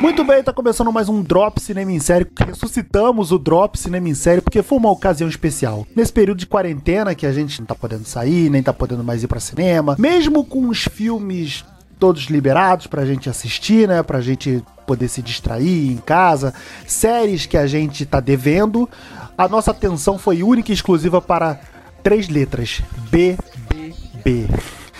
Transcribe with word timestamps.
Muito 0.00 0.24
bem, 0.24 0.42
tá 0.42 0.50
começando 0.50 0.90
mais 0.90 1.10
um 1.10 1.22
Drop 1.22 1.60
Cinema 1.60 1.92
em 1.92 2.00
Série. 2.00 2.26
Ressuscitamos 2.46 3.32
o 3.32 3.38
Drop 3.38 3.78
Cinema 3.78 4.08
em 4.08 4.14
Série 4.14 4.40
porque 4.40 4.62
foi 4.62 4.78
uma 4.78 4.90
ocasião 4.90 5.28
especial. 5.28 5.86
Nesse 5.94 6.10
período 6.10 6.38
de 6.38 6.46
quarentena 6.46 7.14
que 7.14 7.26
a 7.26 7.32
gente 7.32 7.60
não 7.60 7.66
tá 7.66 7.74
podendo 7.74 8.06
sair, 8.06 8.48
nem 8.48 8.62
tá 8.62 8.72
podendo 8.72 9.04
mais 9.04 9.22
ir 9.22 9.28
para 9.28 9.38
cinema, 9.38 9.96
mesmo 9.98 10.42
com 10.42 10.68
os 10.68 10.84
filmes 10.84 11.66
todos 11.98 12.24
liberados 12.24 12.86
pra 12.86 13.04
gente 13.04 13.28
assistir, 13.28 13.86
né? 13.86 14.02
Pra 14.02 14.22
gente 14.22 14.64
poder 14.86 15.06
se 15.06 15.20
distrair 15.20 15.92
em 15.92 15.98
casa, 15.98 16.54
séries 16.86 17.44
que 17.44 17.58
a 17.58 17.66
gente 17.66 18.06
tá 18.06 18.20
devendo, 18.20 18.88
a 19.36 19.46
nossa 19.48 19.70
atenção 19.70 20.18
foi 20.18 20.42
única 20.42 20.72
e 20.72 20.74
exclusiva 20.74 21.20
para 21.20 21.60
três 22.02 22.26
letras: 22.26 22.80
B, 23.10 23.36
B, 23.68 23.94
B. 24.24 24.46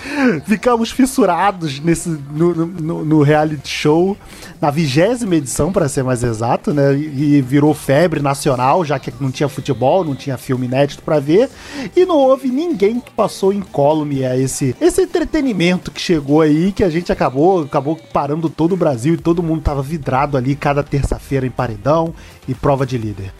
Ficamos 0.46 0.90
fissurados 0.90 1.80
nesse, 1.80 2.08
no, 2.08 2.54
no, 2.54 3.04
no, 3.04 3.22
reality 3.22 3.68
show, 3.68 4.16
na 4.60 4.70
vigésima 4.70 5.36
edição, 5.36 5.72
para 5.72 5.88
ser 5.88 6.02
mais 6.02 6.22
exato, 6.22 6.72
né? 6.72 6.96
E 6.96 7.40
virou 7.40 7.74
febre 7.74 8.20
nacional, 8.20 8.84
já 8.84 8.98
que 8.98 9.12
não 9.20 9.30
tinha 9.30 9.48
futebol, 9.48 10.04
não 10.04 10.14
tinha 10.14 10.36
filme 10.36 10.66
inédito 10.66 11.02
para 11.02 11.18
ver. 11.18 11.48
E 11.94 12.04
não 12.04 12.16
houve 12.16 12.48
ninguém 12.48 13.00
que 13.00 13.10
passou 13.10 13.52
incólume 13.52 14.24
a 14.24 14.36
esse, 14.36 14.74
esse 14.80 15.02
entretenimento 15.02 15.90
que 15.90 16.00
chegou 16.00 16.40
aí, 16.40 16.72
que 16.72 16.84
a 16.84 16.90
gente 16.90 17.12
acabou, 17.12 17.62
acabou 17.62 17.96
parando 18.12 18.48
todo 18.48 18.72
o 18.72 18.76
Brasil 18.76 19.14
e 19.14 19.18
todo 19.18 19.42
mundo 19.42 19.62
tava 19.62 19.82
vidrado 19.82 20.36
ali 20.36 20.54
cada 20.54 20.82
terça-feira 20.82 21.46
em 21.46 21.50
paredão 21.50 22.14
e 22.48 22.54
prova 22.54 22.86
de 22.86 22.98
líder. 22.98 23.32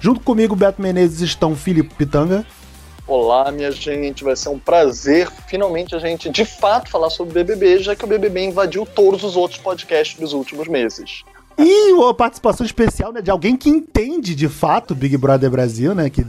Junto 0.00 0.20
comigo, 0.20 0.56
Beto 0.56 0.82
Menezes, 0.82 1.20
estão 1.20 1.54
Felipe 1.54 1.94
Pitanga. 1.94 2.44
Olá, 3.06 3.50
minha 3.50 3.72
gente, 3.72 4.22
vai 4.22 4.36
ser 4.36 4.48
um 4.48 4.58
prazer 4.58 5.28
finalmente 5.48 5.94
a 5.94 5.98
gente 5.98 6.30
de 6.30 6.44
fato 6.44 6.88
falar 6.88 7.10
sobre 7.10 7.32
o 7.32 7.34
BBB, 7.34 7.82
já 7.82 7.96
que 7.96 8.04
o 8.04 8.06
BBB 8.06 8.44
invadiu 8.44 8.86
todos 8.86 9.24
os 9.24 9.36
outros 9.36 9.60
podcasts 9.60 10.18
dos 10.18 10.32
últimos 10.32 10.68
meses. 10.68 11.24
E 11.58 11.92
uma 11.92 12.14
participação 12.14 12.64
especial 12.64 13.12
né, 13.12 13.20
de 13.20 13.30
alguém 13.30 13.56
que 13.56 13.68
entende 13.68 14.34
de 14.34 14.48
fato 14.48 14.94
Big 14.94 15.16
Brother 15.16 15.50
Brasil, 15.50 15.94
né? 15.94 16.08
Que 16.08 16.22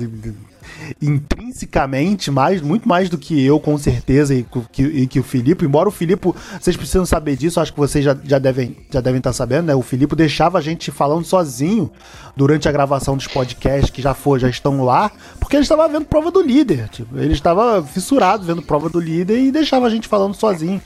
intrinsecamente, 1.01 2.31
mais, 2.31 2.61
muito 2.61 2.87
mais 2.87 3.09
do 3.09 3.17
que 3.17 3.43
eu, 3.43 3.59
com 3.59 3.77
certeza, 3.77 4.33
e 4.33 4.45
que, 4.71 4.83
e 4.83 5.07
que 5.07 5.19
o 5.19 5.23
Filipe. 5.23 5.65
Embora 5.65 5.89
o 5.89 5.91
Filipe, 5.91 6.33
vocês 6.59 6.75
precisam 6.75 7.05
saber 7.05 7.35
disso, 7.35 7.59
acho 7.59 7.73
que 7.73 7.79
vocês 7.79 8.03
já, 8.03 8.15
já 8.23 8.39
devem 8.39 8.75
já 8.89 9.01
devem 9.01 9.17
estar 9.17 9.33
sabendo, 9.33 9.67
né? 9.67 9.75
O 9.75 9.81
Filipe 9.81 10.15
deixava 10.15 10.57
a 10.57 10.61
gente 10.61 10.91
falando 10.91 11.25
sozinho 11.25 11.91
durante 12.35 12.67
a 12.67 12.71
gravação 12.71 13.15
dos 13.15 13.27
podcasts 13.27 13.89
que 13.89 14.01
já 14.01 14.13
foi, 14.13 14.39
já 14.39 14.49
estão 14.49 14.83
lá, 14.83 15.11
porque 15.39 15.55
ele 15.55 15.63
estava 15.63 15.87
vendo 15.87 16.05
prova 16.05 16.31
do 16.31 16.41
líder. 16.41 16.89
Tipo, 16.89 17.17
ele 17.17 17.33
estava 17.33 17.83
fissurado 17.83 18.43
vendo 18.43 18.61
prova 18.61 18.89
do 18.89 18.99
líder 18.99 19.39
e 19.39 19.51
deixava 19.51 19.87
a 19.87 19.89
gente 19.89 20.07
falando 20.07 20.33
sozinho 20.33 20.81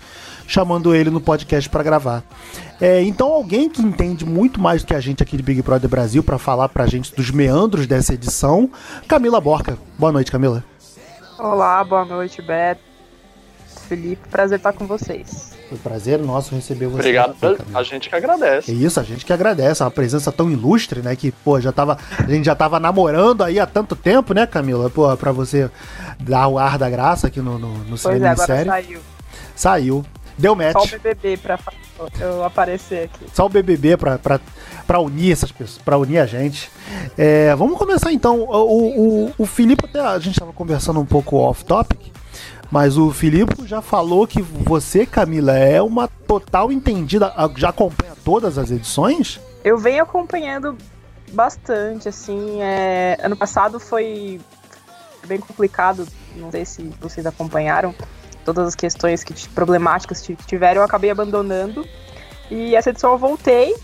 chamando 0.47 0.95
ele 0.95 1.09
no 1.09 1.19
podcast 1.19 1.69
para 1.69 1.83
gravar. 1.83 2.23
É, 2.79 3.01
então, 3.01 3.27
alguém 3.31 3.69
que 3.69 3.81
entende 3.81 4.23
muito 4.23 4.61
mais 4.61 4.83
do 4.83 4.87
que 4.87 4.93
a 4.93 4.99
gente 4.99 5.23
aqui 5.23 5.35
de 5.35 5.41
Big 5.41 5.61
Brother 5.61 5.89
Brasil 5.89 6.23
para 6.23 6.37
falar 6.37 6.69
pra 6.69 6.85
gente 6.85 7.13
dos 7.15 7.31
meandros 7.31 7.87
dessa 7.87 8.13
edição, 8.13 8.69
Camila 9.07 9.41
Borca. 9.41 9.77
Boa 9.97 10.11
noite, 10.11 10.31
Camila. 10.31 10.63
Olá, 11.39 11.83
boa 11.83 12.05
noite, 12.05 12.41
Beto. 12.41 12.81
Felipe, 13.87 14.27
prazer 14.29 14.57
estar 14.57 14.73
com 14.73 14.85
vocês. 14.85 15.53
Foi 15.69 15.77
um 15.77 15.81
prazer 15.81 16.19
nosso 16.19 16.53
receber 16.53 16.87
você. 16.87 16.99
Obrigado, 16.99 17.35
aqui, 17.41 17.63
a 17.73 17.83
gente 17.83 18.09
que 18.09 18.15
agradece. 18.15 18.71
É 18.71 18.73
isso, 18.73 18.99
a 18.99 19.03
gente 19.03 19.25
que 19.25 19.33
agradece. 19.33 19.81
Uma 19.81 19.91
presença 19.91 20.31
tão 20.31 20.51
ilustre, 20.51 21.01
né? 21.01 21.15
Que, 21.15 21.31
pô, 21.31 21.59
já 21.59 21.71
tava, 21.71 21.97
a 22.17 22.29
gente 22.29 22.45
já 22.45 22.55
tava 22.55 22.79
namorando 22.79 23.43
aí 23.43 23.59
há 23.59 23.65
tanto 23.65 23.95
tempo, 23.95 24.33
né, 24.33 24.45
Camila? 24.45 24.89
Pô, 24.89 25.15
pra 25.15 25.31
você 25.31 25.69
dar 26.19 26.47
o 26.47 26.59
ar 26.59 26.77
da 26.77 26.89
graça 26.89 27.27
aqui 27.27 27.39
no, 27.41 27.57
no, 27.57 27.77
no 27.77 27.89
pois 27.89 28.01
cinema 28.01 28.27
é, 28.27 28.29
agora 28.29 28.47
série. 28.47 28.69
Saiu. 28.69 28.99
Saiu. 29.55 30.05
Deu 30.37 30.55
match. 30.55 30.73
Só 30.73 30.83
o 30.83 30.87
BBB 30.87 31.37
pra 31.37 31.59
eu 32.19 32.43
aparecer 32.43 33.05
aqui. 33.05 33.25
Só 33.33 33.45
o 33.45 33.49
BBB 33.49 33.97
pra, 33.97 34.19
pra, 34.19 34.39
pra 34.85 34.99
unir 34.99 35.31
essas 35.31 35.51
pessoas, 35.51 35.81
pra 35.83 35.97
unir 35.97 36.19
a 36.19 36.25
gente. 36.25 36.69
É, 37.17 37.55
vamos 37.55 37.77
começar 37.77 38.11
então. 38.11 38.41
O, 38.41 39.25
o, 39.25 39.33
o 39.37 39.45
Filipe, 39.45 39.85
até 39.85 39.99
a 39.99 40.19
gente 40.19 40.39
tava 40.39 40.53
conversando 40.53 40.99
um 40.99 41.05
pouco 41.05 41.37
off-topic, 41.37 42.11
mas 42.69 42.97
o 42.97 43.11
Filipe 43.11 43.65
já 43.65 43.81
falou 43.81 44.27
que 44.27 44.41
você, 44.41 45.05
Camila, 45.05 45.57
é 45.57 45.81
uma 45.81 46.07
total 46.07 46.71
entendida, 46.71 47.33
já 47.55 47.69
acompanha 47.69 48.13
todas 48.23 48.57
as 48.57 48.69
edições? 48.69 49.39
Eu 49.63 49.77
venho 49.77 50.03
acompanhando 50.03 50.77
bastante, 51.31 52.07
assim. 52.07 52.61
É... 52.61 53.17
Ano 53.21 53.35
passado 53.35 53.79
foi 53.79 54.39
bem 55.25 55.39
complicado, 55.39 56.07
não 56.35 56.51
sei 56.51 56.63
se 56.63 56.83
vocês 57.01 57.25
acompanharam 57.25 57.93
todas 58.47 58.69
as 58.69 58.75
questões 58.75 59.25
que 59.25 59.33
problemáticas 59.49 60.21
que 60.21 60.33
tiveram, 60.35 60.79
eu 60.79 60.85
acabei 60.85 61.09
abandonando. 61.09 61.85
E 62.49 62.75
essa 62.77 62.91
edição 62.91 63.11
eu 63.11 63.17
voltei, 63.17 63.75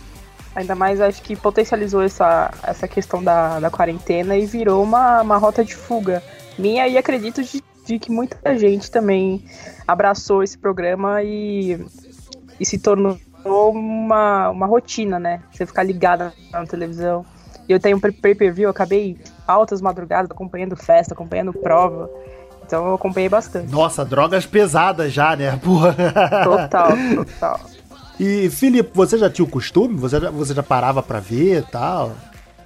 ainda 0.56 0.74
mais 0.74 1.02
acho 1.02 1.22
que 1.22 1.36
potencializou 1.36 2.02
essa, 2.02 2.50
essa 2.64 2.88
questão 2.88 3.22
da, 3.22 3.60
da 3.60 3.70
quarentena 3.70 4.38
e 4.38 4.46
virou 4.46 4.82
uma, 4.82 5.22
uma 5.22 5.38
rota 5.38 5.66
de 5.66 5.76
fuga 5.76 6.24
minha 6.58 6.88
e 6.88 6.98
acredito 6.98 7.44
de, 7.44 7.62
de 7.86 8.00
que 8.00 8.10
muita 8.10 8.58
gente 8.58 8.90
também 8.90 9.44
abraçou 9.86 10.42
esse 10.42 10.58
programa 10.58 11.22
e, 11.22 11.78
e 12.58 12.66
se 12.66 12.78
tornou 12.78 13.20
uma, 13.44 14.50
uma 14.50 14.66
rotina, 14.66 15.20
né? 15.20 15.42
Você 15.52 15.66
ficar 15.66 15.84
ligada 15.84 16.32
na 16.54 16.66
televisão. 16.66 17.26
Eu 17.68 17.82
tenho 17.82 17.98
um 17.98 18.00
pay-per-view, 18.00 18.70
acabei 18.70 19.18
altas 19.46 19.82
madrugadas 19.82 20.32
acompanhando 20.32 20.78
festa, 20.78 21.14
acompanhando 21.14 21.52
prova. 21.52 22.10
Então 22.74 22.88
eu 22.88 22.96
acompanhei 22.96 23.30
bastante. 23.30 23.72
Nossa, 23.72 24.04
drogas 24.04 24.48
pesadas 24.48 25.14
já, 25.14 25.36
né? 25.36 25.56
Porra. 25.64 25.94
Total, 26.44 26.90
total. 27.16 27.60
E, 28.20 28.50
Felipe, 28.50 28.90
você 28.96 29.16
já 29.16 29.30
tinha 29.30 29.46
o 29.46 29.48
costume? 29.50 29.96
Você 30.00 30.20
já, 30.20 30.32
você 30.32 30.56
já 30.56 30.64
parava 30.64 31.04
para 31.04 31.20
ver 31.20 31.60
e 31.60 31.62
tal? 31.62 32.14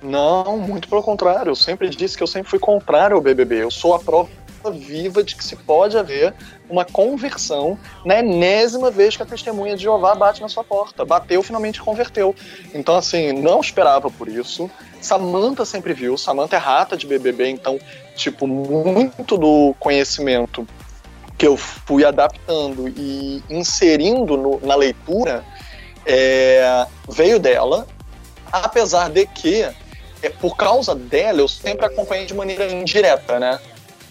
Não, 0.01 0.57
muito 0.59 0.88
pelo 0.88 1.03
contrário. 1.03 1.50
Eu 1.50 1.56
sempre 1.57 1.90
disse 1.90 2.16
que 2.16 2.23
eu 2.23 2.28
sempre 2.28 2.50
fui 2.50 2.57
contrário 2.57 3.17
ao 3.17 3.22
BBB. 3.22 3.63
Eu 3.63 3.69
sou 3.69 3.94
a 3.94 4.00
prova 4.00 4.29
viva 4.72 5.22
de 5.22 5.35
que 5.35 5.44
se 5.44 5.57
pode 5.57 5.97
haver 5.97 6.34
uma 6.69 6.85
conversão 6.85 7.78
na 8.06 8.19
enésima 8.19 8.90
vez 8.90 9.17
que 9.17 9.23
a 9.23 9.25
testemunha 9.25 9.75
de 9.75 9.84
Jeová 9.84 10.16
bate 10.16 10.40
na 10.40 10.47
sua 10.47 10.63
porta. 10.63 11.03
Bateu, 11.03 11.44
finalmente 11.44 11.81
converteu. 11.81 12.34
Então, 12.73 12.96
assim, 12.96 13.34
não 13.34 13.59
esperava 13.59 14.09
por 14.09 14.29
isso. 14.29 14.72
Samantha 15.01 15.66
sempre 15.66 15.94
viu, 15.94 16.17
Samantha 16.17 16.56
é 16.56 16.59
rata 16.59 16.96
de 16.97 17.06
BBB, 17.06 17.50
então, 17.50 17.79
tipo, 18.17 18.47
muito 18.47 19.38
do 19.38 19.73
conhecimento 19.79 20.67
que 21.38 21.45
eu 21.45 21.55
fui 21.55 22.03
adaptando 22.03 22.89
e 22.89 23.44
inserindo 23.50 24.35
no, 24.35 24.59
na 24.61 24.75
leitura 24.75 25.45
é, 26.05 26.85
veio 27.07 27.39
dela, 27.39 27.88
apesar 28.51 29.09
de 29.09 29.25
que, 29.28 29.61
é, 30.23 30.29
por 30.41 30.57
causa 30.57 30.95
dela, 30.95 31.39
eu 31.39 31.47
sempre 31.47 31.85
acompanhei 31.85 32.25
de 32.25 32.33
maneira 32.33 32.72
indireta, 32.72 33.39
né? 33.39 33.59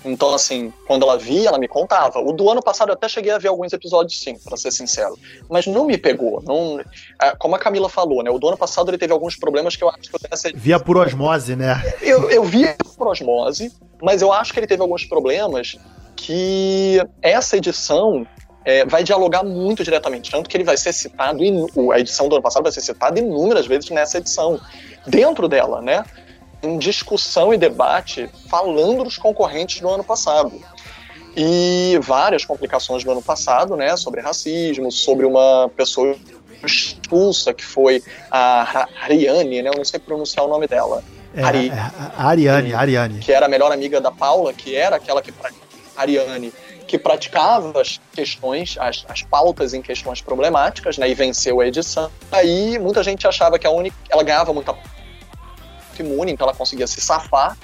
Então, 0.06 0.34
assim, 0.34 0.72
quando 0.87 1.03
ela 1.03 1.19
via, 1.19 1.49
ela 1.49 1.59
me 1.59 1.69
contava. 1.69 2.21
O 2.21 2.33
do 2.33 2.49
ano 2.49 2.62
passado 2.62 2.91
eu 2.91 2.94
até 2.94 3.09
cheguei 3.09 3.33
a 3.33 3.39
ver 3.39 3.49
alguns 3.49 3.72
episódios, 3.72 4.19
sim, 4.21 4.39
para 4.39 4.56
ser 4.56 4.71
sincero. 4.71 5.19
Mas 5.50 5.67
não 5.67 5.84
me 5.84 5.99
pegou. 5.99 6.43
Não, 6.43 6.81
é, 7.21 7.37
como 7.37 7.55
a 7.55 7.59
Camila 7.59 7.89
falou, 7.89 8.22
né? 8.22 8.31
O 8.31 8.39
do 8.39 8.49
ano 8.49 8.56
passado 8.56 8.91
ele 8.91 8.99
teve 8.99 9.12
alguns 9.12 9.37
problemas 9.37 9.77
que 9.77 9.84
eu 9.84 9.89
acho 9.91 10.03
que 10.03 10.15
eu 10.15 10.21
essa... 10.31 10.50
Via 10.55 10.78
por 10.78 10.97
osmose, 10.97 11.56
né? 11.56 11.83
Eu, 12.00 12.31
eu 12.31 12.44
via 12.44 12.77
por 12.97 13.09
osmose, 13.09 13.72
mas 14.00 14.22
eu 14.22 14.33
acho 14.33 14.53
que 14.53 14.61
ele 14.61 14.67
teve 14.67 14.83
alguns 14.83 15.05
problemas 15.05 15.77
que 16.15 17.00
essa 17.21 17.56
edição 17.56 18.27
é, 18.65 18.84
vai 18.84 19.05
dialogar 19.05 19.44
muito 19.44 19.84
diretamente. 19.84 20.31
Tanto 20.31 20.49
que 20.49 20.56
ele 20.56 20.65
vai 20.65 20.77
ser 20.77 20.93
citado, 20.93 21.41
a 21.93 22.00
edição 22.00 22.28
do 22.28 22.37
ano 22.37 22.43
passado 22.43 22.62
vai 22.62 22.73
ser 22.73 22.81
citada 22.81 23.19
inúmeras 23.19 23.67
vezes 23.67 23.91
nessa 23.91 24.19
edição. 24.19 24.61
Dentro 25.06 25.47
dela, 25.47 25.81
né? 25.81 26.05
Em 26.62 26.78
discussão 26.78 27.53
e 27.53 27.59
debate 27.59 28.28
falando 28.49 29.05
dos 29.05 29.19
concorrentes 29.19 29.81
do 29.81 29.89
ano 29.89 30.05
passado. 30.05 30.53
E 31.37 31.99
várias 32.03 32.44
complicações 32.44 33.05
do 33.05 33.11
ano 33.11 33.22
passado, 33.22 33.77
né, 33.77 33.97
sobre 33.97 34.21
racismo, 34.21 34.91
sobre 34.91 35.27
uma 35.27 35.71
pessoa 35.77 36.17
expulsa, 36.65 37.53
que 37.53 37.65
foi 37.65 38.03
a 38.31 38.88
Ariane, 39.03 39.62
né, 39.62 39.69
eu 39.69 39.76
não 39.76 39.85
sei 39.85 40.00
pronunciar 40.00 40.47
o 40.47 40.49
nome 40.49 40.67
dela. 40.67 41.05
É, 41.35 41.43
Ari, 41.43 41.69
é, 41.69 41.91
Ariane, 42.17 42.75
Ariane. 42.75 43.19
Que 43.19 43.32
era 43.32 43.44
a 43.44 43.49
melhor 43.49 43.70
amiga 43.70 44.00
da 44.00 44.11
Paula, 44.11 44.55
que 44.55 44.75
era 44.75 44.97
aquela 44.97 45.20
que. 45.20 45.32
Ariane, 45.94 46.53
que 46.87 46.99
praticava 46.99 47.81
as 47.81 48.00
questões, 48.12 48.76
as, 48.79 49.05
as 49.08 49.23
pautas 49.23 49.75
em 49.75 49.82
questões 49.82 50.23
problemáticas, 50.23 50.97
né, 50.97 51.08
e 51.08 51.14
venceu 51.14 51.61
a 51.61 51.67
edição. 51.67 52.11
Aí 52.32 52.79
muita 52.79 53.03
gente 53.03 53.26
achava 53.26 53.58
que 53.58 53.67
a 53.67 53.70
única. 53.70 53.94
Ela 54.08 54.23
ganhava 54.23 54.53
muita 54.55 54.75
imune, 56.02 56.32
então 56.32 56.46
ela 56.46 56.56
conseguia 56.56 56.87
se 56.87 57.00
safar. 57.00 57.56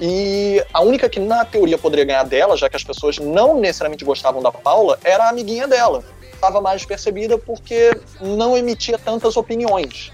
E 0.00 0.64
a 0.72 0.80
única 0.80 1.08
que 1.08 1.20
na 1.20 1.44
teoria 1.44 1.78
poderia 1.78 2.04
ganhar 2.04 2.24
dela, 2.24 2.56
já 2.56 2.68
que 2.68 2.76
as 2.76 2.82
pessoas 2.82 3.18
não 3.18 3.60
necessariamente 3.60 4.04
gostavam 4.04 4.42
da 4.42 4.50
Paula, 4.50 4.98
era 5.04 5.24
a 5.24 5.28
amiguinha 5.28 5.68
dela. 5.68 6.02
Estava 6.32 6.60
mais 6.60 6.84
percebida 6.84 7.38
porque 7.38 7.98
não 8.20 8.56
emitia 8.56 8.98
tantas 8.98 9.36
opiniões. 9.36 10.12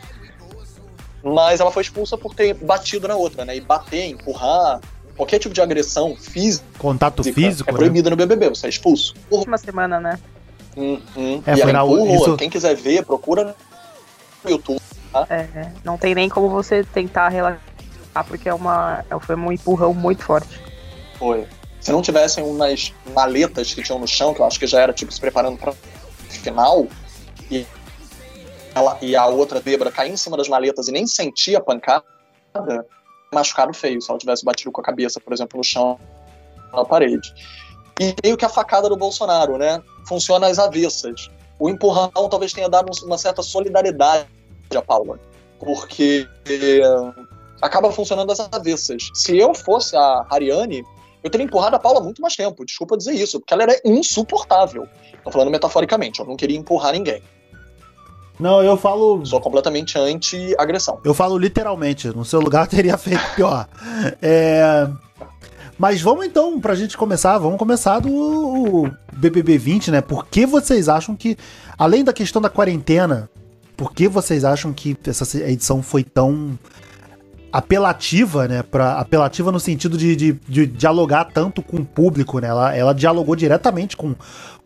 Mas 1.23 1.61
ela 1.61 1.71
foi 1.71 1.83
expulsa 1.83 2.17
por 2.17 2.35
ter 2.35 2.55
batido 2.55 3.09
na 3.09 3.17
outra, 3.17 3.45
né? 3.45 3.57
E 3.57 3.61
bater, 3.61 4.07
empurrar, 4.07 4.81
qualquer 5.17 5.39
tipo 5.39 5.55
de 5.55 5.61
agressão 5.61 6.15
física. 6.17 6.65
Contato 6.79 7.23
físico? 7.25 7.69
É 7.69 7.73
proibido 7.73 8.09
né? 8.09 8.11
no 8.11 8.17
BBB, 8.17 8.51
você 8.51 8.67
é 8.67 8.71
expulso. 8.71 9.15
Última 9.31 9.59
semana, 9.59 9.99
né? 9.99 10.19
Uhum. 10.77 11.43
É, 11.47 11.57
e 11.57 11.61
ela 11.61 11.71
empurrou. 11.73 12.15
Isso... 12.15 12.37
Quem 12.37 12.49
quiser 12.49 12.75
ver, 12.75 13.05
procura 13.05 13.55
no 14.45 14.51
YouTube 14.51 14.81
É, 15.29 15.73
não 15.85 15.99
tem 15.99 16.15
nem 16.15 16.29
como 16.29 16.49
você 16.49 16.85
tentar 16.85 17.29
relaxar, 17.29 17.61
porque 18.29 18.49
é 18.49 18.55
uma, 18.55 19.05
é, 19.11 19.19
foi 19.19 19.35
um 19.35 19.53
empurrão 19.53 19.93
muito 19.93 20.23
forte. 20.23 20.61
Foi. 21.19 21.47
Se 21.81 21.91
não 21.91 22.03
tivessem 22.03 22.45
umas 22.45 22.93
maletas 23.15 23.73
que 23.73 23.83
tinham 23.83 23.99
no 23.99 24.07
chão, 24.07 24.35
que 24.35 24.41
eu 24.41 24.45
acho 24.45 24.59
que 24.59 24.67
já 24.67 24.81
era 24.81 24.93
tipo 24.93 25.11
se 25.13 25.21
preparando 25.21 25.59
para 25.59 25.73
final, 26.29 26.87
e, 27.51 27.67
ela, 28.75 28.99
e 29.01 29.17
a 29.17 29.27
outra 29.27 29.61
Debra 29.61 29.91
cair 29.91 30.13
em 30.13 30.17
cima 30.17 30.37
das 30.37 30.49
maletas 30.49 30.89
e 30.89 30.93
nem 30.93 31.07
sentir 31.07 31.57
a 31.57 31.61
pancada, 31.61 32.05
machucado 33.33 33.73
feio, 33.73 34.01
se 34.01 34.11
ela 34.11 34.19
tivesse 34.19 34.45
batido 34.45 34.71
com 34.71 34.81
a 34.81 34.85
cabeça, 34.85 35.19
por 35.21 35.33
exemplo, 35.33 35.59
no 35.59 35.65
chão, 35.65 35.99
na 36.73 36.85
parede. 36.85 37.33
E 37.99 38.15
meio 38.23 38.37
que 38.37 38.45
a 38.45 38.49
facada 38.49 38.89
do 38.89 38.97
Bolsonaro, 38.97 39.59
né? 39.59 39.83
Funciona 40.07 40.47
às 40.47 40.59
avessas. 40.59 41.31
O 41.59 41.69
empurrão 41.69 42.11
talvez 42.31 42.53
tenha 42.53 42.69
dado 42.69 42.91
uma 43.05 43.19
certa 43.19 43.43
solidariedade 43.43 44.27
a 44.77 44.83
Paula, 44.83 45.19
porque 45.59 46.27
acaba 47.61 47.93
funcionando 47.93 48.33
às 48.33 48.41
avessas. 48.41 49.09
Se 49.15 49.37
eu 49.37 49.55
fosse 49.55 49.97
a 49.97 50.27
Ariane, 50.31 50.85
eu 51.23 51.31
teria 51.31 51.45
empurrado 51.45 51.77
a 51.77 51.79
Paula 51.79 52.01
muito 52.01 52.23
mais 52.23 52.35
tempo. 52.35 52.65
Desculpa 52.65 52.97
dizer 52.97 53.13
isso, 53.13 53.39
porque 53.41 53.53
ela 53.53 53.65
era 53.65 53.81
insuportável. 53.85 54.87
Tô 55.23 55.31
falando 55.31 55.51
metaforicamente, 55.51 56.21
eu 56.21 56.27
não 56.27 56.37
queria 56.37 56.57
empurrar 56.57 56.93
ninguém. 56.93 57.23
Não, 58.39 58.63
eu 58.63 58.75
falo. 58.77 59.25
Sou 59.27 59.39
completamente 59.39 59.99
anti-agressão. 59.99 60.99
Eu 61.05 61.13
falo 61.13 61.37
literalmente. 61.37 62.09
No 62.09 62.25
seu 62.25 62.41
lugar 62.41 62.67
teria 62.69 62.97
feito 62.97 63.23
pior. 63.37 63.69
É. 64.23 64.89
Mas 65.79 66.01
vamos 66.01 66.27
então, 66.27 66.61
pra 66.61 66.75
gente 66.75 66.97
começar, 66.97 67.39
vamos 67.39 67.59
começar 67.59 68.01
do 68.01 68.91
BBB 69.15 69.57
20, 69.57 69.91
né? 69.91 70.01
Por 70.03 70.27
que 70.27 70.45
vocês 70.45 70.91
acham 70.91 71.17
que, 71.17 71.39
além 71.79 72.05
da 72.05 72.13
questão 72.13 72.41
da 72.41 72.51
quarentena, 72.51 73.31
por 73.81 73.95
que 73.95 74.07
vocês 74.07 74.45
acham 74.45 74.75
que 74.75 74.95
essa 75.07 75.39
edição 75.39 75.83
foi 75.83 76.05
tão 76.05 76.59
apelativa, 77.51 78.47
né? 78.47 78.63
Pra, 78.63 79.01
apelativa 79.01 79.51
no 79.51 79.59
sentido 79.59 79.97
de, 79.97 80.15
de, 80.15 80.33
de 80.47 80.67
dialogar 80.67 81.25
tanto 81.25 81.63
com 81.63 81.79
o 81.79 81.85
público, 81.87 82.39
né? 82.41 82.49
Ela, 82.49 82.77
ela 82.77 82.95
dialogou 82.95 83.35
diretamente 83.35 83.97
com, 83.97 84.15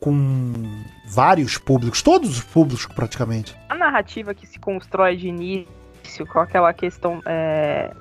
com 0.01 0.65
vários 1.07 1.57
públicos, 1.57 2.03
todos 2.03 2.29
os 2.29 2.41
públicos 2.43 2.87
praticamente. 2.87 3.57
A 3.69 3.77
narrativa 3.77 4.35
que 4.35 4.49
se 4.49 4.59
constrói 4.59 5.17
de 5.17 5.29
início 5.29 6.27
com 6.27 6.41
aquela 6.41 6.73
questão 6.75 7.21
é, 7.25 7.93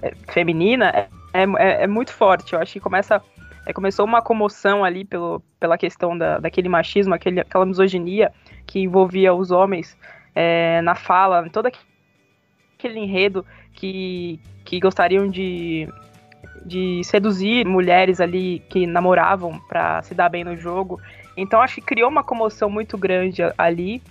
é, 0.00 0.14
feminina 0.32 0.88
é, 0.96 1.08
é, 1.34 1.82
é, 1.82 1.86
muito 1.86 2.10
forte. 2.10 2.54
Eu 2.54 2.58
acho 2.58 2.72
que 2.72 2.80
começa 2.80 3.20
é, 3.66 3.72
começou 3.74 4.06
uma 4.06 4.22
comoção 4.22 4.82
ali 4.82 5.04
pelo, 5.04 5.42
pela 5.60 5.76
questão 5.76 6.16
da, 6.16 6.38
daquele 6.38 6.70
machismo, 6.70 7.12
aquele, 7.12 7.40
aquela 7.40 7.66
misoginia 7.66 8.32
que 8.66 8.80
envolvia 8.80 9.34
os 9.34 9.50
homens 9.50 9.94
é, 10.34 10.80
na 10.82 10.94
fala, 10.94 11.48
todo 11.50 11.66
aquele 11.66 12.98
enredo 12.98 13.44
que, 13.72 14.40
que 14.64 14.80
gostariam 14.80 15.28
de, 15.28 15.88
de 16.64 17.02
seduzir 17.04 17.66
mulheres 17.66 18.20
ali 18.20 18.60
que 18.68 18.86
namoravam 18.86 19.60
para 19.68 20.02
se 20.02 20.14
dar 20.14 20.28
bem 20.28 20.44
no 20.44 20.56
jogo. 20.56 21.00
Então 21.36 21.60
acho 21.60 21.76
que 21.76 21.80
criou 21.82 22.08
uma 22.08 22.22
comoção 22.22 22.70
muito 22.70 22.96
grande 22.96 23.42
ali 23.58 24.02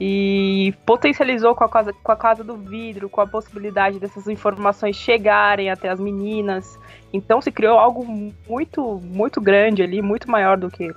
e 0.00 0.72
potencializou 0.86 1.54
com 1.54 1.62
a, 1.62 1.68
casa, 1.68 1.92
com 1.92 2.10
a 2.10 2.16
casa 2.16 2.42
do 2.42 2.56
vidro, 2.56 3.10
com 3.10 3.20
a 3.20 3.26
possibilidade 3.26 3.98
dessas 3.98 4.26
informações 4.28 4.96
chegarem 4.96 5.70
até 5.70 5.90
as 5.90 6.00
meninas. 6.00 6.78
Então 7.12 7.40
se 7.40 7.52
criou 7.52 7.78
algo 7.78 8.04
muito, 8.48 8.98
muito 9.04 9.40
grande 9.42 9.82
ali, 9.82 10.00
muito 10.00 10.30
maior 10.30 10.56
do 10.56 10.70
que, 10.70 10.90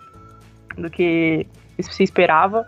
do 0.77 0.89
que 0.89 1.45
se 1.81 2.01
esperava. 2.01 2.65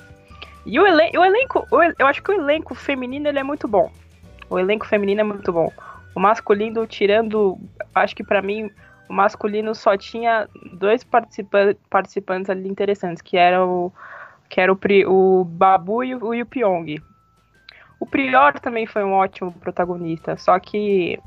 E 0.66 0.80
o, 0.80 0.88
elen 0.88 1.12
o 1.18 1.24
elenco, 1.24 1.68
eu 2.00 2.08
acho 2.08 2.24
que 2.24 2.32
o 2.32 2.34
elenco 2.34 2.74
feminino 2.74 3.28
ele 3.28 3.40
é 3.40 3.44
muito 3.44 3.68
bom. 3.68 3.92
O 4.50 4.58
elenco 4.58 4.86
feminino 4.86 5.22
é 5.22 5.24
muito 5.24 5.52
bom. 5.54 5.72
O 6.16 6.20
masculino, 6.20 6.88
tirando, 6.88 7.58
acho 7.94 8.16
que 8.16 8.24
para 8.24 8.42
mim, 8.42 8.72
o 9.08 9.14
masculino 9.14 9.76
só 9.76 9.96
tinha 9.98 10.48
dois 10.74 11.04
participa 11.04 11.76
participantes 11.90 12.50
ali 12.50 12.68
interessantes, 12.68 13.22
que 13.22 13.38
era 13.38 13.64
o, 13.64 13.92
que 14.50 14.60
era 14.60 14.72
o, 14.74 14.78
o 15.08 15.44
Babu 15.44 16.04
e 16.04 16.16
o, 16.16 16.42
o 16.42 16.46
Pyong. 16.46 17.02
O 18.00 18.06
Prior 18.06 18.60
também 18.60 18.86
foi 18.86 19.04
um 19.04 19.14
ótimo 19.14 19.52
protagonista, 19.52 20.38
só 20.38 20.60
que 20.60 21.20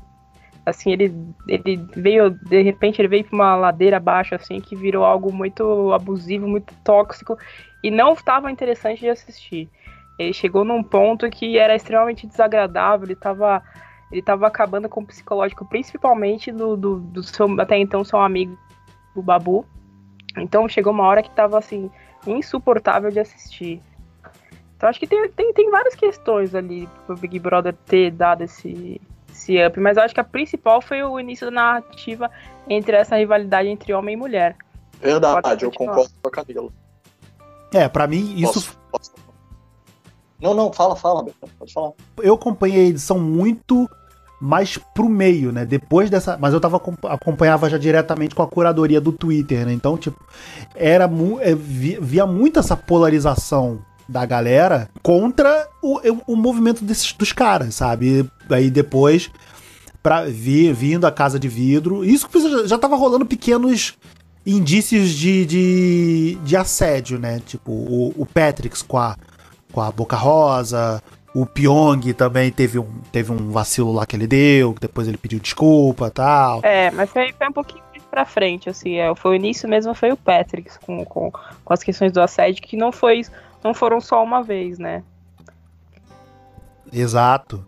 assim, 0.65 0.91
ele, 0.91 1.13
ele 1.47 1.77
veio, 1.95 2.29
de 2.29 2.61
repente 2.61 3.01
ele 3.01 3.07
veio 3.07 3.23
para 3.23 3.35
uma 3.35 3.55
ladeira 3.55 3.97
abaixo, 3.97 4.35
assim, 4.35 4.59
que 4.59 4.75
virou 4.75 5.03
algo 5.03 5.33
muito 5.33 5.91
abusivo, 5.93 6.47
muito 6.47 6.73
tóxico, 6.83 7.37
e 7.83 7.89
não 7.89 8.13
estava 8.13 8.51
interessante 8.51 8.99
de 8.99 9.09
assistir. 9.09 9.69
Ele 10.17 10.33
chegou 10.33 10.65
num 10.65 10.83
ponto 10.83 11.29
que 11.29 11.57
era 11.57 11.75
extremamente 11.75 12.27
desagradável, 12.27 13.05
ele 13.05 13.13
estava 13.13 13.63
ele 14.11 14.21
tava 14.21 14.47
acabando 14.47 14.89
com 14.89 15.01
o 15.01 15.05
psicológico, 15.05 15.65
principalmente 15.65 16.51
do, 16.51 16.75
do, 16.75 16.99
do 16.99 17.21
seu, 17.21 17.47
até 17.61 17.77
então, 17.77 18.03
seu 18.03 18.19
amigo, 18.19 18.57
o 19.15 19.21
Babu. 19.21 19.65
Então 20.35 20.67
chegou 20.67 20.91
uma 20.91 21.05
hora 21.05 21.21
que 21.21 21.29
estava 21.29 21.57
assim, 21.57 21.91
insuportável 22.25 23.11
de 23.11 23.19
assistir. 23.19 23.81
Então 24.75 24.89
acho 24.89 24.99
que 24.99 25.07
tem, 25.07 25.29
tem, 25.29 25.53
tem 25.53 25.69
várias 25.69 25.93
questões 25.93 26.55
ali 26.55 26.89
pro 27.05 27.15
Big 27.15 27.37
Brother 27.37 27.75
ter 27.85 28.11
dado 28.11 28.43
esse, 28.43 28.99
esse 29.29 29.63
up, 29.63 29.79
mas 29.79 29.97
eu 29.97 30.03
acho 30.03 30.13
que 30.13 30.21
a 30.21 30.23
principal 30.23 30.81
foi 30.81 31.03
o 31.03 31.19
início 31.19 31.47
da 31.47 31.51
narrativa 31.51 32.31
entre 32.67 32.95
essa 32.95 33.15
rivalidade 33.15 33.69
entre 33.69 33.93
homem 33.93 34.13
e 34.13 34.17
mulher. 34.17 34.55
Verdade, 34.99 35.65
eu 35.65 35.71
concordo 35.71 36.11
com 36.21 36.27
a 36.27 36.31
Camila. 36.31 36.71
É, 37.73 37.87
para 37.87 38.07
mim 38.07 38.35
isso. 38.35 38.53
Posso, 38.53 38.77
posso. 38.91 39.11
Não, 40.41 40.53
não, 40.53 40.71
fala, 40.71 40.95
fala, 40.95 41.25
pode 41.57 41.73
falar. 41.73 41.91
Eu 42.21 42.35
acompanhei 42.35 42.85
a 42.85 42.89
edição 42.89 43.19
muito 43.19 43.89
mais 44.39 44.77
pro 44.77 45.09
meio, 45.09 45.51
né? 45.51 45.65
Depois 45.65 46.09
dessa. 46.09 46.37
Mas 46.37 46.53
eu 46.53 46.61
tava 46.61 46.81
acompanhava 47.09 47.69
já 47.69 47.77
diretamente 47.77 48.33
com 48.33 48.41
a 48.41 48.47
curadoria 48.47 49.01
do 49.01 49.11
Twitter, 49.11 49.65
né? 49.65 49.73
Então, 49.73 49.97
tipo, 49.97 50.23
era 50.75 51.09
é, 51.41 51.55
via 51.55 52.25
muito 52.25 52.59
essa 52.59 52.77
polarização 52.77 53.79
da 54.07 54.25
galera 54.25 54.89
contra 55.03 55.67
o, 55.83 55.99
o 56.25 56.35
movimento 56.35 56.83
desses, 56.83 57.11
dos 57.13 57.33
caras, 57.33 57.75
sabe? 57.75 58.29
E 58.49 58.53
aí 58.53 58.71
depois, 58.71 59.29
pra 60.01 60.25
vir, 60.25 60.73
vindo 60.73 61.05
a 61.05 61.11
casa 61.11 61.37
de 61.37 61.47
vidro. 61.49 62.03
Isso 62.03 62.27
já, 62.33 62.65
já 62.65 62.77
tava 62.77 62.95
rolando 62.95 63.25
pequenos 63.25 63.95
indícios 64.55 65.11
de, 65.11 65.45
de, 65.45 66.37
de 66.43 66.57
assédio, 66.57 67.19
né? 67.19 67.41
Tipo, 67.45 67.71
o, 67.71 68.13
o 68.17 68.25
Patrix 68.25 68.81
com 68.81 68.97
a, 68.97 69.15
com 69.71 69.81
a 69.81 69.91
Boca 69.91 70.15
Rosa, 70.15 71.01
o 71.33 71.45
Pyong 71.45 72.13
também 72.13 72.51
teve 72.51 72.79
um, 72.79 72.87
teve 73.11 73.31
um 73.31 73.51
vacilo 73.51 73.91
lá 73.91 74.05
que 74.05 74.15
ele 74.15 74.27
deu, 74.27 74.75
depois 74.79 75.07
ele 75.07 75.17
pediu 75.17 75.39
desculpa 75.39 76.09
tal. 76.09 76.61
É, 76.63 76.91
mas 76.91 77.09
foi, 77.09 77.33
foi 77.33 77.47
um 77.47 77.53
pouquinho 77.53 77.83
pra 78.09 78.25
frente, 78.25 78.69
assim, 78.69 78.95
é, 78.95 79.13
foi 79.15 79.31
o 79.31 79.35
início 79.35 79.69
mesmo, 79.69 79.93
foi 79.93 80.11
o 80.11 80.17
Patrick 80.17 80.71
com, 80.79 81.05
com, 81.05 81.31
com 81.31 81.73
as 81.73 81.83
questões 81.83 82.11
do 82.11 82.19
assédio, 82.19 82.61
que 82.63 82.75
não 82.75 82.91
foi 82.91 83.21
não 83.63 83.73
foram 83.73 83.99
só 83.99 84.23
uma 84.23 84.41
vez, 84.41 84.79
né? 84.79 85.03
Exato. 86.91 87.65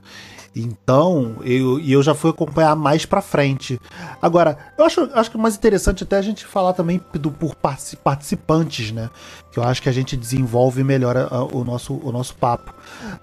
Então, 0.55 1.37
eu, 1.43 1.79
eu 1.79 2.03
já 2.03 2.13
fui 2.13 2.29
acompanhar 2.29 2.75
mais 2.75 3.05
pra 3.05 3.21
frente. 3.21 3.79
Agora, 4.21 4.57
eu 4.77 4.85
acho, 4.85 5.09
acho 5.13 5.31
que 5.31 5.37
mais 5.37 5.55
interessante 5.55 6.03
até 6.03 6.17
a 6.17 6.21
gente 6.21 6.45
falar 6.45 6.73
também 6.73 6.99
do, 7.13 7.31
por 7.31 7.55
participantes, 7.55 8.91
né? 8.91 9.09
Que 9.49 9.59
eu 9.59 9.63
acho 9.63 9.81
que 9.81 9.87
a 9.87 9.93
gente 9.93 10.17
desenvolve 10.17 10.83
melhor 10.83 11.15
a, 11.15 11.27
a, 11.31 11.43
o, 11.45 11.63
nosso, 11.63 11.93
o 11.93 12.11
nosso 12.11 12.35
papo. 12.35 12.73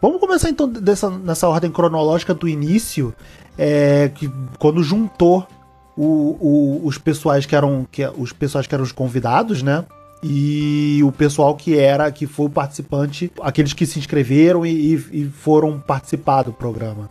Vamos 0.01 0.21
começar 0.21 0.49
então 0.49 0.67
dessa, 0.67 1.11
nessa 1.11 1.47
ordem 1.47 1.71
cronológica 1.71 2.33
do 2.33 2.49
início, 2.49 3.15
é, 3.59 4.11
que 4.15 4.31
quando 4.59 4.83
juntou 4.83 5.47
o, 5.95 6.37
o, 6.41 6.87
os 6.87 6.97
pessoais 6.97 7.45
que 7.45 7.55
eram 7.55 7.87
que, 7.91 8.07
os 8.17 8.33
pessoais 8.33 8.67
que 8.67 8.75
eram 8.75 8.85
os 8.85 8.93
convidados, 8.93 9.63
né? 9.63 9.85
e 10.23 11.01
o 11.05 11.13
pessoal 11.13 11.55
que 11.55 11.79
era, 11.79 12.11
que 12.11 12.27
foi 12.27 12.47
o 12.47 12.51
participante, 12.51 13.31
aqueles 13.41 13.73
que 13.73 13.87
se 13.87 14.01
inscreveram 14.01 14.67
e, 14.67 14.95
e 14.95 15.25
foram 15.27 15.79
participar 15.79 16.43
do 16.43 16.53
programa. 16.53 17.09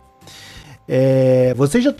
É, 0.88 1.52
vocês 1.54 1.84
já 1.84 1.92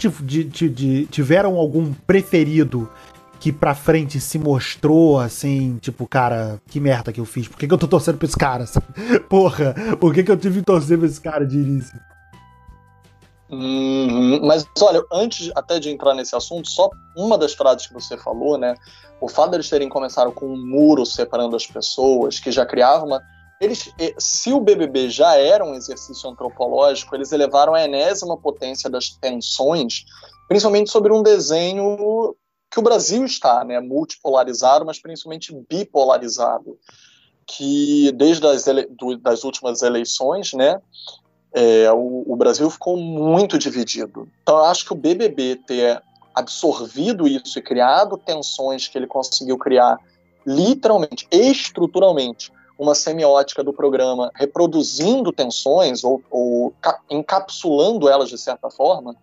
tiveram 1.11 1.57
algum 1.57 1.93
preferido 1.93 2.91
que 3.39 3.53
pra 3.53 3.75
frente 3.75 4.19
se 4.19 4.39
mostrou 4.39 5.21
assim, 5.21 5.79
tipo, 5.79 6.07
cara, 6.07 6.61
que 6.69 6.81
merda 6.81 7.13
que 7.13 7.21
eu 7.21 7.25
fiz? 7.25 7.47
Por 7.47 7.59
que, 7.59 7.69
que 7.69 7.75
eu 7.75 7.79
tô 7.79 7.87
torcendo 7.87 8.19
pra 8.19 8.27
esse 8.27 8.37
cara? 8.37 8.65
Porra, 9.29 9.75
por 10.01 10.15
que, 10.15 10.25
que 10.25 10.31
eu 10.31 10.37
tive 10.37 10.61
que 10.61 10.67
torcer 10.67 10.99
pra 10.99 11.07
esse 11.07 11.21
cara 11.21 11.47
de 11.47 11.57
início? 11.57 11.99
Uhum, 13.51 14.41
mas 14.45 14.67
olha, 14.81 15.03
antes 15.13 15.51
até 15.55 15.79
de 15.79 15.89
entrar 15.91 16.15
nesse 16.15 16.37
assunto, 16.37 16.69
só 16.69 16.91
uma 17.17 17.39
das 17.39 17.55
frases 17.55 17.87
que 17.87 17.95
você 17.95 18.17
falou, 18.17 18.59
né? 18.59 18.75
O 19.21 19.29
fato 19.29 19.53
deles 19.53 19.71
terem 19.71 19.89
começado 19.89 20.33
com 20.33 20.47
um 20.47 20.67
muro 20.67 21.07
separando 21.07 21.57
as 21.57 21.67
pessoas, 21.67 22.39
que 22.39 22.53
já 22.53 22.67
criava 22.67 23.05
uma 23.05 23.23
eles, 23.61 23.93
se 24.19 24.53
o 24.53 24.61
BBB 24.61 25.11
já 25.11 25.35
era 25.35 25.65
um 25.65 25.75
exercício 25.75 26.31
antropológico, 26.31 27.15
eles 27.15 27.33
elevaram 27.33 27.75
a 27.75 27.85
enésima 27.85 28.37
potência 28.37 28.89
das 28.89 29.11
tensões, 29.11 30.05
principalmente 30.47 30.91
sobre 30.91 31.13
um 31.13 31.23
desenho 31.23 32.37
que 32.71 32.79
o 32.79 32.83
Brasil 32.83 33.25
está, 33.25 33.65
né, 33.65 33.81
multipolarizado, 33.81 34.85
mas 34.85 35.01
principalmente 35.01 35.55
bipolarizado, 35.69 36.79
que 37.47 38.13
desde 38.13 38.47
as, 38.47 38.67
ele, 38.67 38.87
do, 38.87 39.17
das 39.17 39.43
últimas 39.43 39.83
eleições, 39.83 40.53
né, 40.53 40.81
é, 41.53 41.91
o, 41.91 42.25
o, 42.27 42.37
Brasil 42.37 42.69
ficou 42.71 42.97
muito 42.97 43.59
dividido. 43.59 44.29
Então, 44.43 44.59
eu 44.59 44.65
acho 44.65 44.85
que 44.85 44.93
o 44.93 44.97
BBB 44.97 45.57
ter 45.67 46.03
absorvido 46.35 47.27
isso 47.27 47.59
e 47.59 47.63
criado 47.63 48.19
tensões 48.19 48.87
que 48.87 48.97
ele 48.97 49.07
conseguiu 49.07 49.57
criar, 49.59 49.99
literalmente, 50.47 51.27
estruturalmente, 51.33 52.53
uma 52.79 52.95
semiótica 52.95 53.65
do 53.65 53.73
programa 53.73 54.31
reproduzindo 54.35 55.33
tensões 55.33 56.05
ou, 56.05 56.23
ou 56.31 56.73
encapsulando 57.11 58.09
elas 58.09 58.29
de 58.29 58.39
certa 58.39 58.71
forma, 58.71 59.17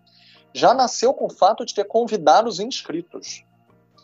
já 0.52 0.74
nasceu 0.74 1.14
com 1.14 1.26
o 1.26 1.32
fato 1.32 1.64
de 1.64 1.74
ter 1.74 1.84
convidado 1.84 2.48
os 2.48 2.60
inscritos. 2.60 3.44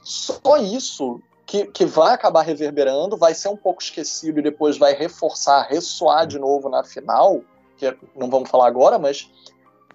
Só 0.02 0.56
isso 0.56 1.20
que, 1.46 1.66
que 1.66 1.84
vai 1.84 2.14
acabar 2.14 2.42
reverberando, 2.42 3.16
vai 3.16 3.34
ser 3.34 3.48
um 3.48 3.56
pouco 3.56 3.82
esquecido 3.82 4.38
e 4.38 4.42
depois 4.42 4.78
vai 4.78 4.94
reforçar, 4.94 5.68
ressoar 5.68 6.26
de 6.26 6.38
novo 6.38 6.68
na 6.70 6.82
final, 6.82 7.42
que 7.76 7.94
não 8.16 8.30
vamos 8.30 8.48
falar 8.48 8.68
agora, 8.68 8.98
mas 8.98 9.30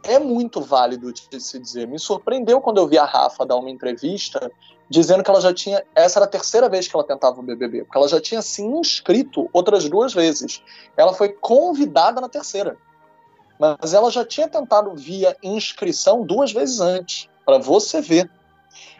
é 0.03 0.19
muito 0.19 0.61
válido 0.61 1.11
de 1.11 1.39
se 1.41 1.59
dizer. 1.59 1.87
Me 1.87 1.97
surpreendeu 1.97 2.61
quando 2.61 2.77
eu 2.77 2.87
vi 2.87 2.97
a 2.97 3.05
Rafa 3.05 3.45
dar 3.45 3.55
uma 3.55 3.71
entrevista 3.71 4.51
dizendo 4.89 5.23
que 5.23 5.29
ela 5.29 5.41
já 5.41 5.53
tinha. 5.53 5.83
Essa 5.95 6.19
era 6.19 6.25
a 6.25 6.29
terceira 6.29 6.69
vez 6.69 6.87
que 6.87 6.95
ela 6.95 7.05
tentava 7.05 7.39
o 7.39 7.43
BBB, 7.43 7.83
porque 7.83 7.97
ela 7.97 8.07
já 8.07 8.21
tinha 8.21 8.41
se 8.41 8.61
inscrito 8.61 9.49
outras 9.53 9.87
duas 9.89 10.13
vezes. 10.13 10.61
Ela 10.95 11.13
foi 11.13 11.29
convidada 11.29 12.21
na 12.21 12.29
terceira. 12.29 12.77
Mas 13.59 13.93
ela 13.93 14.11
já 14.11 14.23
tinha 14.23 14.47
tentado 14.47 14.93
via 14.95 15.35
inscrição 15.41 16.23
duas 16.23 16.51
vezes 16.51 16.79
antes, 16.79 17.27
para 17.45 17.57
você 17.57 18.01
ver. 18.01 18.29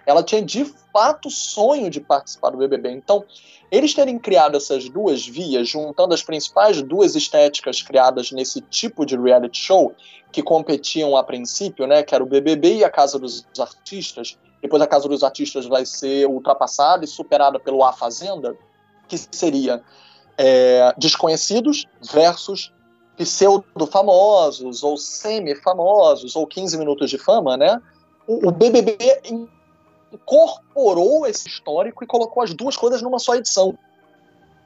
Ela 0.06 0.24
tinha 0.24 0.42
de 0.42 0.66
fato 0.92 1.30
sonho 1.30 1.90
de 1.90 2.00
participar 2.00 2.50
do 2.50 2.58
BBB. 2.58 2.92
Então, 2.92 3.24
eles 3.70 3.94
terem 3.94 4.18
criado 4.18 4.56
essas 4.56 4.88
duas 4.90 5.28
vias, 5.28 5.68
juntando 5.68 6.14
as 6.14 6.24
principais 6.24 6.82
duas 6.82 7.16
estéticas 7.16 7.82
criadas 7.82 8.32
nesse 8.32 8.62
tipo 8.62 9.06
de 9.06 9.18
reality 9.18 9.60
show, 9.60 9.94
que 10.32 10.42
competiam 10.42 11.16
a 11.18 11.24
princípio, 11.24 11.86
né, 11.86 12.02
que 12.02 12.16
era 12.16 12.24
o 12.24 12.28
BBB 12.28 12.78
e 12.78 12.84
a 12.84 12.90
Casa 12.90 13.20
dos 13.20 13.46
Artistas. 13.60 14.38
Depois 14.62 14.82
a 14.82 14.88
Casa 14.88 15.08
dos 15.08 15.24
Artistas 15.24 15.66
vai 15.66 15.86
ser 15.86 16.28
ultrapassada 16.28 17.06
e 17.06 17.08
superada 17.08 17.60
pelo 17.60 17.84
A 17.84 17.94
Fazenda, 17.94 18.56
que 19.08 19.18
seria 19.18 19.84
é, 20.38 20.94
desconhecidos 20.98 21.86
versus 22.14 22.74
pseudo-famosos, 23.18 24.84
ou 24.84 24.98
semi-famosos, 24.98 26.36
ou 26.36 26.46
15 26.46 26.78
minutos 26.78 27.10
de 27.10 27.18
fama, 27.18 27.58
né? 27.58 27.82
O, 28.28 28.50
o 28.50 28.52
BBB 28.52 28.98
incorporou 30.12 31.26
esse 31.26 31.48
histórico 31.48 32.04
e 32.04 32.08
colocou 32.08 32.44
as 32.44 32.54
duas 32.54 32.78
coisas 32.78 33.02
numa 33.02 33.20
só 33.20 33.36
edição. 33.36 33.78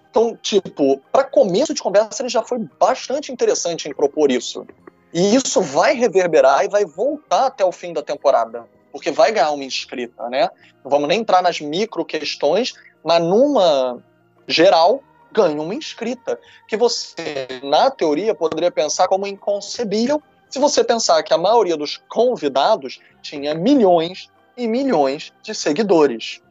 Então, 0.10 0.38
tipo, 0.42 1.00
para 1.12 1.24
começo 1.24 1.74
de 1.74 1.82
conversa, 1.82 2.22
ele 2.22 2.30
já 2.30 2.44
foi 2.44 2.60
bastante 2.78 3.32
interessante 3.32 3.88
em 3.88 3.94
propor 3.94 4.30
isso. 4.30 4.66
E 5.14 5.34
isso 5.36 5.62
vai 5.62 5.94
reverberar 5.94 6.66
e 6.66 6.68
vai 6.68 6.84
voltar 6.84 7.48
até 7.48 7.64
o 7.64 7.72
fim 7.72 7.94
da 7.94 8.02
temporada, 8.02 8.68
porque 8.92 9.12
vai 9.12 9.32
ganhar 9.32 9.52
uma 9.52 9.64
inscrita, 9.64 10.30
né? 10.30 10.50
Não 10.84 10.92
vamos 10.92 11.08
nem 11.08 11.20
entrar 11.20 11.42
nas 11.42 11.60
micro 11.62 12.04
questões, 12.04 12.74
mas 13.04 13.22
numa 13.22 14.02
geral, 14.48 15.02
ganha 15.32 15.62
uma 15.62 15.74
inscrita, 15.74 16.40
que 16.68 16.76
você, 16.76 17.48
na 17.64 17.90
teoria, 17.90 18.36
poderia 18.36 18.72
pensar 18.72 19.08
como 19.08 19.26
inconcebível 19.26 20.22
se 20.50 20.60
você 20.60 20.84
pensar 20.84 21.24
que 21.24 21.34
a 21.34 21.38
maioria 21.38 21.78
dos 21.78 21.98
convidados 22.10 23.00
tinha 23.22 23.54
milhões 23.54 24.30
e 24.58 24.68
milhões 24.68 25.32
de 25.42 25.56
seguidores. 25.56 26.42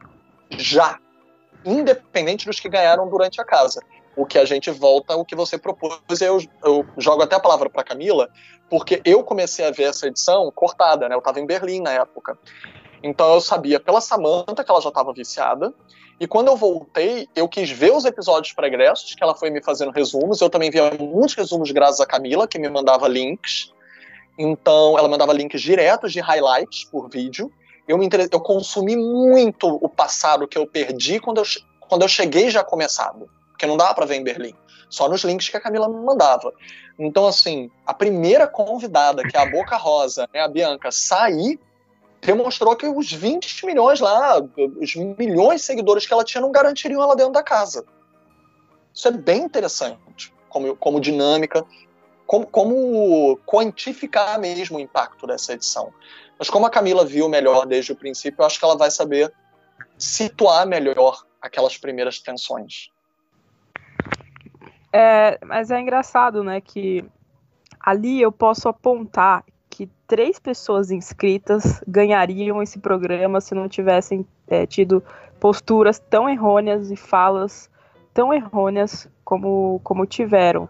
Já. 0.49 0.97
Independente 1.63 2.47
dos 2.47 2.59
que 2.59 2.67
ganharam 2.67 3.07
durante 3.07 3.39
a 3.39 3.45
casa. 3.45 3.79
O 4.15 4.25
que 4.25 4.37
a 4.37 4.45
gente 4.45 4.69
volta, 4.69 5.15
o 5.15 5.23
que 5.23 5.35
você 5.35 5.57
propôs, 5.57 6.21
eu, 6.21 6.39
eu 6.63 6.85
jogo 6.97 7.23
até 7.23 7.35
a 7.35 7.39
palavra 7.39 7.69
para 7.69 7.83
Camila, 7.83 8.29
porque 8.69 9.01
eu 9.05 9.23
comecei 9.23 9.65
a 9.65 9.71
ver 9.71 9.83
essa 9.83 10.07
edição 10.07 10.51
cortada, 10.53 11.07
né? 11.07 11.15
Eu 11.15 11.19
estava 11.19 11.39
em 11.39 11.45
Berlim 11.45 11.81
na 11.81 11.93
época. 11.93 12.37
Então 13.01 13.33
eu 13.33 13.41
sabia 13.41 13.79
pela 13.79 14.01
Samantha 14.01 14.63
que 14.63 14.71
ela 14.71 14.81
já 14.81 14.89
estava 14.89 15.13
viciada, 15.13 15.73
e 16.21 16.27
quando 16.27 16.49
eu 16.49 16.55
voltei, 16.55 17.27
eu 17.35 17.49
quis 17.49 17.71
ver 17.71 17.91
os 17.93 18.05
episódios 18.05 18.53
pregressos, 18.53 19.15
que 19.15 19.23
ela 19.23 19.33
foi 19.33 19.49
me 19.49 19.59
fazendo 19.59 19.91
resumos. 19.91 20.39
Eu 20.39 20.51
também 20.51 20.69
via 20.69 20.91
muitos 20.91 21.33
resumos 21.33 21.71
graças 21.71 21.99
a 21.99 22.05
Camila, 22.05 22.47
que 22.47 22.59
me 22.59 22.69
mandava 22.69 23.07
links. 23.07 23.73
Então, 24.37 24.99
ela 24.99 25.07
mandava 25.07 25.33
links 25.33 25.59
diretos 25.59 26.13
de 26.13 26.19
highlights 26.19 26.83
por 26.83 27.09
vídeo. 27.09 27.51
Eu, 27.87 27.97
me 27.97 28.07
eu 28.31 28.39
consumi 28.39 28.95
muito 28.95 29.67
o 29.67 29.89
passado 29.89 30.47
que 30.47 30.59
eu 30.59 30.67
perdi 30.67 31.19
quando 31.19 31.39
eu, 31.39 31.43
quando 31.79 32.03
eu 32.03 32.07
cheguei 32.07 32.51
já 32.51 32.63
começado. 32.63 33.27
Porque 33.61 33.69
não 33.69 33.77
dava 33.77 33.93
para 33.93 34.07
ver 34.07 34.15
em 34.15 34.23
Berlim. 34.23 34.55
Só 34.89 35.07
nos 35.07 35.23
links 35.23 35.47
que 35.47 35.55
a 35.55 35.61
Camila 35.61 35.87
me 35.87 36.03
mandava. 36.03 36.51
Então, 36.97 37.27
assim, 37.27 37.69
a 37.85 37.93
primeira 37.93 38.47
convidada, 38.47 39.21
que 39.21 39.37
é 39.37 39.39
a 39.39 39.45
Boca 39.45 39.77
Rosa, 39.77 40.27
né, 40.33 40.39
a 40.39 40.47
Bianca, 40.47 40.91
sair 40.91 41.59
demonstrou 42.19 42.75
que 42.75 42.87
os 42.87 43.11
20 43.13 43.67
milhões 43.67 43.99
lá, 43.99 44.41
os 44.79 44.95
milhões 44.95 45.61
de 45.61 45.67
seguidores 45.67 46.07
que 46.07 46.11
ela 46.11 46.23
tinha 46.23 46.41
não 46.41 46.51
garantiriam 46.51 47.03
ela 47.03 47.15
dentro 47.15 47.33
da 47.33 47.43
casa. 47.43 47.85
Isso 48.91 49.07
é 49.07 49.11
bem 49.11 49.43
interessante, 49.43 50.33
como, 50.49 50.75
como 50.75 50.99
dinâmica, 50.99 51.63
como, 52.25 52.47
como 52.47 53.37
quantificar 53.45 54.39
mesmo 54.39 54.79
o 54.79 54.81
impacto 54.81 55.27
dessa 55.27 55.53
edição. 55.53 55.93
Mas 56.39 56.49
como 56.49 56.65
a 56.65 56.69
Camila 56.71 57.05
viu 57.05 57.29
melhor 57.29 57.67
desde 57.67 57.91
o 57.91 57.95
princípio, 57.95 58.41
eu 58.41 58.45
acho 58.47 58.57
que 58.57 58.65
ela 58.65 58.75
vai 58.75 58.89
saber 58.89 59.31
situar 59.99 60.65
melhor 60.65 61.23
aquelas 61.39 61.77
primeiras 61.77 62.19
tensões. 62.19 62.89
É, 64.93 65.39
mas 65.45 65.71
é 65.71 65.79
engraçado, 65.79 66.43
né, 66.43 66.59
que 66.59 67.05
ali 67.79 68.21
eu 68.21 68.31
posso 68.31 68.67
apontar 68.67 69.43
que 69.69 69.89
três 70.05 70.37
pessoas 70.37 70.91
inscritas 70.91 71.81
ganhariam 71.87 72.61
esse 72.61 72.77
programa 72.77 73.39
se 73.39 73.55
não 73.55 73.69
tivessem 73.69 74.25
é, 74.47 74.65
tido 74.65 75.01
posturas 75.39 75.97
tão 75.97 76.29
errôneas 76.29 76.91
e 76.91 76.95
falas 76.95 77.69
tão 78.13 78.33
errôneas 78.33 79.09
como, 79.23 79.79
como 79.83 80.05
tiveram. 80.05 80.67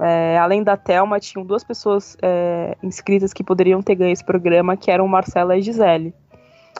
É, 0.00 0.38
além 0.38 0.62
da 0.62 0.76
Thelma, 0.76 1.20
tinham 1.20 1.44
duas 1.44 1.64
pessoas 1.64 2.16
é, 2.22 2.76
inscritas 2.82 3.32
que 3.32 3.44
poderiam 3.44 3.82
ter 3.82 3.96
ganho 3.96 4.12
esse 4.12 4.24
programa, 4.24 4.76
que 4.76 4.90
eram 4.90 5.06
Marcela 5.08 5.56
e 5.56 5.62
Gisele. 5.62 6.14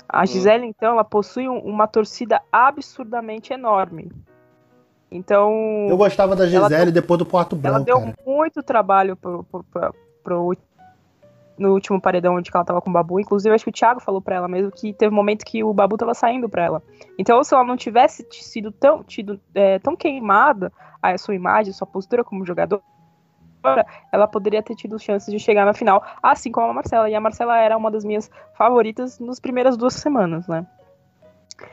A 0.09 0.23
hum. 0.23 0.27
Gisele, 0.27 0.67
então, 0.67 0.93
ela 0.93 1.05
possui 1.05 1.49
um, 1.49 1.59
uma 1.59 1.87
torcida 1.87 2.41
absurdamente 2.51 3.53
enorme. 3.53 4.11
Então. 5.11 5.87
Eu 5.89 5.97
gostava 5.97 6.37
da 6.37 6.47
Gisele 6.47 6.87
deu, 6.87 6.93
depois 6.93 7.19
do 7.19 7.27
Porto 7.27 7.57
Branco. 7.57 7.77
Ela 7.77 7.85
deu 7.85 7.99
cara. 7.99 8.15
muito 8.27 8.63
trabalho 8.63 9.17
pro, 9.17 9.45
pro, 9.45 9.65
pro, 9.65 9.95
pro 10.23 10.57
no 11.59 11.73
último 11.73 12.01
paredão 12.01 12.37
onde 12.37 12.51
ela 12.55 12.65
tava 12.65 12.81
com 12.81 12.89
o 12.89 12.93
Babu. 12.93 13.19
Inclusive, 13.19 13.55
acho 13.55 13.65
que 13.65 13.71
o 13.71 13.73
Thiago 13.73 14.01
falou 14.01 14.21
pra 14.21 14.37
ela 14.37 14.49
mesmo 14.49 14.71
que 14.71 14.93
teve 14.93 15.13
um 15.13 15.17
momento 15.17 15.45
que 15.45 15.65
o 15.65 15.73
Babu 15.73 15.97
tava 15.97 16.15
saindo 16.15 16.49
pra 16.49 16.65
ela. 16.65 16.83
Então, 17.19 17.43
se 17.43 17.53
ela 17.55 17.65
não 17.65 17.77
tivesse 17.77 18.27
sido 18.31 18.71
tão, 18.71 19.03
tido, 19.03 19.41
é, 19.55 19.79
tão 19.79 19.97
queimada 19.97 20.73
a 21.03 21.17
sua 21.19 21.35
imagem, 21.35 21.73
sua 21.73 21.87
postura 21.87 22.23
como 22.23 22.47
jogador, 22.47 22.83
ela 24.13 24.27
poderia 24.27 24.63
ter 24.63 24.75
tido 24.77 24.99
chances 24.99 25.33
de 25.33 25.39
chegar 25.39 25.67
na 25.67 25.75
final, 25.75 26.03
assim 26.23 26.51
como 26.51 26.69
a 26.69 26.73
Marcela. 26.73 27.11
E 27.11 27.15
a 27.15 27.21
Marcela 27.21 27.59
era 27.59 27.77
uma 27.77 27.91
das 27.91 28.05
minhas 28.05 28.31
favoritas 28.55 29.19
nas 29.19 29.41
primeiras 29.41 29.77
duas 29.77 29.95
semanas, 29.95 30.47
né? 30.47 30.67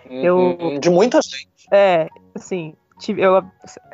Uhum, 0.10 0.22
eu, 0.24 0.80
de 0.80 0.90
muita 0.90 1.22
gente. 1.22 1.48
É, 1.72 2.08
assim, 2.34 2.76
eu, 3.10 3.44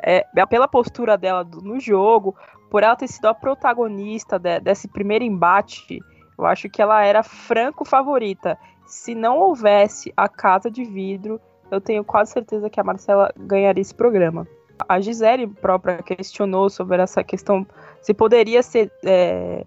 é, 0.02 0.24
pela 0.46 0.68
postura 0.68 1.16
dela 1.16 1.44
no 1.44 1.80
jogo, 1.80 2.36
por 2.70 2.82
ela 2.82 2.96
ter 2.96 3.08
sido 3.08 3.26
a 3.26 3.34
protagonista 3.34 4.38
de, 4.38 4.60
desse 4.60 4.88
primeiro 4.88 5.24
embate, 5.24 6.00
eu 6.38 6.46
acho 6.46 6.68
que 6.70 6.80
ela 6.80 7.04
era 7.04 7.22
franco 7.22 7.84
favorita. 7.84 8.58
Se 8.86 9.14
não 9.14 9.38
houvesse 9.38 10.12
a 10.16 10.28
casa 10.28 10.70
de 10.70 10.84
vidro, 10.84 11.40
eu 11.70 11.80
tenho 11.80 12.04
quase 12.04 12.32
certeza 12.32 12.70
que 12.70 12.80
a 12.80 12.84
Marcela 12.84 13.32
ganharia 13.36 13.80
esse 13.80 13.94
programa. 13.94 14.46
A 14.88 15.00
Gisele 15.00 15.46
própria 15.46 16.02
questionou 16.02 16.68
sobre 16.68 17.00
essa 17.00 17.22
questão, 17.22 17.66
se 18.00 18.12
poderia 18.12 18.62
ser 18.62 18.90
é, 19.04 19.64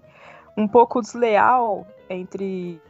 um 0.58 0.68
pouco 0.68 1.01
desleal 1.01 1.86
entre 2.10 2.82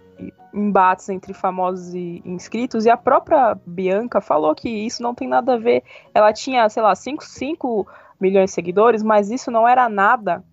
embates 0.53 1.09
entre 1.09 1.33
famosos 1.33 1.93
e 1.93 2.21
inscritos, 2.25 2.85
e 2.85 2.89
a 2.89 2.97
própria 2.97 3.57
Bianca 3.65 4.21
falou 4.21 4.55
que 4.55 4.69
isso 4.69 5.03
não 5.03 5.13
tem 5.13 5.27
nada 5.27 5.55
a 5.55 5.57
ver. 5.57 5.83
Ela 6.13 6.31
tinha, 6.31 6.67
sei 6.69 6.81
lá, 6.81 6.95
5, 6.95 7.23
5 7.23 7.87
milhões 8.19 8.49
de 8.49 8.55
seguidores, 8.55 9.03
mas 9.03 9.29
isso 9.29 9.51
não 9.51 9.67
era 9.67 9.89
nada 9.89 10.43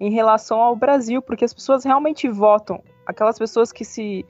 em 0.00 0.10
relação 0.10 0.60
ao 0.60 0.74
Brasil, 0.74 1.22
porque 1.22 1.44
as 1.44 1.54
pessoas 1.54 1.84
realmente 1.84 2.28
votam. 2.28 2.82
Aquelas 3.06 3.38
pessoas 3.38 3.70
que 3.70 3.84
se 3.84 4.24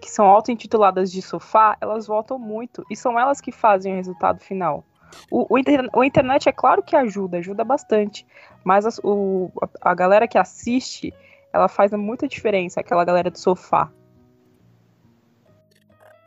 que 0.00 0.10
são 0.10 0.26
auto-intituladas 0.26 1.12
de 1.12 1.22
sofá, 1.22 1.76
elas 1.80 2.08
votam 2.08 2.38
muito 2.38 2.84
e 2.90 2.96
são 2.96 3.18
elas 3.18 3.40
que 3.40 3.52
fazem 3.52 3.92
o 3.92 3.96
resultado 3.96 4.40
final. 4.40 4.84
O, 5.30 5.42
o, 5.42 5.58
o 5.94 6.04
internet 6.04 6.48
é 6.48 6.52
claro 6.52 6.82
que 6.82 6.96
ajuda, 6.96 7.38
ajuda 7.38 7.64
bastante, 7.64 8.26
mas 8.64 8.98
o, 9.02 9.50
a 9.80 9.94
galera 9.94 10.26
que 10.26 10.36
assiste, 10.36 11.14
ela 11.52 11.68
faz 11.68 11.92
muita 11.92 12.26
diferença, 12.26 12.80
aquela 12.80 13.04
galera 13.04 13.30
de 13.30 13.38
sofá. 13.38 13.90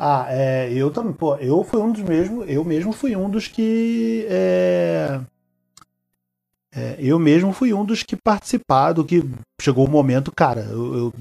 Ah, 0.02 0.28
é, 0.30 0.72
eu 0.74 0.90
também, 0.92 1.12
pô, 1.14 1.36
eu 1.36 1.62
fui 1.64 1.82
um 1.82 1.92
dos 1.92 2.02
mesmos, 2.02 2.46
eu 2.50 2.64
mesmo 2.64 2.94
fui 2.94 3.16
um 3.18 3.30
dos 3.30 3.48
que 3.50 4.26
é, 4.30 5.20
É, 6.74 6.96
eu 7.00 7.18
mesmo 7.18 7.52
fui 7.52 7.74
um 7.74 7.84
dos 7.84 8.04
que 8.04 8.16
participado, 8.16 9.04
que 9.04 9.24
chegou 9.60 9.86
o 9.86 9.90
momento, 9.90 10.32
cara, 10.32 10.62
eu, 10.70 10.96
eu, 10.96 11.14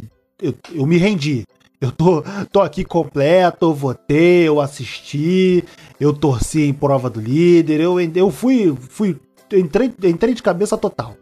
eu, 0.43 0.55
eu 0.75 0.87
me 0.87 0.99
rendi. 0.99 1.45
Eu 1.81 1.91
tô, 1.93 2.23
tô 2.53 2.61
aqui 2.61 2.85
completo, 2.85 3.67
eu 3.67 3.75
votei, 3.75 4.47
eu 4.49 4.61
assisti, 4.61 5.65
eu 5.99 6.13
torci 6.13 6.63
em 6.63 6.75
prova 6.75 7.09
do 7.09 7.21
líder, 7.21 7.81
eu, 7.81 7.99
eu 8.01 8.31
fui, 8.31 8.77
fui 8.91 9.19
entrei, 9.53 9.93
entrei 10.05 10.35
de 10.35 10.43
cabeça 10.43 10.77
total. 10.77 11.17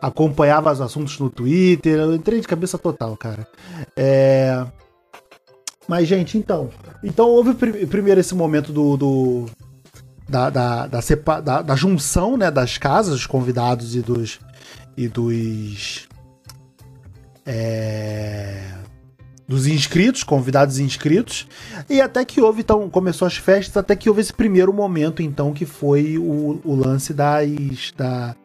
Acompanhava 0.00 0.72
os 0.72 0.80
assuntos 0.80 1.18
no 1.18 1.28
Twitter, 1.30 1.98
eu 1.98 2.14
entrei 2.14 2.40
de 2.40 2.48
cabeça 2.48 2.78
total, 2.78 3.16
cara. 3.16 3.46
É... 3.96 4.66
Mas, 5.90 6.06
gente, 6.06 6.38
então. 6.38 6.70
Então 7.02 7.28
houve 7.28 7.52
primeiro 7.52 8.20
esse 8.20 8.32
momento 8.32 8.72
do. 8.72 8.96
do 8.96 9.46
da, 10.28 10.48
da, 10.48 10.86
da, 10.86 11.02
sepa, 11.02 11.40
da, 11.40 11.62
da, 11.62 11.74
junção 11.74 12.36
né, 12.36 12.48
das 12.48 12.78
casas, 12.78 13.14
dos 13.14 13.26
convidados 13.26 13.96
e 13.96 14.00
dos. 14.00 14.38
E 14.96 15.08
dos. 15.08 16.08
É, 17.44 18.72
dos 19.48 19.66
inscritos, 19.66 20.22
convidados 20.22 20.78
inscritos, 20.78 21.48
e 21.88 22.00
até 22.00 22.24
que 22.24 22.40
houve, 22.40 22.60
então, 22.60 22.88
começou 22.88 23.26
as 23.26 23.36
festas, 23.36 23.76
até 23.76 23.96
que 23.96 24.08
houve 24.08 24.20
esse 24.20 24.32
primeiro 24.32 24.72
momento, 24.72 25.20
então, 25.20 25.52
que 25.52 25.66
foi 25.66 26.16
o, 26.18 26.60
o 26.64 26.76
lance 26.76 27.12
das, 27.12 27.92
da, 27.96 28.36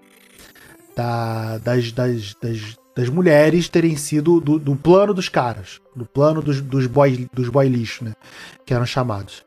da, 0.96 1.58
das, 1.60 1.92
das, 1.92 2.36
das, 2.42 2.76
das 2.96 3.10
mulheres 3.10 3.68
terem 3.68 3.96
sido 3.98 4.40
do, 4.40 4.58
do, 4.58 4.76
plano 4.76 5.14
dos 5.14 5.28
caras, 5.28 5.82
do 5.96 6.06
plano 6.06 6.42
dos, 6.42 6.62
dos, 6.62 6.88
boy, 6.88 7.28
dos 7.34 7.50
boy 7.50 7.68
lixo, 7.68 8.06
né, 8.06 8.14
que 8.66 8.74
eram 8.74 8.86
chamados. 8.86 9.44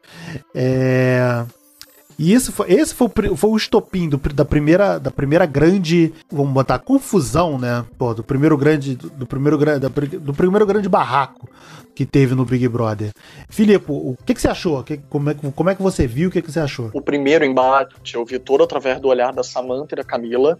É... 0.54 1.44
E 2.18 2.32
isso 2.32 2.50
foi, 2.50 2.72
esse 2.72 2.92
foi 2.94 3.06
o, 3.30 3.36
foi 3.36 3.50
o 3.50 3.56
estopim 3.56 4.08
do, 4.08 4.16
da, 4.16 4.44
primeira, 4.44 4.98
da 4.98 5.10
primeira 5.10 5.46
grande, 5.46 6.12
vamos 6.30 6.52
botar, 6.52 6.80
confusão, 6.80 7.56
né? 7.56 7.84
Pô, 7.96 8.12
do 8.12 8.24
primeiro 8.24 8.58
grande, 8.58 8.96
do, 8.96 9.08
do 9.08 9.24
primeiro, 9.26 9.56
do 9.56 10.34
primeiro 10.34 10.66
grande 10.66 10.88
barraco 10.88 11.48
que 11.94 12.04
teve 12.04 12.34
no 12.34 12.44
Big 12.44 12.66
Brother. 12.68 13.12
Filipe, 13.48 13.86
o 13.88 14.16
que, 14.26 14.34
que 14.34 14.40
você 14.40 14.48
achou? 14.48 14.82
Que, 14.82 14.98
como, 15.08 15.30
é, 15.30 15.34
como 15.34 15.70
é 15.70 15.76
que 15.76 15.82
você 15.82 16.08
viu? 16.08 16.28
O 16.28 16.32
que, 16.32 16.42
que 16.42 16.50
você 16.50 16.58
achou? 16.60 16.90
O 16.92 17.00
primeiro 17.00 17.44
embate 17.44 18.14
eu 18.16 18.24
vi 18.24 18.40
todo 18.40 18.64
através 18.64 19.00
do 19.00 19.06
olhar 19.06 19.32
da 19.32 19.44
Samantha 19.44 19.94
e 19.94 19.96
da 19.96 20.04
Camila. 20.04 20.58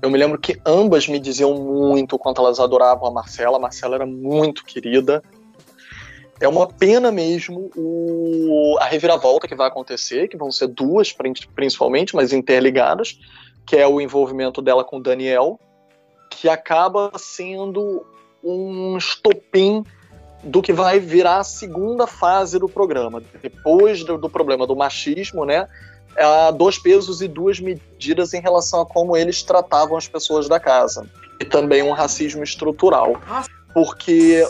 Eu 0.00 0.10
me 0.10 0.18
lembro 0.18 0.38
que 0.38 0.60
ambas 0.64 1.08
me 1.08 1.18
diziam 1.18 1.54
muito 1.54 2.16
o 2.16 2.18
quanto 2.18 2.40
elas 2.40 2.60
adoravam 2.60 3.08
a 3.08 3.10
Marcela. 3.10 3.56
A 3.56 3.60
Marcela 3.60 3.96
era 3.96 4.06
muito 4.06 4.64
querida 4.64 5.22
é 6.40 6.46
uma 6.46 6.66
pena 6.66 7.10
mesmo 7.10 7.70
o, 7.76 8.76
a 8.80 8.84
reviravolta 8.84 9.48
que 9.48 9.56
vai 9.56 9.66
acontecer, 9.66 10.28
que 10.28 10.36
vão 10.36 10.52
ser 10.52 10.68
duas 10.68 11.12
principalmente, 11.12 12.14
mas 12.14 12.32
interligadas, 12.32 13.18
que 13.66 13.76
é 13.76 13.86
o 13.86 14.00
envolvimento 14.00 14.62
dela 14.62 14.84
com 14.84 14.98
o 14.98 15.02
Daniel, 15.02 15.58
que 16.30 16.48
acaba 16.48 17.10
sendo 17.16 18.06
um 18.42 18.96
estopim 18.96 19.84
do 20.44 20.62
que 20.62 20.72
vai 20.72 21.00
virar 21.00 21.38
a 21.38 21.44
segunda 21.44 22.06
fase 22.06 22.58
do 22.58 22.68
programa. 22.68 23.20
Depois 23.42 24.04
do, 24.04 24.16
do 24.16 24.30
problema 24.30 24.64
do 24.66 24.76
machismo, 24.76 25.44
né? 25.44 25.66
Há 26.18 26.50
dois 26.50 26.78
pesos 26.78 27.22
e 27.22 27.28
duas 27.28 27.60
medidas 27.60 28.34
em 28.34 28.40
relação 28.40 28.80
a 28.80 28.86
como 28.86 29.16
eles 29.16 29.42
tratavam 29.42 29.96
as 29.96 30.08
pessoas 30.08 30.48
da 30.48 30.58
casa. 30.58 31.08
E 31.40 31.44
também 31.44 31.82
um 31.82 31.92
racismo 31.92 32.42
estrutural. 32.42 33.20
Porque 33.72 34.44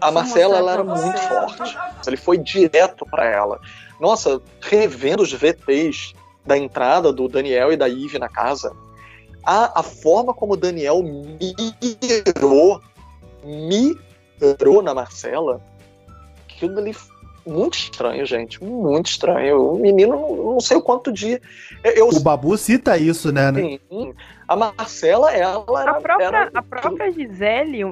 a 0.00 0.10
Marcela 0.10 0.58
ela 0.58 0.72
era 0.72 0.84
muito 0.84 1.18
forte. 1.18 1.76
Ele 2.06 2.16
foi 2.16 2.38
direto 2.38 3.06
para 3.06 3.26
ela. 3.26 3.60
Nossa, 4.00 4.40
revendo 4.60 5.22
os 5.22 5.32
VTs 5.32 6.14
da 6.44 6.56
entrada 6.56 7.12
do 7.12 7.28
Daniel 7.28 7.72
e 7.72 7.76
da 7.76 7.88
Eve 7.88 8.18
na 8.18 8.28
casa, 8.28 8.74
a, 9.44 9.80
a 9.80 9.82
forma 9.82 10.34
como 10.34 10.52
o 10.54 10.56
Daniel 10.56 11.02
mirou, 11.02 12.80
mirou 13.44 14.82
na 14.82 14.92
Marcela, 14.92 15.60
aquilo 16.44 16.78
ali 16.78 16.94
muito 17.46 17.78
estranho, 17.78 18.26
gente. 18.26 18.62
Muito 18.62 19.06
estranho. 19.06 19.72
O 19.72 19.78
menino, 19.78 20.52
não 20.52 20.60
sei 20.60 20.76
o 20.76 20.82
quanto 20.82 21.12
de. 21.12 21.40
Eu... 21.82 22.08
O 22.08 22.20
Babu 22.20 22.56
cita 22.58 22.98
isso, 22.98 23.32
né? 23.32 23.52
né? 23.52 23.78
Sim. 23.88 24.14
A 24.48 24.56
Marcela, 24.56 25.32
ela 25.32 25.82
era. 25.82 25.90
A 25.92 26.00
própria, 26.00 26.24
era... 26.24 26.50
a 26.52 26.62
própria 26.62 27.10
Gisele, 27.12 27.82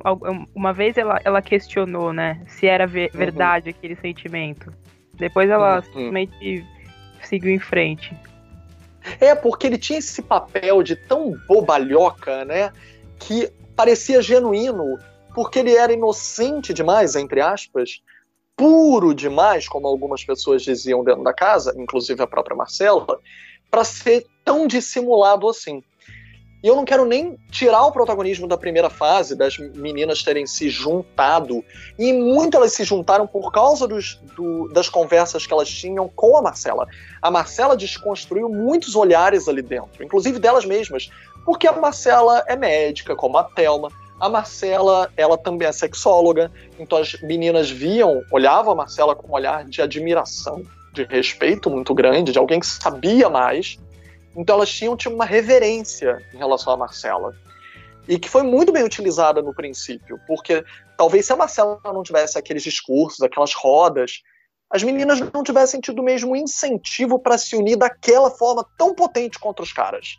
uma 0.55 0.73
vez 0.73 0.97
ela, 0.97 1.21
ela 1.25 1.41
questionou, 1.41 2.13
né? 2.13 2.41
Se 2.47 2.67
era 2.67 2.85
uhum. 2.85 3.09
verdade 3.13 3.71
aquele 3.71 3.97
sentimento. 3.97 4.73
Depois 5.15 5.49
ela 5.49 5.77
uhum. 5.77 5.83
simplesmente 5.83 6.67
seguiu 7.23 7.53
em 7.53 7.59
frente. 7.59 8.15
É, 9.21 9.35
porque 9.35 9.67
ele 9.67 9.79
tinha 9.79 9.99
esse 9.99 10.23
papel 10.23 10.83
de 10.83 10.97
tão 10.97 11.37
bobalhoca, 11.47 12.45
né? 12.45 12.73
Que 13.19 13.51
parecia 13.77 14.23
genuíno, 14.23 14.99
porque 15.35 15.59
ele 15.59 15.75
era 15.75 15.93
inocente 15.93 16.73
demais, 16.73 17.15
entre 17.15 17.41
aspas, 17.41 18.01
puro 18.57 19.15
demais, 19.15 19.69
como 19.69 19.87
algumas 19.87 20.25
pessoas 20.25 20.63
diziam 20.63 21.05
dentro 21.05 21.23
da 21.23 21.33
casa, 21.33 21.75
inclusive 21.77 22.23
a 22.23 22.27
própria 22.27 22.57
Marcela, 22.57 23.19
para 23.71 23.85
ser 23.85 24.27
tão 24.45 24.67
dissimulado 24.67 25.49
assim. 25.49 25.83
E 26.65 26.67
eu 26.67 26.75
não 26.75 26.87
quero 26.87 27.05
nem 27.05 27.37
tirar 27.51 27.85
o 27.85 27.93
protagonismo 27.93 28.49
da 28.49 28.57
primeira 28.57 28.89
fase, 28.89 29.37
das 29.37 29.59
meninas 29.59 30.23
terem 30.23 30.47
se 30.47 30.71
juntado. 30.71 31.63
E 31.99 32.11
muito 32.11 32.57
elas 32.57 32.73
se 32.73 32.85
juntaram 32.85 33.27
por 33.27 33.53
causa 33.53 33.87
dos, 33.87 34.19
do, 34.35 34.69
das 34.69 34.89
conversas 34.89 35.47
que 35.47 35.53
elas 35.53 35.69
tinham 35.69 36.09
com 36.09 36.39
a 36.39 36.41
Marcela. 36.41 36.87
A 37.21 37.31
Marcela 37.31 37.77
desconstruiu 37.77 38.49
muitos 38.49 38.97
olhares 38.97 39.47
ali 39.47 39.61
dentro, 39.61 40.03
inclusive 40.03 40.39
delas 40.39 40.65
mesmas. 40.65 41.11
Porque 41.45 41.67
a 41.67 41.73
Marcela 41.73 42.43
é 42.47 42.57
médica, 42.57 43.15
como 43.15 43.37
a 43.37 43.45
Thelma. 43.45 43.91
A 44.25 44.29
Marcela, 44.31 45.13
ela 45.19 45.37
também 45.37 45.69
é 45.69 45.73
sexóloga, 45.73 46.51
então 46.79 46.97
as 46.97 47.13
meninas 47.21 47.71
viam, 47.71 48.23
olhavam 48.31 48.73
a 48.73 48.75
Marcela 48.75 49.15
com 49.15 49.29
um 49.29 49.35
olhar 49.35 49.67
de 49.67 49.83
admiração, 49.83 50.65
de 50.95 51.05
respeito 51.05 51.69
muito 51.69 51.93
grande, 51.93 52.33
de 52.33 52.39
alguém 52.39 52.59
que 52.59 52.67
sabia 52.67 53.29
mais. 53.29 53.79
Então 54.35 54.57
elas 54.57 54.73
tinham 54.73 54.97
tipo, 54.97 55.15
uma 55.15 55.27
reverência 55.27 56.27
em 56.33 56.39
relação 56.39 56.73
a 56.73 56.77
Marcela. 56.79 57.35
E 58.09 58.19
que 58.19 58.31
foi 58.31 58.43
muito 58.43 58.73
bem 58.73 58.83
utilizada 58.83 59.43
no 59.43 59.53
princípio, 59.53 60.19
porque 60.27 60.65
talvez 60.97 61.27
se 61.27 61.33
a 61.35 61.37
Marcela 61.37 61.79
não 61.85 62.03
tivesse 62.03 62.39
aqueles 62.39 62.63
discursos, 62.63 63.21
aquelas 63.21 63.53
rodas, 63.53 64.23
as 64.71 64.83
meninas 64.83 65.21
não 65.21 65.43
tivessem 65.43 65.83
tido 65.83 65.99
o 65.99 66.03
mesmo 66.03 66.35
incentivo 66.35 67.19
para 67.19 67.37
se 67.37 67.57
unir 67.57 67.77
daquela 67.77 68.31
forma 68.31 68.65
tão 68.79 68.95
potente 68.95 69.39
contra 69.39 69.63
os 69.63 69.71
caras 69.71 70.17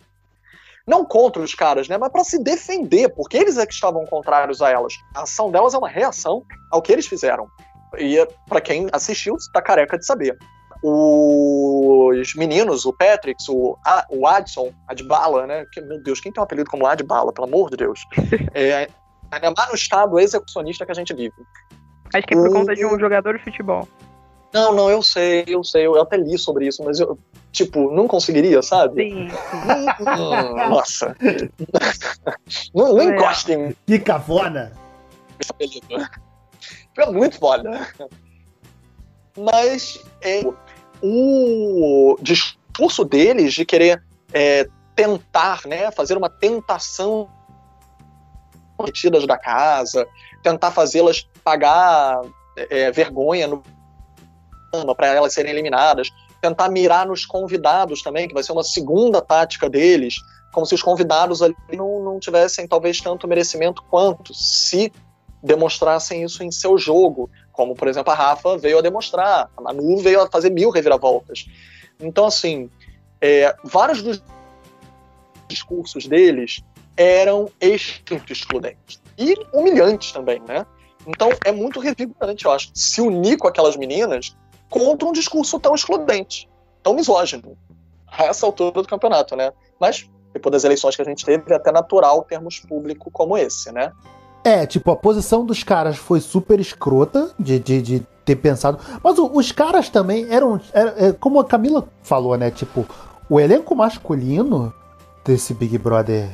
não 0.88 1.04
contra 1.04 1.42
os 1.42 1.56
caras, 1.56 1.88
né, 1.88 1.98
mas 1.98 2.12
para 2.12 2.24
se 2.24 2.42
defender, 2.42 3.10
porque 3.10 3.38
eles 3.38 3.58
é 3.58 3.66
que 3.66 3.74
estavam 3.74 4.06
contrários 4.06 4.62
a 4.62 4.70
elas. 4.70 4.94
A 5.16 5.24
ação 5.24 5.52
delas 5.52 5.74
é 5.74 5.78
uma 5.78 5.90
reação 5.90 6.44
ao 6.72 6.82
que 6.82 6.92
eles 6.92 7.08
fizeram. 7.08 7.48
E 7.98 8.26
para 8.48 8.62
quem 8.62 8.88
assistiu, 8.92 9.36
está 9.36 9.62
careca 9.62 9.98
de 9.98 10.06
saber. 10.06 10.38
Os 10.84 12.36
meninos, 12.36 12.86
o 12.86 12.94
Patrick, 12.94 13.44
o, 13.50 13.76
a, 13.84 14.06
o 14.10 14.28
Adson, 14.28 14.72
Adbala, 14.88 15.48
né? 15.48 15.66
Que, 15.72 15.82
meu 15.82 16.02
Deus, 16.04 16.20
quem 16.20 16.32
tem 16.32 16.40
um 16.40 16.44
apelido 16.44 16.70
como 16.70 16.86
Adbala, 16.86 17.34
pelo 17.34 17.48
amor 17.48 17.72
de 17.72 17.78
Deus? 17.78 18.02
é, 18.54 18.88
ainda 19.32 19.54
mais 19.58 19.70
no 19.70 19.76
estado 19.76 20.20
execucionista 20.20 20.86
que 20.86 20.92
a 20.92 20.96
gente 20.96 21.14
vive. 21.14 21.34
Acho 22.14 22.28
que 22.28 22.36
é 22.36 22.38
por 22.38 22.50
o... 22.50 22.54
conta 22.54 22.76
de 22.76 22.86
um 22.86 23.00
jogador 23.00 23.38
de 23.38 23.44
futebol. 23.44 23.88
Não, 24.56 24.74
não, 24.74 24.90
eu 24.90 25.04
sei, 25.04 25.44
eu 25.48 25.66
sei, 25.66 25.86
eu 25.86 26.02
até 26.02 26.16
li 26.16 26.38
sobre 26.38 26.66
isso, 26.66 26.82
mas 26.82 26.98
eu, 26.98 27.20
tipo, 27.52 27.92
não 27.92 28.08
conseguiria, 28.08 28.62
sabe? 28.62 29.04
Sim. 29.04 29.28
Hum, 29.28 30.56
nossa. 30.70 31.14
não, 32.74 32.94
não 32.94 33.02
é. 33.02 33.06
encosta 33.18 33.52
em 33.52 33.58
mim. 33.58 33.76
Que 33.86 34.00
cafona. 34.00 34.72
É 36.98 37.12
muito 37.12 37.38
foda. 37.38 37.86
Mas 39.38 40.02
é, 40.22 40.42
o 41.04 42.18
discurso 42.22 43.04
deles 43.04 43.54
de 43.54 43.66
querer 43.66 44.02
é, 44.34 44.70
tentar, 44.96 45.64
né, 45.66 45.92
fazer 45.92 46.16
uma 46.18 46.30
tentação 46.30 47.30
retidas 48.80 49.28
da 49.28 49.38
casa, 49.38 50.08
tentar 50.42 50.72
fazê-las 50.72 51.28
pagar 51.44 52.22
é, 52.56 52.90
vergonha 52.90 53.50
no 53.50 53.62
para 54.96 55.08
elas 55.08 55.34
serem 55.34 55.52
eliminadas, 55.52 56.12
tentar 56.42 56.70
mirar 56.70 57.06
nos 57.06 57.26
convidados 57.26 58.02
também, 58.02 58.28
que 58.28 58.34
vai 58.34 58.44
ser 58.44 58.52
uma 58.52 58.64
segunda 58.64 59.22
tática 59.22 59.70
deles, 59.70 60.16
como 60.52 60.66
se 60.66 60.74
os 60.74 60.82
convidados 60.82 61.42
ali 61.42 61.56
não, 61.74 62.04
não 62.04 62.20
tivessem 62.20 62.68
talvez 62.68 63.00
tanto 63.02 63.28
merecimento 63.28 63.84
quanto 63.90 64.34
se 64.34 64.92
demonstrassem 65.44 66.24
isso 66.24 66.44
em 66.44 66.52
seu 66.52 66.78
jogo, 66.78 67.30
como 67.52 67.76
por 67.76 67.88
exemplo 67.88 68.12
a 68.12 68.16
Rafa 68.16 68.58
veio 68.58 68.80
a 68.80 68.82
demonstrar, 68.82 69.50
a 69.56 69.62
Manu 69.62 69.98
veio 69.98 70.22
a 70.22 70.28
fazer 70.28 70.50
mil 70.50 70.70
reviravoltas. 70.70 71.46
Então 72.00 72.26
assim, 72.26 72.70
é, 73.22 73.56
vários 73.64 74.02
dos 74.02 74.24
discursos 75.48 76.08
deles 76.08 76.64
eram 76.98 77.50
extremamente 77.62 78.34
excludentes 78.34 79.02
e 79.18 79.36
humilhantes 79.54 80.12
também, 80.12 80.42
né? 80.48 80.66
Então 81.06 81.30
é 81.44 81.52
muito 81.52 81.80
revigorante, 81.80 82.46
eu 82.46 82.52
acho, 82.52 82.72
se 82.74 83.02
unir 83.02 83.38
com 83.38 83.48
aquelas 83.48 83.76
meninas 83.76 84.36
contra 84.70 85.08
um 85.08 85.12
discurso 85.12 85.60
tão 85.60 85.76
excludente, 85.76 86.50
tão 86.82 86.94
misógino, 86.94 87.58
a 88.08 88.26
essa 88.26 88.46
altura 88.46 88.72
do 88.72 88.88
campeonato, 88.88 89.36
né? 89.36 89.52
Mas, 89.80 90.10
depois 90.34 90.52
das 90.52 90.64
eleições 90.64 90.96
que 90.96 91.02
a 91.02 91.06
gente 91.06 91.26
teve, 91.26 91.52
é 91.52 91.56
até 91.56 91.72
natural 91.72 92.24
termos 92.24 92.60
público 92.60 93.10
como 93.12 93.38
esse, 93.38 93.72
né? 93.72 93.92
É, 94.44 94.66
tipo, 94.66 94.92
a 94.92 94.96
posição 94.96 95.44
dos 95.44 95.64
caras 95.64 95.98
foi 95.98 96.22
super 96.22 96.60
escrota 96.60 97.34
de, 97.40 97.60
de, 97.60 97.82
de 97.82 98.08
ter 98.24 98.36
pensado. 98.36 98.80
Mas 99.04 99.18
o, 99.18 99.32
os 99.34 99.52
caras 99.52 99.90
também 99.90 100.32
eram. 100.32 100.62
Era, 100.72 101.08
é, 101.08 101.12
como 101.14 101.40
a 101.40 101.46
Camila 101.46 101.88
falou, 102.04 102.38
né? 102.38 102.52
Tipo, 102.52 102.86
o 103.28 103.40
elenco 103.40 103.76
masculino 103.76 104.72
desse 105.26 105.54
Big 105.54 105.78
Brother 105.80 106.30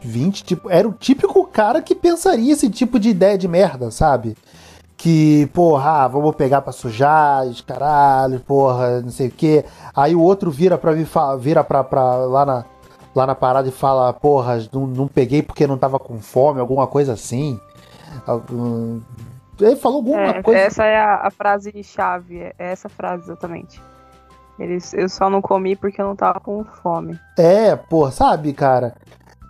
20, 0.00 0.44
tipo, 0.44 0.70
era 0.70 0.88
o 0.88 0.92
típico 0.92 1.46
cara 1.46 1.80
que 1.80 1.94
pensaria 1.94 2.52
esse 2.52 2.68
tipo 2.68 2.98
de 2.98 3.10
ideia 3.10 3.38
de 3.38 3.48
merda, 3.48 3.90
sabe? 3.90 4.36
Que, 4.96 5.46
porra, 5.52 6.04
ah, 6.04 6.08
vamos 6.08 6.34
pegar 6.34 6.62
pra 6.62 6.72
sujar, 6.72 7.44
caralho, 7.66 8.40
porra, 8.40 9.02
não 9.02 9.10
sei 9.10 9.28
o 9.28 9.30
quê. 9.30 9.64
Aí 9.94 10.14
o 10.14 10.22
outro 10.22 10.50
vira 10.50 10.78
pra 10.78 10.92
mim, 10.92 11.06
vira 11.38 11.62
pra, 11.62 11.84
pra 11.84 12.16
lá, 12.16 12.46
na, 12.46 12.64
lá 13.14 13.26
na 13.26 13.34
parada 13.34 13.68
e 13.68 13.72
fala, 13.72 14.12
porra, 14.12 14.58
não, 14.72 14.86
não 14.86 15.06
peguei 15.06 15.42
porque 15.42 15.66
não 15.66 15.76
tava 15.76 15.98
com 15.98 16.18
fome, 16.20 16.60
alguma 16.60 16.86
coisa 16.86 17.12
assim. 17.12 17.60
Ele 19.60 19.76
falou 19.76 19.98
alguma 19.98 20.20
é, 20.20 20.42
coisa. 20.42 20.60
Essa 20.60 20.84
é 20.84 20.98
a, 20.98 21.26
a 21.26 21.30
frase-chave, 21.30 22.40
é 22.40 22.54
essa 22.58 22.88
frase 22.88 23.24
exatamente. 23.24 23.80
Eles, 24.58 24.94
eu 24.94 25.08
só 25.08 25.28
não 25.28 25.42
comi 25.42 25.76
porque 25.76 26.00
eu 26.00 26.06
não 26.06 26.16
tava 26.16 26.40
com 26.40 26.64
fome. 26.64 27.18
É, 27.36 27.76
pô, 27.76 28.10
sabe, 28.10 28.54
cara? 28.54 28.94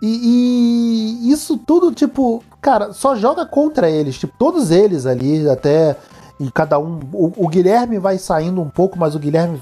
E, 0.01 1.25
e, 1.27 1.31
isso 1.31 1.57
tudo, 1.57 1.91
tipo, 1.91 2.43
cara, 2.61 2.93
só 2.93 3.15
joga 3.15 3.45
contra 3.45 3.89
eles. 3.89 4.17
Tipo, 4.17 4.33
todos 4.37 4.71
eles 4.71 5.05
ali, 5.05 5.49
até. 5.49 5.95
E 6.39 6.51
cada 6.51 6.77
um. 6.77 6.99
O, 7.13 7.45
o, 7.45 7.47
Guilherme 7.47 7.97
vai 7.97 8.17
saindo 8.17 8.61
um 8.61 8.69
pouco, 8.69 8.97
mas 8.97 9.15
o 9.15 9.19
Guilherme 9.19 9.61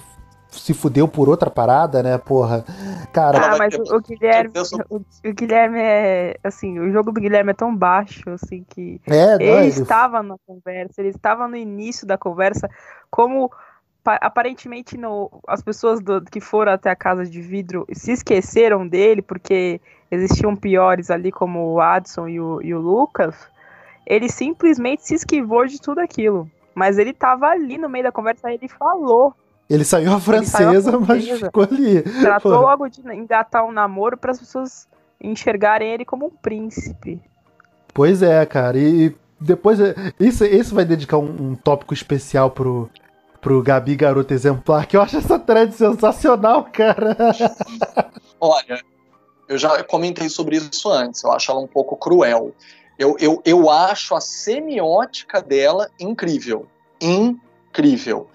se 0.49 0.73
fudeu 0.73 1.07
por 1.07 1.29
outra 1.29 1.49
parada, 1.49 2.03
né, 2.03 2.17
porra? 2.17 2.65
Cara. 3.13 3.53
Ah, 3.53 3.57
mas 3.57 3.73
o, 3.75 3.95
o 3.95 4.01
Guilherme. 4.01 4.51
O, 4.89 4.97
o, 4.97 5.33
Guilherme 5.33 5.79
é. 5.79 6.37
Assim, 6.43 6.79
o 6.79 6.91
jogo 6.91 7.13
do 7.13 7.21
Guilherme 7.21 7.51
é 7.51 7.55
tão 7.55 7.73
baixo, 7.73 8.29
assim, 8.29 8.65
que. 8.67 8.99
É, 9.07 9.35
ele, 9.35 9.43
ele 9.45 9.67
estava 9.67 10.21
na 10.21 10.35
conversa, 10.45 11.01
ele 11.01 11.09
estava 11.09 11.47
no 11.47 11.55
início 11.55 12.05
da 12.05 12.17
conversa, 12.17 12.69
como 13.09 13.49
aparentemente 14.05 14.97
no, 14.97 15.31
as 15.47 15.63
pessoas 15.63 15.99
do, 15.99 16.21
que 16.21 16.39
foram 16.39 16.73
até 16.73 16.91
a 16.91 16.95
casa 16.95 17.25
de 17.25 17.41
vidro 17.41 17.87
se 17.91 18.11
esqueceram 18.11 18.87
dele, 18.87 19.21
porque 19.21 19.81
existiam 20.09 20.55
piores 20.55 21.09
ali, 21.09 21.31
como 21.31 21.73
o 21.73 21.81
Adson 21.81 22.27
e 22.27 22.39
o, 22.39 22.61
e 22.61 22.73
o 22.73 22.79
Lucas, 22.79 23.35
ele 24.05 24.29
simplesmente 24.29 25.05
se 25.05 25.15
esquivou 25.15 25.65
de 25.65 25.79
tudo 25.79 25.99
aquilo. 25.99 26.49
Mas 26.73 26.97
ele 26.97 27.13
tava 27.13 27.47
ali 27.47 27.77
no 27.77 27.89
meio 27.89 28.03
da 28.03 28.11
conversa, 28.11 28.51
ele 28.51 28.67
falou. 28.67 29.33
Ele 29.69 29.83
saiu 29.83 30.13
a 30.13 30.19
francesa, 30.19 30.57
saiu 30.57 30.69
a 30.69 30.81
francesa 30.81 30.99
mas 31.07 31.39
ficou 31.39 31.63
ali. 31.63 32.01
Tratou 32.21 32.51
Pô. 32.51 32.61
logo 32.61 32.87
de 32.89 33.01
engatar 33.13 33.65
um 33.65 33.71
namoro 33.71 34.17
para 34.17 34.31
as 34.31 34.39
pessoas 34.39 34.87
enxergarem 35.19 35.91
ele 35.91 36.05
como 36.05 36.27
um 36.27 36.29
príncipe. 36.29 37.21
Pois 37.93 38.21
é, 38.21 38.45
cara. 38.45 38.77
E 38.77 39.15
depois. 39.39 39.79
Isso, 40.19 40.45
isso 40.45 40.75
vai 40.75 40.85
dedicar 40.85 41.17
um, 41.17 41.51
um 41.51 41.55
tópico 41.55 41.93
especial 41.93 42.51
pro, 42.51 42.89
pro 43.41 43.63
Gabi 43.63 43.95
Garoto 43.95 44.33
Exemplar, 44.33 44.85
que 44.85 44.97
eu 44.97 45.01
acho 45.01 45.17
essa 45.17 45.39
thread 45.39 45.73
sensacional, 45.73 46.67
cara. 46.71 47.15
Olha, 48.39 48.79
eu 49.47 49.57
já 49.57 49.83
comentei 49.83 50.29
sobre 50.29 50.57
isso 50.57 50.89
antes, 50.89 51.23
eu 51.23 51.31
acho 51.31 51.51
ela 51.51 51.59
um 51.59 51.67
pouco 51.67 51.95
cruel. 51.95 52.53
Eu, 52.97 53.15
eu, 53.19 53.41
eu 53.45 53.69
acho 53.69 54.15
a 54.15 54.21
semiótica 54.21 55.41
dela 55.41 55.89
incrível. 55.99 56.67
Incrível. 56.99 58.29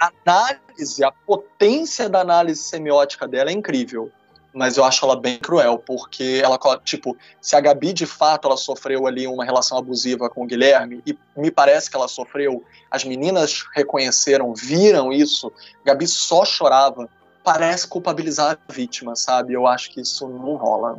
A 0.00 0.10
análise, 0.26 1.04
a 1.04 1.12
potência 1.12 2.08
da 2.08 2.20
análise 2.20 2.62
semiótica 2.62 3.28
dela 3.28 3.50
é 3.50 3.52
incrível 3.52 4.10
mas 4.54 4.76
eu 4.76 4.84
acho 4.84 5.04
ela 5.04 5.16
bem 5.16 5.36
cruel, 5.38 5.78
porque 5.78 6.40
ela, 6.42 6.56
tipo, 6.84 7.16
se 7.40 7.56
a 7.56 7.60
Gabi 7.60 7.92
de 7.92 8.06
fato 8.06 8.46
ela 8.46 8.56
sofreu 8.56 9.06
ali 9.06 9.26
uma 9.26 9.44
relação 9.44 9.76
abusiva 9.76 10.30
com 10.30 10.44
o 10.44 10.46
Guilherme, 10.46 11.02
e 11.04 11.18
me 11.36 11.50
parece 11.50 11.90
que 11.90 11.96
ela 11.96 12.06
sofreu, 12.06 12.62
as 12.88 13.04
meninas 13.04 13.64
reconheceram, 13.74 14.54
viram 14.54 15.12
isso, 15.12 15.52
Gabi 15.84 16.06
só 16.06 16.44
chorava, 16.44 17.08
parece 17.44 17.86
culpabilizar 17.86 18.58
a 18.68 18.72
vítima, 18.72 19.14
sabe? 19.14 19.52
Eu 19.52 19.66
acho 19.66 19.90
que 19.90 20.00
isso 20.00 20.26
não 20.26 20.56
rola. 20.56 20.98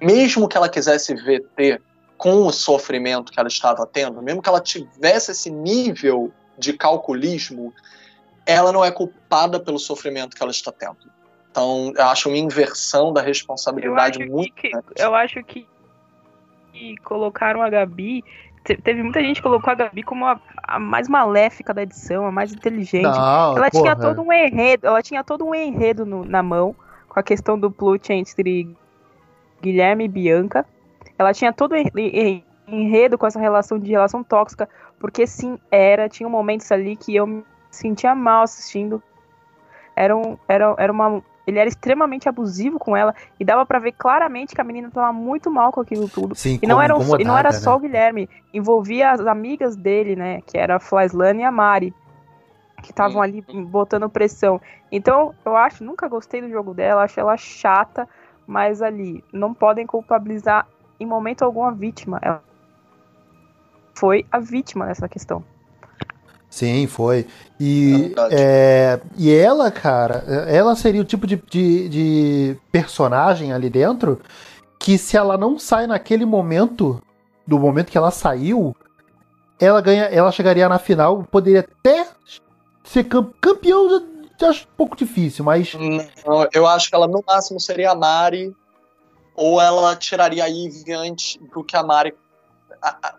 Mesmo 0.00 0.46
que 0.46 0.56
ela 0.56 0.68
quisesse 0.68 1.14
ter 1.56 1.80
com 2.18 2.46
o 2.46 2.52
sofrimento 2.52 3.32
que 3.32 3.40
ela 3.40 3.48
estava 3.48 3.86
tendo, 3.86 4.22
mesmo 4.22 4.42
que 4.42 4.48
ela 4.48 4.60
tivesse 4.60 5.32
esse 5.32 5.50
nível 5.50 6.32
de 6.56 6.74
calculismo, 6.74 7.72
ela 8.46 8.70
não 8.70 8.84
é 8.84 8.90
culpada 8.90 9.58
pelo 9.58 9.78
sofrimento 9.78 10.36
que 10.36 10.42
ela 10.42 10.52
está 10.52 10.70
tendo. 10.70 10.98
Então, 11.50 11.92
eu 11.96 12.04
acho 12.06 12.28
uma 12.28 12.38
inversão 12.38 13.12
da 13.12 13.22
responsabilidade 13.22 14.24
muito 14.26 14.54
que, 14.54 14.70
Eu 14.96 15.14
acho 15.14 15.42
que, 15.44 15.66
que 16.72 16.96
colocaram 16.98 17.62
a 17.62 17.70
Gabi 17.70 18.24
teve 18.64 19.02
muita 19.02 19.20
gente 19.20 19.36
que 19.36 19.42
colocou 19.42 19.70
a 19.70 19.74
Gabi 19.74 20.02
como 20.02 20.26
a, 20.26 20.40
a, 20.62 20.78
mais 20.78 21.08
maléfica 21.08 21.74
da 21.74 21.82
edição, 21.82 22.26
a 22.26 22.32
mais 22.32 22.52
inteligente. 22.52 23.04
Não, 23.04 23.56
ela 23.56 23.70
porra. 23.70 23.70
tinha 23.70 23.96
todo 23.96 24.22
um 24.22 24.32
enredo, 24.32 24.86
ela 24.86 25.02
tinha 25.02 25.22
todo 25.22 25.44
um 25.44 25.54
enredo 25.54 26.06
no, 26.06 26.24
na 26.24 26.42
mão 26.42 26.74
com 27.08 27.20
a 27.20 27.22
questão 27.22 27.58
do 27.58 27.70
plot 27.70 28.12
entre 28.12 28.74
Guilherme 29.60 30.04
e 30.04 30.08
Bianca. 30.08 30.64
Ela 31.18 31.32
tinha 31.34 31.52
todo 31.52 31.74
um 31.74 32.42
enredo 32.66 33.18
com 33.18 33.26
essa 33.26 33.38
relação 33.38 33.78
de 33.78 33.90
relação 33.90 34.24
tóxica, 34.24 34.68
porque 34.98 35.26
sim, 35.26 35.58
era, 35.70 36.08
tinha 36.08 36.28
momentos 36.28 36.72
ali 36.72 36.96
que 36.96 37.14
eu 37.14 37.26
me 37.26 37.44
sentia 37.70 38.14
mal 38.14 38.42
assistindo. 38.42 39.02
Era, 39.94 40.16
um, 40.16 40.38
era, 40.48 40.74
era 40.78 40.92
uma 40.92 41.22
ele 41.46 41.58
era 41.58 41.68
extremamente 41.68 42.28
abusivo 42.28 42.78
com 42.78 42.96
ela 42.96 43.14
e 43.38 43.44
dava 43.44 43.66
para 43.66 43.78
ver 43.78 43.92
claramente 43.92 44.54
que 44.54 44.60
a 44.60 44.64
menina 44.64 44.90
tava 44.90 45.12
muito 45.12 45.50
mal 45.50 45.72
com 45.72 45.80
aquilo 45.80 46.08
tudo. 46.08 46.34
Sim, 46.34 46.58
e 46.62 46.66
não 46.66 46.80
era, 46.80 46.94
e 47.18 47.24
não 47.24 47.36
era 47.36 47.52
só 47.52 47.72
né? 47.72 47.76
o 47.76 47.80
Guilherme, 47.80 48.30
envolvia 48.52 49.10
as 49.10 49.20
amigas 49.20 49.76
dele, 49.76 50.16
né, 50.16 50.40
que 50.46 50.56
era 50.56 50.76
a 50.76 50.80
Flyslane 50.80 51.42
e 51.42 51.44
a 51.44 51.50
Mari, 51.50 51.94
que 52.82 52.90
estavam 52.90 53.20
ali 53.22 53.42
botando 53.66 54.08
pressão. 54.08 54.60
Então, 54.90 55.34
eu 55.44 55.56
acho, 55.56 55.82
nunca 55.82 56.08
gostei 56.08 56.40
do 56.40 56.48
jogo 56.48 56.74
dela, 56.74 57.02
acho 57.02 57.18
ela 57.18 57.36
chata, 57.36 58.08
mas 58.46 58.82
ali 58.82 59.24
não 59.32 59.54
podem 59.54 59.86
culpabilizar 59.86 60.66
em 61.00 61.06
momento 61.06 61.42
algum 61.42 61.64
a 61.64 61.70
vítima. 61.70 62.18
Ela 62.22 62.42
foi 63.94 64.26
a 64.30 64.38
vítima 64.38 64.86
nessa 64.86 65.08
questão. 65.08 65.44
Sim, 66.54 66.86
foi. 66.86 67.26
E, 67.58 68.14
é, 68.30 69.00
é 69.00 69.00
e 69.16 69.34
ela, 69.34 69.72
cara, 69.72 70.18
ela 70.46 70.76
seria 70.76 71.00
o 71.00 71.04
tipo 71.04 71.26
de, 71.26 71.34
de, 71.50 71.88
de, 71.88 72.56
personagem 72.70 73.52
ali 73.52 73.68
dentro 73.68 74.20
que 74.78 74.96
se 74.96 75.16
ela 75.16 75.36
não 75.36 75.58
sai 75.58 75.88
naquele 75.88 76.24
momento, 76.24 77.02
do 77.44 77.58
momento 77.58 77.90
que 77.90 77.98
ela 77.98 78.12
saiu, 78.12 78.72
ela 79.58 79.80
ganha, 79.80 80.04
ela 80.04 80.30
chegaria 80.30 80.68
na 80.68 80.78
final, 80.78 81.24
poderia 81.24 81.66
até 81.68 82.06
ser 82.84 83.08
campeão, 83.40 84.00
já 84.40 84.50
acho 84.50 84.62
um 84.62 84.76
pouco 84.76 84.96
difícil, 84.96 85.44
mas. 85.44 85.74
Não, 85.74 86.48
eu 86.52 86.68
acho 86.68 86.88
que 86.88 86.94
ela 86.94 87.08
no 87.08 87.24
máximo 87.26 87.58
seria 87.58 87.90
a 87.90 87.94
Mari, 87.96 88.54
ou 89.34 89.60
ela 89.60 89.96
tiraria 89.96 90.44
a 90.44 90.48
Eve 90.48 90.92
antes 90.92 91.36
do 91.52 91.64
que 91.64 91.76
a 91.76 91.82
Mari. 91.82 92.14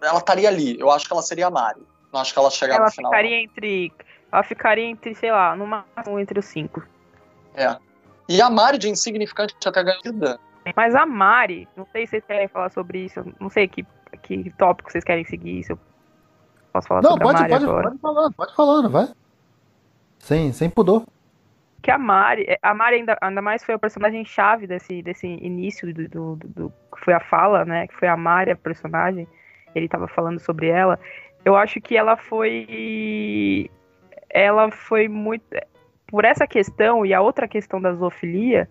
Ela 0.02 0.20
estaria 0.20 0.48
ali, 0.48 0.80
eu 0.80 0.90
acho 0.90 1.06
que 1.06 1.12
ela 1.12 1.22
seria 1.22 1.48
a 1.48 1.52
Mari. 1.52 1.82
Não 2.16 2.22
acho 2.22 2.32
que 2.32 2.40
ela 2.40 2.50
chegava 2.50 2.80
ela 2.80 2.86
no 2.86 2.92
final. 2.94 3.12
Ficaria 3.12 3.44
entre, 3.44 3.92
ela 4.32 4.44
ficaria 4.44 4.86
entre, 4.86 5.14
sei 5.16 5.34
lá, 5.34 5.54
no 5.54 5.68
máximo 5.68 6.18
entre 6.18 6.40
os 6.40 6.46
cinco. 6.46 6.82
É. 7.54 7.76
E 8.30 8.42
a 8.42 8.50
Mari 8.50 8.78
de 8.78 8.88
insignificante 8.90 9.54
até 9.68 9.84
ganhada. 9.84 10.40
Mas 10.78 10.96
a 10.96 11.06
Mari, 11.06 11.68
não 11.76 11.86
sei 11.92 12.06
se 12.06 12.12
vocês 12.12 12.24
querem 12.24 12.48
falar 12.48 12.70
sobre 12.70 13.00
isso, 13.00 13.22
não 13.38 13.50
sei 13.50 13.68
que, 13.68 13.86
que 14.24 14.50
tópico 14.52 14.90
vocês 14.90 15.04
querem 15.04 15.26
seguir, 15.26 15.62
se 15.64 15.74
eu 15.74 15.80
posso 16.72 16.88
falar 16.88 17.02
não, 17.02 17.12
sobre 17.12 17.26
pode, 17.26 17.38
a 17.38 17.42
Mari 17.42 17.52
pode, 17.52 17.66
agora. 17.66 17.90
Pode 17.90 18.00
falando, 18.00 18.34
pode 18.34 18.56
falando, 18.56 18.90
vai. 18.90 19.10
Sem, 20.18 20.54
sem 20.54 20.70
pudor. 20.70 21.06
Que 21.82 21.92
a 21.92 21.98
Mari, 21.98 22.58
a 22.62 22.74
Mari 22.74 22.96
ainda, 22.96 23.18
ainda 23.20 23.42
mais 23.42 23.62
foi 23.62 23.76
a 23.76 23.80
personagem 23.80 24.24
chave 24.24 24.68
desse, 24.68 25.02
desse 25.02 25.28
início 25.28 25.94
do, 25.94 26.08
do, 26.08 26.36
do, 26.38 26.48
do 26.48 26.74
que 26.96 27.04
foi 27.04 27.14
a 27.14 27.20
fala, 27.20 27.66
né, 27.66 27.88
que 27.88 27.94
foi 27.94 28.08
a 28.08 28.16
Mari, 28.16 28.52
a 28.52 28.56
personagem, 28.56 29.28
ele 29.76 29.90
tava 29.90 30.08
falando 30.08 30.40
sobre 30.40 30.68
ela, 30.70 30.98
eu 31.46 31.56
acho 31.56 31.80
que 31.80 31.96
ela 31.96 32.18
foi. 32.18 33.70
Ela 34.30 34.72
foi 34.72 35.08
muito. 35.08 35.46
Por 36.08 36.26
essa 36.26 36.48
questão 36.48 37.06
e 37.06 37.14
a 37.14 37.22
outra 37.22 37.48
questão 37.48 37.80
da 37.80 37.94
zoofilia, 37.94 38.68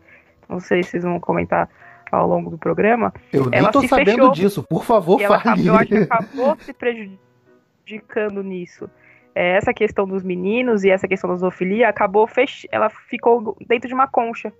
não 0.49 0.59
sei 0.61 0.83
se 0.83 0.91
vocês 0.91 1.05
vão 1.05 1.21
comentar 1.21 1.69
ao 2.11 2.27
longo 2.27 2.51
do 2.51 2.59
programa. 2.59 3.13
Eu 3.33 3.47
nem 3.47 3.71
tô 3.71 3.87
sabendo 3.87 4.11
fechou, 4.11 4.33
disso, 4.33 4.63
por 4.63 4.85
favor, 4.85 5.21
fale. 5.21 5.67
eu 5.67 5.75
acho 5.75 5.87
que 5.87 5.97
acabou 5.97 6.57
se 6.59 6.73
prejudicando 6.73 8.43
nisso. 8.43 8.91
É, 9.35 9.57
essa 9.57 9.75
questão 9.75 10.07
dos 10.07 10.23
meninos 10.23 10.85
e 10.85 10.91
essa 10.91 11.09
questão 11.09 11.29
da 11.31 11.37
zoofilia 11.37 11.89
acabou 11.89 12.25
fech... 12.27 12.69
ela 12.71 12.89
ficou 12.89 13.57
dentro 13.67 13.89
de 13.89 13.95
uma 13.95 14.07
concha. 14.07 14.53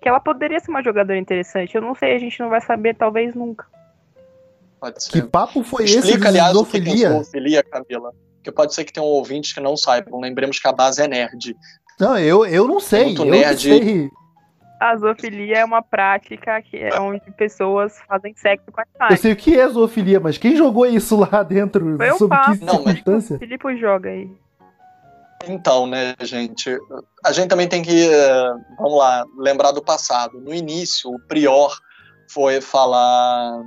Que 0.00 0.08
ela 0.08 0.20
poderia 0.20 0.58
ser 0.60 0.70
uma 0.70 0.82
jogadora 0.82 1.18
interessante. 1.18 1.74
Eu 1.74 1.82
não 1.82 1.94
sei, 1.94 2.14
a 2.14 2.18
gente 2.18 2.40
não 2.40 2.48
vai 2.48 2.60
saber, 2.60 2.94
talvez 2.94 3.34
nunca. 3.34 3.66
Pode 4.80 5.02
ser. 5.02 5.10
Que 5.10 5.22
papo 5.22 5.62
foi 5.62 5.84
Explica, 5.84 6.08
esse 6.08 6.18
de 6.18 6.26
aliás, 6.26 6.52
zoofilia? 6.52 6.92
O 6.92 6.96
que 6.96 7.04
é 7.04 7.10
zoofilia, 7.22 7.62
Camila. 7.62 8.12
Porque 8.36 8.50
pode 8.52 8.74
ser 8.74 8.84
que 8.84 8.92
tenham 8.92 9.06
ouvintes 9.06 9.52
que 9.52 9.60
não 9.60 9.76
saibam. 9.76 10.18
Lembremos 10.20 10.58
que 10.58 10.66
a 10.66 10.72
base 10.72 11.02
é 11.02 11.06
nerd. 11.08 11.54
Não, 11.98 12.18
eu, 12.18 12.46
eu 12.46 12.66
não 12.66 12.80
sei. 12.80 13.04
Muito 13.06 13.22
eu 13.24 13.30
nerd. 13.30 13.68
Não 13.68 13.78
sei. 13.78 14.10
A 14.80 14.96
zoofilia 14.96 15.58
é 15.58 15.64
uma 15.64 15.82
prática 15.82 16.62
que 16.62 16.78
é 16.78 16.98
onde 16.98 17.20
pessoas 17.32 17.92
fazem 18.08 18.34
sexo 18.34 18.64
com 18.72 18.80
Eu 18.80 18.84
animais. 18.98 19.20
sei 19.20 19.32
o 19.32 19.36
que 19.36 19.60
é 19.60 19.68
zoofilia, 19.68 20.18
mas 20.18 20.38
quem 20.38 20.56
jogou 20.56 20.86
isso 20.86 21.16
lá 21.16 21.42
dentro? 21.44 21.98
Foi 21.98 22.12
um 22.12 22.16
sob 22.16 22.34
que 22.34 22.42
papo. 22.42 22.64
Não, 22.64 22.74
mas- 22.82 22.94
circunstância? 22.94 23.36
O 23.36 23.38
Filipe 23.38 23.76
joga 23.78 24.08
aí. 24.08 24.30
Então, 25.46 25.86
né, 25.86 26.14
gente? 26.20 26.78
A 27.24 27.32
gente 27.32 27.48
também 27.48 27.66
tem 27.68 27.82
que, 27.82 28.08
eh, 28.08 28.50
vamos 28.78 28.98
lá, 28.98 29.24
lembrar 29.38 29.72
do 29.72 29.82
passado. 29.82 30.38
No 30.40 30.52
início, 30.54 31.10
o 31.10 31.18
Prior 31.28 31.74
foi 32.30 32.60
falar 32.60 33.62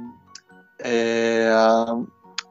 eh, 0.84 1.50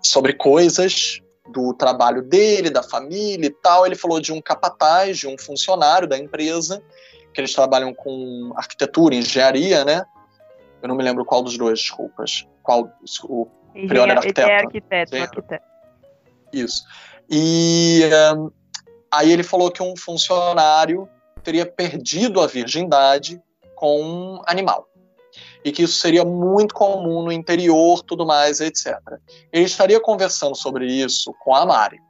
sobre 0.02 0.32
coisas 0.32 1.20
do 1.50 1.74
trabalho 1.74 2.22
dele, 2.22 2.70
da 2.70 2.82
família 2.82 3.46
e 3.46 3.50
tal. 3.50 3.86
Ele 3.86 3.94
falou 3.94 4.20
de 4.20 4.32
um 4.32 4.40
capataz, 4.40 5.18
de 5.18 5.26
um 5.26 5.36
funcionário 5.38 6.08
da 6.08 6.18
empresa, 6.18 6.82
que 7.32 7.40
eles 7.40 7.54
trabalham 7.54 7.92
com 7.94 8.52
arquitetura, 8.56 9.14
engenharia, 9.14 9.84
né? 9.84 10.04
Eu 10.82 10.88
não 10.88 10.96
me 10.96 11.02
lembro 11.02 11.24
qual 11.24 11.42
dos 11.42 11.56
dois, 11.56 11.78
desculpas. 11.78 12.46
Qual 12.62 12.90
o 13.24 13.46
Prior 13.72 14.08
era 14.08 14.12
ele 14.12 14.12
é 14.12 14.16
arquiteto. 14.16 14.50
arquiteto, 14.50 15.16
arquiteto. 15.16 15.64
Isso. 16.52 16.84
E 17.30 18.02
eh, 18.04 18.50
aí 19.10 19.32
ele 19.32 19.42
falou 19.42 19.70
que 19.70 19.82
um 19.82 19.96
funcionário 19.96 21.08
teria 21.42 21.64
perdido 21.64 22.40
a 22.40 22.46
virgindade 22.46 23.40
com 23.74 24.02
um 24.02 24.42
animal. 24.46 24.88
E 25.64 25.70
que 25.70 25.82
isso 25.82 25.98
seria 25.98 26.24
muito 26.24 26.74
comum 26.74 27.22
no 27.22 27.32
interior, 27.32 28.02
tudo 28.02 28.26
mais, 28.26 28.60
etc. 28.60 28.98
Ele 29.52 29.64
estaria 29.64 30.00
conversando 30.00 30.56
sobre 30.56 30.86
isso 30.86 31.34
com 31.42 31.54
a 31.54 31.64
Mari. 31.64 32.00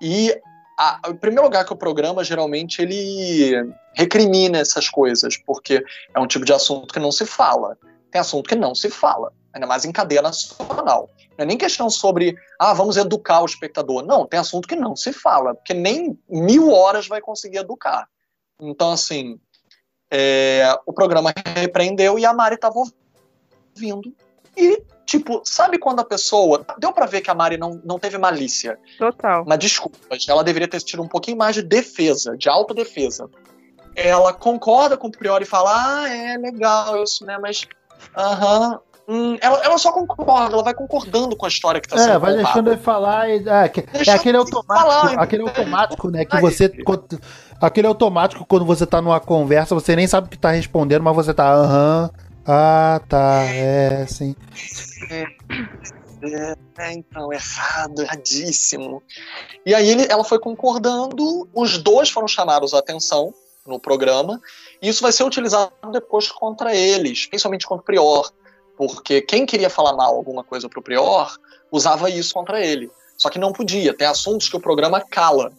E 0.00 0.38
a, 0.78 1.00
em 1.08 1.16
primeiro 1.16 1.44
lugar 1.44 1.64
que 1.64 1.72
o 1.72 1.76
programa 1.76 2.22
geralmente 2.22 2.82
ele 2.82 3.72
recrimina 3.94 4.58
essas 4.58 4.88
coisas, 4.88 5.36
porque 5.38 5.82
é 6.14 6.20
um 6.20 6.26
tipo 6.26 6.44
de 6.44 6.52
assunto 6.52 6.92
que 6.92 7.00
não 7.00 7.10
se 7.10 7.24
fala. 7.24 7.78
Tem 8.10 8.20
assunto 8.20 8.48
que 8.48 8.54
não 8.54 8.74
se 8.74 8.90
fala, 8.90 9.32
ainda 9.52 9.66
mais 9.66 9.84
em 9.84 9.92
cadeia 9.92 10.22
nacional. 10.22 11.10
Não 11.36 11.44
é 11.44 11.46
nem 11.46 11.58
questão 11.58 11.90
sobre, 11.90 12.36
ah, 12.58 12.72
vamos 12.72 12.96
educar 12.96 13.42
o 13.42 13.46
espectador. 13.46 14.04
Não, 14.04 14.26
tem 14.26 14.38
assunto 14.38 14.68
que 14.68 14.76
não 14.76 14.94
se 14.94 15.12
fala, 15.12 15.54
porque 15.54 15.74
nem 15.74 16.18
mil 16.28 16.70
horas 16.70 17.08
vai 17.08 17.20
conseguir 17.20 17.58
educar. 17.58 18.06
Então, 18.60 18.92
assim, 18.92 19.38
é, 20.10 20.76
o 20.86 20.92
programa 20.92 21.32
repreendeu 21.56 22.18
e 22.18 22.24
a 22.26 22.32
Mari 22.32 22.54
estava 22.56 22.74
ouvindo. 22.78 24.12
E, 24.56 24.82
tipo, 25.04 25.42
sabe 25.44 25.78
quando 25.78 26.00
a 26.00 26.04
pessoa. 26.04 26.64
Deu 26.78 26.92
para 26.92 27.06
ver 27.06 27.20
que 27.20 27.30
a 27.30 27.34
Mari 27.34 27.58
não, 27.58 27.80
não 27.84 27.98
teve 27.98 28.16
malícia, 28.18 28.78
Total. 28.98 29.44
mas 29.46 29.58
desculpas, 29.58 30.26
ela 30.28 30.42
deveria 30.42 30.68
ter 30.68 30.80
tido 30.80 31.02
um 31.02 31.08
pouquinho 31.08 31.36
mais 31.36 31.54
de 31.54 31.62
defesa, 31.62 32.36
de 32.36 32.48
autodefesa. 32.48 33.28
Ela 33.94 34.32
concorda 34.32 34.96
com 34.96 35.08
o 35.08 35.10
Priori 35.10 35.44
e 35.44 35.48
fala, 35.48 35.70
ah, 36.02 36.08
é 36.08 36.36
legal 36.36 37.02
isso, 37.02 37.24
né, 37.24 37.38
mas. 37.40 37.66
Aham. 38.16 38.78
hum, 39.08 39.38
ela, 39.40 39.58
ela 39.64 39.78
só 39.78 39.90
concorda, 39.92 40.52
ela 40.54 40.62
vai 40.62 40.74
concordando 40.74 41.34
com 41.36 41.46
a 41.46 41.48
história 41.48 41.80
que 41.80 41.88
tá 41.88 41.96
sendo 41.96 42.10
É, 42.12 42.18
vai 42.18 42.32
contada. 42.32 42.36
deixando 42.44 42.72
ele 42.72 42.80
falar. 42.82 43.30
e- 43.30 43.44
É, 43.48 44.10
é 44.10 44.12
aquele 44.12 44.30
ele 44.30 44.36
automático, 44.38 44.66
falar, 44.66 45.18
aquele 45.18 45.42
automático, 45.42 46.10
né? 46.10 46.24
Que 46.24 46.40
você. 46.40 46.68
Aquele 47.60 47.86
automático 47.86 48.44
quando 48.44 48.64
você 48.64 48.86
tá 48.86 49.00
numa 49.00 49.20
conversa, 49.20 49.74
você 49.74 49.96
nem 49.96 50.06
sabe 50.06 50.26
o 50.26 50.30
que 50.30 50.38
tá 50.38 50.50
respondendo, 50.50 51.02
mas 51.02 51.14
você 51.16 51.32
tá. 51.32 51.52
Aham. 51.52 52.10
Ah, 52.46 53.00
tá. 53.08 53.42
É, 53.44 54.06
sim. 54.06 54.36
É, 55.10 55.24
é, 56.78 56.92
então, 56.92 57.32
errado, 57.32 58.02
erradíssimo. 58.02 59.02
E 59.64 59.74
aí 59.74 59.88
ele- 59.88 60.06
ela 60.08 60.24
foi 60.24 60.38
concordando, 60.38 61.48
os 61.54 61.78
dois 61.78 62.08
foram 62.08 62.28
chamados 62.28 62.72
à 62.72 62.78
atenção 62.78 63.34
no 63.66 63.80
programa, 63.80 64.40
e 64.80 64.88
isso 64.88 65.02
vai 65.02 65.10
ser 65.12 65.24
utilizado 65.24 65.72
depois 65.92 66.30
contra 66.30 66.74
eles, 66.74 67.26
principalmente 67.26 67.66
contra 67.66 67.82
o 67.82 67.84
Prior, 67.84 68.30
porque 68.76 69.20
quem 69.20 69.44
queria 69.44 69.68
falar 69.68 69.94
mal 69.94 70.14
alguma 70.14 70.44
coisa 70.44 70.68
pro 70.68 70.82
Prior, 70.82 71.36
usava 71.70 72.08
isso 72.08 72.32
contra 72.32 72.64
ele. 72.64 72.90
Só 73.18 73.28
que 73.28 73.38
não 73.38 73.52
podia, 73.52 73.92
tem 73.96 74.06
assuntos 74.06 74.48
que 74.48 74.56
o 74.56 74.60
programa 74.60 75.00
cala, 75.00 75.50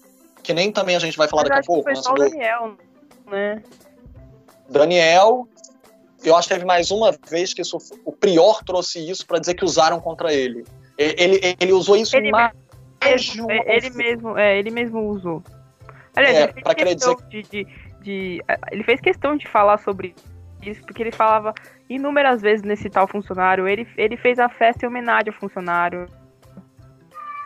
que 0.44 0.54
nem 0.54 0.72
também 0.72 0.96
a 0.96 1.00
gente 1.00 1.18
vai 1.18 1.28
falar 1.28 1.44
Mas 1.44 1.50
daqui 1.50 1.64
a 1.64 1.68
pouco, 1.68 1.84
foi 1.84 1.96
só 1.96 2.14
o 2.14 2.16
Daniel, 2.16 2.78
né? 3.30 3.62
Daniel, 4.70 5.48
eu 6.24 6.36
acho 6.36 6.48
que 6.48 6.54
teve 6.54 6.66
mais 6.66 6.92
uma 6.92 7.12
vez 7.30 7.54
que 7.54 7.62
isso, 7.62 7.78
o 8.06 8.12
Prior 8.12 8.64
trouxe 8.64 9.00
isso 9.10 9.26
para 9.26 9.40
dizer 9.40 9.54
que 9.54 9.66
usaram 9.66 10.00
contra 10.00 10.34
ele. 10.34 10.66
E- 10.98 11.16
Ele, 11.18 11.56
ele 11.60 11.72
usou 11.74 11.96
isso 11.96 12.16
Ele 12.16 12.32
mais 12.32 12.52
uma 13.36 13.54
É, 13.54 13.76
Ele 13.76 13.90
vez. 13.90 13.96
mesmo, 13.96 14.38
é, 14.38 14.58
ele 14.58 14.72
mesmo 14.72 15.08
usou. 15.10 15.44
Aliás, 16.16 16.36
É, 16.36 16.44
ele 16.44 16.54
fez 16.54 16.76
questão 16.76 17.16
de, 17.30 17.44
de, 17.44 17.68
de- 18.02 18.44
Ele 18.72 18.84
fez 18.84 19.00
questão 19.00 19.38
de 19.38 19.48
falar 19.48 19.78
sobre 19.78 20.16
isso, 20.64 20.82
porque 20.82 21.04
ele 21.04 21.12
falava 21.12 21.54
inúmeras 21.88 22.42
vezes 22.42 22.64
nesse 22.64 22.90
tal 22.90 23.08
funcionário. 23.08 23.68
Ele, 23.68 23.88
ele 23.96 24.18
fez 24.18 24.40
a 24.40 24.50
festa 24.50 24.86
em 24.86 24.90
homenagem 24.90 25.32
ao 25.32 25.40
funcionário. 25.40 26.08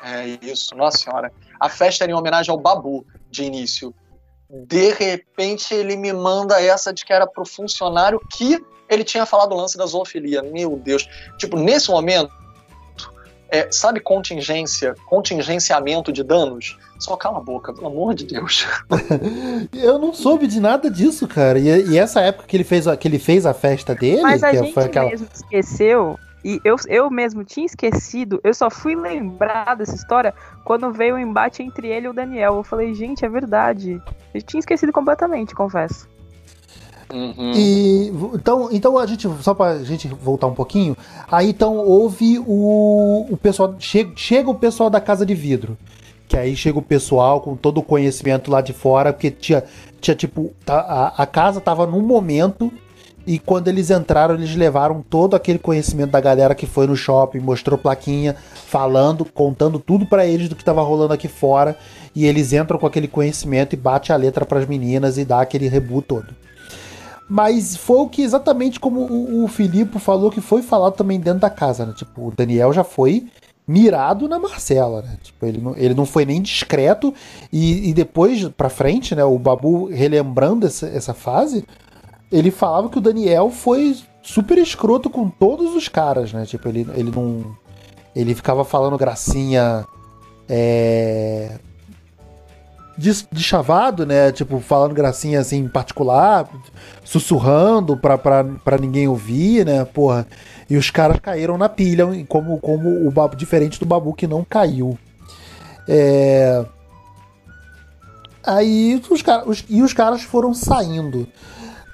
É 0.04 0.26
isso, 0.42 0.76
nossa 0.76 0.98
senhora. 0.98 1.32
A 1.60 1.70
festa 1.70 2.04
era 2.04 2.12
em 2.12 2.16
homenagem 2.16 2.52
ao 2.52 2.58
Babu, 2.60 3.06
de 3.30 3.44
início. 3.44 3.94
De 4.50 4.92
repente 4.94 5.74
ele 5.74 5.96
me 5.96 6.12
manda 6.12 6.62
essa 6.62 6.92
de 6.94 7.06
que 7.06 7.14
era 7.14 7.26
pro 7.28 7.46
funcionário 7.46 8.20
que 8.32 8.60
ele 8.90 9.04
tinha 9.04 9.26
falado 9.26 9.54
o 9.54 9.56
lance 9.56 9.78
da 9.78 9.86
zoofilia. 9.86 10.42
Meu 10.44 10.76
Deus. 10.76 11.08
Tipo, 11.38 11.56
nesse 11.58 11.90
momento, 11.90 12.30
é, 13.50 13.68
sabe 13.72 14.00
contingência, 14.02 14.94
contingenciamento 15.08 16.12
de 16.12 16.24
danos? 16.24 16.78
Só 17.00 17.16
cala 17.16 17.38
a 17.38 17.42
boca, 17.42 17.74
pelo 17.74 17.88
amor 17.88 18.14
de 18.14 18.26
Deus. 18.26 18.66
Eu 19.74 19.98
não 19.98 20.14
soube 20.14 20.48
de 20.48 20.60
nada 20.60 20.90
disso, 20.90 21.28
cara. 21.28 21.58
E, 21.58 21.68
e 21.92 21.98
essa 21.98 22.22
época 22.22 22.48
que 22.48 22.56
ele 22.58 22.64
fez, 22.64 22.88
a- 22.88 22.98
que 22.98 23.08
ele 23.08 23.20
fez 23.20 23.46
a 23.46 23.54
festa 23.54 23.96
dele, 23.96 24.22
Mas 24.22 24.44
a 24.44 24.52
que 24.52 24.58
gente 24.58 24.74
foi 24.74 24.84
aquela. 24.86 25.10
mesmo 25.10 25.28
esqueceu. 25.34 26.20
E 26.44 26.60
eu, 26.64 26.76
eu 26.88 27.10
mesmo 27.10 27.44
tinha 27.44 27.66
esquecido, 27.66 28.40
eu 28.44 28.54
só 28.54 28.70
fui 28.70 28.96
lembrar 28.96 29.76
dessa 29.76 29.96
história 29.96 30.34
quando 30.64 30.92
veio 30.92 31.16
o 31.16 31.20
embate 31.20 31.62
entre 31.62 31.88
ele 31.88 32.08
e 32.08 32.10
o 32.10 32.14
Daniel. 32.14 32.56
Eu 32.56 32.64
falei, 32.64 32.94
gente, 32.96 33.24
é 33.24 33.30
verdade. 33.30 34.02
Eu 34.34 34.42
tinha 34.42 34.60
esquecido 34.60 34.92
completamente, 34.92 35.54
confesso. 35.54 36.10
Uhum. 37.14 37.52
E 37.54 38.08
então, 38.34 38.70
então 38.72 38.98
a 38.98 39.06
gente 39.06 39.28
só 39.42 39.54
pra 39.54 39.84
gente 39.84 40.08
voltar 40.08 40.48
um 40.48 40.54
pouquinho, 40.54 40.96
aí 41.30 41.50
então 41.50 41.76
houve 41.78 42.40
o, 42.40 43.28
o 43.30 43.38
pessoal 43.38 43.76
chega, 43.80 44.14
chega 44.16 44.50
o 44.50 44.56
pessoal 44.56 44.90
da 44.90 45.02
casa 45.02 45.26
de 45.26 45.36
vidro, 45.36 45.78
que 46.28 46.38
aí 46.38 46.56
chega 46.56 46.80
o 46.80 46.82
pessoal 46.82 47.42
com 47.42 47.56
todo 47.56 47.80
o 47.80 47.84
conhecimento 47.84 48.50
lá 48.50 48.62
de 48.62 48.72
fora, 48.72 49.12
porque 49.12 49.30
tinha 49.30 49.64
tinha 50.00 50.16
tipo 50.16 50.54
tá- 50.66 51.14
a, 51.18 51.24
a 51.24 51.26
casa 51.26 51.60
tava 51.60 51.86
num 51.86 52.02
momento 52.02 52.72
e 53.26 53.40
quando 53.40 53.68
eles 53.68 53.90
entraram 53.90 54.36
eles 54.36 54.56
levaram 54.56 55.04
todo 55.08 55.36
aquele 55.36 55.60
conhecimento 55.60 56.12
da 56.12 56.20
galera 56.20 56.56
que 56.56 56.66
foi 56.66 56.88
no 56.88 56.96
shopping, 56.96 57.40
mostrou 57.40 57.78
plaquinha, 57.78 58.36
falando, 58.68 59.26
contando 59.26 59.80
tudo 59.80 60.06
pra 60.06 60.26
eles 60.26 60.50
do 60.50 60.56
que 60.56 60.64
tava 60.64 60.82
rolando 60.82 61.14
aqui 61.14 61.28
fora 61.28 61.78
e 62.16 62.26
eles 62.26 62.54
entram 62.54 62.80
com 62.80 62.88
aquele 62.88 63.08
conhecimento 63.08 63.74
e 63.74 63.78
bate 63.78 64.12
a 64.12 64.16
letra 64.16 64.46
pras 64.46 64.68
meninas 64.68 65.18
e 65.18 65.26
dá 65.26 65.42
aquele 65.42 65.68
rebu 65.68 66.02
todo. 66.02 66.28
Mas 67.30 67.78
foi 67.78 68.00
o 68.00 68.10
que 68.10 68.22
exatamente 68.24 68.78
como 68.78 69.02
o, 69.02 69.46
o 69.46 69.48
Filipe 69.48 69.98
falou 70.00 70.30
que 70.30 70.42
foi 70.42 70.62
falado 70.62 70.96
também 70.96 71.18
dentro 71.18 71.40
da 71.40 71.50
casa, 71.50 71.86
né? 71.86 71.94
Tipo, 71.96 72.28
o 72.28 72.34
Daniel 72.36 72.74
já 72.74 72.84
foi 72.84 73.28
mirado 73.66 74.28
na 74.28 74.38
Marcela, 74.38 75.02
né? 75.02 75.18
Tipo, 75.24 75.46
ele 75.46 75.62
não, 75.62 75.78
ele 75.78 75.94
não 75.94 76.06
foi 76.06 76.26
nem 76.26 76.42
discreto 76.42 77.14
e, 77.52 77.90
e 77.90 77.94
depois 77.94 78.50
pra 78.50 78.68
frente, 78.68 79.16
né? 79.16 79.24
O 79.24 79.40
Babu 79.40 79.86
relembrando 79.86 80.68
essa, 80.68 80.88
essa 80.88 81.14
fase, 81.14 81.66
ele 82.32 82.52
falava 82.52 82.90
que 82.90 82.98
o 82.98 83.02
Daniel 83.02 83.50
foi 83.50 83.98
super 84.22 84.58
escroto 84.58 85.10
com 85.10 85.30
todos 85.30 85.76
os 85.76 85.88
caras, 85.88 86.32
né? 86.32 86.46
Tipo, 86.46 86.70
ele, 86.70 86.88
ele 86.96 87.12
não... 87.12 87.56
Ele 88.16 88.36
ficava 88.36 88.64
falando 88.64 88.98
gracinha... 88.98 89.86
É 90.50 91.60
de, 93.02 93.28
de 93.32 93.44
chavado, 93.44 94.06
né? 94.06 94.32
Tipo, 94.32 94.60
falando 94.60 94.94
gracinha 94.94 95.40
assim 95.40 95.58
em 95.58 95.68
particular, 95.68 96.48
sussurrando 97.04 97.98
pra, 97.98 98.18
pra, 98.18 98.44
pra 98.44 98.78
ninguém 98.78 99.08
ouvir, 99.08 99.66
né? 99.66 99.84
Porra. 99.86 100.28
E 100.70 100.78
os 100.78 100.92
caras 100.92 101.20
caíram 101.20 101.58
na 101.58 101.68
pilha, 101.68 102.06
como, 102.28 102.60
como 102.60 103.08
o 103.08 103.12
Babu, 103.12 103.36
diferente 103.36 103.80
do 103.80 103.86
Babu 103.86 104.14
que 104.14 104.28
não 104.28 104.46
caiu. 104.48 104.98
É. 105.88 106.64
Aí 108.46 109.02
os, 109.10 109.24
os, 109.46 109.66
e 109.68 109.82
os 109.82 109.94
caras 109.94 110.22
foram 110.22 110.54
saindo. 110.54 111.28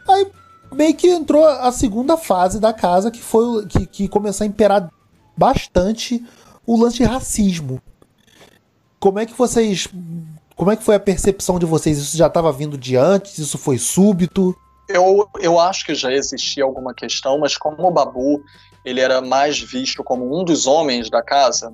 Aí 0.07 0.27
meio 0.71 0.95
que 0.95 1.07
entrou 1.07 1.45
a 1.45 1.71
segunda 1.71 2.17
fase 2.17 2.59
da 2.59 2.73
casa, 2.73 3.11
que 3.11 3.21
foi 3.21 3.65
que, 3.65 3.85
que 3.85 4.07
começou 4.07 4.45
a 4.45 4.47
imperar 4.47 4.89
bastante 5.35 6.25
o 6.65 6.79
lance 6.79 6.97
de 6.97 7.03
racismo. 7.03 7.81
Como 8.99 9.19
é 9.19 9.25
que 9.25 9.33
vocês 9.33 9.87
como 10.55 10.71
é 10.71 10.75
que 10.75 10.83
foi 10.83 10.95
a 10.95 10.99
percepção 10.99 11.59
de 11.59 11.65
vocês? 11.65 11.97
Isso 11.99 12.17
já 12.17 12.27
estava 12.27 12.51
vindo 12.51 12.77
de 12.77 12.95
antes? 12.95 13.37
Isso 13.37 13.57
foi 13.57 13.77
súbito? 13.77 14.55
Eu, 14.89 15.29
eu 15.39 15.59
acho 15.59 15.85
que 15.85 15.93
já 15.93 16.11
existia 16.11 16.63
alguma 16.63 16.93
questão, 16.93 17.37
mas 17.39 17.55
como 17.55 17.85
o 17.85 17.91
Babu 17.91 18.41
ele 18.83 19.01
era 19.01 19.21
mais 19.21 19.59
visto 19.59 20.03
como 20.03 20.39
um 20.39 20.43
dos 20.43 20.65
homens 20.65 21.09
da 21.09 21.21
casa, 21.21 21.73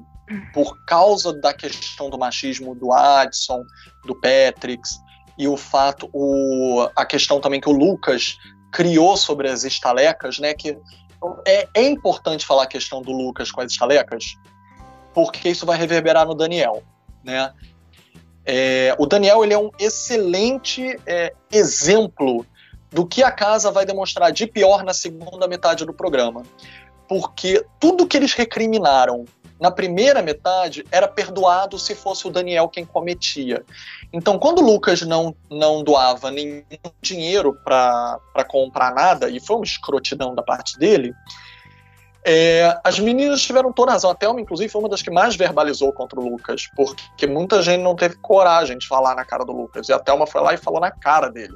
por 0.53 0.75
causa 0.85 1.31
da 1.31 1.53
questão 1.53 2.09
do 2.09 2.17
machismo 2.17 2.73
do 2.73 2.91
Adson, 2.91 3.63
do 4.05 4.15
Patrix, 4.15 4.99
e 5.37 5.47
o 5.47 5.57
fato, 5.57 6.09
o, 6.13 6.87
a 6.95 7.05
questão 7.05 7.39
também 7.39 7.59
que 7.59 7.69
o 7.69 7.73
Lucas 7.73 8.37
criou 8.71 9.15
sobre 9.17 9.49
as 9.49 9.63
estalecas, 9.63 10.39
né? 10.39 10.53
Que 10.53 10.77
é, 11.45 11.67
é 11.73 11.87
importante 11.87 12.45
falar 12.45 12.63
a 12.63 12.67
questão 12.67 13.01
do 13.01 13.11
Lucas 13.11 13.51
com 13.51 13.61
as 13.61 13.71
estalecas, 13.71 14.35
porque 15.13 15.49
isso 15.49 15.65
vai 15.65 15.77
reverberar 15.77 16.25
no 16.25 16.35
Daniel, 16.35 16.83
né? 17.23 17.53
É, 18.45 18.93
o 18.99 19.05
Daniel 19.05 19.43
ele 19.43 19.53
é 19.53 19.57
um 19.57 19.69
excelente 19.79 20.99
é, 21.05 21.33
exemplo 21.51 22.45
do 22.91 23.05
que 23.05 23.23
a 23.23 23.31
casa 23.31 23.71
vai 23.71 23.85
demonstrar 23.85 24.31
de 24.31 24.45
pior 24.45 24.83
na 24.83 24.93
segunda 24.93 25.47
metade 25.47 25.85
do 25.85 25.93
programa. 25.93 26.43
Porque 27.07 27.65
tudo 27.79 28.05
que 28.05 28.17
eles 28.17 28.33
recriminaram 28.33 29.25
na 29.59 29.71
primeira 29.71 30.21
metade 30.21 30.85
era 30.91 31.07
perdoado 31.07 31.79
se 31.79 31.95
fosse 31.95 32.27
o 32.27 32.31
Daniel 32.31 32.67
quem 32.67 32.85
cometia. 32.85 33.63
Então, 34.11 34.37
quando 34.37 34.59
o 34.59 34.65
Lucas 34.65 35.01
não, 35.01 35.35
não 35.49 35.83
doava 35.83 36.29
nenhum 36.31 36.63
dinheiro 37.01 37.57
para 37.63 38.19
comprar 38.47 38.93
nada, 38.93 39.29
e 39.29 39.39
foi 39.39 39.55
uma 39.55 39.65
escrotidão 39.65 40.35
da 40.35 40.43
parte 40.43 40.77
dele, 40.77 41.13
é, 42.25 42.79
as 42.83 42.99
meninas 42.99 43.41
tiveram 43.41 43.71
toda 43.71 43.91
razão. 43.91 44.09
A 44.09 44.15
Thelma, 44.15 44.39
inclusive, 44.39 44.69
foi 44.69 44.81
uma 44.81 44.89
das 44.89 45.01
que 45.01 45.11
mais 45.11 45.35
verbalizou 45.35 45.91
contra 45.91 46.19
o 46.19 46.29
Lucas, 46.29 46.67
porque 46.75 47.27
muita 47.27 47.61
gente 47.61 47.81
não 47.81 47.95
teve 47.95 48.15
coragem 48.15 48.77
de 48.77 48.87
falar 48.87 49.13
na 49.15 49.25
cara 49.25 49.43
do 49.43 49.51
Lucas. 49.51 49.89
E 49.89 49.93
a 49.93 49.99
Thelma 49.99 50.25
foi 50.25 50.41
lá 50.41 50.53
e 50.53 50.57
falou 50.57 50.79
na 50.79 50.91
cara 50.91 51.29
dele. 51.29 51.55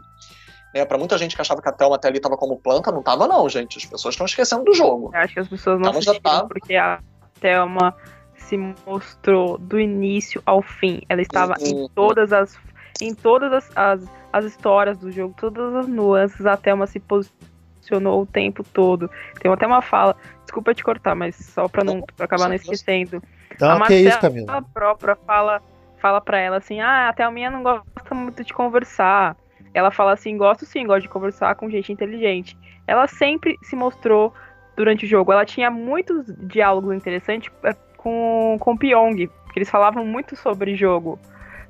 É, 0.74 0.84
para 0.84 0.98
muita 0.98 1.18
gente 1.18 1.36
que 1.36 1.42
achava 1.42 1.62
que 1.62 1.70
a 1.70 1.72
Thelma 1.72 1.96
até 1.96 2.10
ali 2.10 2.18
estava 2.18 2.36
como 2.36 2.58
planta, 2.58 2.92
não 2.92 3.00
estava 3.00 3.28
não, 3.28 3.48
gente. 3.48 3.78
As 3.78 3.86
pessoas 3.86 4.14
estão 4.14 4.26
esquecendo 4.26 4.66
do 4.66 4.74
jogo. 4.74 5.10
Eu 5.14 5.20
acho 5.22 5.34
que 5.34 5.40
as 5.40 5.48
pessoas 5.48 5.80
não 5.80 5.98
então, 5.98 6.20
tá... 6.20 6.44
porque 6.44 6.76
a 6.76 7.00
Thelma 7.40 7.96
se 8.36 8.58
mostrou 8.86 9.58
do 9.58 9.80
início 9.80 10.42
ao 10.46 10.62
fim. 10.62 11.02
Ela 11.10 11.22
estava 11.22 11.56
uhum. 11.60 11.86
em 11.86 11.90
todas 11.90 12.32
as 12.32 12.58
em 13.02 13.14
todas 13.14 13.54
as, 13.54 13.78
as, 13.78 14.04
as, 14.34 14.46
histórias 14.46 14.98
do 14.98 15.12
jogo, 15.12 15.36
todas 15.38 15.76
as 15.76 15.88
nuances, 15.88 16.46
a 16.48 16.58
Thelma 16.58 16.88
se 16.88 17.00
posicionou 17.00 18.24
o 18.24 18.26
tempo 18.26 18.64
todo. 18.64 19.10
Tem 19.40 19.52
até 19.52 19.68
uma 19.68 19.84
fala, 19.84 20.16
desculpa 20.44 20.74
te 20.74 20.84
cortar, 20.84 21.14
mas 21.14 21.36
só 21.36 21.68
para 21.68 21.84
não 21.84 22.02
pra 22.02 22.26
acabar 22.26 22.48
não 22.48 22.56
esquecendo. 22.56 23.22
Então, 23.54 23.70
a 23.70 23.80
Marcela, 23.80 24.10
isso, 24.10 24.20
Camila? 24.20 24.64
própria 24.74 25.16
fala 25.16 25.62
fala 26.00 26.22
para 26.22 26.40
ela 26.40 26.58
assim: 26.58 26.80
"Ah, 26.80 27.10
a 27.10 27.14
Thelminha 27.14 27.52
não 27.52 27.62
gosta 27.62 28.16
muito 28.16 28.44
de 28.44 28.54
conversar". 28.54 29.36
Ela 29.74 29.92
fala 29.92 30.14
assim: 30.14 30.38
"Gosto 30.38 30.66
sim, 30.66 30.86
gosto 30.88 31.04
de 31.04 31.10
conversar 31.10 31.56
com 31.56 31.70
gente 31.70 31.92
inteligente". 31.92 32.58
Ela 32.88 33.08
sempre 33.08 33.58
se 33.62 33.76
mostrou 33.76 34.34
durante 34.78 35.06
o 35.06 35.10
jogo. 35.10 35.34
Ela 35.34 35.44
tinha 35.44 35.70
muitos 35.70 36.26
diálogos 36.38 36.96
interessantes 36.96 37.52
é, 37.64 37.76
com, 37.98 38.56
com 38.60 38.74
o 38.74 38.78
Pyong, 38.78 39.18
que 39.18 39.60
eles 39.60 39.70
falavam 39.70 40.06
muito 40.06 40.36
sobre 40.36 40.76
jogo. 40.76 41.20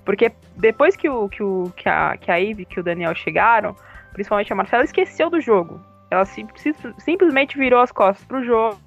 Porque 0.06 0.32
depois 0.56 0.96
que, 0.96 1.10
o, 1.10 1.28
que, 1.28 1.42
o, 1.42 1.72
que, 1.76 1.90
a, 1.90 2.16
que 2.18 2.30
a 2.30 2.40
Eve 2.40 2.66
que 2.66 2.80
o 2.80 2.84
Daniel 2.84 3.16
chegaram, 3.16 3.76
principalmente 4.14 4.52
a 4.54 4.56
Marcela, 4.56 4.84
esqueceu 4.84 5.30
do 5.30 5.42
jogo. 5.42 5.82
Ela 6.12 6.26
sim, 6.26 6.48
simplesmente 7.00 7.58
virou 7.58 7.82
as 7.82 7.92
costas 7.92 8.26
pro 8.26 8.44
jogo 8.44 8.78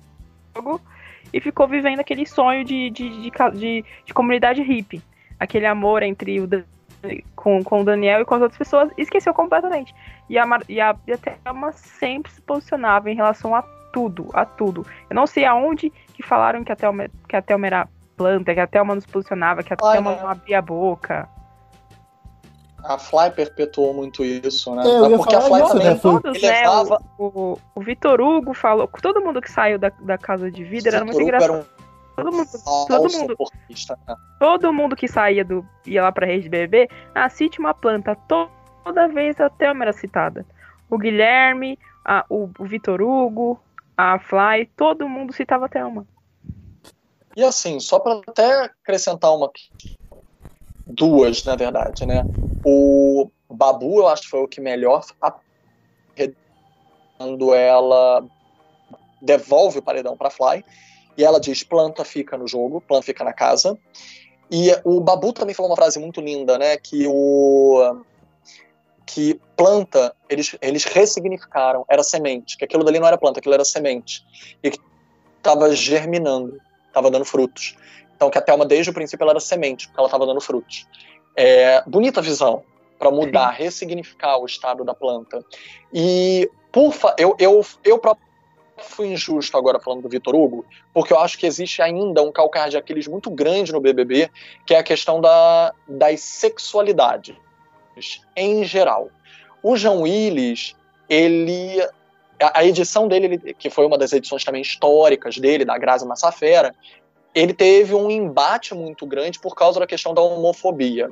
e 1.32 1.40
ficou 1.40 1.66
vivendo 1.66 2.00
aquele 2.00 2.26
sonho 2.26 2.64
de, 2.64 2.90
de, 2.90 3.08
de, 3.08 3.30
de, 3.54 3.84
de 4.04 4.14
comunidade 4.14 4.62
hippie. 4.62 5.02
Aquele 5.38 5.66
amor 5.66 6.02
entre 6.02 6.40
o 6.40 6.48
com, 7.34 7.62
com 7.64 7.80
o 7.80 7.84
Daniel 7.84 8.20
e 8.20 8.24
com 8.24 8.34
as 8.34 8.42
outras 8.42 8.58
pessoas 8.58 8.90
e 8.96 9.02
esqueceu 9.02 9.32
completamente. 9.32 9.94
E 10.28 10.38
a, 10.38 10.44
e 10.68 10.80
a, 10.80 10.94
e 11.06 11.12
a 11.12 11.18
Thelma 11.18 11.72
sempre 11.72 12.30
se 12.30 12.42
posicionava 12.42 13.10
em 13.10 13.14
relação 13.14 13.54
a 13.54 13.62
tudo, 13.92 14.28
a 14.32 14.44
tudo. 14.44 14.86
Eu 15.08 15.14
não 15.14 15.26
sei 15.26 15.44
aonde 15.44 15.90
que 16.14 16.22
falaram 16.22 16.64
que 16.64 16.72
a 16.72 16.76
Thelma, 16.76 17.08
que 17.28 17.36
a 17.36 17.42
Thelma 17.42 17.66
era 17.66 17.88
planta, 18.16 18.54
que 18.54 18.60
a 18.60 18.66
Thelma 18.66 18.94
nos 18.94 19.06
posicionava, 19.06 19.62
que 19.62 19.72
a 19.72 19.76
Ai, 19.82 19.92
Thelma 19.94 20.16
não 20.16 20.28
abria 20.28 20.58
a 20.58 20.62
boca. 20.62 21.28
A 22.84 22.98
Fly 22.98 23.30
perpetuou 23.30 23.92
muito 23.92 24.24
isso, 24.24 24.74
né? 24.74 24.82
É, 24.82 25.16
porque 25.16 25.34
a 25.34 25.40
Fly 25.40 25.62
isso, 25.62 25.68
também 25.68 25.86
né? 25.86 25.98
Todos, 26.00 26.42
né? 26.42 26.62
O, 27.18 27.24
o, 27.26 27.58
o 27.74 27.80
Vitor 27.80 28.20
Hugo 28.20 28.54
falou, 28.54 28.88
todo 29.02 29.20
mundo 29.20 29.40
que 29.40 29.50
saiu 29.50 29.78
da, 29.78 29.90
da 30.00 30.16
casa 30.16 30.50
de 30.50 30.64
vida 30.64 30.88
era 30.88 31.04
muito 31.04 31.20
engraçado. 31.20 31.52
Era 31.52 31.60
um 31.60 31.80
todo 32.16 32.32
mundo, 32.32 32.48
todo 32.88 33.12
mundo, 33.12 33.36
né? 34.08 34.16
todo 34.38 34.72
mundo 34.72 34.96
que 34.96 35.08
saía 35.08 35.44
do 35.44 35.64
ia 35.86 36.02
lá 36.02 36.12
para 36.12 36.26
rede 36.26 36.48
BBB, 36.48 36.88
ah, 37.14 37.28
cite 37.28 37.58
uma 37.58 37.72
planta. 37.72 38.16
Toda 38.28 39.08
vez 39.08 39.40
a 39.40 39.48
Thelma 39.48 39.84
era 39.84 39.92
citada. 39.92 40.44
O 40.88 40.98
Guilherme, 40.98 41.78
a, 42.04 42.24
o, 42.28 42.50
o 42.58 42.64
Vitor 42.64 43.00
Hugo, 43.00 43.60
a 44.00 44.18
Fly, 44.18 44.66
todo 44.76 45.08
mundo 45.08 45.32
citava 45.32 45.68
Thelma. 45.68 46.06
E 47.36 47.44
assim, 47.44 47.78
só 47.78 47.98
para 48.00 48.20
até 48.26 48.64
acrescentar 48.64 49.34
uma 49.34 49.50
duas, 50.86 51.44
na 51.44 51.54
verdade, 51.54 52.06
né? 52.06 52.24
O 52.64 53.30
Babu, 53.48 54.00
eu 54.00 54.08
acho 54.08 54.22
que 54.22 54.28
foi 54.28 54.40
o 54.40 54.48
que 54.48 54.60
melhor 54.60 55.04
quando 57.18 57.54
ela 57.54 58.24
devolve 59.20 59.78
o 59.78 59.82
paredão 59.82 60.16
para 60.16 60.30
Fly 60.30 60.64
e 61.18 61.22
ela 61.22 61.38
diz 61.38 61.62
planta 61.62 62.02
fica 62.02 62.38
no 62.38 62.48
jogo, 62.48 62.80
planta 62.80 63.04
fica 63.04 63.22
na 63.22 63.34
casa. 63.34 63.78
E 64.50 64.70
o 64.82 65.00
Babu 65.00 65.32
também 65.34 65.54
falou 65.54 65.70
uma 65.70 65.76
frase 65.76 65.98
muito 65.98 66.22
linda, 66.22 66.56
né, 66.56 66.78
que 66.78 67.06
o 67.06 68.02
que 69.12 69.40
planta 69.56 70.14
eles 70.28 70.56
eles 70.62 70.84
ressignificaram, 70.84 71.84
era 71.88 72.02
semente, 72.02 72.56
que 72.56 72.64
aquilo 72.64 72.84
dali 72.84 73.00
não 73.00 73.08
era 73.08 73.18
planta, 73.18 73.40
aquilo 73.40 73.54
era 73.54 73.64
semente 73.64 74.24
e 74.62 74.70
que 74.70 74.78
estava 75.36 75.74
germinando, 75.74 76.60
estava 76.86 77.10
dando 77.10 77.24
frutos. 77.24 77.76
Então, 78.14 78.30
que 78.30 78.38
a 78.38 78.40
Thelma, 78.40 78.64
desde 78.64 78.90
o 78.90 78.94
princípio, 78.94 79.24
ela 79.24 79.32
era 79.32 79.40
semente, 79.40 79.88
porque 79.88 79.98
ela 79.98 80.06
estava 80.06 80.26
dando 80.26 80.40
frutos. 80.40 80.86
É, 81.34 81.82
bonita 81.86 82.22
visão 82.22 82.62
para 82.98 83.10
mudar, 83.10 83.50
ressignificar 83.50 84.36
o 84.36 84.44
estado 84.44 84.84
da 84.84 84.94
planta. 84.94 85.42
E, 85.92 86.48
por 86.70 86.94
eu, 87.18 87.34
eu, 87.38 87.64
eu 87.82 87.98
próprio 87.98 88.28
fui 88.76 89.08
injusto 89.08 89.56
agora 89.56 89.80
falando 89.80 90.02
do 90.02 90.08
Vitor 90.08 90.36
Hugo, 90.36 90.64
porque 90.92 91.12
eu 91.12 91.18
acho 91.18 91.36
que 91.38 91.46
existe 91.46 91.82
ainda 91.82 92.22
um 92.22 92.30
calcanhar 92.30 92.68
de 92.68 92.76
Aquiles 92.76 93.08
muito 93.08 93.30
grande 93.30 93.72
no 93.72 93.80
BBB, 93.80 94.30
que 94.64 94.74
é 94.74 94.78
a 94.78 94.82
questão 94.82 95.20
da, 95.20 95.74
das 95.88 96.20
sexualidades 96.20 97.34
em 98.36 98.64
geral. 98.64 99.10
O 99.62 99.76
João 99.76 100.02
Willis, 100.02 100.74
ele 101.08 101.80
a 102.40 102.64
edição 102.64 103.06
dele, 103.06 103.26
ele, 103.26 103.54
que 103.54 103.68
foi 103.68 103.84
uma 103.84 103.98
das 103.98 104.12
edições 104.12 104.44
também 104.44 104.62
históricas 104.62 105.36
dele, 105.36 105.64
da 105.64 105.76
Grazi 105.76 106.06
Massafera, 106.06 106.74
ele 107.34 107.52
teve 107.52 107.94
um 107.94 108.10
embate 108.10 108.74
muito 108.74 109.06
grande 109.06 109.38
por 109.38 109.54
causa 109.54 109.78
da 109.78 109.86
questão 109.86 110.14
da 110.14 110.22
homofobia. 110.22 111.10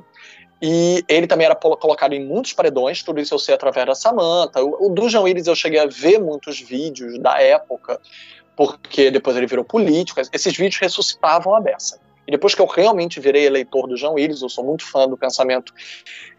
E 0.61 1.05
ele 1.07 1.25
também 1.25 1.45
era 1.45 1.55
colocado 1.55 2.13
em 2.13 2.25
muitos 2.25 2.51
paredões, 2.51 3.01
tudo 3.01 3.21
isso 3.21 3.33
eu 3.33 3.39
sei 3.39 3.55
através 3.55 3.85
da 3.85 3.95
Samantha. 3.95 4.61
O, 4.61 4.87
o 4.87 4.89
do 4.89 5.07
João 5.07 5.23
Willis 5.23 5.47
eu 5.47 5.55
cheguei 5.55 5.79
a 5.79 5.85
ver 5.85 6.19
muitos 6.19 6.59
vídeos 6.59 7.17
da 7.19 7.39
época, 7.41 8.01
porque 8.57 9.09
depois 9.09 9.37
ele 9.37 9.47
virou 9.47 9.63
político. 9.63 10.19
Esses 10.33 10.57
vídeos 10.57 10.81
ressuscitavam 10.81 11.55
a 11.55 11.61
beça. 11.61 11.99
E 12.29 12.31
depois 12.31 12.53
que 12.53 12.61
eu 12.61 12.67
realmente 12.67 13.19
virei 13.19 13.47
eleitor 13.47 13.87
do 13.87 13.97
João 13.97 14.13
Willis, 14.13 14.43
eu 14.43 14.49
sou 14.49 14.63
muito 14.63 14.85
fã 14.85 15.07
do 15.07 15.17
pensamento 15.17 15.73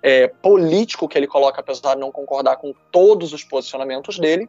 é, 0.00 0.28
político 0.28 1.08
que 1.08 1.18
ele 1.18 1.26
coloca, 1.26 1.60
apesar 1.60 1.96
de 1.96 2.00
não 2.00 2.12
concordar 2.12 2.58
com 2.58 2.72
todos 2.92 3.32
os 3.32 3.42
posicionamentos 3.42 4.16
dele. 4.16 4.48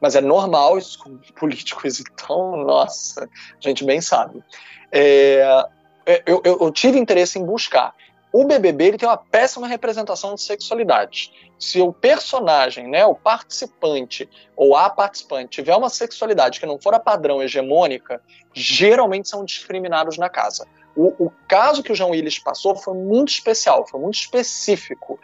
Mas 0.00 0.16
é 0.16 0.20
normal 0.20 0.76
isso 0.76 0.98
com 0.98 1.18
políticos, 1.38 2.00
então, 2.00 2.56
nossa, 2.64 3.22
a 3.22 3.68
gente 3.68 3.84
bem 3.84 4.00
sabe. 4.00 4.42
É, 4.90 5.64
é, 6.04 6.20
eu, 6.26 6.42
eu, 6.44 6.58
eu, 6.60 6.72
tive 6.72 6.98
interesse 6.98 7.38
em 7.38 7.46
buscar. 7.46 7.94
O 8.32 8.44
BBB 8.44 8.84
ele 8.86 8.98
tem 8.98 9.08
uma 9.08 9.16
péssima 9.16 9.66
representação 9.66 10.34
de 10.34 10.42
sexualidade. 10.42 11.30
Se 11.58 11.80
o 11.80 11.92
personagem, 11.92 12.88
né, 12.88 13.04
o 13.04 13.14
participante 13.14 14.28
ou 14.56 14.74
a 14.74 14.88
participante 14.88 15.50
tiver 15.50 15.76
uma 15.76 15.90
sexualidade 15.90 16.58
que 16.58 16.66
não 16.66 16.80
for 16.80 16.94
a 16.94 17.00
padrão 17.00 17.42
hegemônica, 17.42 18.22
geralmente 18.54 19.28
são 19.28 19.44
discriminados 19.44 20.16
na 20.16 20.30
casa. 20.30 20.66
O, 20.96 21.26
o 21.26 21.32
caso 21.46 21.82
que 21.82 21.92
o 21.92 21.94
João 21.94 22.10
Willis 22.10 22.38
passou 22.38 22.74
foi 22.74 22.94
muito 22.94 23.28
especial, 23.28 23.86
foi 23.86 24.00
muito 24.00 24.14
específico, 24.14 25.20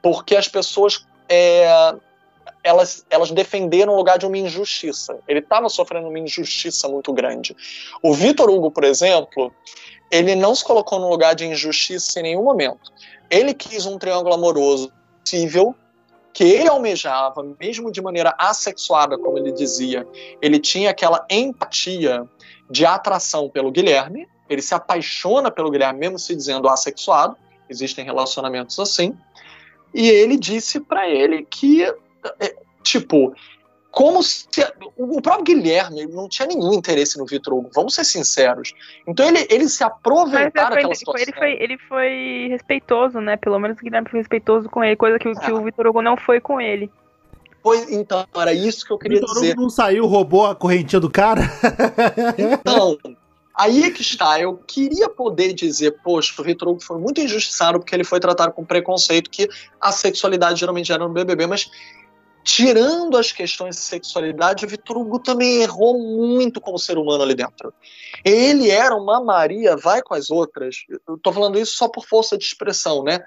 porque 0.00 0.36
as 0.36 0.48
pessoas 0.48 1.06
é, 1.28 1.94
elas, 2.62 3.04
elas 3.10 3.30
defenderam 3.30 3.92
o 3.92 3.96
lugar 3.96 4.18
de 4.18 4.26
uma 4.26 4.38
injustiça. 4.38 5.18
Ele 5.26 5.40
estava 5.40 5.68
sofrendo 5.68 6.08
uma 6.08 6.18
injustiça 6.18 6.88
muito 6.88 7.12
grande. 7.12 7.56
O 8.02 8.14
Vitor 8.14 8.48
Hugo, 8.50 8.70
por 8.70 8.84
exemplo, 8.84 9.52
ele 10.12 10.34
não 10.34 10.54
se 10.54 10.62
colocou 10.62 11.00
no 11.00 11.08
lugar 11.08 11.34
de 11.34 11.46
injustiça 11.46 12.20
em 12.20 12.24
nenhum 12.24 12.44
momento. 12.44 12.92
Ele 13.30 13.54
quis 13.54 13.86
um 13.86 13.98
triângulo 13.98 14.34
amoroso 14.34 14.92
possível, 15.20 15.74
que 16.34 16.44
ele 16.44 16.68
almejava, 16.68 17.42
mesmo 17.58 17.90
de 17.90 18.02
maneira 18.02 18.34
assexuada, 18.38 19.16
como 19.16 19.38
ele 19.38 19.52
dizia. 19.52 20.06
Ele 20.40 20.58
tinha 20.58 20.90
aquela 20.90 21.26
empatia 21.30 22.28
de 22.70 22.84
atração 22.84 23.48
pelo 23.48 23.72
Guilherme, 23.72 24.28
ele 24.50 24.60
se 24.60 24.74
apaixona 24.74 25.50
pelo 25.50 25.70
Guilherme, 25.70 26.00
mesmo 26.00 26.18
se 26.18 26.36
dizendo 26.36 26.68
assexuado, 26.68 27.34
existem 27.68 28.04
relacionamentos 28.04 28.78
assim. 28.78 29.16
E 29.94 30.08
ele 30.08 30.36
disse 30.36 30.78
para 30.78 31.08
ele 31.08 31.46
que 31.46 31.84
é, 31.84 32.54
tipo, 32.82 33.34
como 33.92 34.22
se. 34.22 34.46
O 34.96 35.20
próprio 35.20 35.44
Guilherme 35.44 36.06
não 36.06 36.26
tinha 36.26 36.48
nenhum 36.48 36.72
interesse 36.72 37.18
no 37.18 37.26
Vitor 37.26 37.52
Hugo, 37.52 37.70
vamos 37.74 37.94
ser 37.94 38.04
sinceros. 38.04 38.72
Então 39.06 39.28
ele, 39.28 39.46
ele 39.50 39.68
se 39.68 39.84
aproveitar 39.84 40.70
daquela 40.70 40.94
situação. 40.94 41.22
Ele 41.22 41.32
foi, 41.32 41.62
ele 41.62 41.78
foi 41.78 42.48
respeitoso, 42.50 43.20
né? 43.20 43.36
Pelo 43.36 43.58
menos 43.58 43.78
o 43.78 43.82
Guilherme 43.82 44.08
foi 44.08 44.20
respeitoso 44.20 44.68
com 44.70 44.82
ele, 44.82 44.96
coisa 44.96 45.18
que, 45.18 45.28
é. 45.28 45.34
que 45.34 45.52
o 45.52 45.62
Vitor 45.62 45.86
Hugo 45.86 46.00
não 46.00 46.16
foi 46.16 46.40
com 46.40 46.58
ele. 46.58 46.90
Pois, 47.62 47.92
então, 47.92 48.26
era 48.34 48.54
isso 48.54 48.84
que 48.84 48.92
eu 48.92 48.98
queria 48.98 49.20
Vitor 49.20 49.34
dizer. 49.34 49.52
Hugo 49.52 49.62
não 49.62 49.70
saiu, 49.70 50.06
roubou 50.06 50.46
a 50.46 50.54
correntinha 50.54 50.98
do 50.98 51.10
cara? 51.10 51.42
Então, 52.38 52.98
aí 53.54 53.84
é 53.84 53.90
que 53.90 54.00
está. 54.00 54.40
Eu 54.40 54.56
queria 54.66 55.08
poder 55.08 55.52
dizer, 55.52 55.98
poxa, 56.02 56.32
o 56.40 56.44
Vitor 56.44 56.68
Hugo 56.68 56.82
foi 56.82 56.98
muito 56.98 57.20
injustiçado 57.20 57.78
porque 57.78 57.94
ele 57.94 58.04
foi 58.04 58.18
tratado 58.18 58.52
com 58.52 58.64
preconceito 58.64 59.30
que 59.30 59.48
a 59.78 59.92
sexualidade 59.92 60.58
geralmente 60.58 60.90
era 60.90 61.06
no 61.06 61.12
BBB, 61.12 61.46
mas 61.46 61.70
tirando 62.44 63.16
as 63.16 63.30
questões 63.32 63.76
de 63.76 63.82
sexualidade, 63.82 64.64
o 64.64 64.68
Vitor 64.68 64.96
Hugo 64.96 65.18
também 65.18 65.62
errou 65.62 65.98
muito 65.98 66.60
como 66.60 66.78
ser 66.78 66.98
humano 66.98 67.22
ali 67.22 67.34
dentro. 67.34 67.72
Ele 68.24 68.70
era 68.70 68.94
uma 68.96 69.22
Maria, 69.22 69.76
vai 69.76 70.02
com 70.02 70.14
as 70.14 70.30
outras. 70.30 70.76
Eu 71.06 71.18
tô 71.18 71.32
falando 71.32 71.58
isso 71.58 71.74
só 71.74 71.88
por 71.88 72.04
força 72.06 72.36
de 72.36 72.44
expressão, 72.44 73.02
né? 73.02 73.20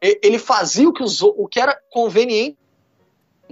Ele 0.00 0.38
fazia 0.38 0.88
o 0.88 0.92
que, 0.92 1.02
os 1.02 1.22
o- 1.22 1.48
que 1.50 1.58
era 1.58 1.78
conveniente 1.90 2.56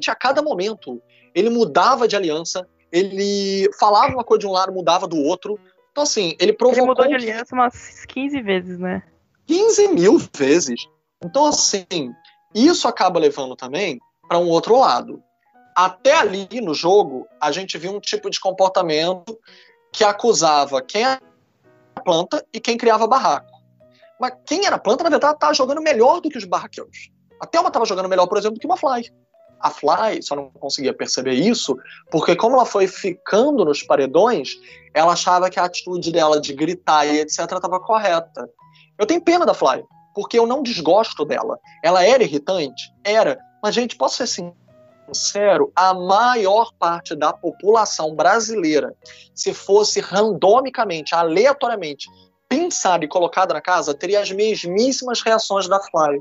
a 0.07 0.15
cada 0.15 0.43
momento. 0.43 1.03
Ele 1.35 1.51
mudava 1.51 2.07
de 2.07 2.15
aliança, 2.15 2.67
ele 2.93 3.69
falava 3.79 4.13
uma 4.13 4.25
coisa 4.25 4.41
de 4.41 4.47
um 4.47 4.53
lado, 4.53 4.73
mudava 4.73 5.07
do 5.09 5.19
outro. 5.19 5.59
Então, 5.91 6.05
assim, 6.05 6.37
ele 6.39 6.51
Ele 6.51 6.53
provocou 6.53 6.87
mudou 6.87 7.07
de 7.07 7.15
aliança 7.15 7.55
umas 7.55 8.05
15 8.07 8.41
vezes, 8.43 8.79
né? 8.79 9.03
15 9.47 9.89
mil 9.89 10.19
vezes. 10.37 10.87
Então, 11.25 11.47
assim, 11.47 11.87
isso 12.55 12.87
acaba 12.87 13.19
levando 13.19 13.57
também 13.57 13.99
para 14.29 14.39
um 14.39 14.49
outro 14.49 14.79
lado. 14.79 15.23
Até 15.75 16.15
ali 16.15 16.49
no 16.63 16.75
jogo, 16.75 17.27
a 17.41 17.53
gente 17.53 17.77
viu 17.77 17.93
um 17.93 18.01
tipo 18.01 18.31
de 18.31 18.41
comportamento 18.41 19.39
que 19.93 20.05
acusava 20.05 20.81
quem 20.83 21.03
era 21.03 21.21
planta 22.05 22.45
e 22.53 22.61
quem 22.61 22.77
criava 22.77 23.07
barraco. 23.07 23.57
Mas 24.19 24.33
quem 24.47 24.65
era 24.65 24.79
planta, 24.79 25.05
na 25.05 25.11
verdade, 25.11 25.35
estava 25.35 25.55
jogando 25.55 25.83
melhor 25.83 26.21
do 26.21 26.31
que 26.31 26.39
os 26.39 26.45
barraqueiros. 26.45 27.11
A 27.41 27.47
Thelma 27.47 27.69
estava 27.69 27.85
jogando 27.85 28.09
melhor, 28.09 28.27
por 28.27 28.39
exemplo, 28.39 28.57
do 28.57 28.61
que 28.61 28.67
uma 28.67 28.77
Fly. 28.77 29.11
A 29.61 29.71
Fly 29.71 30.23
só 30.23 30.37
não 30.37 30.51
conseguia 30.51 30.95
perceber 30.95 31.33
isso, 31.33 31.77
porque 32.11 32.37
como 32.37 32.57
ela 32.57 32.67
foi 32.67 32.87
ficando 32.87 33.65
nos 33.65 33.83
paredões, 33.83 34.51
ela 34.95 35.13
achava 35.13 35.51
que 35.51 35.59
a 35.59 35.65
atitude 35.65 36.13
dela 36.13 36.41
de 36.41 36.53
gritar 36.55 37.07
e 37.07 37.21
etc. 37.21 37.41
estava 37.41 37.81
correta. 37.81 38.49
Eu 38.99 39.07
tenho 39.07 39.21
pena 39.21 39.45
da 39.45 39.55
Fly, 39.55 39.85
porque 40.15 40.39
eu 40.39 40.47
não 40.47 40.63
desgosto 40.63 41.25
dela. 41.25 41.59
Ela 41.83 42.05
era 42.05 42.23
irritante? 42.23 42.91
Era. 43.05 43.39
Mas, 43.67 43.75
gente, 43.75 43.97
posso 43.97 44.25
ser 44.25 44.45
sincero, 45.09 45.73
a 45.75 45.93
maior 45.93 46.71
parte 46.79 47.17
da 47.17 47.33
população 47.33 48.15
brasileira, 48.15 48.95
se 49.35 49.53
fosse 49.53 49.99
randomicamente, 49.99 51.17
aleatoriamente, 51.17 52.09
pensada 52.49 53.05
e 53.05 53.09
colocada 53.09 53.53
na 53.53 53.61
casa, 53.61 53.93
teria 53.93 54.21
as 54.21 54.31
mesmíssimas 54.31 55.21
reações 55.21 55.67
da 55.67 55.81
Fly. 55.81 56.21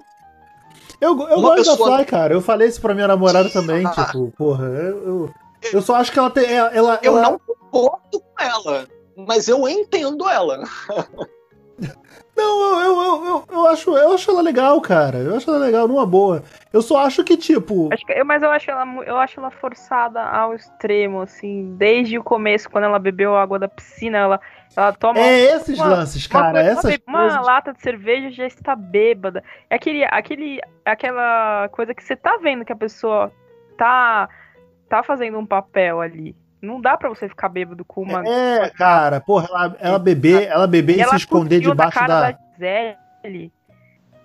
Eu, 0.99 1.09
eu 1.11 1.37
Uma 1.37 1.55
gosto 1.55 1.69
pessoa- 1.69 1.89
da 1.91 1.95
Fly, 1.97 2.05
cara. 2.07 2.33
Eu 2.33 2.41
falei 2.41 2.67
isso 2.67 2.81
pra 2.81 2.95
minha 2.95 3.07
namorada 3.07 3.47
também, 3.51 3.85
Ah. 3.85 3.91
tipo, 4.09 4.31
porra, 4.35 4.65
eu, 4.65 5.03
eu, 5.05 5.33
eu 5.71 5.81
só 5.83 5.97
acho 5.97 6.11
que 6.11 6.17
ela 6.17 6.31
tem. 6.31 6.51
Ela, 6.51 6.69
ela, 6.73 6.99
Eu 7.03 7.11
ela- 7.19 7.21
não 7.29 7.39
concordo 7.69 8.19
com 8.21 8.43
ela, 8.43 8.87
mas 9.15 9.47
eu 9.47 9.69
entendo 9.69 10.27
ela. 10.27 10.63
Não, 12.35 12.81
eu, 12.81 13.01
eu, 13.01 13.25
eu, 13.25 13.43
eu, 13.49 13.67
acho, 13.67 13.95
eu 13.97 14.13
acho 14.13 14.29
ela 14.29 14.41
legal, 14.41 14.81
cara. 14.81 15.19
Eu 15.19 15.35
acho 15.37 15.49
ela 15.49 15.59
legal, 15.59 15.87
numa 15.87 16.05
boa. 16.05 16.43
Eu 16.73 16.81
só 16.81 16.97
acho 17.05 17.23
que, 17.23 17.37
tipo. 17.37 17.89
Acho 17.93 18.05
que- 18.05 18.11
eu- 18.13 18.25
mas 18.25 18.43
eu 18.43 18.51
acho, 18.51 18.69
ela, 18.69 18.85
eu 19.05 19.17
acho 19.17 19.39
ela 19.39 19.49
forçada 19.49 20.21
ao 20.21 20.53
extremo, 20.53 21.21
assim. 21.21 21.73
Desde 21.77 22.19
o 22.19 22.23
começo, 22.23 22.69
quando 22.69 22.83
ela 22.83 22.99
bebeu 22.99 23.35
a 23.35 23.41
água 23.41 23.57
da 23.57 23.69
piscina, 23.69 24.17
ela, 24.17 24.41
ela 24.75 24.91
toma 24.91 25.19
É 25.19 25.55
esses 25.55 25.79
uma- 25.79 25.87
lances, 25.87 26.25
uma, 26.27 26.41
cara. 26.41 26.59
essas 26.61 26.97
uma 27.07 27.19
coisas. 27.21 27.45
lata 27.45 27.71
de 27.73 27.81
cerveja 27.81 28.29
já 28.31 28.45
está 28.45 28.75
bêbada. 28.75 29.41
É 29.69 29.75
aquele, 29.75 30.03
aquele, 30.03 30.59
aquela 30.83 31.69
coisa 31.69 31.93
que 31.95 32.03
você 32.03 32.15
tá 32.17 32.37
vendo 32.41 32.65
que 32.65 32.73
a 32.73 32.75
pessoa 32.75 33.31
tá, 33.77 34.27
tá 34.89 35.01
fazendo 35.03 35.37
um 35.39 35.45
papel 35.45 36.01
ali. 36.01 36.35
Não 36.61 36.81
dá 36.81 36.97
pra 36.97 37.09
você 37.09 37.27
ficar 37.29 37.49
bêbado 37.49 37.83
com 37.85 38.01
uma. 38.01 38.23
É, 38.27 38.69
cara, 38.69 39.19
porra, 39.21 39.47
ela, 39.49 39.77
ela 39.79 39.99
beber, 39.99 40.43
ela 40.47 40.65
beber 40.67 40.97
e, 40.97 41.01
ela 41.01 41.11
se 41.11 41.17
esconder 41.17 41.59
debaixo 41.59 41.99
na 41.99 42.07
cara 42.07 42.21
da. 42.21 42.31
da 42.31 42.37
Gisele. 43.21 43.51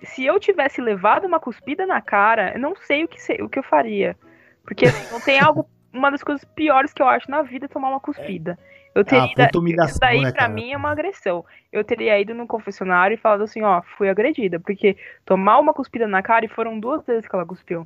Se 0.03 0.25
eu 0.25 0.39
tivesse 0.39 0.81
levado 0.81 1.25
uma 1.27 1.39
cuspida 1.39 1.85
na 1.85 2.01
cara, 2.01 2.53
eu 2.53 2.59
não 2.59 2.75
sei 2.75 3.03
o 3.03 3.07
que, 3.07 3.19
o 3.43 3.47
que 3.49 3.59
eu 3.59 3.63
faria. 3.63 4.17
Porque 4.63 4.85
assim, 4.85 5.11
não 5.11 5.19
tem 5.21 5.39
algo. 5.39 5.67
Uma 5.93 6.09
das 6.09 6.23
coisas 6.23 6.45
piores 6.55 6.93
que 6.93 7.01
eu 7.01 7.05
acho 7.07 7.29
na 7.29 7.41
vida 7.41 7.65
é 7.65 7.67
tomar 7.67 7.89
uma 7.89 7.99
cuspida. 7.99 8.57
Eu 8.95 9.03
teria 9.03 9.25
Ah, 9.25 9.45
ido- 9.49 9.85
isso 9.85 9.99
daí 9.99 10.21
né, 10.21 10.31
pra 10.31 10.43
cara? 10.43 10.53
mim 10.53 10.71
é 10.71 10.77
uma 10.77 10.89
agressão. 10.89 11.43
Eu 11.69 11.83
teria 11.83 12.17
ido 12.17 12.33
no 12.33 12.47
confessionário 12.47 13.13
e 13.15 13.17
falado 13.17 13.43
assim, 13.43 13.61
ó, 13.61 13.81
fui 13.97 14.07
agredida. 14.07 14.57
Porque 14.57 14.95
tomar 15.25 15.59
uma 15.59 15.73
cuspida 15.73 16.07
na 16.07 16.23
cara 16.23 16.45
e 16.45 16.47
foram 16.47 16.79
duas 16.79 17.05
vezes 17.05 17.27
que 17.27 17.35
ela 17.35 17.45
cuspiu. 17.45 17.85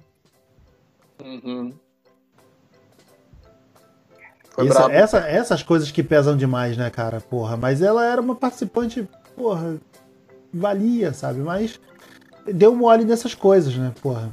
Uhum. 1.23 1.73
Foi 4.55 4.67
Essa- 4.89 5.19
essas 5.19 5.61
coisas 5.61 5.91
que 5.91 6.01
pesam 6.01 6.37
demais, 6.37 6.77
né, 6.77 6.89
cara? 6.89 7.19
Porra, 7.19 7.57
mas 7.57 7.81
ela 7.81 8.05
era 8.05 8.21
uma 8.21 8.35
participante, 8.35 9.05
porra, 9.35 9.75
valia, 10.53 11.13
sabe? 11.13 11.39
Mas 11.41 11.77
deu 12.51 12.73
mole 12.73 13.03
nessas 13.03 13.35
coisas, 13.35 13.75
né, 13.75 13.91
porra. 14.01 14.31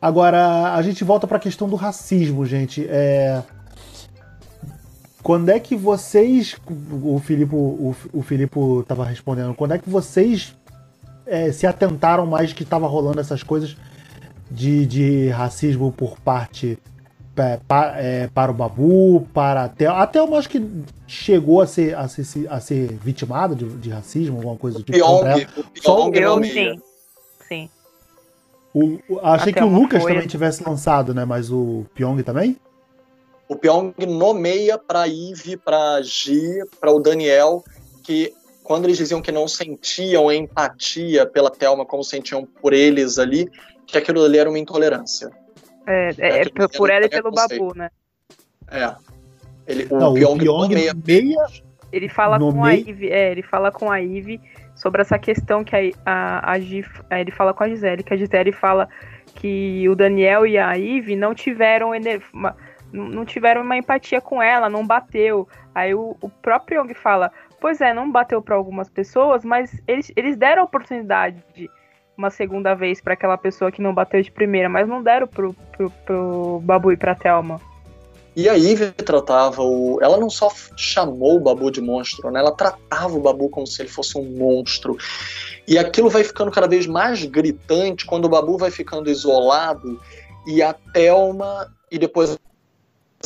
Agora, 0.00 0.74
a 0.74 0.80
gente 0.82 1.04
volta 1.04 1.26
pra 1.26 1.38
questão 1.38 1.68
do 1.68 1.76
racismo, 1.76 2.46
gente. 2.46 2.86
É... 2.88 3.42
Quando 5.22 5.50
é 5.50 5.60
que 5.60 5.76
vocês. 5.76 6.56
O 7.02 7.20
Filipe, 7.20 7.54
o, 7.54 7.94
o 8.12 8.22
Filipe 8.22 8.58
tava 8.88 9.04
respondendo. 9.04 9.54
Quando 9.54 9.74
é 9.74 9.78
que 9.78 9.88
vocês 9.88 10.56
é, 11.26 11.52
se 11.52 11.66
atentaram 11.66 12.26
mais 12.26 12.52
que 12.52 12.64
tava 12.64 12.88
rolando 12.88 13.20
essas 13.20 13.42
coisas 13.42 13.76
de, 14.50 14.84
de 14.86 15.28
racismo 15.28 15.92
por 15.92 16.18
parte 16.18 16.78
é, 17.36 17.56
pa- 17.66 17.94
é, 17.96 18.26
para 18.28 18.50
o 18.50 18.54
Babu, 18.54 19.26
para 19.32 19.64
até 19.64 19.86
até 19.86 20.18
eu 20.18 20.34
acho 20.36 20.48
que 20.48 20.62
chegou 21.06 21.60
a 21.60 21.66
ser 21.66 21.94
a 21.96 22.06
ser, 22.08 22.46
a 22.50 22.60
ser 22.60 22.92
vitimado 22.98 23.54
de, 23.54 23.64
de 23.76 23.90
racismo, 23.90 24.36
alguma 24.36 24.56
coisa 24.56 24.78
do 24.78 24.84
tipo. 24.84 24.98
Pyong, 24.98 25.46
o 25.56 25.82
Só 25.82 26.06
o 26.08 26.10
Pyong 26.10 26.44
Eu, 26.44 26.44
sim. 26.44 26.80
Sim. 27.48 27.70
O- 28.74 28.98
o- 29.08 29.20
achei 29.22 29.52
Até 29.52 29.60
que 29.60 29.64
o 29.64 29.68
Lucas 29.68 30.02
foi. 30.02 30.12
também 30.12 30.26
tivesse 30.28 30.62
lançado, 30.66 31.12
né? 31.14 31.24
Mas 31.24 31.50
o 31.50 31.84
Pyong 31.94 32.22
também? 32.22 32.56
O 33.48 33.56
Pyong 33.56 33.92
nomeia 34.06 34.78
para 34.78 35.06
Eve, 35.08 35.56
para 35.56 36.00
Gi, 36.02 36.62
para 36.80 36.90
o 36.90 36.98
Daniel, 37.00 37.62
que 38.02 38.32
quando 38.62 38.84
eles 38.84 38.96
diziam 38.96 39.20
que 39.20 39.32
não 39.32 39.46
sentiam 39.48 40.32
empatia 40.32 41.26
pela 41.26 41.50
Thelma 41.50 41.84
como 41.84 42.02
sentiam 42.02 42.46
por 42.60 42.72
eles 42.72 43.18
ali, 43.18 43.50
que 43.86 43.98
aquilo 43.98 44.24
ali 44.24 44.38
era 44.38 44.48
uma 44.48 44.58
intolerância. 44.58 45.30
É, 45.86 46.10
é, 46.18 46.28
é 46.38 46.40
É, 46.42 46.48
por- 46.48 46.68
por 46.70 46.90
ela 46.90 47.06
e 47.06 47.08
pelo. 47.08 47.30
Babu, 47.30 47.74
né? 47.76 47.90
É. 48.70 48.94
Ele, 49.66 49.86
o 49.90 49.98
Não, 49.98 50.10
o 50.12 50.14
Pyong, 50.14 50.38
Pyong 50.38 50.68
nomeia. 50.68 50.94
meia. 51.06 51.46
Ele 51.92 52.08
fala 52.08 52.38
No 52.38 52.52
com 52.52 52.64
a 52.64 52.72
Ivy, 52.72 53.08
é, 53.10 53.30
ele 53.30 53.42
fala 53.42 53.70
com 53.70 53.90
a 53.90 53.98
Ivy 53.98 54.40
sobre 54.74 55.02
essa 55.02 55.18
questão 55.18 55.62
que 55.62 55.76
a, 55.76 55.80
a, 56.06 56.52
a 56.52 56.58
Gi, 56.58 56.84
é, 57.10 57.20
ele 57.20 57.30
fala 57.30 57.52
com 57.52 57.62
a 57.64 57.68
Gisele, 57.68 58.02
que 58.02 58.14
a 58.14 58.16
Gisele 58.16 58.50
fala 58.50 58.88
que 59.34 59.86
o 59.88 59.94
Daniel 59.94 60.46
e 60.46 60.56
a 60.58 60.72
Ivy 60.72 61.14
não 61.16 61.34
tiveram 61.34 61.94
ener- 61.94 62.22
uma, 62.32 62.56
não 62.90 63.04
não 63.08 63.24
tiveram 63.26 63.60
uma 63.62 63.76
empatia 63.76 64.20
com 64.22 64.42
ela, 64.42 64.70
não 64.70 64.86
bateu. 64.86 65.46
Aí 65.74 65.94
o, 65.94 66.16
o 66.20 66.28
próprio 66.30 66.80
Young 66.80 66.94
fala, 66.94 67.30
pois 67.60 67.80
é, 67.82 67.92
não 67.92 68.10
bateu 68.10 68.40
para 68.40 68.54
algumas 68.56 68.88
pessoas, 68.88 69.44
mas 69.44 69.78
eles, 69.86 70.10
eles 70.16 70.34
deram 70.36 70.62
a 70.62 70.64
oportunidade 70.64 71.44
de 71.54 71.70
uma 72.16 72.30
segunda 72.30 72.74
vez 72.74 73.00
para 73.00 73.14
aquela 73.14 73.36
pessoa 73.36 73.72
que 73.72 73.82
não 73.82 73.94
bateu 73.94 74.22
de 74.22 74.30
primeira, 74.30 74.68
mas 74.68 74.88
não 74.88 75.02
deram 75.02 75.26
pro, 75.26 75.54
pro, 75.72 75.90
pro 76.04 76.60
Babu 76.62 76.92
e 76.92 76.96
pra 76.96 77.14
Thelma. 77.14 77.60
E 78.34 78.48
a 78.48 78.58
Eve 78.58 78.92
tratava 78.92 79.62
o. 79.62 79.98
Ela 80.00 80.16
não 80.16 80.30
só 80.30 80.50
chamou 80.74 81.36
o 81.36 81.40
Babu 81.40 81.70
de 81.70 81.82
monstro, 81.82 82.30
né? 82.30 82.40
Ela 82.40 82.52
tratava 82.52 83.14
o 83.14 83.20
Babu 83.20 83.50
como 83.50 83.66
se 83.66 83.82
ele 83.82 83.90
fosse 83.90 84.16
um 84.16 84.24
monstro. 84.24 84.96
E 85.68 85.78
aquilo 85.78 86.08
vai 86.08 86.24
ficando 86.24 86.50
cada 86.50 86.66
vez 86.66 86.86
mais 86.86 87.24
gritante 87.26 88.06
quando 88.06 88.24
o 88.24 88.28
Babu 88.30 88.56
vai 88.56 88.70
ficando 88.70 89.10
isolado 89.10 90.00
e 90.46 90.62
a 90.62 90.72
Thelma 90.72 91.70
e 91.90 91.98
depois 91.98 92.38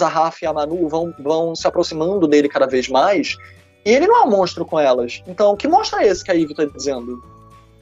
a 0.01 0.09
Rafa 0.09 0.39
e 0.43 0.47
a 0.47 0.53
Manu 0.53 0.89
vão, 0.89 1.15
vão 1.19 1.55
se 1.55 1.67
aproximando 1.67 2.27
dele 2.27 2.49
cada 2.49 2.67
vez 2.67 2.89
mais. 2.89 3.37
E 3.85 3.91
ele 3.91 4.09
não 4.09 4.23
é 4.23 4.25
um 4.25 4.31
monstro 4.31 4.67
com 4.67 4.79
elas. 4.79 5.23
Então, 5.29 5.57
que 5.57 5.69
monstro 5.69 6.01
é 6.01 6.09
esse 6.09 6.25
que 6.25 6.33
a 6.33 6.35
Eve 6.35 6.53
tá 6.53 6.65
dizendo? 6.65 7.23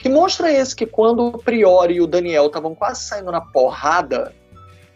Que 0.05 0.09
monstro 0.09 0.45
é 0.45 0.53
esse 0.53 0.75
que 0.75 0.85
quando 0.85 1.29
o 1.29 1.31
Priori 1.39 1.95
e 1.95 2.01
o 2.01 2.05
Daniel 2.05 2.45
estavam 2.45 2.75
quase 2.75 3.01
saindo 3.05 3.31
na 3.31 3.41
porrada, 3.41 4.31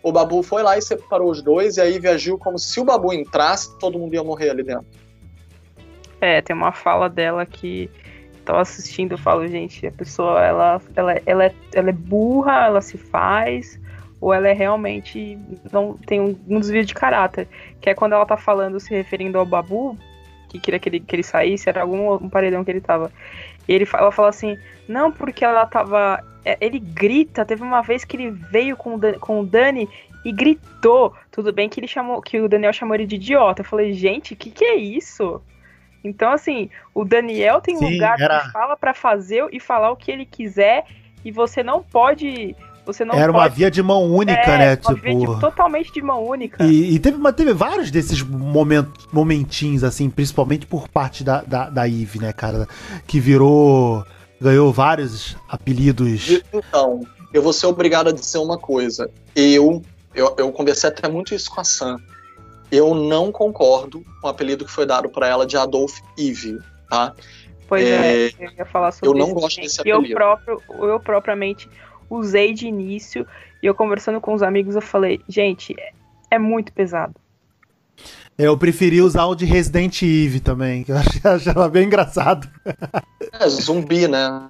o 0.04 0.12
Babu 0.12 0.44
foi 0.44 0.62
lá 0.62 0.78
e 0.78 0.84
separou 0.84 1.32
os 1.32 1.42
dois, 1.42 1.78
e 1.78 1.82
aí 1.82 2.08
agiu 2.08 2.38
como 2.38 2.60
se 2.60 2.80
o 2.80 2.86
Babu 2.86 3.12
entrasse, 3.12 3.76
todo 3.80 3.98
mundo 3.98 4.14
ia 4.14 4.24
morrer 4.24 4.52
ali 4.52 4.62
dentro. 4.62 4.86
É, 6.22 6.44
tem 6.44 6.56
uma 6.56 6.72
fala 6.72 7.10
dela 7.10 7.44
que 7.44 7.90
tava 8.46 8.62
assistindo, 8.62 9.14
eu 9.14 9.18
falo, 9.18 9.48
gente, 9.48 9.88
a 9.88 9.92
pessoa, 9.92 10.46
ela, 10.46 10.80
ela, 10.96 11.16
ela, 11.26 11.46
é, 11.46 11.56
ela 11.74 11.90
é 11.90 11.94
burra, 11.94 12.68
ela 12.68 12.80
se 12.80 12.96
faz, 12.96 13.82
ou 14.22 14.32
ela 14.32 14.48
é 14.48 14.54
realmente, 14.54 15.40
não 15.72 15.98
tem 16.06 16.22
um, 16.22 16.40
um 16.48 16.60
desvio 16.60 16.86
de 16.86 16.94
caráter, 16.94 17.48
que 17.82 17.90
é 17.90 17.96
quando 17.96 18.14
ela 18.14 18.28
tá 18.28 18.38
falando, 18.38 18.80
se 18.80 18.94
referindo 18.94 19.40
ao 19.40 19.46
Babu, 19.46 19.98
que 20.50 20.60
queria 20.60 20.80
que 20.80 20.90
ele, 20.90 21.00
que 21.00 21.16
ele 21.16 21.24
saísse, 21.24 21.70
era 21.70 21.82
algum 21.82 22.14
um 22.14 22.30
paredão 22.30 22.64
que 22.64 22.72
ele 22.72 22.82
tava. 22.82 23.12
E 23.70 23.74
ele, 23.74 23.88
ela 23.94 24.12
fala 24.12 24.30
assim, 24.30 24.58
não, 24.88 25.12
porque 25.12 25.46
ela 25.46 25.64
tava. 25.68 26.20
é, 26.44 26.58
Ele 26.60 26.80
grita, 26.80 27.46
teve 27.46 27.62
uma 27.62 27.82
vez 27.82 28.04
que 28.04 28.18
ele 28.18 28.32
veio 28.32 28.76
com 28.76 28.96
o 28.96 28.98
Dan- 28.98 29.20
com 29.20 29.42
o 29.42 29.46
Dani 29.46 29.88
e 30.26 30.32
gritou. 30.32 31.14
Tudo 31.32 31.54
bem 31.54 31.70
que 31.70 31.80
ele 31.80 31.88
chamou, 31.88 32.20
que 32.20 32.40
o 32.42 32.50
Daniel 32.50 32.74
chamou 32.74 32.96
ele 32.96 33.06
de 33.06 33.16
idiota. 33.16 33.62
Eu 33.62 33.66
falei, 33.66 33.94
gente, 33.94 34.34
o 34.34 34.36
que, 34.36 34.50
que 34.50 34.66
é 34.66 34.76
isso? 34.76 35.40
Então, 36.04 36.32
assim, 36.32 36.70
o 36.96 37.06
Daniel 37.06 37.62
tem 37.62 37.78
Sim, 37.78 37.94
lugar 37.94 38.20
era- 38.20 38.40
que 38.40 38.52
fala 38.52 38.76
pra 38.76 38.94
fazer 38.94 39.48
e 39.52 39.60
falar 39.60 39.92
o 39.92 39.96
que 39.98 40.12
ele 40.12 40.26
quiser, 40.26 40.86
e 41.24 41.32
você 41.32 41.62
não 41.62 41.84
pode. 41.84 42.56
Você 42.86 43.06
não 43.06 43.14
Era 43.16 43.32
uma 43.32 43.44
pode. 43.44 43.56
via 43.56 43.70
de 43.70 43.82
mão 43.84 44.04
única, 44.04 44.40
é, 44.42 44.58
né? 44.58 44.80
uma 44.84 44.94
via 44.96 45.14
de- 45.14 45.20
Tipo. 45.20 45.40
totalmente 45.40 45.92
de 45.94 46.02
mão 46.02 46.24
única. 46.26 46.64
E, 46.64 46.96
e 46.96 47.00
teve, 47.00 47.18
teve 47.34 47.54
vários 47.54 47.92
desses 47.92 48.22
momentos, 48.22 49.08
momentinhos, 49.12 49.84
assim, 49.84 50.10
principalmente 50.10 50.66
por 50.66 50.88
parte 50.88 51.24
da, 51.24 51.42
da, 51.42 51.70
da 51.70 51.88
Eve, 51.88 52.20
né, 52.20 52.34
cara? 52.34 52.68
Que 53.06 53.20
virou. 53.20 54.04
ganhou 54.42 54.72
vários 54.74 55.36
apelidos. 55.48 56.42
Então, 56.54 57.02
eu 57.34 57.42
vou 57.44 57.54
ser 57.54 57.68
obrigado 57.68 58.08
a 58.10 58.12
dizer 58.12 58.38
uma 58.40 58.58
coisa. 58.58 59.10
Eu, 59.36 59.84
eu, 60.16 60.34
eu 60.38 60.52
conversei 60.52 60.90
até 60.90 61.08
muito 61.08 61.36
isso 61.36 61.52
com 61.52 61.62
a 61.62 61.64
Sam. 61.64 61.98
Eu 62.72 62.94
não 62.96 63.32
concordo 63.32 64.04
com 64.22 64.28
o 64.28 64.30
apelido 64.30 64.64
que 64.66 64.72
foi 64.72 64.86
dado 64.86 65.10
pra 65.10 65.28
ela 65.28 65.46
de 65.46 65.58
Adolf 65.58 66.00
Eve, 66.18 66.58
tá? 66.90 67.14
Pois 67.68 67.84
é, 67.84 68.28
É, 68.28 68.32
eu 68.40 68.52
ia 68.58 68.66
falar 68.66 68.92
sobre 68.92 69.10
eu 69.10 69.14
não 69.14 69.28
isso 69.28 69.36
gosto 69.36 69.62
desse 69.62 69.84
que 69.84 69.90
eu 69.90 69.98
apelido. 69.98 70.16
próprio, 70.16 70.62
eu 70.70 71.00
propriamente 71.00 71.70
usei 72.10 72.54
de 72.54 72.68
início 72.68 73.26
e 73.62 73.68
eu 73.68 73.76
conversando 73.76 74.20
com 74.22 74.34
os 74.34 74.42
amigos 74.42 74.76
eu 74.76 74.82
falei, 74.82 75.22
gente, 75.28 75.76
é, 75.80 75.92
é 76.32 76.40
muito 76.40 76.72
pesado. 76.74 77.14
Eu 78.38 78.58
preferi 78.58 79.02
usar 79.02 79.26
o 79.26 79.36
de 79.36 79.44
Resident 79.44 80.02
Evil 80.02 80.40
também, 80.40 80.84
que 80.84 80.92
eu 80.94 80.96
achava 81.36 81.68
bem 81.68 81.86
engraçado. 81.86 82.50
É 83.34 83.50
zumbi, 83.50 84.08
né? 84.08 84.50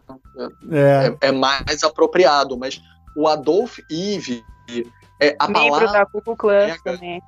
É. 0.72 1.18
É, 1.22 1.30
é 1.30 1.32
mais 1.32 1.84
apropriado, 1.84 2.56
mas 2.56 2.80
o 3.18 3.28
Adolf 3.28 3.80
Eve 3.90 4.44
é 5.20 5.36
a 5.40 5.48
Membro 5.48 5.70
palavra 5.72 5.92
da 5.92 6.06
Ku 6.06 6.22
Klux 6.22 6.82
também. 6.84 7.20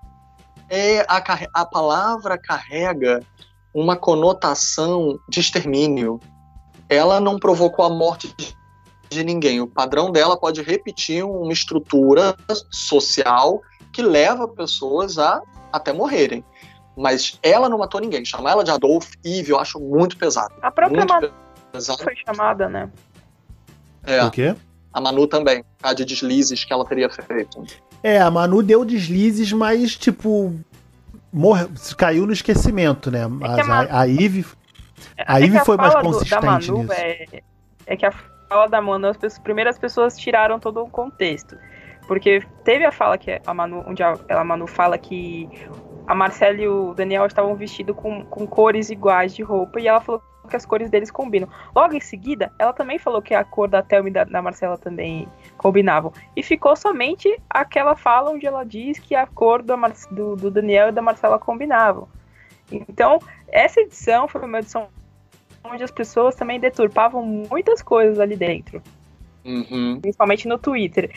é 0.69 1.01
a, 1.07 1.23
a 1.53 1.65
palavra 1.65 2.37
carrega 2.37 3.23
uma 3.73 3.95
conotação 3.95 5.17
de 5.27 5.39
extermínio. 5.39 6.19
Ela 6.87 7.19
não 7.19 7.39
provocou 7.39 7.83
a 7.85 7.89
morte 7.89 8.31
de- 8.37 8.55
de 9.11 9.23
ninguém. 9.23 9.59
O 9.61 9.67
padrão 9.67 10.09
dela 10.11 10.37
pode 10.39 10.61
repetir 10.61 11.23
uma 11.23 11.51
estrutura 11.51 12.35
social 12.71 13.61
que 13.91 14.01
leva 14.01 14.47
pessoas 14.47 15.19
a 15.19 15.41
até 15.71 15.91
morrerem. 15.93 16.43
Mas 16.97 17.37
ela 17.43 17.67
não 17.69 17.77
matou 17.77 17.99
ninguém. 18.01 18.23
Chamar 18.25 18.51
ela 18.51 18.63
de 18.63 18.71
Adolf 18.71 19.11
Eve 19.23 19.51
eu 19.51 19.59
acho 19.59 19.79
muito 19.79 20.17
pesado. 20.17 20.53
A 20.61 20.71
própria 20.71 21.05
Manu 21.05 21.31
pesado. 21.71 22.03
foi 22.03 22.15
chamada, 22.25 22.67
né? 22.69 22.89
É, 24.03 24.23
O 24.23 24.31
quê? 24.31 24.55
a 24.93 25.01
Manu 25.01 25.27
também. 25.27 25.63
A 25.83 25.93
de 25.93 26.05
deslizes 26.05 26.63
que 26.63 26.71
ela 26.73 26.85
teria 26.85 27.09
feito. 27.09 27.63
É, 28.01 28.19
a 28.19 28.31
Manu 28.31 28.63
deu 28.63 28.83
deslizes, 28.85 29.51
mas, 29.51 29.95
tipo. 29.95 30.55
Morre, 31.33 31.65
caiu 31.97 32.25
no 32.25 32.33
esquecimento, 32.33 33.09
né? 33.09 33.25
Mas 33.27 33.59
a 33.59 33.63
Manu- 33.63 33.89
a, 33.89 33.99
a 34.01 34.07
Eve. 34.09 34.45
A 35.25 35.39
É 35.39 35.43
Eve 35.45 35.59
foi 35.59 35.77
mais 35.77 35.93
do- 35.95 36.01
consistente 36.01 36.29
da 36.31 36.41
Manu 36.41 36.77
nisso. 36.79 36.91
É, 36.93 37.41
é 37.87 37.95
que 37.95 38.05
a 38.05 38.11
fala 38.51 38.67
da 38.67 38.81
Manu, 38.81 39.07
as 39.07 39.15
pessoas- 39.15 39.39
primeiras 39.39 39.79
pessoas 39.79 40.17
tiraram 40.17 40.59
todo 40.59 40.83
o 40.83 40.89
contexto. 40.89 41.57
Porque 42.05 42.43
teve 42.65 42.83
a 42.83 42.91
fala 42.91 43.17
que 43.17 43.39
a 43.45 43.53
Manu, 43.53 43.85
onde 43.87 44.03
a, 44.03 44.13
a 44.29 44.43
Manu 44.43 44.67
fala 44.67 44.97
que 44.97 45.49
a 46.05 46.13
Marcela 46.13 46.57
e 46.57 46.67
o 46.67 46.93
Daniel 46.93 47.25
estavam 47.25 47.55
vestidos 47.55 47.95
com, 47.95 48.25
com 48.25 48.45
cores 48.45 48.89
iguais 48.89 49.33
de 49.33 49.41
roupa 49.41 49.79
e 49.79 49.87
ela 49.87 50.01
falou 50.01 50.21
que 50.49 50.55
as 50.57 50.65
cores 50.65 50.89
deles 50.89 51.09
combinam. 51.09 51.47
Logo 51.73 51.93
em 51.93 52.01
seguida, 52.01 52.51
ela 52.59 52.73
também 52.73 52.99
falou 52.99 53.21
que 53.21 53.33
a 53.33 53.45
cor 53.45 53.69
da 53.69 53.81
Thelma 53.81 54.09
e 54.09 54.11
da, 54.11 54.25
da 54.25 54.41
Marcela 54.41 54.77
também 54.77 55.25
combinavam. 55.57 56.11
E 56.35 56.43
ficou 56.43 56.75
somente 56.75 57.39
aquela 57.49 57.95
fala 57.95 58.31
onde 58.31 58.45
ela 58.45 58.65
diz 58.65 58.99
que 58.99 59.15
a 59.15 59.25
cor 59.25 59.61
do, 59.61 59.73
do, 60.11 60.35
do 60.35 60.51
Daniel 60.51 60.89
e 60.89 60.91
da 60.91 61.01
Marcela 61.01 61.39
combinavam. 61.39 62.09
Então, 62.69 63.19
essa 63.47 63.79
edição 63.79 64.27
foi 64.27 64.41
uma 64.41 64.59
edição 64.59 64.89
onde 65.63 65.83
as 65.83 65.91
pessoas 65.91 66.35
também 66.35 66.59
deturpavam 66.59 67.23
muitas 67.25 67.81
coisas 67.81 68.19
ali 68.19 68.35
dentro, 68.35 68.81
Uhum. 69.43 69.99
principalmente 70.01 70.47
no 70.47 70.57
Twitter. 70.57 71.11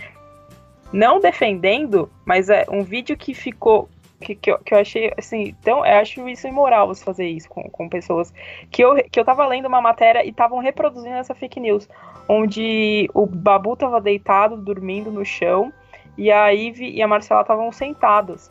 Não 0.93 1.19
defendendo, 1.21 2.11
mas 2.25 2.49
é 2.49 2.65
um 2.71 2.83
vídeo 2.83 3.17
que 3.17 3.35
ficou. 3.35 3.89
Que, 4.21 4.35
que, 4.35 4.51
eu, 4.51 4.59
que 4.59 4.73
eu 4.73 4.79
achei 4.79 5.13
assim. 5.19 5.55
Então, 5.61 5.85
eu 5.85 5.99
acho 5.99 6.27
isso 6.29 6.47
imoral 6.47 6.87
você 6.87 7.05
fazer 7.05 7.27
isso 7.27 7.49
com, 7.49 7.63
com 7.65 7.89
pessoas. 7.89 8.33
Que 8.71 8.83
eu, 8.83 8.95
que 9.11 9.19
eu 9.21 9.25
tava 9.25 9.45
lendo 9.47 9.67
uma 9.67 9.81
matéria 9.83 10.25
e 10.25 10.31
estavam 10.31 10.61
reproduzindo 10.61 11.17
essa 11.17 11.35
fake 11.35 11.59
news. 11.61 11.89
Onde 12.29 13.11
o 13.13 13.27
Babu 13.27 13.77
tava 13.77 14.01
deitado, 14.01 14.57
dormindo 14.57 15.11
no 15.11 15.25
chão, 15.25 15.73
e 16.17 16.31
a 16.31 16.49
Ivy 16.49 16.91
e 16.95 17.03
a 17.03 17.09
Marcela 17.09 17.43
estavam 17.43 17.71
sentados. 17.73 18.51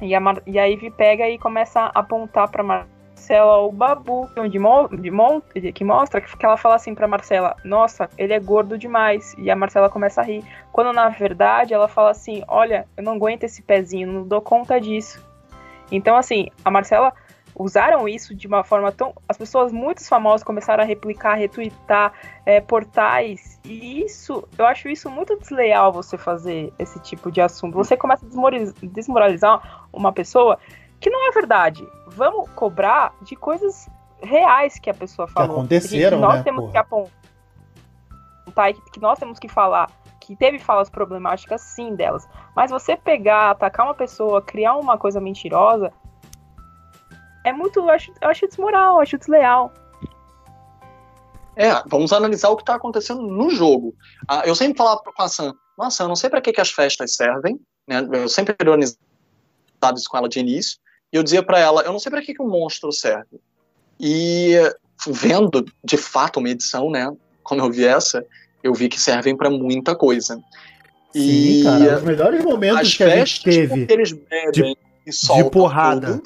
E 0.00 0.14
a, 0.14 0.20
Mar- 0.20 0.42
e 0.46 0.58
a 0.58 0.66
Ivy 0.66 0.90
pega 0.90 1.28
e 1.28 1.38
começa 1.38 1.80
a 1.80 1.98
apontar 1.98 2.48
pra 2.50 2.62
Marcela 2.62 2.92
o 3.66 3.70
Babu, 3.70 4.28
mo- 4.58 4.88
de 4.88 5.72
que 5.72 5.84
mostra 5.84 6.20
que 6.20 6.44
ela 6.44 6.56
fala 6.56 6.74
assim 6.76 6.94
pra 6.94 7.06
Marcela: 7.06 7.56
Nossa, 7.64 8.08
ele 8.18 8.32
é 8.32 8.40
gordo 8.40 8.76
demais. 8.76 9.34
E 9.38 9.50
a 9.50 9.56
Marcela 9.56 9.88
começa 9.88 10.20
a 10.20 10.24
rir. 10.24 10.44
Quando 10.72 10.92
na 10.92 11.08
verdade 11.08 11.72
ela 11.74 11.88
fala 11.88 12.10
assim: 12.10 12.42
Olha, 12.48 12.86
eu 12.96 13.02
não 13.02 13.12
aguento 13.14 13.44
esse 13.44 13.62
pezinho, 13.62 14.10
não 14.10 14.26
dou 14.26 14.40
conta 14.40 14.80
disso. 14.80 15.24
Então, 15.90 16.16
assim, 16.16 16.48
a 16.64 16.70
Marcela 16.70 17.12
usaram 17.54 18.08
isso 18.08 18.34
de 18.34 18.46
uma 18.46 18.64
forma 18.64 18.90
tão. 18.90 19.12
As 19.28 19.36
pessoas 19.36 19.72
muito 19.72 20.06
famosas 20.08 20.42
começaram 20.42 20.82
a 20.82 20.86
replicar, 20.86 21.34
retweetar 21.34 22.12
é, 22.46 22.60
portais. 22.60 23.60
E 23.64 24.02
isso, 24.02 24.48
eu 24.58 24.66
acho 24.66 24.88
isso 24.88 25.10
muito 25.10 25.38
desleal 25.38 25.92
você 25.92 26.16
fazer 26.16 26.72
esse 26.78 26.98
tipo 27.00 27.30
de 27.30 27.40
assunto. 27.40 27.76
Você 27.76 27.96
começa 27.96 28.24
a 28.24 28.28
desmoraliz- 28.28 28.72
desmoralizar 28.82 29.86
uma 29.92 30.12
pessoa 30.12 30.58
que 30.98 31.10
não 31.10 31.28
é 31.28 31.32
verdade. 31.32 31.86
Vamos 32.14 32.48
cobrar 32.50 33.14
de 33.22 33.36
coisas 33.36 33.88
reais 34.20 34.78
que 34.78 34.90
a 34.90 34.94
pessoa 34.94 35.26
falou. 35.28 35.58
aconteceram, 35.58 36.18
que 36.18 36.22
nós 36.22 36.34
né, 36.36 36.42
temos 36.42 36.60
porra? 36.60 36.72
que 36.72 36.78
apontar 36.78 38.74
que, 38.74 38.90
que 38.92 39.00
nós 39.00 39.18
temos 39.18 39.38
que 39.38 39.48
falar 39.48 39.90
que 40.20 40.36
teve 40.36 40.58
falas 40.58 40.88
problemáticas 40.88 41.60
sim 41.60 41.94
delas. 41.96 42.28
Mas 42.54 42.70
você 42.70 42.96
pegar, 42.96 43.50
atacar 43.50 43.86
uma 43.86 43.94
pessoa, 43.94 44.40
criar 44.40 44.76
uma 44.76 44.96
coisa 44.96 45.20
mentirosa, 45.20 45.92
é 47.44 47.52
muito, 47.52 47.80
eu 47.80 47.90
acho, 47.90 48.12
eu 48.20 48.28
acho 48.28 48.46
desmoral, 48.46 48.94
eu 48.94 49.00
acho 49.00 49.18
desleal. 49.18 49.72
É, 51.56 51.70
vamos 51.86 52.12
analisar 52.12 52.48
o 52.50 52.56
que 52.56 52.62
está 52.62 52.76
acontecendo 52.76 53.20
no 53.22 53.50
jogo. 53.50 53.94
Ah, 54.28 54.42
eu 54.46 54.54
sempre 54.54 54.78
falava 54.78 55.02
com 55.02 55.22
a 55.22 55.28
Sam, 55.28 55.52
nossa, 55.76 56.04
eu 56.04 56.08
não 56.08 56.16
sei 56.16 56.30
para 56.30 56.40
que, 56.40 56.52
que 56.52 56.60
as 56.60 56.70
festas 56.70 57.14
servem, 57.14 57.60
né? 57.86 58.06
Eu 58.12 58.28
sempre 58.28 58.54
ironizava 58.60 58.96
isso 59.96 60.08
com 60.08 60.16
ela 60.16 60.28
de 60.28 60.38
início, 60.38 60.78
e 61.12 61.16
eu 61.16 61.22
dizia 61.22 61.42
para 61.42 61.58
ela, 61.58 61.82
eu 61.82 61.92
não 61.92 61.98
sei 61.98 62.10
para 62.10 62.22
que, 62.22 62.34
que 62.34 62.42
o 62.42 62.48
monstro 62.48 62.90
serve. 62.90 63.40
E 64.00 64.54
vendo 65.06 65.64
de 65.84 65.96
fato 65.96 66.38
uma 66.38 66.48
edição, 66.48 66.90
né? 66.90 67.12
Como 67.42 67.60
eu 67.60 67.70
vi 67.70 67.84
essa, 67.84 68.24
eu 68.62 68.72
vi 68.72 68.88
que 68.88 69.00
servem 69.00 69.36
para 69.36 69.50
muita 69.50 69.94
coisa. 69.94 70.40
Sim, 71.12 71.60
e 71.60 71.62
cara. 71.64 71.96
Os 71.98 72.02
melhores 72.02 72.42
momentos 72.42 72.96
que 72.96 73.02
a 73.02 73.16
gente 73.16 73.42
teve. 73.42 73.68
porque 73.68 73.92
eles 73.92 74.12
bebem 74.12 74.76
e 75.06 75.12
soltam 75.12 75.50
porrada. 75.50 76.12
tudo, 76.14 76.22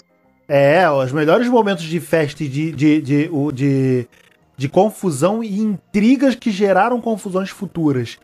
É, 0.46 0.88
os 0.88 1.10
melhores 1.12 1.48
momentos 1.48 1.84
de 1.84 1.98
festa 1.98 2.44
e 2.44 2.48
de, 2.48 2.70
de, 2.70 3.00
de, 3.00 3.30
de, 3.52 4.08
de 4.56 4.68
confusão 4.68 5.42
e 5.42 5.58
intrigas 5.58 6.34
que 6.34 6.50
geraram 6.50 7.00
confusões 7.00 7.50
futuras. 7.50 8.18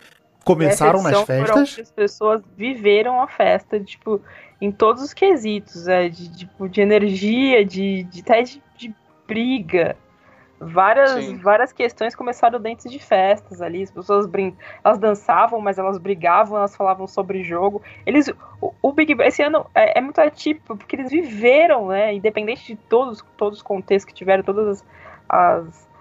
Começaram 0.44 1.02
nas 1.02 1.22
festas. 1.22 1.78
As 1.80 1.90
pessoas 1.90 2.42
viveram 2.56 3.20
a 3.20 3.26
festa, 3.26 3.78
tipo, 3.80 4.20
em 4.60 4.70
todos 4.70 5.02
os 5.02 5.12
quesitos, 5.12 5.88
é, 5.88 6.08
de, 6.08 6.32
tipo, 6.32 6.68
de 6.68 6.80
energia, 6.80 7.64
de, 7.64 8.04
de 8.04 8.20
até 8.20 8.42
de, 8.42 8.62
de 8.76 8.94
briga. 9.26 9.96
Várias, 10.64 11.10
Sim. 11.10 11.38
várias 11.38 11.72
questões 11.72 12.14
começaram 12.14 12.60
dentro 12.60 12.88
de 12.88 12.98
festas 13.00 13.60
ali. 13.60 13.82
As 13.82 13.90
pessoas 13.90 14.26
brin 14.26 14.56
elas 14.84 14.96
dançavam, 14.96 15.60
mas 15.60 15.76
elas 15.76 15.98
brigavam, 15.98 16.56
elas 16.56 16.76
falavam 16.76 17.08
sobre 17.08 17.42
jogo. 17.42 17.82
Eles, 18.06 18.32
o, 18.60 18.72
o 18.80 18.92
Big 18.92 19.12
Brother 19.12 19.26
esse 19.26 19.42
ano 19.42 19.66
é, 19.74 19.98
é 19.98 20.00
muito 20.00 20.20
atípico, 20.20 20.76
porque 20.76 20.94
eles 20.94 21.10
viveram, 21.10 21.88
né? 21.88 22.14
Independente 22.14 22.64
de 22.64 22.76
todos, 22.76 23.24
todos 23.36 23.58
os 23.58 23.62
contextos 23.62 24.04
que 24.04 24.14
tiveram, 24.14 24.44
todas 24.44 24.68
as, 24.68 24.86
as 25.28 25.91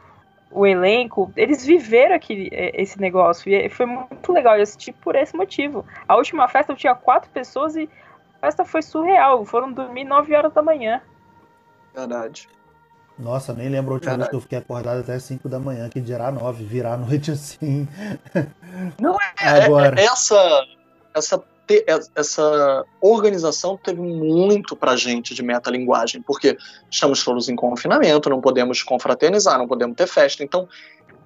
o 0.52 0.66
elenco, 0.66 1.32
eles 1.36 1.66
viveram 1.66 2.16
aquele, 2.16 2.50
é, 2.52 2.82
esse 2.82 3.00
negócio. 3.00 3.52
E 3.52 3.70
foi 3.70 3.86
muito 3.86 4.32
legal. 4.32 4.56
Eu 4.56 4.64
assisti 4.64 4.92
por 4.92 5.16
esse 5.16 5.36
motivo. 5.36 5.86
A 6.08 6.16
última 6.16 6.48
festa 6.48 6.72
eu 6.72 6.76
tinha 6.76 6.94
quatro 6.94 7.30
pessoas 7.32 7.76
e 7.76 7.90
a 8.38 8.48
festa 8.48 8.66
foi 8.66 8.82
surreal. 8.82 9.46
Foram 9.46 9.72
dormir 9.72 10.04
9 10.04 10.36
horas 10.36 10.54
da 10.54 10.62
manhã. 10.62 11.02
Verdade. 11.96 12.50
Nossa, 13.18 13.54
nem 13.54 13.70
lembro 13.70 13.92
a 13.92 13.94
última 13.96 14.18
vez 14.18 14.30
que 14.30 14.36
eu 14.36 14.42
fiquei 14.42 14.58
acordado 14.58 15.02
até 15.02 15.18
5 15.20 15.48
da 15.48 15.60
manhã, 15.60 15.88
que 15.90 16.02
dirá 16.02 16.32
9, 16.32 16.64
virar 16.64 16.94
a 16.94 16.98
noite 16.98 17.30
assim. 17.32 17.88
Não 19.00 19.16
é. 19.16 19.64
Agora. 19.64 20.00
É- 20.00 20.06
essa, 20.06 20.66
essa, 21.14 21.44
essa 22.16 22.86
organização 23.00 23.78
teve 23.78 24.02
muito 24.02 24.76
pra 24.76 24.96
gente 24.96 25.34
de 25.34 25.44
metalinguagem, 25.44 26.22
porque 26.22 26.58
estamos 26.90 27.24
todos 27.24 27.50
em 27.50 27.56
confinamento, 27.56 28.30
não 28.30 28.42
podemos 28.42 28.84
confraternizar, 28.84 29.58
não 29.58 29.68
podemos 29.68 29.96
ter 29.96 30.08
festa. 30.08 30.44
Então, 30.44 30.68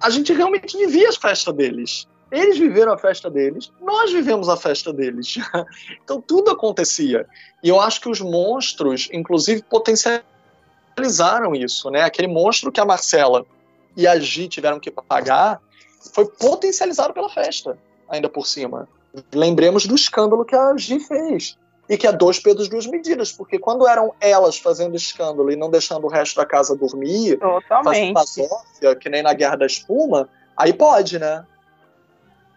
a 0.00 0.10
gente 0.10 0.32
realmente 0.32 0.76
vivia 0.76 1.08
as 1.08 1.16
festas 1.16 1.54
deles. 1.54 2.06
Eles 2.30 2.58
viveram 2.58 2.92
a 2.92 2.98
festa 2.98 3.30
deles, 3.30 3.72
nós 3.80 4.12
vivemos 4.12 4.48
a 4.48 4.56
festa 4.56 4.92
deles. 4.92 5.36
então 6.02 6.20
tudo 6.20 6.50
acontecia. 6.50 7.26
E 7.62 7.68
eu 7.68 7.80
acho 7.80 8.00
que 8.00 8.08
os 8.08 8.20
monstros, 8.20 9.08
inclusive, 9.12 9.62
potencializaram 9.62 11.54
isso, 11.54 11.88
né? 11.90 12.02
Aquele 12.02 12.28
monstro 12.28 12.72
que 12.72 12.80
a 12.80 12.84
Marcela 12.84 13.46
e 13.96 14.06
a 14.06 14.18
Gi 14.18 14.48
tiveram 14.48 14.80
que 14.80 14.90
pagar 14.90 15.60
foi 16.12 16.26
potencializado 16.26 17.14
pela 17.14 17.28
festa, 17.28 17.78
ainda 18.08 18.28
por 18.28 18.46
cima. 18.46 18.88
Lembremos 19.34 19.86
do 19.86 19.94
escândalo 19.94 20.44
que 20.44 20.54
a 20.54 20.76
Gi 20.76 21.00
fez. 21.00 21.58
E 21.88 21.96
que 21.96 22.06
é 22.06 22.12
dois 22.12 22.40
pesos, 22.40 22.68
duas 22.68 22.86
medidas, 22.86 23.30
porque 23.30 23.58
quando 23.60 23.86
eram 23.86 24.12
elas 24.20 24.58
fazendo 24.58 24.96
escândalo 24.96 25.52
e 25.52 25.56
não 25.56 25.70
deixando 25.70 26.04
o 26.04 26.10
resto 26.10 26.34
da 26.34 26.44
casa 26.44 26.76
dormir, 26.76 27.38
Totalmente. 27.38 28.12
fazendo 28.12 28.96
que 29.00 29.08
nem 29.08 29.22
na 29.22 29.32
Guerra 29.32 29.56
da 29.56 29.66
Espuma, 29.66 30.28
aí 30.56 30.72
pode, 30.72 31.18
né? 31.18 31.44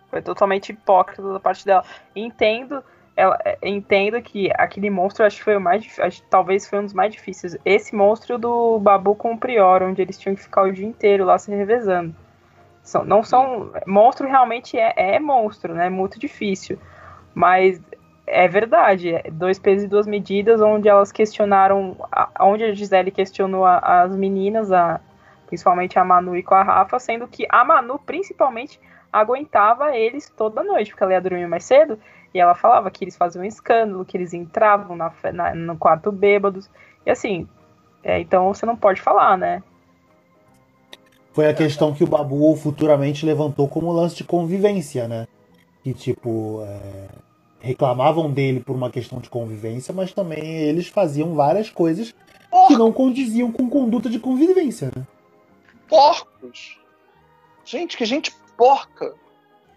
Foi 0.09 0.21
totalmente 0.21 0.69
hipócrita 0.69 1.21
da 1.21 1.39
parte 1.39 1.63
dela. 1.63 1.83
Entendo, 2.15 2.83
ela, 3.15 3.37
é, 3.45 3.57
entendo 3.61 4.19
que 4.19 4.49
aquele 4.55 4.89
monstro 4.89 5.23
acho 5.23 5.37
que 5.37 5.43
foi 5.43 5.57
o 5.57 5.61
mais 5.61 5.85
acho, 5.99 6.23
talvez 6.23 6.67
foi 6.67 6.79
um 6.79 6.85
dos 6.85 6.93
mais 6.93 7.13
difíceis. 7.13 7.55
Esse 7.63 7.95
monstro 7.95 8.39
do 8.39 8.79
Babu 8.79 9.13
com 9.13 9.33
o 9.33 9.37
Prior, 9.37 9.83
onde 9.83 10.01
eles 10.01 10.17
tinham 10.17 10.35
que 10.35 10.41
ficar 10.41 10.63
o 10.63 10.71
dia 10.71 10.87
inteiro 10.87 11.23
lá 11.23 11.37
se 11.37 11.51
revezando. 11.51 12.15
São, 12.83 13.03
não 13.03 13.23
são. 13.23 13.71
Monstro 13.85 14.27
realmente 14.27 14.77
é, 14.77 15.15
é 15.15 15.19
monstro, 15.19 15.73
né? 15.73 15.87
É 15.87 15.89
muito 15.89 16.19
difícil. 16.19 16.77
Mas 17.33 17.81
é 18.29 18.47
verdade, 18.47 19.13
é 19.13 19.23
dois 19.31 19.57
pesos 19.57 19.85
e 19.85 19.87
duas 19.87 20.05
medidas, 20.05 20.61
onde 20.61 20.87
elas 20.87 21.11
questionaram, 21.11 21.97
onde 22.39 22.63
a 22.63 22.73
Gisele 22.73 23.09
questionou 23.09 23.65
a, 23.65 23.77
as 24.03 24.15
meninas, 24.15 24.71
a, 24.71 25.01
principalmente 25.47 25.97
a 25.97 26.03
Manu 26.05 26.35
e 26.35 26.43
com 26.43 26.53
a 26.53 26.61
Rafa, 26.61 26.99
sendo 26.99 27.27
que 27.27 27.47
a 27.49 27.65
Manu, 27.65 27.97
principalmente, 27.97 28.79
aguentava 29.11 29.97
eles 29.97 30.29
toda 30.29 30.63
noite, 30.63 30.91
porque 30.91 31.03
ela 31.03 31.13
ia 31.13 31.21
dormir 31.21 31.47
mais 31.47 31.63
cedo, 31.63 31.99
e 32.31 32.39
ela 32.39 32.53
falava 32.53 32.91
que 32.91 33.03
eles 33.03 33.17
faziam 33.17 33.43
um 33.43 33.47
escândalo, 33.47 34.05
que 34.05 34.15
eles 34.15 34.31
entravam 34.31 34.95
na, 34.95 35.11
na 35.33 35.55
no 35.55 35.75
quarto 35.75 36.11
bêbados, 36.11 36.69
e 37.03 37.09
assim, 37.09 37.47
é, 38.03 38.19
então 38.19 38.53
você 38.53 38.63
não 38.63 38.75
pode 38.75 39.01
falar, 39.01 39.37
né? 39.37 39.63
Foi 41.39 41.47
a 41.47 41.53
questão 41.53 41.93
que 41.93 42.03
o 42.03 42.07
Babu 42.07 42.53
futuramente 42.57 43.25
levantou 43.25 43.65
como 43.65 43.93
lance 43.93 44.13
de 44.13 44.25
convivência, 44.25 45.07
né? 45.07 45.25
Que 45.81 45.93
tipo, 45.93 46.61
é 46.67 47.07
reclamavam 47.61 48.29
dele 48.29 48.59
por 48.59 48.75
uma 48.75 48.89
questão 48.89 49.19
de 49.19 49.29
convivência, 49.29 49.93
mas 49.93 50.11
também 50.11 50.43
eles 50.43 50.89
faziam 50.89 51.35
várias 51.35 51.69
coisas 51.69 52.13
que 52.67 52.75
não 52.75 52.91
condiziam 52.91 53.53
com 53.53 53.69
conduta 53.69 54.09
de 54.09 54.19
convivência, 54.19 54.91
né? 54.93 55.07
Porcos! 55.87 56.77
Gente, 57.63 57.95
que 57.95 58.03
gente 58.03 58.35
porca! 58.57 59.13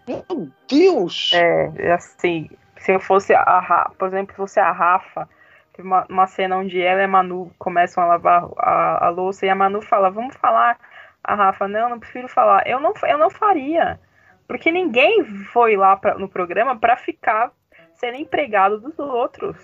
Meu 0.05 0.49
Deus! 0.67 1.31
É, 1.33 1.93
assim, 1.93 2.49
se 2.75 2.91
eu 2.91 2.99
fosse 2.99 3.33
a 3.33 3.61
Rafa, 3.61 3.95
por 3.97 4.09
exemplo, 4.09 4.33
se 4.33 4.37
fosse 4.37 4.59
a 4.59 4.69
Rafa, 4.69 5.29
tem 5.71 5.85
uma, 5.85 6.05
uma 6.09 6.27
cena 6.27 6.57
onde 6.57 6.81
ela 6.81 6.99
e 6.99 7.05
a 7.05 7.07
Manu 7.07 7.53
começam 7.57 8.03
a 8.03 8.07
lavar 8.07 8.49
a, 8.57 9.05
a 9.05 9.09
louça 9.09 9.45
e 9.45 9.49
a 9.49 9.55
Manu 9.55 9.81
fala, 9.81 10.09
vamos 10.09 10.35
falar. 10.35 10.77
A 11.23 11.35
Rafa, 11.35 11.67
não, 11.67 11.89
não 11.89 11.99
prefiro 11.99 12.27
falar. 12.27 12.67
Eu 12.67 12.79
não, 12.79 12.93
eu 13.07 13.17
não 13.17 13.29
faria. 13.29 13.99
Porque 14.47 14.71
ninguém 14.71 15.23
foi 15.53 15.77
lá 15.77 15.95
pra, 15.95 16.15
no 16.15 16.27
programa 16.27 16.75
para 16.77 16.97
ficar 16.97 17.51
sendo 17.95 18.17
empregado 18.17 18.79
dos 18.79 18.97
outros. 18.99 19.55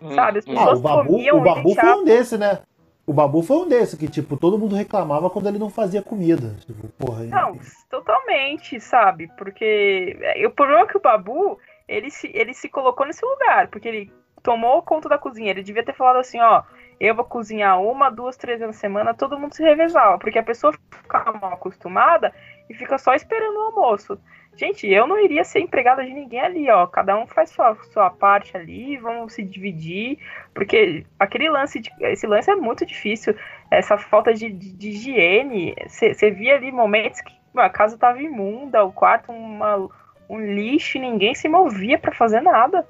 Hum, 0.00 0.14
sabe? 0.14 0.38
As 0.38 0.46
hum. 0.46 0.54
pessoas 0.54 0.78
ah, 0.78 0.78
o 0.78 0.82
Babu, 0.82 1.08
comiam 1.08 1.38
o 1.38 1.40
Babu 1.42 1.74
foi 1.74 1.94
um 1.94 2.04
desse, 2.04 2.38
né? 2.38 2.60
O 3.04 3.12
Babu 3.12 3.42
foi 3.42 3.56
um 3.56 3.68
desse, 3.68 3.96
que, 3.96 4.08
tipo, 4.08 4.36
todo 4.36 4.58
mundo 4.58 4.76
reclamava 4.76 5.28
quando 5.28 5.48
ele 5.48 5.58
não 5.58 5.68
fazia 5.68 6.00
comida. 6.00 6.54
Tipo, 6.64 6.86
porra, 6.90 7.24
não, 7.24 7.58
totalmente, 7.90 8.78
sabe? 8.80 9.28
Porque 9.36 10.16
é, 10.20 10.46
o 10.46 10.50
problema 10.50 10.82
é 10.82 10.86
que 10.86 10.96
o 10.96 11.00
Babu, 11.00 11.58
ele 11.88 12.10
se, 12.10 12.30
ele 12.32 12.54
se 12.54 12.68
colocou 12.68 13.04
nesse 13.04 13.24
lugar, 13.24 13.66
porque 13.68 13.88
ele 13.88 14.12
tomou 14.40 14.82
conta 14.82 15.08
da 15.08 15.18
cozinha. 15.18 15.50
Ele 15.50 15.64
devia 15.64 15.84
ter 15.84 15.94
falado 15.94 16.18
assim, 16.18 16.40
ó, 16.40 16.62
eu 17.00 17.14
vou 17.14 17.24
cozinhar 17.24 17.80
uma, 17.80 18.10
duas, 18.10 18.36
três 18.36 18.60
na 18.60 18.72
semana, 18.72 19.14
todo 19.14 19.38
mundo 19.38 19.54
se 19.54 19.62
revezava, 19.62 20.18
porque 20.18 20.38
a 20.38 20.42
pessoa 20.42 20.72
fica 20.90 21.32
mal 21.32 21.54
acostumada 21.54 22.32
e 22.68 22.74
fica 22.74 22.98
só 22.98 23.14
esperando 23.14 23.56
o 23.56 23.62
almoço. 23.62 24.18
Gente, 24.54 24.86
eu 24.86 25.06
não 25.06 25.18
iria 25.18 25.44
ser 25.44 25.60
empregada 25.60 26.04
de 26.04 26.12
ninguém 26.12 26.40
ali, 26.40 26.70
ó. 26.70 26.86
Cada 26.86 27.16
um 27.16 27.26
faz 27.26 27.50
sua, 27.50 27.74
sua 27.90 28.10
parte 28.10 28.54
ali, 28.54 28.98
vamos 28.98 29.32
se 29.32 29.42
dividir, 29.42 30.18
porque 30.52 31.06
aquele 31.18 31.48
lance, 31.48 31.80
de, 31.80 31.90
esse 32.00 32.26
lance 32.26 32.50
é 32.50 32.54
muito 32.54 32.84
difícil. 32.84 33.34
Essa 33.70 33.96
falta 33.96 34.34
de, 34.34 34.50
de, 34.50 34.72
de 34.72 34.88
higiene, 34.90 35.74
você 35.88 36.30
via 36.30 36.56
ali 36.56 36.70
momentos 36.70 37.22
que 37.22 37.34
a 37.56 37.70
casa 37.70 37.96
tava 37.96 38.20
imunda, 38.20 38.84
o 38.84 38.92
quarto 38.92 39.32
uma, 39.32 39.88
um 40.28 40.38
lixo, 40.38 40.98
ninguém 40.98 41.34
se 41.34 41.48
movia 41.48 41.98
para 41.98 42.12
fazer 42.12 42.42
nada. 42.42 42.86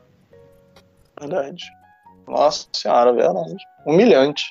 Verdade. 1.21 1.71
Nossa 2.27 2.67
senhora, 2.73 3.13
verdade. 3.13 3.57
Humilhante. 3.87 4.45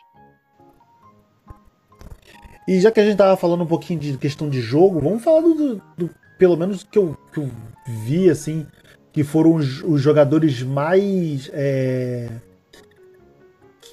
E 2.67 2.79
já 2.79 2.91
que 2.91 2.99
a 2.99 3.05
gente 3.05 3.17
tava 3.17 3.35
falando 3.35 3.63
um 3.63 3.67
pouquinho 3.67 3.99
de 3.99 4.17
questão 4.17 4.49
de 4.49 4.61
jogo, 4.61 4.99
vamos 4.99 5.23
falar 5.23 5.41
do, 5.41 5.81
do 5.97 6.09
pelo 6.37 6.55
menos 6.55 6.83
que 6.83 6.97
eu, 6.97 7.17
que 7.31 7.39
eu 7.39 7.49
vi, 7.85 8.29
assim, 8.29 8.65
que 9.11 9.23
foram 9.23 9.55
os, 9.55 9.83
os 9.83 10.01
jogadores 10.01 10.61
mais. 10.63 11.49
É, 11.53 12.29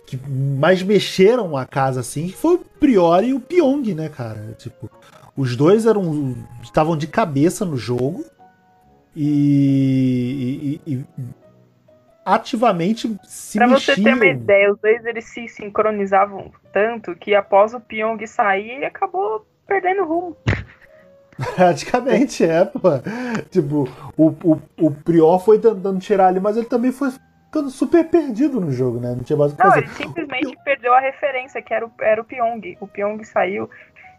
que 0.07 0.19
mais 0.27 0.83
mexeram 0.83 1.57
a 1.57 1.67
casa, 1.67 2.01
assim, 2.01 2.31
foi 2.31 2.55
o 2.55 2.59
Priori 2.59 3.29
e 3.29 3.35
o 3.35 3.41
Pyong, 3.41 3.95
né, 3.95 4.09
cara? 4.09 4.55
Tipo, 4.59 4.91
os 5.37 5.57
dois 5.57 5.85
eram. 5.85 6.35
estavam 6.63 6.97
de 6.97 7.07
cabeça 7.07 7.65
no 7.65 7.77
jogo 7.77 8.25
e, 9.15 10.81
e, 10.87 10.95
e 10.95 11.05
ativamente 12.35 13.17
se 13.25 13.59
Pra 13.59 13.67
mexiam. 13.67 13.97
você 13.97 14.03
ter 14.03 14.15
uma 14.15 14.27
ideia, 14.27 14.73
os 14.73 14.79
dois 14.79 15.05
eles 15.07 15.25
se 15.25 15.49
sincronizavam 15.49 16.53
tanto 16.73 17.15
que 17.17 17.35
após 17.35 17.75
o 17.75 17.81
Pyong 17.81 18.25
sair, 18.27 18.71
ele 18.73 18.85
acabou 18.85 19.47
perdendo 19.67 20.05
rumo. 20.05 20.37
Praticamente, 21.55 22.45
é, 22.45 22.65
pô. 22.65 22.81
Tipo, 23.51 23.89
o, 24.17 24.29
o, 24.45 24.61
o 24.81 24.91
Prior 24.91 25.39
foi 25.39 25.59
tentando 25.59 25.99
tirar 26.01 26.29
ali, 26.29 26.41
mas 26.41 26.57
ele 26.57 26.67
também 26.67 26.91
foi 26.91 27.11
ficando 27.47 27.71
super 27.71 28.05
perdido 28.09 28.61
no 28.61 28.71
jogo, 28.73 28.99
né? 29.01 29.15
Não 29.15 29.23
tinha 29.23 29.37
mais 29.37 29.53
o 29.53 29.57
que 29.57 29.63
Não, 29.63 29.71
fazer. 29.71 29.85
ele 29.85 29.95
simplesmente 29.95 30.49
o... 30.49 30.65
perdeu 30.65 30.93
a 30.93 31.01
referência, 31.01 31.63
que 31.63 31.73
era 31.73 31.87
o, 31.87 31.93
era 32.01 32.21
o 32.21 32.25
Pyong. 32.25 32.77
O 32.81 32.87
Pyong 32.89 33.23
saiu, 33.25 33.71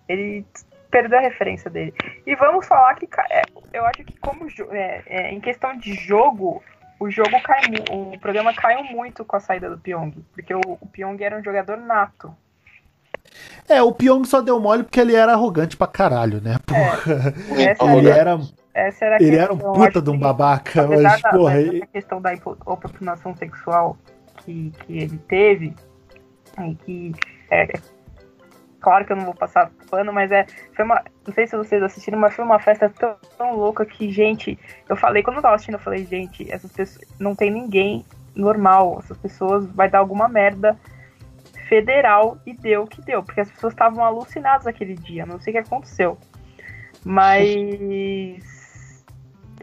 ele 0.08 0.46
perdeu 0.90 1.20
a 1.20 1.22
referência 1.22 1.70
dele. 1.70 1.94
E 2.26 2.36
vamos 2.36 2.66
falar 2.66 2.96
que 2.96 3.08
é, 3.30 3.42
eu 3.74 3.86
acho 3.86 4.04
que 4.04 4.18
como 4.20 4.48
é, 4.72 5.04
é, 5.06 5.32
em 5.32 5.40
questão 5.40 5.78
de 5.78 5.94
jogo, 5.94 6.64
o 7.00 7.10
jogo 7.10 7.42
cai 7.42 7.62
o 7.92 8.20
programa 8.20 8.54
caiu 8.54 8.84
muito 8.84 9.24
com 9.24 9.36
a 9.36 9.40
saída 9.40 9.70
do 9.70 9.78
Pyong, 9.78 10.14
porque 10.34 10.54
o, 10.54 10.62
o 10.82 10.88
Pyong 10.88 11.18
era 11.24 11.38
um 11.38 11.44
jogador 11.44 11.78
nato. 11.78 12.36
É, 13.68 13.82
o 13.82 13.92
Pyong 13.94 14.26
só 14.26 14.42
deu 14.42 14.60
mole 14.60 14.84
porque 14.84 15.00
ele 15.00 15.16
era 15.16 15.34
arrogante 15.34 15.78
pra 15.78 15.88
caralho, 15.88 16.42
né? 16.42 16.56
É. 16.56 16.60
Porra. 16.60 17.94
É, 17.96 17.98
ele 17.98 18.10
era. 18.10 18.40
Essa 18.74 19.06
era 19.06 19.18
ele 19.24 19.38
era 19.38 19.54
um 19.54 19.58
puta 19.58 20.02
de 20.02 20.10
um 20.10 20.18
babaca, 20.18 20.88
mas, 20.88 21.22
da, 21.22 21.30
porra. 21.30 21.62
Essa 21.62 21.88
questão 21.88 22.22
da 22.22 22.34
oportunação 22.66 23.36
sexual 23.36 23.98
que, 24.38 24.72
que 24.86 24.98
ele 24.98 25.18
teve, 25.28 25.76
que. 26.86 27.14
É, 27.50 27.64
é, 27.64 27.74
claro 28.80 29.06
que 29.06 29.12
eu 29.12 29.18
não 29.18 29.26
vou 29.26 29.34
passar 29.34 29.72
pano, 29.90 30.12
mas 30.14 30.32
é. 30.32 30.46
Foi 30.74 30.86
uma. 30.86 31.04
Não 31.26 31.34
sei 31.34 31.48
se 31.48 31.56
vocês 31.56 31.82
assistiram, 31.82 32.20
mas 32.20 32.34
foi 32.34 32.44
uma 32.44 32.60
festa 32.60 32.90
tão, 32.90 33.16
tão 33.38 33.56
louca 33.56 33.86
que, 33.86 34.10
gente. 34.12 34.58
Eu 34.88 34.96
falei, 34.96 35.22
quando 35.24 35.38
eu 35.38 35.42
tava 35.42 35.56
assistindo, 35.56 35.76
eu 35.76 35.80
falei, 35.80 36.06
gente, 36.06 36.52
essas 36.52 36.72
pessoas. 36.72 37.06
Não 37.20 37.36
tem 37.36 37.52
ninguém 37.52 38.06
normal. 38.36 39.00
Essas 39.00 39.18
pessoas 39.18 39.66
vai 39.72 39.90
dar 39.90 40.00
alguma 40.00 40.28
merda 40.28 40.78
federal 41.68 42.38
e 42.46 42.54
deu 42.54 42.84
o 42.84 42.88
que 42.88 43.02
deu, 43.02 43.22
porque 43.24 43.42
as 43.42 43.52
pessoas 43.52 43.74
estavam 43.74 44.04
alucinadas 44.04 44.66
aquele 44.66 44.96
dia, 44.96 45.26
não 45.26 45.40
sei 45.40 45.54
o 45.54 45.56
que 45.56 45.68
aconteceu. 45.68 46.18
Mas. 47.06 48.44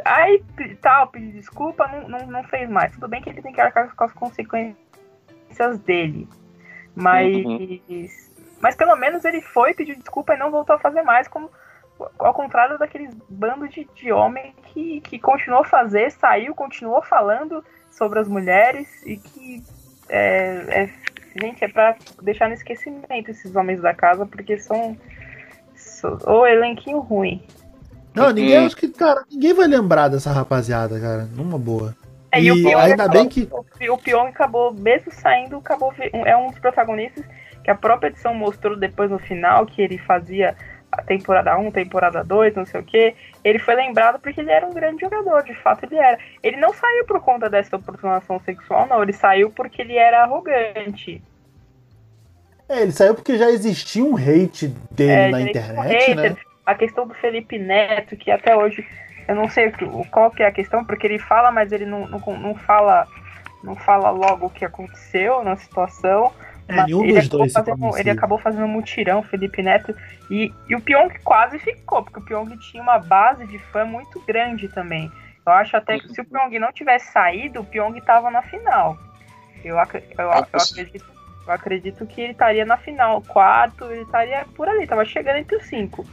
Aí 0.04 0.42
tal, 0.80 1.08
pediu 1.08 1.32
desculpa, 1.32 1.88
não, 1.88 2.08
não, 2.08 2.26
não 2.26 2.44
fez 2.44 2.68
mais. 2.70 2.92
Tudo 2.92 3.08
bem 3.08 3.20
que 3.20 3.30
ele 3.30 3.42
tem 3.42 3.52
que 3.52 3.60
arcar 3.60 3.94
com 3.94 4.04
as 4.04 4.12
consequências 4.12 4.76
dele. 5.84 6.28
Mas. 6.94 7.36
Uhum. 7.36 7.80
Mas 8.60 8.74
pelo 8.74 8.96
menos 8.96 9.24
ele 9.24 9.40
foi, 9.40 9.74
pediu 9.74 9.96
desculpa 9.96 10.34
e 10.34 10.38
não 10.38 10.50
voltou 10.50 10.76
a 10.76 10.78
fazer 10.78 11.02
mais, 11.02 11.28
como 11.28 11.50
ao 12.18 12.34
contrário 12.34 12.78
daqueles 12.78 13.14
bando 13.28 13.68
de, 13.68 13.88
de 13.94 14.12
homem 14.12 14.54
que, 14.64 15.00
que 15.00 15.18
continuou 15.18 15.62
a 15.62 15.64
fazer, 15.64 16.10
saiu, 16.10 16.54
continuou 16.54 17.02
falando 17.02 17.64
sobre 17.90 18.18
as 18.18 18.28
mulheres 18.28 19.02
e 19.06 19.16
que 19.16 19.62
é, 20.08 20.82
é, 20.82 20.90
Gente, 21.40 21.62
é 21.62 21.68
pra 21.68 21.96
deixar 22.22 22.48
no 22.48 22.54
esquecimento 22.54 23.30
esses 23.30 23.54
homens 23.54 23.80
da 23.80 23.92
casa, 23.92 24.24
porque 24.24 24.58
são. 24.58 24.96
são 25.74 26.18
o 26.26 26.46
elenquinho 26.46 26.98
ruim. 26.98 27.42
Não, 28.14 28.30
ninguém 28.30 28.56
acho 28.56 28.76
que, 28.76 28.88
cara, 28.88 29.22
ninguém 29.30 29.52
vai 29.52 29.66
lembrar 29.66 30.08
dessa 30.08 30.32
rapaziada, 30.32 30.98
cara, 30.98 31.28
numa 31.34 31.58
boa. 31.58 31.94
É, 32.32 32.40
e, 32.40 32.46
e 32.46 32.74
ainda 32.74 33.04
acabou, 33.04 33.10
bem 33.10 33.28
que. 33.28 33.48
O 33.90 33.98
Pyong 33.98 34.28
acabou, 34.28 34.72
mesmo 34.72 35.12
saindo, 35.12 35.58
acabou. 35.58 35.92
É 35.98 36.34
um 36.36 36.48
dos 36.50 36.58
protagonistas 36.58 37.24
que 37.66 37.70
a 37.72 37.74
própria 37.74 38.10
edição 38.10 38.32
mostrou 38.32 38.76
depois 38.76 39.10
no 39.10 39.18
final 39.18 39.66
que 39.66 39.82
ele 39.82 39.98
fazia 39.98 40.56
a 40.92 41.02
temporada 41.02 41.58
1, 41.58 41.72
temporada 41.72 42.22
2, 42.22 42.54
não 42.54 42.64
sei 42.64 42.80
o 42.80 42.84
que, 42.84 43.12
ele 43.42 43.58
foi 43.58 43.74
lembrado 43.74 44.20
porque 44.20 44.40
ele 44.40 44.52
era 44.52 44.64
um 44.64 44.72
grande 44.72 45.00
jogador, 45.00 45.42
de 45.42 45.52
fato 45.52 45.82
ele 45.82 45.96
era. 45.96 46.16
Ele 46.44 46.56
não 46.58 46.72
saiu 46.72 47.04
por 47.06 47.20
conta 47.20 47.50
dessa 47.50 47.74
oportunação 47.74 48.38
sexual, 48.38 48.86
não, 48.86 49.02
ele 49.02 49.12
saiu 49.12 49.50
porque 49.50 49.82
ele 49.82 49.96
era 49.96 50.22
arrogante. 50.22 51.20
É, 52.68 52.82
ele 52.82 52.92
saiu 52.92 53.16
porque 53.16 53.36
já 53.36 53.50
existia 53.50 54.04
um 54.04 54.16
hate 54.16 54.68
dele 54.92 55.10
é, 55.10 55.30
na 55.32 55.40
internet, 55.42 56.12
um 56.12 56.14
né? 56.14 56.36
A 56.64 56.74
questão 56.76 57.04
do 57.08 57.14
Felipe 57.14 57.58
Neto, 57.58 58.16
que 58.16 58.30
até 58.30 58.54
hoje 58.54 58.86
eu 59.26 59.34
não 59.34 59.48
sei 59.48 59.72
qual 60.12 60.30
que 60.30 60.44
é 60.44 60.46
a 60.46 60.52
questão, 60.52 60.84
porque 60.84 61.08
ele 61.08 61.18
fala, 61.18 61.50
mas 61.50 61.72
ele 61.72 61.84
não, 61.84 62.06
não, 62.06 62.20
não 62.38 62.54
fala 62.54 63.08
não 63.64 63.74
fala 63.74 64.10
logo 64.10 64.46
o 64.46 64.50
que 64.50 64.64
aconteceu 64.64 65.42
na 65.42 65.56
situação. 65.56 66.32
É, 66.68 66.84
nenhum 66.84 67.04
ele, 67.04 67.20
dos 67.20 67.28
dois 67.28 67.52
fazendo, 67.52 67.96
ele 67.96 68.10
acabou 68.10 68.38
fazendo 68.38 68.64
um 68.64 68.68
mutirão, 68.68 69.22
Felipe 69.22 69.62
Neto, 69.62 69.94
e, 70.30 70.52
e 70.68 70.74
o 70.74 70.80
Pyong 70.80 71.16
quase 71.22 71.58
ficou, 71.58 72.02
porque 72.02 72.18
o 72.18 72.22
Pyong 72.22 72.56
tinha 72.58 72.82
uma 72.82 72.98
base 72.98 73.46
de 73.46 73.58
fã 73.58 73.84
muito 73.84 74.20
grande 74.26 74.68
também. 74.68 75.10
Eu 75.46 75.52
acho 75.52 75.76
até 75.76 75.98
que 75.98 76.08
se 76.08 76.20
o 76.20 76.24
Pyong 76.24 76.58
não 76.58 76.72
tivesse 76.72 77.12
saído, 77.12 77.60
o 77.60 77.64
Pyong 77.64 77.96
estava 77.96 78.30
na 78.30 78.42
final. 78.42 78.98
Eu, 79.64 79.76
eu, 79.76 80.02
eu, 80.18 80.30
acredito, 80.32 81.06
eu 81.46 81.52
acredito 81.52 82.06
que 82.06 82.20
ele 82.20 82.32
estaria 82.32 82.64
na 82.64 82.76
final, 82.76 83.22
quarto, 83.22 83.84
ele 83.84 84.02
estaria 84.02 84.44
por 84.56 84.68
ali, 84.68 84.82
estava 84.82 85.04
chegando 85.04 85.36
entre 85.36 85.56
os 85.56 85.64
cinco. 85.66 86.04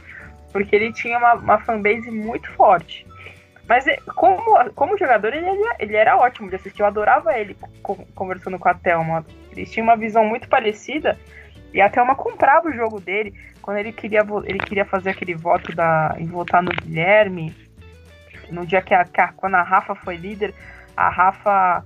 Porque 0.52 0.76
ele 0.76 0.92
tinha 0.92 1.18
uma, 1.18 1.34
uma 1.34 1.58
fanbase 1.58 2.08
muito 2.12 2.48
forte. 2.52 3.04
Mas 3.68 3.86
é, 3.86 3.96
como, 4.14 4.70
como 4.72 4.98
jogador, 4.98 5.32
ele, 5.32 5.46
ele 5.78 5.96
era 5.96 6.16
ótimo 6.16 6.50
de 6.50 6.56
assistir. 6.56 6.82
Eu 6.82 6.86
adorava 6.86 7.38
ele 7.38 7.56
conversando 8.14 8.58
com 8.58 8.68
a 8.68 8.74
Thelma. 8.74 9.24
Eles 9.52 9.70
tinham 9.70 9.84
uma 9.84 9.96
visão 9.96 10.24
muito 10.24 10.48
parecida. 10.48 11.18
E 11.72 11.80
a 11.80 11.88
Thelma 11.88 12.14
comprava 12.14 12.68
o 12.68 12.72
jogo 12.72 13.00
dele. 13.00 13.34
Quando 13.62 13.78
ele 13.78 13.92
queria, 13.92 14.24
ele 14.44 14.58
queria 14.58 14.84
fazer 14.84 15.10
aquele 15.10 15.34
voto 15.34 15.74
da, 15.74 16.14
em 16.18 16.26
votar 16.26 16.62
no 16.62 16.70
Guilherme. 16.70 17.56
No 18.50 18.66
dia 18.66 18.82
que 18.82 18.92
a, 18.92 19.04
quando 19.34 19.54
a 19.54 19.62
Rafa 19.62 19.94
foi 19.94 20.16
líder, 20.16 20.54
a 20.96 21.08
Rafa. 21.08 21.84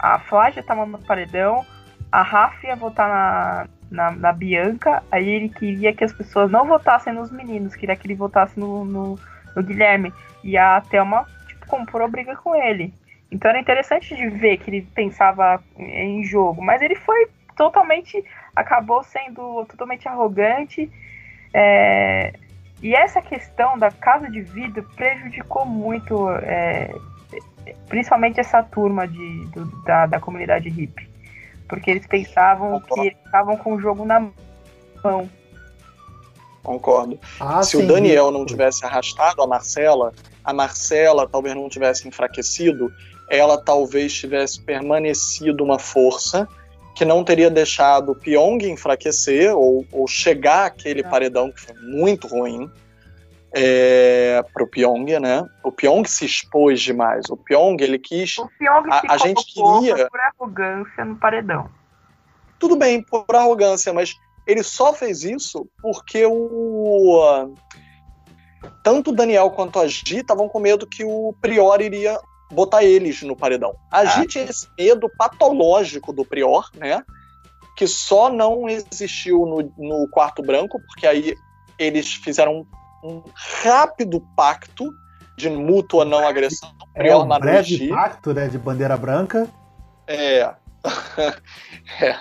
A 0.00 0.18
Flávia 0.20 0.62
tava 0.62 0.86
no 0.86 0.98
paredão. 1.00 1.66
A 2.12 2.22
Rafa 2.22 2.68
ia 2.68 2.76
votar 2.76 3.08
na, 3.08 3.66
na, 3.90 4.10
na, 4.12 4.32
Bianca. 4.32 5.02
Aí 5.10 5.28
ele 5.28 5.48
queria 5.48 5.92
que 5.92 6.04
as 6.04 6.12
pessoas 6.12 6.50
não 6.50 6.66
votassem 6.66 7.12
nos 7.12 7.32
meninos. 7.32 7.74
Queria 7.74 7.96
que 7.96 8.06
ele 8.06 8.14
votasse 8.14 8.58
no, 8.58 8.84
no, 8.84 9.18
no 9.56 9.62
Guilherme. 9.62 10.12
E 10.42 10.56
a 10.56 10.80
Thelma, 10.80 11.26
tipo, 11.46 11.66
comprou 11.66 12.08
briga 12.08 12.36
com 12.36 12.54
ele. 12.54 12.92
Então 13.30 13.50
era 13.50 13.60
interessante 13.60 14.16
de 14.16 14.28
ver 14.28 14.58
que 14.58 14.70
ele 14.70 14.82
pensava 14.94 15.62
em 15.76 16.24
jogo, 16.24 16.62
mas 16.62 16.80
ele 16.80 16.96
foi 16.96 17.28
totalmente. 17.56 18.24
acabou 18.54 19.02
sendo 19.02 19.64
totalmente 19.66 20.08
arrogante. 20.08 20.90
É, 21.52 22.32
e 22.82 22.94
essa 22.94 23.20
questão 23.20 23.76
da 23.76 23.90
casa 23.90 24.30
de 24.30 24.40
vidro 24.40 24.82
prejudicou 24.94 25.66
muito, 25.66 26.30
é, 26.30 26.94
principalmente 27.88 28.38
essa 28.38 28.62
turma 28.62 29.06
de, 29.06 29.46
do, 29.46 29.64
da, 29.84 30.06
da 30.06 30.20
comunidade 30.20 30.68
hippie. 30.68 31.08
Porque 31.68 31.90
eles 31.90 32.06
pensavam 32.06 32.80
que 32.80 33.00
eles 33.00 33.18
estavam 33.26 33.56
com 33.56 33.74
o 33.74 33.80
jogo 33.80 34.04
na 34.04 34.20
mão. 34.20 35.28
Concordo. 36.62 37.18
Ah, 37.40 37.62
Se 37.62 37.76
sim. 37.76 37.84
o 37.84 37.86
Daniel 37.86 38.30
não 38.30 38.44
tivesse 38.44 38.84
arrastado 38.84 39.42
a 39.42 39.46
Marcela, 39.46 40.12
a 40.44 40.52
Marcela 40.52 41.28
talvez 41.28 41.54
não 41.54 41.68
tivesse 41.68 42.06
enfraquecido, 42.06 42.92
ela 43.30 43.58
talvez 43.58 44.12
tivesse 44.12 44.60
permanecido 44.60 45.62
uma 45.62 45.78
força 45.78 46.48
que 46.94 47.04
não 47.04 47.22
teria 47.22 47.48
deixado 47.48 48.12
o 48.12 48.14
Pyong 48.14 48.58
enfraquecer 48.64 49.54
ou, 49.54 49.86
ou 49.92 50.08
chegar 50.08 50.66
àquele 50.66 51.00
é. 51.00 51.04
paredão 51.04 51.52
que 51.52 51.60
foi 51.60 51.74
muito 51.76 52.26
ruim 52.26 52.68
é, 53.52 54.42
para 54.52 54.64
o 54.64 54.66
Pyong, 54.66 55.18
né? 55.20 55.48
O 55.62 55.70
Pyong 55.70 56.06
se 56.08 56.24
expôs 56.24 56.80
demais. 56.80 57.24
O 57.30 57.36
Pyong 57.36 57.76
ele 57.80 57.98
quis. 57.98 58.36
O 58.38 58.48
Pyong 58.58 58.88
a, 58.90 59.14
a 59.14 59.16
gente 59.16 59.44
queria 59.46 60.08
por 60.08 60.20
arrogância 60.20 61.04
no 61.04 61.16
paredão. 61.16 61.70
Tudo 62.58 62.76
bem 62.76 63.00
por 63.00 63.24
arrogância, 63.34 63.92
mas 63.92 64.16
ele 64.48 64.62
só 64.62 64.94
fez 64.94 65.22
isso 65.22 65.68
porque 65.82 66.24
o 66.24 67.54
tanto 68.82 69.10
o 69.10 69.14
Daniel 69.14 69.50
quanto 69.50 69.78
a 69.78 69.86
Gi 69.86 70.20
estavam 70.20 70.48
com 70.48 70.58
medo 70.58 70.86
que 70.86 71.04
o 71.04 71.34
Prior 71.42 71.80
iria 71.82 72.18
botar 72.50 72.82
eles 72.82 73.22
no 73.22 73.36
paredão. 73.36 73.74
A 73.90 74.06
Gi 74.06 74.22
ah. 74.22 74.26
tinha 74.26 74.44
esse 74.44 74.66
medo 74.78 75.08
patológico 75.18 76.14
do 76.14 76.24
Prior, 76.24 76.70
né? 76.74 77.04
Que 77.76 77.86
só 77.86 78.32
não 78.32 78.66
existiu 78.68 79.44
no, 79.44 79.72
no 79.76 80.08
quarto 80.08 80.42
branco, 80.42 80.80
porque 80.86 81.06
aí 81.06 81.36
eles 81.78 82.14
fizeram 82.14 82.66
um 83.04 83.22
rápido 83.62 84.26
pacto 84.34 84.90
de 85.36 85.50
mútua 85.50 86.06
não 86.06 86.26
agressão. 86.26 86.72
É, 86.94 87.02
Prior 87.02 87.22
um 87.22 87.38
breve 87.38 87.88
pacto, 87.88 88.32
né, 88.32 88.48
de 88.48 88.58
bandeira 88.58 88.96
branca. 88.96 89.46
É. 90.06 90.54
é. 92.00 92.18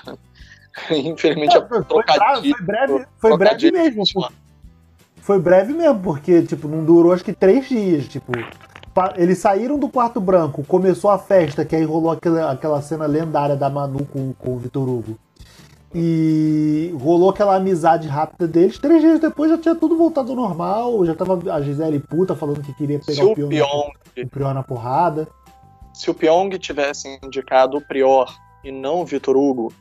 Infelizmente, 0.91 1.57
é, 1.57 1.67
foi, 1.67 1.83
foi, 1.83 2.03
breve, 2.61 3.05
foi 3.17 3.37
breve 3.37 3.71
mesmo. 3.71 4.03
Pô 4.13 4.27
foi 5.27 5.41
breve 5.41 5.73
mesmo, 5.73 5.99
porque, 5.99 6.41
tipo, 6.43 6.69
não 6.69 6.85
durou 6.85 7.11
acho 7.11 7.21
que 7.21 7.33
três 7.33 7.67
dias, 7.67 8.07
tipo. 8.07 8.31
Eles 9.17 9.37
saíram 9.39 9.77
do 9.77 9.89
quarto 9.89 10.21
branco, 10.21 10.63
começou 10.63 11.11
a 11.11 11.19
festa, 11.19 11.65
que 11.65 11.75
aí 11.75 11.83
rolou 11.83 12.11
aquela, 12.11 12.49
aquela 12.49 12.81
cena 12.81 13.05
lendária 13.05 13.57
da 13.57 13.69
Manu 13.69 14.05
com, 14.05 14.31
com 14.33 14.53
o 14.53 14.57
Vitor 14.57 14.87
Hugo. 14.87 15.19
E 15.93 16.95
rolou 16.97 17.29
aquela 17.29 17.57
amizade 17.57 18.07
rápida 18.07 18.47
deles. 18.47 18.79
Três 18.79 19.01
dias 19.01 19.19
depois 19.19 19.51
já 19.51 19.57
tinha 19.57 19.75
tudo 19.75 19.97
voltado 19.97 20.31
ao 20.31 20.35
normal. 20.37 21.05
Já 21.05 21.13
tava 21.13 21.53
a 21.53 21.61
Gisele 21.61 21.99
puta 21.99 22.33
falando 22.33 22.61
que 22.61 22.73
queria 22.73 22.99
pegar 22.99 23.25
o, 23.25 23.35
Pyong, 23.35 23.49
Pyong, 23.49 23.91
na, 24.15 24.23
o 24.23 24.29
Prior 24.29 24.53
na 24.53 24.63
porrada. 24.63 25.27
Se 25.93 26.09
o 26.09 26.13
Pyong 26.13 26.57
tivesse 26.57 27.19
indicado 27.21 27.77
o 27.77 27.81
Prior 27.81 28.33
e 28.63 28.71
não 28.71 29.01
o 29.01 29.05
Vitor 29.05 29.35
Hugo, 29.35 29.73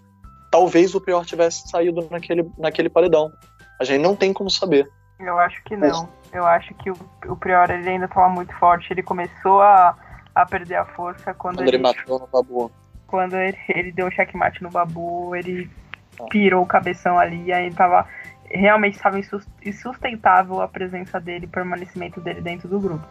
talvez 0.56 0.94
o 0.94 1.00
Prior 1.00 1.24
tivesse 1.26 1.68
saído 1.68 2.08
naquele, 2.10 2.50
naquele 2.56 2.88
paredão. 2.88 3.30
A 3.78 3.84
gente 3.84 4.00
não 4.00 4.16
tem 4.16 4.32
como 4.32 4.50
saber. 4.50 4.88
Eu 5.20 5.38
acho 5.38 5.62
que 5.64 5.76
não. 5.76 6.08
Eu 6.32 6.46
acho 6.46 6.72
que 6.74 6.90
o, 6.90 6.96
o 7.26 7.36
Prior 7.36 7.70
ele 7.70 7.88
ainda 7.88 8.06
estava 8.06 8.30
muito 8.30 8.54
forte. 8.54 8.90
Ele 8.90 9.02
começou 9.02 9.60
a, 9.60 9.94
a 10.34 10.46
perder 10.46 10.76
a 10.76 10.86
força 10.86 11.34
quando, 11.34 11.56
quando 11.56 11.68
ele, 11.68 11.76
ele 11.76 11.82
matou 11.82 12.18
no 12.18 12.26
Babu. 12.26 12.72
Quando 13.06 13.36
ele, 13.36 13.58
ele 13.68 13.92
deu 13.92 14.06
o 14.06 14.10
checkmate 14.10 14.62
no 14.62 14.70
Babu, 14.70 15.36
ele 15.36 15.70
ah. 16.18 16.24
pirou 16.30 16.62
o 16.62 16.66
cabeção 16.66 17.18
ali, 17.18 17.44
e 17.44 17.52
aí 17.52 17.72
tava. 17.72 18.08
Realmente 18.48 18.94
estava 18.94 19.18
insustentável 19.64 20.62
a 20.62 20.68
presença 20.68 21.20
dele, 21.20 21.46
o 21.46 21.50
permanecimento 21.50 22.20
dele 22.20 22.40
dentro 22.40 22.68
do 22.68 22.78
grupo. 22.78 23.06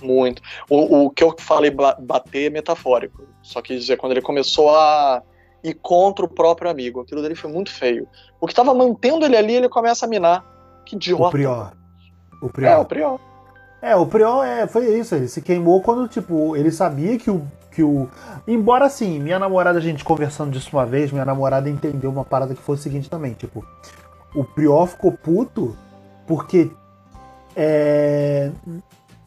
Muito. 0.00 0.40
O, 0.70 1.06
o 1.06 1.10
que 1.10 1.24
eu 1.24 1.34
falei 1.38 1.70
bater 1.70 2.46
é 2.46 2.50
metafórico. 2.50 3.26
Só 3.42 3.60
que 3.60 3.76
dizer, 3.76 3.96
quando 3.96 4.12
ele 4.12 4.22
começou 4.22 4.74
a 4.74 5.22
ir 5.64 5.74
contra 5.74 6.26
o 6.26 6.28
próprio 6.28 6.70
amigo, 6.70 7.00
aquilo 7.00 7.22
dele 7.22 7.34
foi 7.34 7.50
muito 7.50 7.72
feio. 7.72 8.06
O 8.38 8.46
que 8.46 8.52
estava 8.52 8.74
mantendo 8.74 9.24
ele 9.24 9.36
ali, 9.36 9.54
ele 9.54 9.68
começa 9.68 10.04
a 10.04 10.08
minar. 10.08 10.44
Que 10.84 10.94
idiota. 10.94 11.28
O 11.28 11.30
Prior. 11.30 11.72
O 12.42 12.48
Prior. 12.50 12.70
É, 12.70 12.76
o 12.76 12.84
Prior. 12.84 13.20
É, 13.80 13.96
o 13.96 14.06
Prior 14.06 14.44
é, 14.44 14.66
foi 14.66 14.98
isso, 14.98 15.14
ele 15.14 15.26
se 15.26 15.40
queimou 15.40 15.80
quando, 15.80 16.06
tipo, 16.06 16.54
ele 16.54 16.70
sabia 16.70 17.18
que 17.18 17.30
o, 17.30 17.46
que 17.70 17.82
o. 17.82 18.08
Embora 18.46 18.84
assim, 18.84 19.18
minha 19.18 19.38
namorada, 19.38 19.78
a 19.78 19.82
gente 19.82 20.04
conversando 20.04 20.50
disso 20.50 20.68
uma 20.72 20.84
vez, 20.84 21.10
minha 21.10 21.24
namorada 21.24 21.68
entendeu 21.68 22.10
uma 22.10 22.24
parada 22.24 22.54
que 22.54 22.60
foi 22.60 22.76
o 22.76 22.78
seguinte 22.78 23.08
também, 23.08 23.32
tipo, 23.32 23.64
o 24.34 24.44
Prior 24.44 24.86
ficou 24.86 25.12
puto 25.12 25.74
porque. 26.26 26.70
É. 27.56 28.50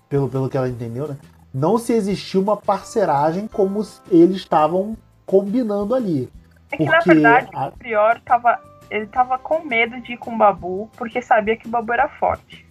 Pelo, 0.08 0.30
pelo 0.30 0.50
que 0.50 0.56
ela 0.56 0.70
entendeu, 0.70 1.08
né? 1.08 1.18
Não 1.54 1.78
se 1.78 1.92
existiu 1.94 2.42
uma 2.42 2.56
parceragem 2.56 3.48
como 3.48 3.86
eles 4.10 4.38
estavam 4.38 4.96
combinando 5.28 5.93
ali. 5.93 6.32
É 6.71 6.78
que 6.78 6.86
porque 6.86 7.13
na 7.13 7.13
verdade 7.13 7.49
a... 7.53 7.67
o 7.67 7.71
Prior 7.73 8.19
tava 8.21 8.59
ele 8.89 9.05
tava 9.07 9.38
com 9.38 9.59
medo 9.65 9.99
de 10.01 10.13
ir 10.13 10.17
com 10.17 10.34
o 10.34 10.38
Babu, 10.38 10.89
porque 10.97 11.21
sabia 11.21 11.57
que 11.57 11.67
o 11.67 11.69
Babu 11.69 11.93
era 11.93 12.07
forte. 12.07 12.65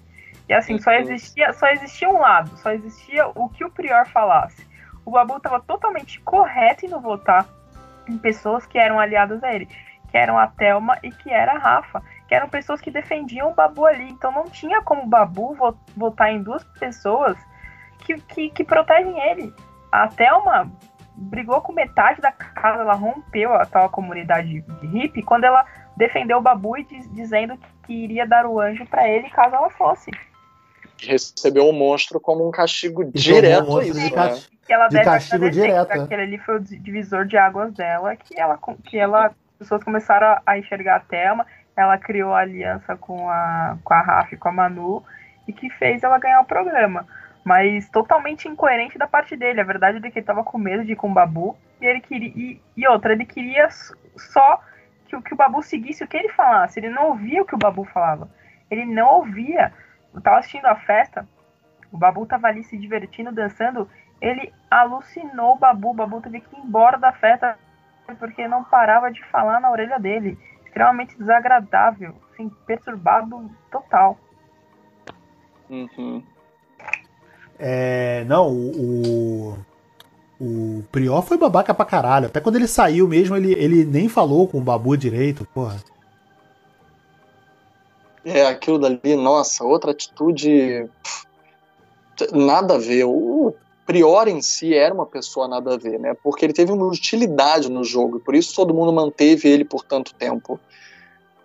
E 0.48 0.52
assim, 0.52 0.78
só 0.78 0.92
existia, 0.92 1.52
só 1.52 1.66
existia 1.68 2.09
um 2.09 2.20
lado, 2.20 2.57
só 2.57 2.70
existia 2.70 3.26
o 3.34 3.48
que 3.48 3.64
o 3.64 3.70
Prior 3.70 4.07
falasse. 4.07 4.66
O 5.04 5.11
Babu 5.11 5.36
estava 5.36 5.61
totalmente 5.61 6.20
correto 6.20 6.86
em 6.86 6.88
não 6.88 7.00
votar 7.00 7.46
em 8.09 8.16
pessoas 8.16 8.64
que 8.64 8.78
eram 8.78 8.98
aliadas 8.98 9.42
a 9.42 9.52
ele, 9.52 9.66
que 10.11 10.16
eram 10.16 10.38
a 10.38 10.46
Thelma 10.46 10.98
e 11.02 11.11
que 11.11 11.30
era 11.30 11.52
a 11.52 11.59
Rafa, 11.59 12.02
que 12.28 12.34
eram 12.34 12.48
pessoas 12.48 12.80
que 12.80 12.90
defendiam 12.90 13.50
o 13.50 13.54
Babu 13.54 13.84
ali. 13.84 14.09
Então 14.09 14.32
não 14.32 14.44
tinha 14.44 14.80
como 14.82 15.02
o 15.02 15.07
Babu 15.07 15.57
votar 15.96 16.32
em 16.32 16.42
duas 16.42 16.64
pessoas 16.78 17.36
que, 17.98 18.18
que, 18.20 18.50
que 18.50 18.64
protegem 18.64 19.18
ele. 19.30 19.52
A 19.92 20.09
Thelma 20.09 20.70
brigou 21.17 21.61
com 21.61 21.73
metade 21.73 22.21
da 22.21 22.31
casa, 22.31 22.83
ela 22.83 22.95
rompeu 22.95 23.55
a 23.55 23.64
tal 23.64 23.89
comunidade 23.89 24.61
de 24.61 24.87
hippie 24.87 25.23
quando 25.23 25.45
ela 25.45 25.64
defendeu 25.97 26.39
o 26.39 26.43
Babu 26.43 26.77
e 26.77 26.85
diz, 26.85 27.11
dizendo 27.12 27.59
que 27.85 27.93
iria 27.93 28.27
dar 28.27 28.47
o 28.47 28.61
anjo 28.61 28.85
para 28.87 29.09
ele 29.09 29.31
caso 29.31 29.55
ela 29.55 29.71
fosse. 29.71 30.11
Recebeu 31.01 31.69
o 31.69 31.73
monstro 31.73 32.21
como 32.21 32.47
um 32.47 32.51
castigo 32.51 33.03
e 33.03 33.11
direto 33.12 33.71
um 33.71 33.83
isso, 33.83 34.14
né? 34.17 34.41
Que 34.67 34.73
ela 34.73 34.89
de 34.89 34.95
deve 34.95 35.05
castigo 35.05 35.51
direto. 35.51 35.91
Aquele 35.91 36.23
ali 36.23 36.39
foi 36.39 36.57
o 36.57 36.61
divisor 36.61 37.27
de 37.27 37.37
águas 37.37 37.73
dela, 37.73 38.17
que 38.17 38.39
ela, 38.39 38.59
que 38.85 38.99
ela, 38.99 39.27
as 39.27 39.33
pessoas 39.59 39.85
começaram 39.85 40.41
a, 40.45 40.59
enxergar 40.59 40.97
a 40.97 41.01
Thelma 41.01 41.47
ela 41.77 41.99
criou 41.99 42.33
a 42.33 42.41
aliança 42.41 42.97
com 42.97 43.29
a, 43.29 43.77
com 43.85 43.93
a 43.93 44.01
Rafa 44.01 44.35
e 44.35 44.39
com 44.39 44.49
a 44.49 44.53
Manu 44.53 45.05
e 45.47 45.53
que 45.53 45.69
fez 45.71 46.03
ela 46.03 46.19
ganhar 46.19 46.41
o 46.41 46.47
programa. 46.47 47.07
Mas 47.47 47.88
totalmente 47.90 48.49
incoerente 48.49 48.99
da 48.99 49.07
parte 49.07 49.36
dele. 49.36 49.61
A 49.61 49.64
verdade 49.64 50.05
é 50.05 50.11
que 50.11 50.18
ele 50.18 50.26
tava 50.26 50.42
com 50.42 50.59
medo 50.59 50.84
de 50.84 50.94
ir 50.94 50.97
com 50.97 51.09
o 51.09 51.14
Babu. 51.14 51.57
E 51.80 51.86
ele 51.86 52.01
queria. 52.01 52.32
E, 52.34 52.61
e 52.76 52.88
outra, 52.88 53.12
ele 53.12 53.24
queria 53.24 53.68
só 53.70 54.61
que, 55.05 55.22
que 55.22 55.32
o 55.32 55.36
Babu 55.36 55.62
seguisse 55.62 56.03
o 56.03 56.09
que 56.09 56.16
ele 56.16 56.28
falasse. 56.30 56.80
Ele 56.80 56.90
não 56.90 57.11
ouvia 57.11 57.40
o 57.40 57.44
que 57.47 57.55
o 57.55 57.59
Babu 57.59 57.84
falava. 57.84 58.28
Ele 58.68 58.84
não 58.84 59.18
ouvia. 59.18 59.72
Eu 60.12 60.20
tava 60.20 60.38
assistindo 60.38 60.66
a 60.66 60.74
festa. 60.74 61.24
O 61.92 61.97
Babu 61.97 62.26
tava 62.26 62.49
ali 62.49 62.64
se 62.64 62.76
divertindo, 62.76 63.30
dançando. 63.30 63.88
Ele 64.20 64.53
alucinou 64.68 65.55
o 65.55 65.59
Babu. 65.59 65.90
O 65.90 65.94
Babu 65.94 66.20
teve 66.20 66.40
que 66.40 66.57
ir 66.57 66.59
embora 66.59 66.99
da 66.99 67.12
festa 67.12 67.57
porque 68.18 68.49
não 68.49 68.64
parava 68.64 69.09
de 69.09 69.22
falar 69.26 69.61
na 69.61 69.70
orelha 69.70 70.01
dele. 70.01 70.36
Extremamente 70.64 71.16
desagradável, 71.16 72.12
assim, 72.32 72.49
perturbado 72.66 73.49
total. 73.70 74.18
Uhum. 75.70 76.24
É, 77.59 78.24
não, 78.26 78.52
o, 78.52 79.57
o, 80.40 80.78
o 80.78 80.84
Prior 80.92 81.22
foi 81.22 81.38
babaca 81.38 81.72
pra 81.74 81.84
caralho. 81.84 82.26
Até 82.26 82.40
quando 82.40 82.57
ele 82.57 82.68
saiu 82.68 83.09
mesmo, 83.09 83.36
ele, 83.36 83.52
ele 83.52 83.84
nem 83.84 84.09
falou 84.09 84.46
com 84.46 84.59
o 84.59 84.62
Babu 84.62 84.96
direito, 84.96 85.46
porra. 85.54 85.76
É, 88.24 88.46
aquilo 88.46 88.78
dali, 88.78 89.16
nossa, 89.16 89.64
outra 89.64 89.92
atitude. 89.92 90.88
Nada 92.32 92.74
a 92.74 92.78
ver. 92.78 93.04
O 93.04 93.54
Prior 93.86 94.26
em 94.26 94.42
si 94.42 94.74
era 94.74 94.92
uma 94.92 95.07
pessoa 95.07 95.46
nada 95.46 95.74
a 95.74 95.78
ver, 95.78 96.00
né? 96.00 96.12
Porque 96.24 96.44
ele 96.44 96.52
teve 96.52 96.72
uma 96.72 96.86
utilidade 96.86 97.70
no 97.70 97.84
jogo, 97.84 98.18
por 98.18 98.34
isso 98.34 98.52
todo 98.57 98.74
mundo 98.74 98.92
manteve 98.92 99.48
ele 99.48 99.64
por 99.64 99.84
tanto 99.84 100.12
tempo. 100.12 100.59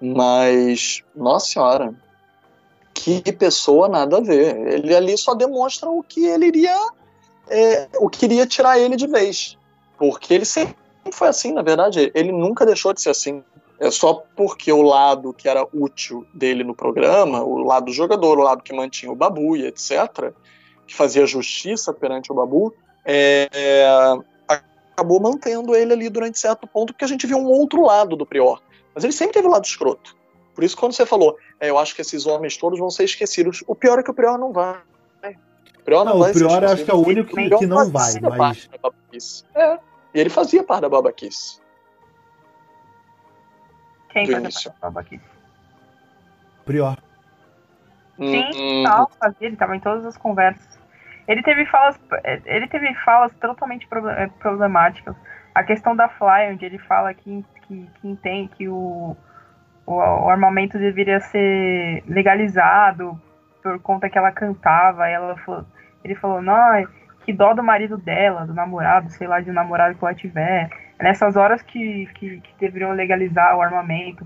Mas, 0.01 1.03
nossa 1.16 1.45
senhora, 1.45 1.93
que 3.02 3.32
pessoa 3.32 3.89
nada 3.89 4.18
a 4.18 4.22
ver. 4.22 4.56
Ele 4.68 4.95
ali 4.95 5.18
só 5.18 5.34
demonstra 5.34 5.89
o 5.89 6.04
que 6.04 6.26
ele 6.26 6.45
iria. 6.45 6.78
É, 7.49 7.89
o 7.99 8.10
que 8.10 8.26
iria 8.26 8.45
tirar 8.45 8.80
ele 8.80 8.95
de 8.95 9.08
vez. 9.08 9.58
Porque 9.97 10.34
ele 10.34 10.45
sempre 10.45 10.76
foi 11.12 11.28
assim, 11.28 11.52
na 11.52 11.64
verdade. 11.64 12.12
Ele 12.14 12.32
nunca 12.32 12.66
deixou 12.66 12.93
de 12.93 13.02
ser 13.02 13.10
assim. 13.10 13.43
É 13.80 13.89
só 13.89 14.24
porque 14.36 14.72
o 14.72 14.84
lado 14.84 15.34
que 15.34 15.49
era 15.49 15.68
útil 15.74 16.26
dele 16.32 16.64
no 16.64 16.76
programa, 16.76 17.41
o 17.41 17.58
lado 17.58 17.86
do 17.88 17.91
jogador, 17.91 18.38
o 18.38 18.43
lado 18.43 18.62
que 18.62 18.74
mantinha 18.74 19.12
o 19.12 19.16
Babu 19.16 19.58
e 19.58 19.66
etc., 19.66 20.32
que 20.86 20.93
fazia 20.93 21.26
justiça 21.26 21.91
perante 21.91 22.32
o 22.32 22.36
Babu, 22.36 22.72
é, 23.04 23.49
é, 23.52 23.88
acabou 24.47 25.20
mantendo 25.20 25.76
ele 25.76 25.93
ali 25.93 26.10
durante 26.10 26.38
certo 26.38 26.68
ponto, 26.68 26.93
porque 26.93 27.06
a 27.06 27.08
gente 27.08 27.26
viu 27.26 27.38
um 27.39 27.47
outro 27.47 27.82
lado 27.82 28.16
do 28.16 28.26
Prior. 28.26 28.62
Mas 28.93 29.04
ele 29.04 29.14
sempre 29.14 29.34
teve 29.34 29.47
o 29.47 29.52
lado 29.52 29.66
escroto. 29.66 30.16
Por 30.54 30.64
isso, 30.64 30.78
quando 30.78 30.93
você 30.93 31.06
falou, 31.06 31.38
é, 31.60 31.70
eu 31.70 31.78
acho 31.78 31.95
que 31.95 32.02
esses 32.02 32.26
homens 32.26 32.58
todos 32.58 32.80
vão 32.80 32.89
ser 32.89 33.06
esquecidos, 33.06 33.64
o 33.68 33.76
pior 33.76 33.99
é 33.99 34.04
que 34.04 34.12
o 34.12 34.14
Prior 34.14 34.38
não 34.38 34.52
vai. 34.52 34.80
O 35.80 35.84
Prior 35.84 36.04
não, 36.04 36.14
não 36.14 36.20
vai 36.20 36.32
o 36.32 36.34
Prior 36.34 36.64
acho 36.66 36.86
que 36.86 36.91
é 36.91 36.93
o 36.93 37.08
único 37.08 37.36
que, 37.36 37.49
que 37.49 37.66
não 37.66 37.89
vai, 37.89 38.14
mas... 38.38 38.70
É, 39.56 39.80
e 40.14 40.20
ele 40.20 40.30
fazia 40.30 40.64
parte 40.64 40.82
da 40.82 40.89
babaquice. 40.89 41.62
Quem 44.10 44.26
fazia 44.26 44.41
parte 44.49 44.66
da 44.66 44.89
babaquice? 44.89 45.24
Prior. 46.66 46.97
Sim, 48.18 48.43
hum, 48.56 48.84
tal, 48.84 49.12
fazia, 49.20 49.47
ele 49.47 49.56
estava 49.56 49.76
em 49.76 49.80
todas 49.80 50.06
as 50.06 50.18
conversas. 50.18 50.80
Ele 51.28 51.41
teve 51.43 51.66
falas, 51.66 51.99
ele 52.45 52.68
teve 52.68 52.93
falas 53.06 53.32
totalmente 53.39 53.88
eh, 54.18 54.30
problemáticas. 54.39 55.16
A 55.56 55.64
questão 55.64 55.95
da 55.95 56.10
Fly, 56.10 56.52
onde 56.52 56.66
ele 56.66 56.78
fala 56.78 57.14
que, 57.14 57.43
que, 57.68 57.89
que 57.99 58.08
entende 58.08 58.49
que 58.56 58.68
o, 58.68 59.16
o, 59.92 60.26
o, 60.26 60.30
armamento 60.30 60.78
deveria 60.78 61.20
ser 61.20 62.04
legalizado 62.08 63.20
por 63.62 63.80
conta 63.80 64.10
que 64.10 64.18
ela 64.18 64.32
cantava. 64.32 65.08
ela 65.08 65.36
falou, 65.38 65.66
ele 66.04 66.16
falou, 66.16 66.42
não, 66.42 66.88
que 67.26 67.34
dó 67.34 67.54
do 67.54 67.64
marido 67.64 67.98
dela, 67.98 68.46
do 68.46 68.54
namorado, 68.54 69.10
sei 69.12 69.28
lá, 69.28 69.39
de 69.39 69.50
um 69.52 69.54
namorado 69.54 69.96
que 69.96 70.04
ela 70.04 70.14
tiver. 70.14 70.70
É 70.98 71.04
nessas 71.04 71.36
horas 71.36 71.62
que, 71.62 72.08
que, 72.16 72.39
que 72.39 72.54
deveriam 72.60 72.92
legalizar 72.92 73.56
o 73.58 73.62
armamento. 73.62 74.26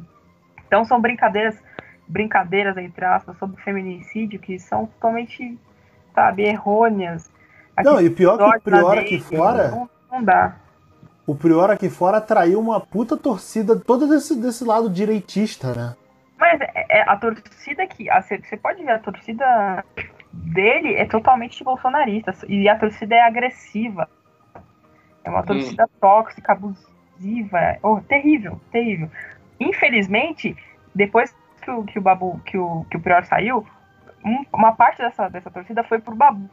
Então 0.68 0.86
são 0.86 1.01
brincadeiras, 1.01 1.61
brincadeiras, 2.07 2.78
entre 2.78 3.05
aspas, 3.05 3.38
sobre 3.38 3.61
feminicídio 3.61 4.39
que 4.39 4.59
são 4.59 4.86
totalmente 4.88 5.57
sabe, 6.13 6.43
errôneas. 6.43 7.30
Aqui 7.76 7.89
não, 7.89 7.99
e 7.99 8.09
pior 8.09 8.38
que 8.38 8.57
o 8.57 8.61
Prior 8.61 8.97
aqui 8.97 9.20
fora. 9.20 9.70
Não, 9.70 9.89
não 10.11 10.24
dá. 10.24 10.55
O 11.28 11.36
Prior 11.36 11.71
aqui 11.71 11.89
fora 11.89 12.17
atraiu 12.17 12.59
uma 12.59 12.80
puta 12.80 13.17
torcida 13.17 13.80
todo 13.80 14.07
desse, 14.07 14.39
desse 14.39 14.63
lado 14.63 14.89
direitista, 14.89 15.73
né? 15.73 15.95
Mas 16.38 16.61
é, 16.61 16.99
é 16.99 17.01
a 17.01 17.15
torcida 17.17 17.88
que. 17.88 18.07
Você 18.21 18.57
pode 18.57 18.84
ver, 18.84 18.91
a 18.91 18.99
torcida 18.99 19.84
dele 20.32 20.95
é 20.95 21.05
totalmente 21.05 21.63
bolsonarista. 21.63 22.34
E 22.47 22.69
a 22.69 22.78
torcida 22.78 23.15
é 23.15 23.21
agressiva. 23.21 24.07
É 25.23 25.30
uma 25.30 25.41
torcida 25.41 25.86
hum. 25.86 25.97
tóxica, 25.99 26.51
abusiva. 26.53 27.78
Oh, 27.82 27.99
terrível, 28.01 28.61
terrível. 28.71 29.09
Infelizmente, 29.59 30.55
depois 30.93 31.36
que 31.61 31.71
o, 31.71 31.84
que 31.84 31.97
o 31.97 32.01
Babu, 32.01 32.39
que 32.45 32.57
o, 32.57 32.86
que 32.89 32.97
o 32.97 32.99
Prior 32.99 33.26
saiu, 33.26 33.65
um, 34.23 34.45
uma 34.53 34.76
parte 34.76 34.99
dessa, 34.99 35.28
dessa 35.30 35.49
torcida 35.49 35.84
foi 35.84 35.99
pro 35.99 36.15
Babu. 36.15 36.47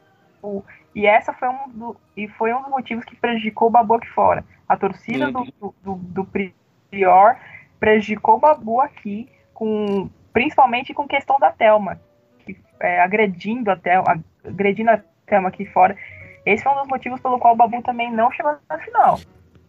E 0.94 1.06
essa 1.06 1.32
foi 1.32 1.48
um, 1.48 1.68
do, 1.68 1.96
e 2.16 2.28
foi 2.28 2.52
um 2.52 2.60
dos 2.60 2.70
motivos 2.70 3.04
que 3.04 3.16
prejudicou 3.16 3.68
o 3.68 3.70
Babu 3.70 3.94
aqui 3.94 4.08
fora. 4.08 4.44
A 4.68 4.76
torcida 4.76 5.26
uhum. 5.26 5.46
do, 5.60 5.74
do, 5.82 5.94
do 5.94 6.28
Prior 6.90 7.36
prejudicou 7.80 8.36
o 8.36 8.40
Babu 8.40 8.80
aqui, 8.80 9.28
com, 9.54 10.10
principalmente 10.32 10.92
com 10.92 11.06
questão 11.06 11.38
da 11.38 11.50
Thelma, 11.50 12.00
que, 12.40 12.56
é, 12.80 13.00
agredindo 13.00 13.70
a 13.70 13.76
Thelma, 13.76 14.22
agredindo 14.44 14.90
a 14.90 15.00
Thelma 15.26 15.48
aqui 15.48 15.64
fora. 15.66 15.96
Esse 16.44 16.62
foi 16.62 16.72
um 16.72 16.76
dos 16.76 16.88
motivos 16.88 17.20
pelo 17.20 17.38
qual 17.38 17.54
o 17.54 17.56
Babu 17.56 17.82
também 17.82 18.12
não 18.12 18.30
chegou 18.30 18.56
na 18.68 18.78
final. 18.78 19.18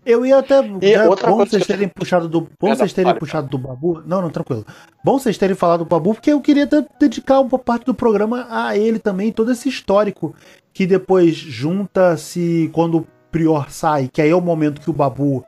Eu 0.06 0.26
ia 0.26 0.40
até. 0.40 0.62
E 0.82 0.94
é, 0.94 1.08
outra 1.08 1.30
bom 1.30 1.38
vocês 1.38 1.66
terem 1.66 1.88
puxado 1.88 2.28
do. 2.28 2.42
Bom 2.60 2.70
é 2.70 2.76
vocês 2.76 2.94
terem 2.94 3.16
puxado 3.16 3.48
do 3.48 3.58
Babu. 3.58 4.04
Não, 4.06 4.22
não, 4.22 4.30
tranquilo. 4.30 4.66
Bom 5.04 5.18
vocês 5.18 5.38
terem 5.38 5.56
falado 5.56 5.80
do 5.80 5.86
Babu, 5.86 6.14
porque 6.14 6.32
eu 6.32 6.42
queria 6.42 6.68
dedicar 7.00 7.40
uma 7.40 7.58
parte 7.58 7.86
do 7.86 7.94
programa 7.94 8.48
a 8.50 8.78
ele 8.78 9.00
também, 9.00 9.32
todo 9.32 9.52
esse 9.52 9.70
histórico 9.70 10.36
que 10.74 10.86
depois 10.86 11.36
junta-se 11.36 12.70
quando 12.74 12.98
o 13.00 13.08
Prior 13.32 13.72
sai, 13.72 14.10
que 14.12 14.22
aí 14.22 14.30
é 14.30 14.36
o 14.36 14.42
momento 14.42 14.82
que 14.82 14.90
o 14.90 14.94
Babu 14.94 15.44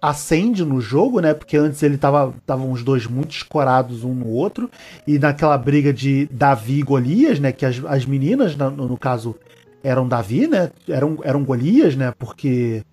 acende 0.00 0.64
no 0.64 0.80
jogo, 0.80 1.20
né? 1.20 1.32
Porque 1.32 1.56
antes 1.56 1.82
ele 1.82 1.96
tava 1.96 2.34
estavam 2.36 2.70
os 2.70 2.82
dois 2.82 3.06
muito 3.06 3.34
escorados 3.34 4.04
um 4.04 4.14
no 4.14 4.28
outro 4.28 4.70
e 5.06 5.18
naquela 5.18 5.56
briga 5.56 5.92
de 5.92 6.28
Davi 6.30 6.80
e 6.80 6.82
Golias, 6.82 7.40
né? 7.40 7.52
Que 7.52 7.64
as, 7.64 7.82
as 7.86 8.04
meninas, 8.04 8.54
no, 8.54 8.70
no 8.70 8.98
caso, 8.98 9.34
eram 9.82 10.06
Davi, 10.06 10.46
né? 10.46 10.70
Eram, 10.88 11.18
eram 11.24 11.42
Golias, 11.42 11.96
né? 11.96 12.12
Porque 12.18 12.84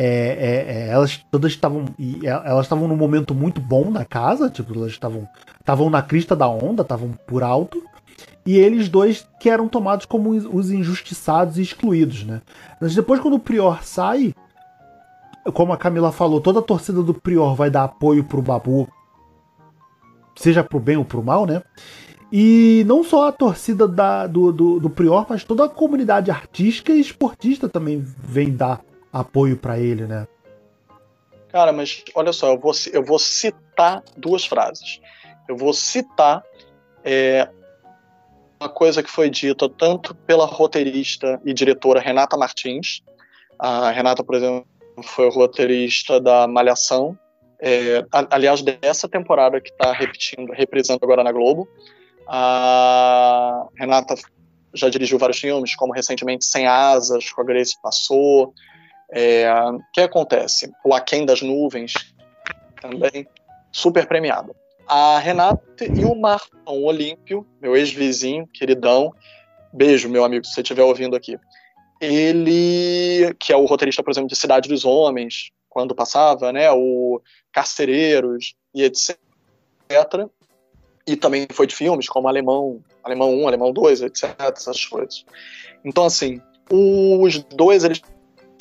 é, 0.00 0.04
é, 0.04 0.72
é, 0.72 0.88
elas 0.90 1.16
todas 1.28 1.50
estavam 1.50 1.86
elas 2.22 2.66
estavam 2.66 2.86
num 2.86 2.94
momento 2.94 3.34
muito 3.34 3.60
bom 3.60 3.90
na 3.90 4.04
casa, 4.04 4.48
tipo, 4.48 4.72
elas 4.72 4.92
estavam 4.92 5.28
estavam 5.58 5.90
na 5.90 6.00
crista 6.00 6.36
da 6.36 6.48
onda, 6.48 6.82
estavam 6.82 7.10
por 7.26 7.42
alto. 7.42 7.82
E 8.46 8.56
eles 8.56 8.88
dois 8.88 9.26
que 9.40 9.50
eram 9.50 9.66
tomados 9.66 10.06
como 10.06 10.30
os 10.30 10.70
injustiçados 10.70 11.58
e 11.58 11.62
excluídos, 11.62 12.22
né? 12.22 12.40
Mas 12.80 12.94
depois 12.94 13.20
quando 13.20 13.34
o 13.34 13.40
Prior 13.40 13.82
sai, 13.82 14.32
como 15.52 15.72
a 15.72 15.76
Camila 15.76 16.12
falou, 16.12 16.40
toda 16.40 16.60
a 16.60 16.62
torcida 16.62 17.02
do 17.02 17.12
Prior 17.12 17.56
vai 17.56 17.68
dar 17.68 17.82
apoio 17.82 18.22
pro 18.22 18.40
Babu, 18.40 18.88
seja 20.36 20.62
pro 20.62 20.78
bem 20.78 20.96
ou 20.96 21.04
pro 21.04 21.24
mal, 21.24 21.44
né? 21.44 21.60
E 22.32 22.84
não 22.86 23.02
só 23.02 23.28
a 23.28 23.32
torcida 23.32 23.88
da, 23.88 24.28
do, 24.28 24.52
do, 24.52 24.78
do 24.78 24.90
Prior, 24.90 25.26
mas 25.28 25.42
toda 25.42 25.64
a 25.64 25.68
comunidade 25.68 26.30
artística 26.30 26.92
e 26.92 27.00
esportista 27.00 27.68
também 27.68 27.98
vem 27.98 28.54
dar 28.54 28.80
apoio 29.12 29.56
para 29.56 29.78
ele, 29.78 30.06
né? 30.06 30.26
Cara, 31.50 31.72
mas 31.72 32.04
olha 32.14 32.32
só, 32.32 32.52
eu 32.52 32.58
vou, 32.58 32.72
eu 32.92 33.04
vou 33.04 33.18
citar 33.18 34.02
duas 34.16 34.44
frases. 34.44 35.00
Eu 35.48 35.56
vou 35.56 35.72
citar 35.72 36.42
é, 37.02 37.48
uma 38.60 38.68
coisa 38.68 39.02
que 39.02 39.10
foi 39.10 39.30
dita 39.30 39.68
tanto 39.68 40.14
pela 40.14 40.44
roteirista 40.44 41.40
e 41.44 41.54
diretora 41.54 42.00
Renata 42.00 42.36
Martins. 42.36 43.02
A 43.58 43.90
Renata, 43.90 44.22
por 44.22 44.34
exemplo, 44.34 44.66
foi 45.02 45.30
roteirista 45.30 46.20
da 46.20 46.46
Malhação. 46.46 47.18
É, 47.60 48.04
aliás, 48.30 48.62
dessa 48.62 49.08
temporada 49.08 49.60
que 49.60 49.70
está 49.70 49.92
repetindo, 49.92 50.52
reprisando 50.52 51.00
agora 51.02 51.24
na 51.24 51.32
Globo. 51.32 51.68
A 52.26 53.66
Renata 53.76 54.14
já 54.74 54.88
dirigiu 54.88 55.18
vários 55.18 55.38
filmes, 55.38 55.74
como 55.74 55.94
recentemente 55.94 56.44
Sem 56.44 56.66
Asas, 56.66 57.32
com 57.32 57.40
a 57.40 57.44
Grace 57.44 57.74
Passou, 57.82 58.52
é, 59.10 59.50
o 59.50 59.80
que 59.92 60.00
acontece? 60.00 60.70
O 60.84 60.94
Aquém 60.94 61.24
das 61.24 61.42
Nuvens, 61.42 61.94
também 62.80 63.26
super 63.72 64.06
premiado. 64.06 64.54
A 64.86 65.18
Renata 65.18 65.84
e 65.84 66.04
o 66.04 66.14
Martão 66.14 66.82
Olímpio, 66.82 67.46
meu 67.60 67.76
ex-vizinho, 67.76 68.46
queridão, 68.46 69.12
beijo, 69.72 70.08
meu 70.08 70.24
amigo, 70.24 70.44
se 70.44 70.54
você 70.54 70.62
estiver 70.62 70.82
ouvindo 70.82 71.14
aqui. 71.14 71.38
Ele, 72.00 73.34
que 73.38 73.52
é 73.52 73.56
o 73.56 73.66
roteirista, 73.66 74.02
por 74.02 74.10
exemplo, 74.10 74.28
de 74.28 74.36
Cidade 74.36 74.68
dos 74.68 74.84
Homens, 74.84 75.50
quando 75.68 75.94
passava, 75.94 76.52
né, 76.52 76.70
o 76.72 77.20
Carcereiros 77.52 78.54
e 78.74 78.82
etc. 78.82 79.18
E 81.06 81.16
também 81.16 81.46
foi 81.52 81.66
de 81.66 81.74
filmes 81.74 82.08
como 82.08 82.28
Alemão, 82.28 82.82
Alemão 83.02 83.34
1, 83.42 83.48
Alemão 83.48 83.72
2, 83.72 84.02
etc, 84.02 84.34
essas 84.54 84.84
coisas. 84.86 85.24
Então, 85.84 86.04
assim, 86.04 86.40
os 86.70 87.38
dois, 87.44 87.84
eles 87.84 88.00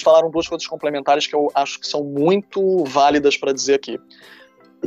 falaram 0.04 0.30
duas 0.30 0.48
coisas 0.48 0.68
complementares 0.68 1.28
que 1.28 1.36
eu 1.36 1.52
acho 1.54 1.80
que 1.80 1.88
são 1.88 2.04
muito 2.04 2.84
válidas 2.86 3.38
para 3.38 3.54
dizer 3.54 3.76
aqui. 3.76 4.00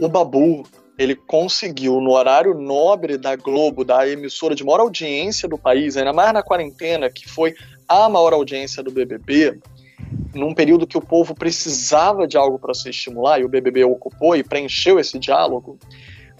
O 0.01 0.09
Babu, 0.09 0.65
ele 0.99 1.15
conseguiu, 1.15 2.01
no 2.01 2.13
horário 2.13 2.55
nobre 2.55 3.17
da 3.17 3.35
Globo, 3.37 3.85
da 3.85 4.09
emissora 4.09 4.55
de 4.55 4.65
maior 4.65 4.81
audiência 4.81 5.49
do 5.49 5.57
país, 5.57 5.97
ainda 5.97 6.13
mais 6.13 6.33
na 6.33 6.43
quarentena, 6.43 7.11
que 7.11 7.29
foi 7.29 7.55
a 7.89 8.09
maior 8.09 8.33
audiência 8.33 8.83
do 8.83 8.91
BBB, 8.91 9.59
num 10.35 10.55
período 10.55 10.87
que 10.87 10.99
o 10.99 11.01
povo 11.01 11.35
precisava 11.35 12.27
de 12.27 12.37
algo 12.37 12.59
para 12.59 12.75
se 12.75 12.89
estimular, 12.89 13.41
e 13.41 13.45
o 13.45 13.49
BBB 13.49 13.85
ocupou 13.85 14.37
e 14.37 14.45
preencheu 14.45 14.99
esse 15.01 15.19
diálogo, 15.19 15.79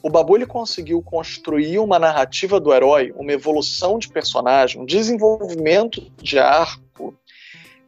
o 0.03 0.09
Babu 0.09 0.37
ele 0.37 0.47
conseguiu 0.47 1.03
construir 1.03 1.79
uma 1.79 1.99
narrativa 1.99 2.59
do 2.59 2.73
herói, 2.73 3.13
uma 3.17 3.33
evolução 3.33 3.99
de 3.99 4.09
personagem, 4.09 4.81
um 4.81 4.87
desenvolvimento 4.87 6.11
de 6.23 6.39
arco 6.39 7.15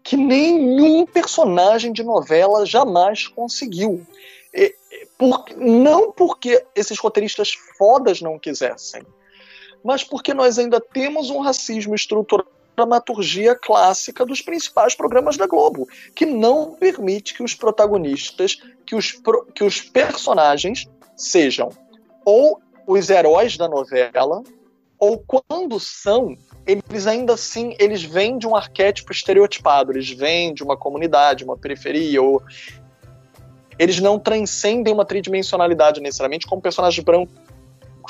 que 0.02 0.16
nenhum 0.16 1.06
personagem 1.06 1.92
de 1.92 2.02
novela 2.02 2.66
jamais 2.66 3.28
conseguiu. 3.28 4.04
E, 4.52 4.74
por, 5.16 5.44
não 5.56 6.12
porque 6.12 6.64
esses 6.74 6.98
roteiristas 6.98 7.52
fodas 7.78 8.20
não 8.20 8.38
quisessem, 8.38 9.02
mas 9.82 10.04
porque 10.04 10.34
nós 10.34 10.58
ainda 10.58 10.80
temos 10.80 11.30
um 11.30 11.40
racismo 11.40 11.94
estrutural 11.94 12.46
dramaturgia 12.74 13.54
clássica 13.54 14.24
dos 14.24 14.40
principais 14.40 14.94
programas 14.94 15.36
da 15.36 15.46
Globo, 15.46 15.88
que 16.14 16.24
não 16.24 16.72
permite 16.72 17.34
que 17.34 17.42
os 17.42 17.54
protagonistas, 17.54 18.58
que 18.86 18.94
os, 18.94 19.20
que 19.54 19.64
os 19.64 19.80
personagens 19.80 20.88
sejam 21.16 21.70
ou 22.24 22.60
os 22.86 23.10
heróis 23.10 23.56
da 23.56 23.68
novela, 23.68 24.42
ou 24.98 25.18
quando 25.18 25.78
são, 25.78 26.36
eles 26.66 27.06
ainda 27.06 27.34
assim, 27.34 27.74
eles 27.78 28.02
vêm 28.02 28.38
de 28.38 28.46
um 28.46 28.54
arquétipo 28.54 29.12
estereotipado, 29.12 29.92
eles 29.92 30.10
vêm 30.10 30.54
de 30.54 30.62
uma 30.62 30.76
comunidade, 30.76 31.44
uma 31.44 31.56
periferia, 31.56 32.22
ou 32.22 32.42
eles 33.78 34.00
não 34.00 34.18
transcendem 34.18 34.92
uma 34.92 35.04
tridimensionalidade 35.04 36.00
necessariamente, 36.00 36.46
como 36.46 36.62
personagens 36.62 37.04
brancos 37.04 37.32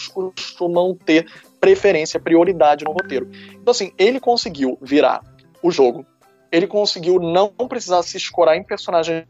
costumam 0.09 0.95
ter 0.95 1.31
preferência, 1.61 2.19
prioridade 2.19 2.85
no 2.85 2.93
roteiro. 2.93 3.31
Então, 3.53 3.71
assim, 3.71 3.93
ele 3.97 4.19
conseguiu 4.19 4.77
virar 4.83 5.23
o 5.63 5.71
jogo, 5.71 6.05
ele 6.51 6.67
conseguiu 6.67 7.21
não 7.21 7.49
precisar 7.69 8.03
se 8.03 8.17
escorar 8.17 8.57
em 8.57 8.65
personagens 8.65 9.27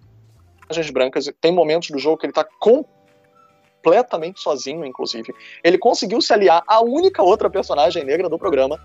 brancas. 0.93 1.31
Tem 1.41 1.53
momentos 1.53 1.91
do 1.91 1.99
jogo 1.99 2.17
que 2.17 2.27
ele 2.27 2.33
tá 2.33 2.45
completamente 2.59 3.02
sozinho, 4.37 4.85
inclusive. 4.85 5.35
Ele 5.63 5.79
conseguiu 5.79 6.21
se 6.21 6.33
aliar 6.33 6.63
à 6.67 6.81
única 6.81 7.23
outra 7.23 7.51
personagem 7.51 8.05
negra 8.05 8.29
do 8.29 8.39
programa. 8.39 8.79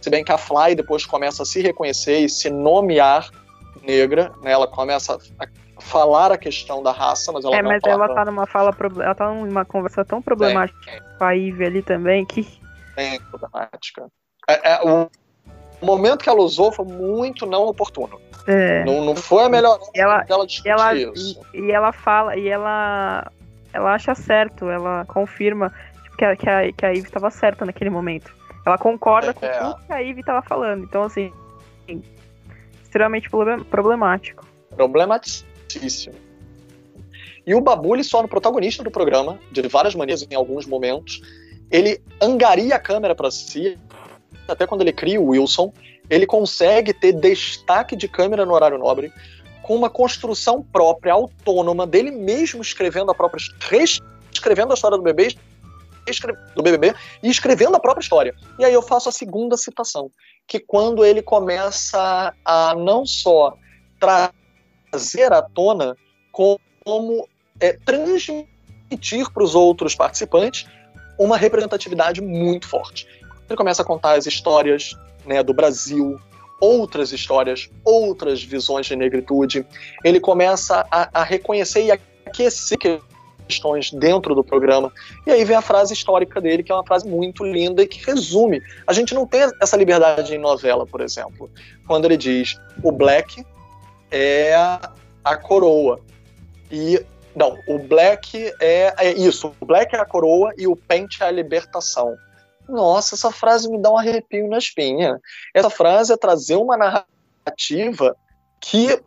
Se 0.00 0.10
bem 0.10 0.24
que 0.24 0.32
a 0.32 0.38
Fly 0.38 0.74
depois 0.74 1.04
começa 1.04 1.42
a 1.42 1.46
se 1.46 1.60
reconhecer 1.60 2.18
e 2.18 2.28
se 2.28 2.50
nomear 2.50 3.28
negra, 3.82 4.32
né? 4.42 4.52
ela 4.52 4.66
começa 4.66 5.18
a 5.38 5.80
falar 5.80 6.32
a 6.32 6.38
questão 6.38 6.82
da 6.82 6.92
raça, 6.92 7.32
mas 7.32 7.44
ela 7.44 7.56
é, 7.56 7.62
não 7.62 7.70
mas 7.70 7.82
ela 7.84 8.14
tá 8.14 8.24
numa 8.24 8.46
fala, 8.46 8.76
ela 9.00 9.14
tá 9.14 9.32
numa 9.32 9.64
conversa 9.64 10.04
tão 10.04 10.20
problemática 10.20 11.02
com 11.16 11.24
a 11.24 11.32
Ivy 11.32 11.64
ali 11.64 11.82
também 11.82 12.24
que. 12.24 12.46
Bem 12.96 13.20
problemática. 13.22 14.08
É, 14.48 14.72
é, 14.72 14.80
o 14.82 15.08
momento 15.80 16.22
que 16.22 16.28
ela 16.28 16.40
usou 16.40 16.72
foi 16.72 16.84
muito 16.84 17.46
não 17.46 17.66
oportuno. 17.66 18.20
É. 18.46 18.84
Não, 18.84 19.04
não 19.04 19.14
foi 19.14 19.44
a 19.44 19.48
melhor 19.48 19.78
ela, 19.94 20.22
dela 20.22 20.46
discutir 20.46 20.70
ela, 20.70 20.94
isso. 20.94 21.40
E, 21.52 21.60
e, 21.60 21.70
ela 21.70 21.92
fala, 21.92 22.36
e 22.36 22.48
ela 22.48 23.30
ela 23.72 23.94
acha 23.94 24.14
certo, 24.14 24.68
ela 24.68 25.04
confirma 25.06 25.72
tipo, 26.02 26.16
que, 26.16 26.24
a, 26.24 26.36
que, 26.36 26.48
a, 26.48 26.72
que 26.72 26.86
a 26.86 26.90
Ivy 26.90 27.06
estava 27.06 27.30
certa 27.30 27.64
naquele 27.64 27.90
momento. 27.90 28.32
Ela 28.66 28.78
concorda 28.78 29.32
com 29.32 29.46
É. 29.46 29.58
tudo 29.58 29.86
que 29.86 29.92
a 29.92 29.98
Ivy 29.98 30.20
estava 30.20 30.42
falando. 30.42 30.84
Então, 30.84 31.02
assim, 31.02 31.32
extremamente 32.82 33.28
problem- 33.30 33.64
problemático. 33.64 34.46
Problematicíssimo. 34.74 36.14
E 37.46 37.54
o 37.54 37.60
Babu, 37.60 37.94
ele 37.94 38.04
só 38.04 38.20
no 38.20 38.28
protagonista 38.28 38.82
do 38.82 38.90
programa, 38.90 39.38
de 39.50 39.62
várias 39.68 39.94
maneiras, 39.94 40.26
em 40.30 40.34
alguns 40.34 40.66
momentos, 40.66 41.22
ele 41.70 42.00
angaria 42.20 42.74
a 42.74 42.78
câmera 42.78 43.14
para 43.14 43.30
si, 43.30 43.78
até 44.46 44.66
quando 44.66 44.82
ele 44.82 44.92
cria 44.92 45.20
o 45.20 45.28
Wilson, 45.28 45.72
ele 46.10 46.26
consegue 46.26 46.92
ter 46.92 47.12
destaque 47.12 47.96
de 47.96 48.06
câmera 48.08 48.44
no 48.44 48.52
horário 48.52 48.78
nobre, 48.78 49.12
com 49.68 49.76
uma 49.76 49.90
construção 49.90 50.62
própria, 50.62 51.12
autônoma, 51.12 51.86
dele 51.86 52.10
mesmo 52.10 52.62
escrevendo 52.62 53.10
a 53.10 53.14
própria 53.14 53.38
reescrevendo 53.68 54.72
a 54.72 54.74
história 54.74 54.96
do 54.96 55.02
bebê, 55.02 55.36
do 56.56 56.62
BBB 56.62 56.94
e 57.22 57.28
escrevendo 57.28 57.76
a 57.76 57.78
própria 57.78 58.02
história. 58.02 58.34
E 58.58 58.64
aí 58.64 58.72
eu 58.72 58.80
faço 58.80 59.10
a 59.10 59.12
segunda 59.12 59.58
citação, 59.58 60.10
que 60.46 60.58
quando 60.58 61.04
ele 61.04 61.20
começa 61.20 62.32
a 62.42 62.74
não 62.74 63.04
só 63.04 63.58
trazer 64.00 65.34
à 65.34 65.42
tona, 65.42 65.94
como 66.32 67.28
é, 67.60 67.74
transmitir 67.74 69.30
para 69.34 69.42
os 69.42 69.54
outros 69.54 69.94
participantes 69.94 70.66
uma 71.18 71.36
representatividade 71.36 72.22
muito 72.22 72.66
forte. 72.66 73.06
Ele 73.46 73.56
começa 73.56 73.82
a 73.82 73.84
contar 73.84 74.16
as 74.16 74.24
histórias 74.24 74.96
né, 75.26 75.42
do 75.42 75.52
Brasil, 75.52 76.18
outras 76.60 77.12
histórias, 77.12 77.70
outras 77.84 78.42
visões 78.42 78.86
de 78.86 78.96
negritude. 78.96 79.66
Ele 80.04 80.20
começa 80.20 80.86
a, 80.90 81.20
a 81.20 81.24
reconhecer 81.24 81.84
e 81.84 81.90
aquecer 81.90 83.00
questões 83.48 83.90
dentro 83.90 84.34
do 84.34 84.44
programa. 84.44 84.92
E 85.26 85.30
aí 85.30 85.44
vem 85.44 85.56
a 85.56 85.62
frase 85.62 85.94
histórica 85.94 86.40
dele, 86.40 86.62
que 86.62 86.70
é 86.70 86.74
uma 86.74 86.84
frase 86.84 87.08
muito 87.08 87.42
linda 87.42 87.82
e 87.82 87.86
que 87.86 88.04
resume. 88.04 88.62
A 88.86 88.92
gente 88.92 89.14
não 89.14 89.26
tem 89.26 89.40
essa 89.60 89.76
liberdade 89.76 90.34
em 90.34 90.38
novela, 90.38 90.86
por 90.86 91.00
exemplo. 91.00 91.50
Quando 91.86 92.04
ele 92.04 92.16
diz: 92.16 92.56
o 92.82 92.92
black 92.92 93.44
é 94.10 94.54
a, 95.24 95.36
coroa. 95.36 96.00
E. 96.70 97.02
Não, 97.34 97.56
o 97.68 97.78
black 97.78 98.52
é, 98.60 98.94
é 98.98 99.12
isso. 99.12 99.54
O 99.60 99.64
black 99.64 99.94
é 99.94 99.98
a 100.00 100.04
coroa 100.04 100.52
e 100.58 100.66
o 100.66 100.76
pente 100.76 101.22
é 101.22 101.26
a 101.26 101.30
libertação. 101.30 102.16
Nossa, 102.68 103.14
essa 103.14 103.30
frase 103.30 103.70
me 103.70 103.80
dá 103.80 103.90
um 103.90 103.96
arrepio 103.96 104.48
na 104.48 104.58
espinha. 104.58 105.18
Essa 105.54 105.70
frase 105.70 106.12
é 106.12 106.16
trazer 106.16 106.56
uma 106.56 106.76
narrativa 106.76 108.14
que. 108.60 109.00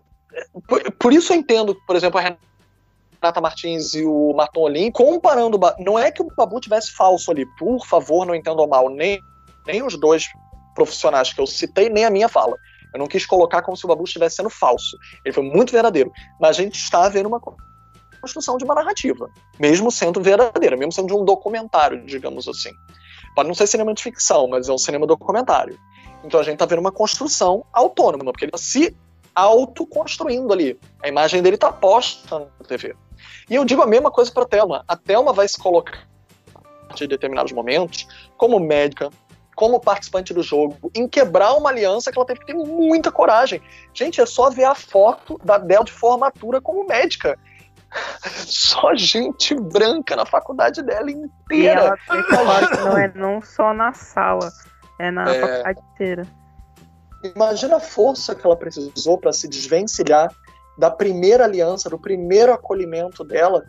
Por, 0.67 0.91
por 0.93 1.13
isso 1.13 1.31
eu 1.33 1.37
entendo, 1.37 1.75
por 1.85 1.95
exemplo, 1.95 2.19
a 2.19 2.23
Renata 2.23 3.41
Martins 3.41 3.93
e 3.93 4.03
o 4.03 4.33
Marton 4.33 4.61
Olim 4.61 4.91
comparando. 4.91 5.59
Não 5.79 5.99
é 5.99 6.11
que 6.11 6.23
o 6.23 6.27
Babu 6.35 6.59
tivesse 6.59 6.91
falso 6.91 7.29
ali, 7.29 7.45
por 7.57 7.85
favor, 7.85 8.25
não 8.25 8.33
entendam 8.33 8.67
mal. 8.67 8.89
Nem, 8.89 9.19
nem 9.67 9.83
os 9.83 9.99
dois 9.99 10.25
profissionais 10.73 11.31
que 11.31 11.39
eu 11.39 11.45
citei, 11.45 11.89
nem 11.89 12.05
a 12.05 12.09
minha 12.09 12.27
fala. 12.27 12.55
Eu 12.93 12.99
não 12.99 13.07
quis 13.07 13.25
colocar 13.25 13.61
como 13.61 13.77
se 13.77 13.85
o 13.85 13.87
Babu 13.87 14.03
estivesse 14.03 14.37
sendo 14.37 14.49
falso. 14.49 14.97
Ele 15.23 15.33
foi 15.33 15.43
muito 15.43 15.71
verdadeiro. 15.71 16.11
Mas 16.39 16.57
a 16.57 16.63
gente 16.63 16.75
está 16.75 17.07
vendo 17.09 17.27
uma 17.27 17.39
construção 18.21 18.57
de 18.57 18.63
uma 18.63 18.75
narrativa, 18.75 19.29
mesmo 19.59 19.91
sendo 19.91 20.21
verdadeira, 20.21 20.75
mesmo 20.75 20.91
sendo 20.91 21.07
de 21.07 21.13
um 21.13 21.25
documentário, 21.25 22.05
digamos 22.05 22.47
assim. 22.47 22.71
Pode 23.35 23.47
não 23.47 23.55
ser 23.55 23.67
cinema 23.67 23.93
de 23.93 24.03
ficção, 24.03 24.47
mas 24.47 24.67
é 24.67 24.71
um 24.73 24.77
cinema 24.77 25.07
documentário. 25.07 25.79
Então 26.23 26.39
a 26.39 26.43
gente 26.43 26.53
está 26.53 26.65
vendo 26.65 26.79
uma 26.79 26.91
construção 26.91 27.65
autônoma, 27.73 28.31
porque 28.31 28.45
ele 28.45 28.51
está 28.53 28.57
se 28.57 28.95
autoconstruindo 29.33 30.51
ali. 30.51 30.79
A 31.01 31.07
imagem 31.07 31.41
dele 31.41 31.55
está 31.55 31.71
posta 31.71 32.39
na 32.39 32.65
TV. 32.67 32.95
E 33.49 33.55
eu 33.55 33.65
digo 33.65 33.81
a 33.81 33.87
mesma 33.87 34.11
coisa 34.11 34.31
para 34.31 34.43
a 34.43 34.47
Thelma. 34.47 34.83
A 34.87 34.95
Thelma 34.95 35.33
vai 35.33 35.47
se 35.47 35.57
colocar 35.57 36.07
em 36.99 37.07
determinados 37.07 37.53
momentos 37.53 38.05
como 38.35 38.59
médica, 38.59 39.09
como 39.55 39.79
participante 39.79 40.33
do 40.33 40.43
jogo, 40.43 40.91
em 40.95 41.07
quebrar 41.07 41.53
uma 41.53 41.69
aliança 41.69 42.11
que 42.11 42.17
ela 42.17 42.25
teve 42.25 42.41
que 42.41 42.47
ter 42.47 42.53
muita 42.53 43.11
coragem. 43.11 43.61
Gente, 43.93 44.19
é 44.19 44.25
só 44.25 44.49
ver 44.49 44.65
a 44.65 44.75
foto 44.75 45.39
da 45.43 45.57
dela 45.57 45.85
de 45.85 45.91
formatura 45.91 46.59
como 46.59 46.85
médica. 46.85 47.37
Só 48.23 48.95
gente 48.95 49.55
branca 49.55 50.15
na 50.15 50.25
faculdade 50.25 50.81
dela 50.81 51.11
inteira. 51.11 51.31
E 51.51 51.67
ela 51.67 51.97
tem 52.09 52.23
não 52.83 52.97
é 52.97 53.11
não 53.15 53.41
só 53.41 53.73
na 53.73 53.93
sala, 53.93 54.51
é 54.99 55.11
na 55.11 55.29
é... 55.29 55.39
faculdade 55.39 55.79
inteira. 55.93 56.27
Imagina 57.35 57.75
a 57.75 57.79
força 57.79 58.33
que 58.33 58.45
ela 58.45 58.55
precisou 58.55 59.17
para 59.17 59.31
se 59.31 59.47
desvencilhar 59.47 60.33
da 60.77 60.89
primeira 60.89 61.43
aliança, 61.43 61.89
do 61.89 61.99
primeiro 61.99 62.51
acolhimento 62.51 63.23
dela, 63.23 63.63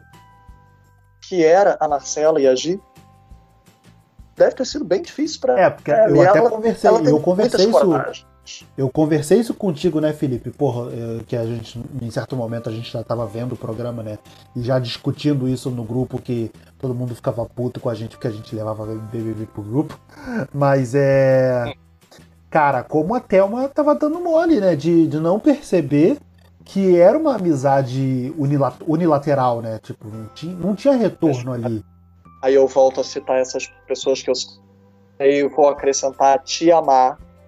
que 1.20 1.44
era 1.44 1.76
a 1.78 1.86
Marcela 1.86 2.40
e 2.40 2.46
a 2.46 2.54
Gi. 2.54 2.80
Deve 4.36 4.54
ter 4.54 4.64
sido 4.64 4.84
bem 4.84 5.02
difícil 5.02 5.40
para 5.40 5.60
É, 5.60 5.70
porque 5.70 5.90
ela. 5.90 6.08
eu 6.08 6.22
até 6.22 6.38
ela, 6.38 6.50
conversei, 6.50 6.88
ela 6.88 7.02
eu 7.02 7.20
conversei 7.20 7.66
isso. 7.66 8.31
Eu 8.76 8.88
conversei 8.90 9.38
isso 9.38 9.54
contigo, 9.54 10.00
né, 10.00 10.12
Felipe? 10.12 10.50
Porra, 10.50 10.90
que 11.26 11.36
a 11.36 11.44
gente, 11.46 11.80
em 12.00 12.10
certo 12.10 12.36
momento, 12.36 12.68
a 12.68 12.72
gente 12.72 12.90
já 12.90 13.02
tava 13.02 13.24
vendo 13.26 13.52
o 13.52 13.56
programa, 13.56 14.02
né? 14.02 14.18
E 14.56 14.62
já 14.62 14.78
discutindo 14.78 15.48
isso 15.48 15.70
no 15.70 15.84
grupo, 15.84 16.20
que 16.20 16.50
todo 16.78 16.94
mundo 16.94 17.14
ficava 17.14 17.44
puto 17.46 17.78
com 17.78 17.88
a 17.88 17.94
gente, 17.94 18.16
porque 18.16 18.26
a 18.26 18.32
gente 18.32 18.54
levava 18.54 18.84
BBB 18.86 19.46
pro 19.46 19.62
grupo. 19.62 19.98
Mas 20.52 20.94
é. 20.94 21.72
Cara, 22.50 22.82
como 22.82 23.14
a 23.14 23.20
Thelma 23.20 23.68
tava 23.68 23.94
dando 23.94 24.20
mole, 24.20 24.60
né? 24.60 24.74
De, 24.74 25.06
de 25.06 25.18
não 25.18 25.38
perceber 25.38 26.18
que 26.64 26.98
era 26.98 27.16
uma 27.16 27.36
amizade 27.36 28.34
unilateral, 28.86 29.62
né? 29.62 29.78
Tipo, 29.82 30.08
não 30.08 30.26
tinha, 30.34 30.54
não 30.54 30.74
tinha 30.74 30.94
retorno 30.94 31.52
ali. 31.52 31.84
Aí 32.42 32.54
eu 32.54 32.66
volto 32.66 33.00
a 33.00 33.04
citar 33.04 33.38
essas 33.38 33.68
pessoas 33.86 34.20
que 34.20 34.30
eu 34.30 34.34
sei, 35.16 35.48
vou 35.48 35.68
acrescentar 35.68 36.36
a 36.36 36.38
Tia 36.38 36.80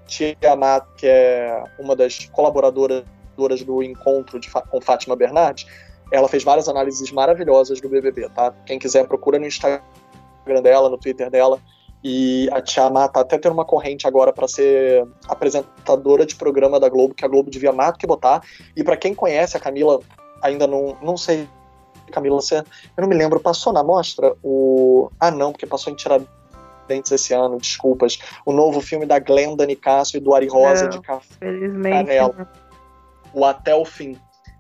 Má, 0.05 0.37
Tia 0.37 0.57
Má, 0.57 0.81
que 0.97 1.07
é 1.07 1.65
uma 1.79 1.97
das 1.97 2.27
colaboradoras 2.27 3.05
do 3.65 3.83
encontro 3.83 4.39
de, 4.39 4.51
com 4.51 4.81
Fátima 4.81 5.17
Bernardes, 5.17 5.67
ela 6.13 6.29
fez 6.29 6.45
várias 6.45 6.69
análises 6.69 7.11
maravilhosas 7.11 7.81
do 7.81 7.89
BBB, 7.89 8.29
tá? 8.31 8.53
Quem 8.67 8.79
quiser 8.79 9.07
procura 9.07 9.39
no 9.39 9.47
Instagram 9.47 9.81
dela, 10.63 10.89
no 10.89 10.99
Twitter 10.99 11.31
dela. 11.31 11.59
E 12.03 12.49
a 12.53 12.61
Tia 12.61 12.91
Má 12.91 13.09
tá 13.09 13.21
até 13.21 13.39
tendo 13.39 13.55
uma 13.55 13.65
corrente 13.65 14.07
agora 14.07 14.31
para 14.31 14.47
ser 14.47 15.07
apresentadora 15.27 16.27
de 16.27 16.37
programa 16.37 16.79
da 16.79 16.89
Globo, 16.89 17.15
que 17.15 17.25
a 17.25 17.29
Globo 17.29 17.51
devia 17.51 17.73
mais 17.73 17.95
do 17.95 17.99
que 17.99 18.07
botar. 18.07 18.43
E 18.77 18.85
para 18.85 18.97
quem 18.97 19.15
conhece 19.15 19.57
a 19.57 19.61
Camila, 19.61 20.01
ainda 20.43 20.67
não, 20.67 20.99
não 21.03 21.17
sei, 21.17 21.49
Camila, 22.13 22.37
você, 22.37 22.59
eu 22.59 22.65
não 23.01 23.09
me 23.09 23.15
lembro, 23.15 23.41
passou 23.41 23.73
na 23.73 23.83
mostra 23.83 24.37
o. 24.43 25.11
Ah, 25.19 25.31
não, 25.31 25.51
porque 25.51 25.67
passou 25.67 25.91
em 25.93 25.97
Tiradentes 25.97 26.44
esse 26.89 27.33
ano, 27.33 27.59
desculpas. 27.59 28.19
O 28.45 28.53
novo 28.53 28.81
filme 28.81 29.07
da 29.07 29.19
Glenda 29.19 29.67
Nicásio 29.67 30.19
e 30.19 30.21
do 30.21 30.35
Ari 30.35 30.49
Rosa 30.49 30.85
Não, 30.85 30.91
de 30.91 31.01
Café 31.01 31.35
Felizmente. 31.39 32.07
Canela. 32.07 32.49
o 33.33 33.45
Até 33.45 33.75
o 33.75 33.85
Fim. 33.85 34.19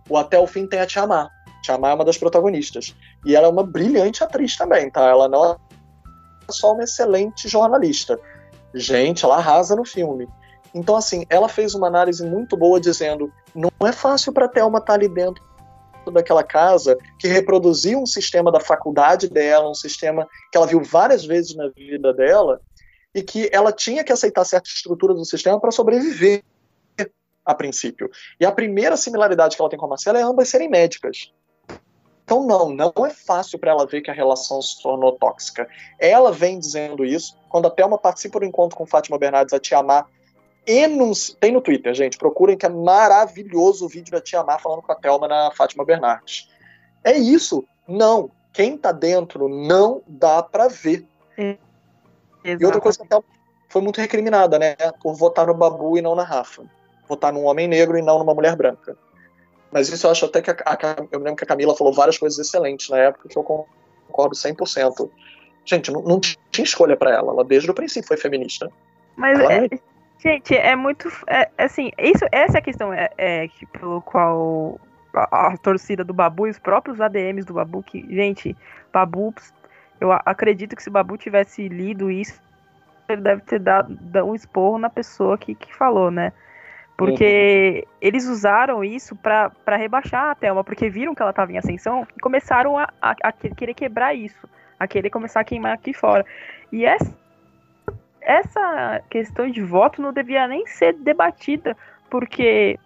O 0.08 0.16
Até 0.16 0.38
o 0.38 0.46
Fim 0.46 0.66
tem 0.66 0.80
a 0.80 0.86
Tia 0.86 1.06
Má. 1.06 1.28
Tia 1.62 1.78
Má 1.78 1.90
é 1.90 1.94
uma 1.94 2.04
das 2.04 2.18
protagonistas. 2.18 2.94
E 3.24 3.34
ela 3.34 3.46
é 3.46 3.50
uma 3.50 3.64
brilhante 3.64 4.22
atriz 4.22 4.56
também, 4.56 4.90
tá? 4.90 5.08
Ela 5.08 5.28
não 5.28 5.52
é 5.52 5.56
só 6.50 6.72
uma 6.72 6.84
excelente 6.84 7.48
jornalista. 7.48 8.18
Gente, 8.74 9.24
ela 9.24 9.36
arrasa 9.36 9.74
no 9.76 9.84
filme. 9.84 10.28
Então, 10.74 10.96
assim, 10.96 11.24
ela 11.30 11.48
fez 11.48 11.74
uma 11.74 11.86
análise 11.86 12.26
muito 12.26 12.56
boa 12.56 12.80
dizendo: 12.80 13.32
não 13.54 13.70
é 13.86 13.92
fácil 13.92 14.32
para 14.32 14.48
Thelma 14.48 14.78
estar 14.78 14.94
ali 14.94 15.08
dentro 15.08 15.42
daquela 16.12 16.42
casa 16.42 16.96
que 17.18 17.28
reproduziu 17.28 18.00
um 18.00 18.06
sistema 18.06 18.50
da 18.50 18.60
faculdade 18.60 19.28
dela, 19.28 19.70
um 19.70 19.74
sistema 19.74 20.26
que 20.50 20.56
ela 20.56 20.66
viu 20.66 20.82
várias 20.82 21.24
vezes 21.24 21.54
na 21.54 21.68
vida 21.68 22.12
dela, 22.12 22.60
e 23.14 23.22
que 23.22 23.48
ela 23.52 23.72
tinha 23.72 24.02
que 24.02 24.12
aceitar 24.12 24.44
certa 24.44 24.68
estrutura 24.68 25.14
do 25.14 25.24
sistema 25.24 25.60
para 25.60 25.70
sobreviver 25.70 26.42
a 27.44 27.54
princípio. 27.54 28.10
E 28.40 28.46
a 28.46 28.50
primeira 28.50 28.96
similaridade 28.96 29.54
que 29.54 29.62
ela 29.62 29.68
tem 29.68 29.78
com 29.78 29.86
a 29.86 29.90
Marcela 29.90 30.18
é 30.18 30.22
ambas 30.22 30.48
serem 30.48 30.68
médicas. 30.68 31.32
Então, 32.24 32.46
não, 32.46 32.70
não 32.70 32.92
é 33.06 33.10
fácil 33.10 33.58
para 33.58 33.70
ela 33.70 33.86
ver 33.86 34.00
que 34.00 34.10
a 34.10 34.14
relação 34.14 34.60
se 34.62 34.82
tornou 34.82 35.12
tóxica. 35.12 35.68
Ela 36.00 36.32
vem 36.32 36.58
dizendo 36.58 37.04
isso. 37.04 37.36
Quando 37.50 37.66
a 37.66 37.70
Thelma 37.70 37.98
participa 37.98 38.40
do 38.40 38.46
encontro 38.46 38.78
com 38.78 38.86
Fátima 38.86 39.18
Bernardes, 39.18 39.52
a 39.52 39.60
Tia 39.60 39.82
Má 39.82 40.06
enunci... 40.66 41.36
Tem 41.36 41.52
no 41.52 41.60
Twitter, 41.60 41.94
gente. 41.94 42.18
Procurem 42.18 42.56
que 42.56 42.66
é 42.66 42.68
maravilhoso 42.68 43.86
o 43.86 43.88
vídeo 43.88 44.12
da 44.12 44.20
Tia 44.20 44.42
Má 44.42 44.58
falando 44.58 44.82
com 44.82 44.92
a 44.92 44.94
Thelma 44.94 45.28
na 45.28 45.50
Fátima 45.50 45.84
Bernardes. 45.84 46.48
É 47.02 47.16
isso. 47.16 47.64
Não. 47.86 48.30
Quem 48.52 48.76
tá 48.76 48.92
dentro 48.92 49.48
não 49.48 50.02
dá 50.06 50.42
para 50.42 50.68
ver. 50.68 51.06
E 52.44 52.64
outra 52.64 52.80
coisa 52.80 52.98
que 52.98 53.04
a 53.04 53.08
Thelma 53.08 53.24
foi 53.68 53.82
muito 53.82 54.00
recriminada, 54.00 54.58
né? 54.58 54.76
Por 55.02 55.14
votar 55.14 55.46
no 55.46 55.54
Babu 55.54 55.98
e 55.98 56.02
não 56.02 56.14
na 56.14 56.22
Rafa. 56.22 56.64
Votar 57.08 57.32
num 57.32 57.44
homem 57.44 57.66
negro 57.66 57.98
e 57.98 58.02
não 58.02 58.18
numa 58.18 58.34
mulher 58.34 58.56
branca. 58.56 58.96
Mas 59.72 59.88
isso 59.88 60.06
eu 60.06 60.10
acho 60.12 60.26
até 60.26 60.40
que 60.40 60.50
a, 60.50 60.56
a, 60.64 60.96
eu 61.10 61.18
lembro 61.18 61.36
que 61.36 61.44
a 61.44 61.46
Camila 61.48 61.74
falou 61.74 61.92
várias 61.92 62.16
coisas 62.16 62.38
excelentes 62.38 62.88
na 62.88 62.98
época 62.98 63.28
que 63.28 63.36
eu 63.36 63.42
concordo 63.42 64.36
100%. 64.36 65.10
Gente, 65.64 65.90
não, 65.90 66.02
não 66.02 66.20
tinha 66.20 66.64
escolha 66.64 66.96
para 66.96 67.12
ela. 67.12 67.32
Ela 67.32 67.44
desde 67.44 67.70
o 67.70 67.74
princípio 67.74 68.06
foi 68.06 68.16
feminista. 68.16 68.70
Mas, 69.16 69.38
Ela 69.38 69.52
é, 69.52 69.68
gente, 70.24 70.54
é 70.56 70.74
muito. 70.76 71.08
É, 71.26 71.50
assim, 71.58 71.90
isso, 71.98 72.24
essa 72.32 72.58
é 72.58 72.60
a 72.60 72.62
questão 72.62 72.92
é, 72.92 73.10
é, 73.16 73.48
que, 73.48 73.66
pelo 73.66 74.00
qual 74.02 74.80
a, 75.14 75.48
a 75.52 75.56
torcida 75.58 76.04
do 76.04 76.14
Babu 76.14 76.46
e 76.46 76.50
os 76.50 76.58
próprios 76.58 77.00
ADMs 77.00 77.46
do 77.46 77.54
Babu, 77.54 77.82
que, 77.82 78.00
gente, 78.14 78.56
Babu, 78.92 79.34
eu 80.00 80.12
acredito 80.12 80.76
que 80.76 80.82
se 80.82 80.88
o 80.88 80.92
Babu 80.92 81.16
tivesse 81.16 81.68
lido 81.68 82.10
isso, 82.10 82.40
ele 83.08 83.22
deve 83.22 83.42
ter 83.42 83.58
dado, 83.60 83.94
dado 84.00 84.26
um 84.28 84.34
esporro 84.34 84.78
na 84.78 84.90
pessoa 84.90 85.38
que, 85.38 85.54
que 85.54 85.74
falou, 85.74 86.10
né? 86.10 86.32
Porque 86.96 87.86
eles 88.00 88.26
usaram 88.28 88.84
isso 88.84 89.16
pra 89.16 89.50
rebaixar 89.76 90.30
a 90.30 90.34
Thelma, 90.34 90.62
porque 90.62 90.88
viram 90.88 91.14
que 91.14 91.22
ela 91.22 91.32
tava 91.32 91.52
em 91.52 91.58
ascensão 91.58 92.06
e 92.16 92.20
começaram 92.20 92.78
a, 92.78 92.84
a- 93.02 93.16
a 93.24 93.32
que- 93.32 93.50
querer 93.54 93.74
quebrar 93.74 94.14
isso, 94.14 94.48
a 94.78 94.86
querer 94.86 95.10
começar 95.10 95.40
a 95.40 95.44
queimar 95.44 95.72
aqui 95.72 95.92
fora. 95.92 96.24
E 96.70 96.84
essa, 96.84 97.12
essa 98.24 99.02
questão 99.10 99.50
de 99.50 99.62
voto 99.62 100.02
não 100.02 100.12
devia 100.12 100.48
nem 100.48 100.66
ser 100.66 100.94
debatida, 100.94 101.76
porque 102.10 102.78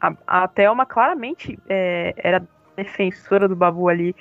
a, 0.00 0.12
a 0.26 0.48
Thelma 0.48 0.86
claramente 0.86 1.58
é, 1.68 2.14
era 2.16 2.42
defensora 2.76 3.48
do 3.48 3.56
Babu 3.56 3.88
ali. 3.88 4.14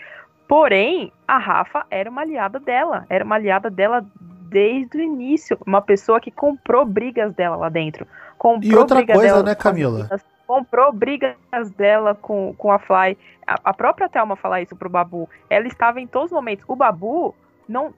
Porém, 0.47 1.13
a 1.27 1.37
Rafa 1.37 1.85
era 1.91 2.09
uma 2.09 2.21
aliada 2.21 2.59
dela, 2.59 3.05
era 3.09 3.23
uma 3.23 3.35
aliada 3.35 3.69
dela 3.69 4.05
desde 4.49 4.97
o 4.97 5.01
início, 5.01 5.57
uma 5.65 5.81
pessoa 5.81 6.19
que 6.19 6.31
comprou 6.31 6.83
brigas 6.85 7.33
dela 7.35 7.55
lá 7.55 7.69
dentro. 7.69 8.07
Comprou 8.37 8.71
E 8.71 8.75
outra 8.75 9.05
coisa, 9.05 9.21
dela 9.21 9.43
né, 9.43 9.55
Camila? 9.55 10.09
comprou 10.49 10.91
brigas 10.91 11.35
dela 11.77 12.15
com, 12.15 12.55
com 12.57 12.71
a 12.71 12.79
Fly. 12.79 13.15
A, 13.45 13.59
a 13.65 13.73
própria 13.73 14.09
Thelma 14.09 14.35
falar 14.35 14.63
isso 14.63 14.75
pro 14.75 14.89
Babu. 14.89 15.29
Ela 15.47 15.67
estava 15.67 16.01
em 16.01 16.07
todos 16.07 16.31
os 16.31 16.35
momentos. 16.35 16.65
O 16.67 16.75
Babu 16.75 17.35
não. 17.67 17.93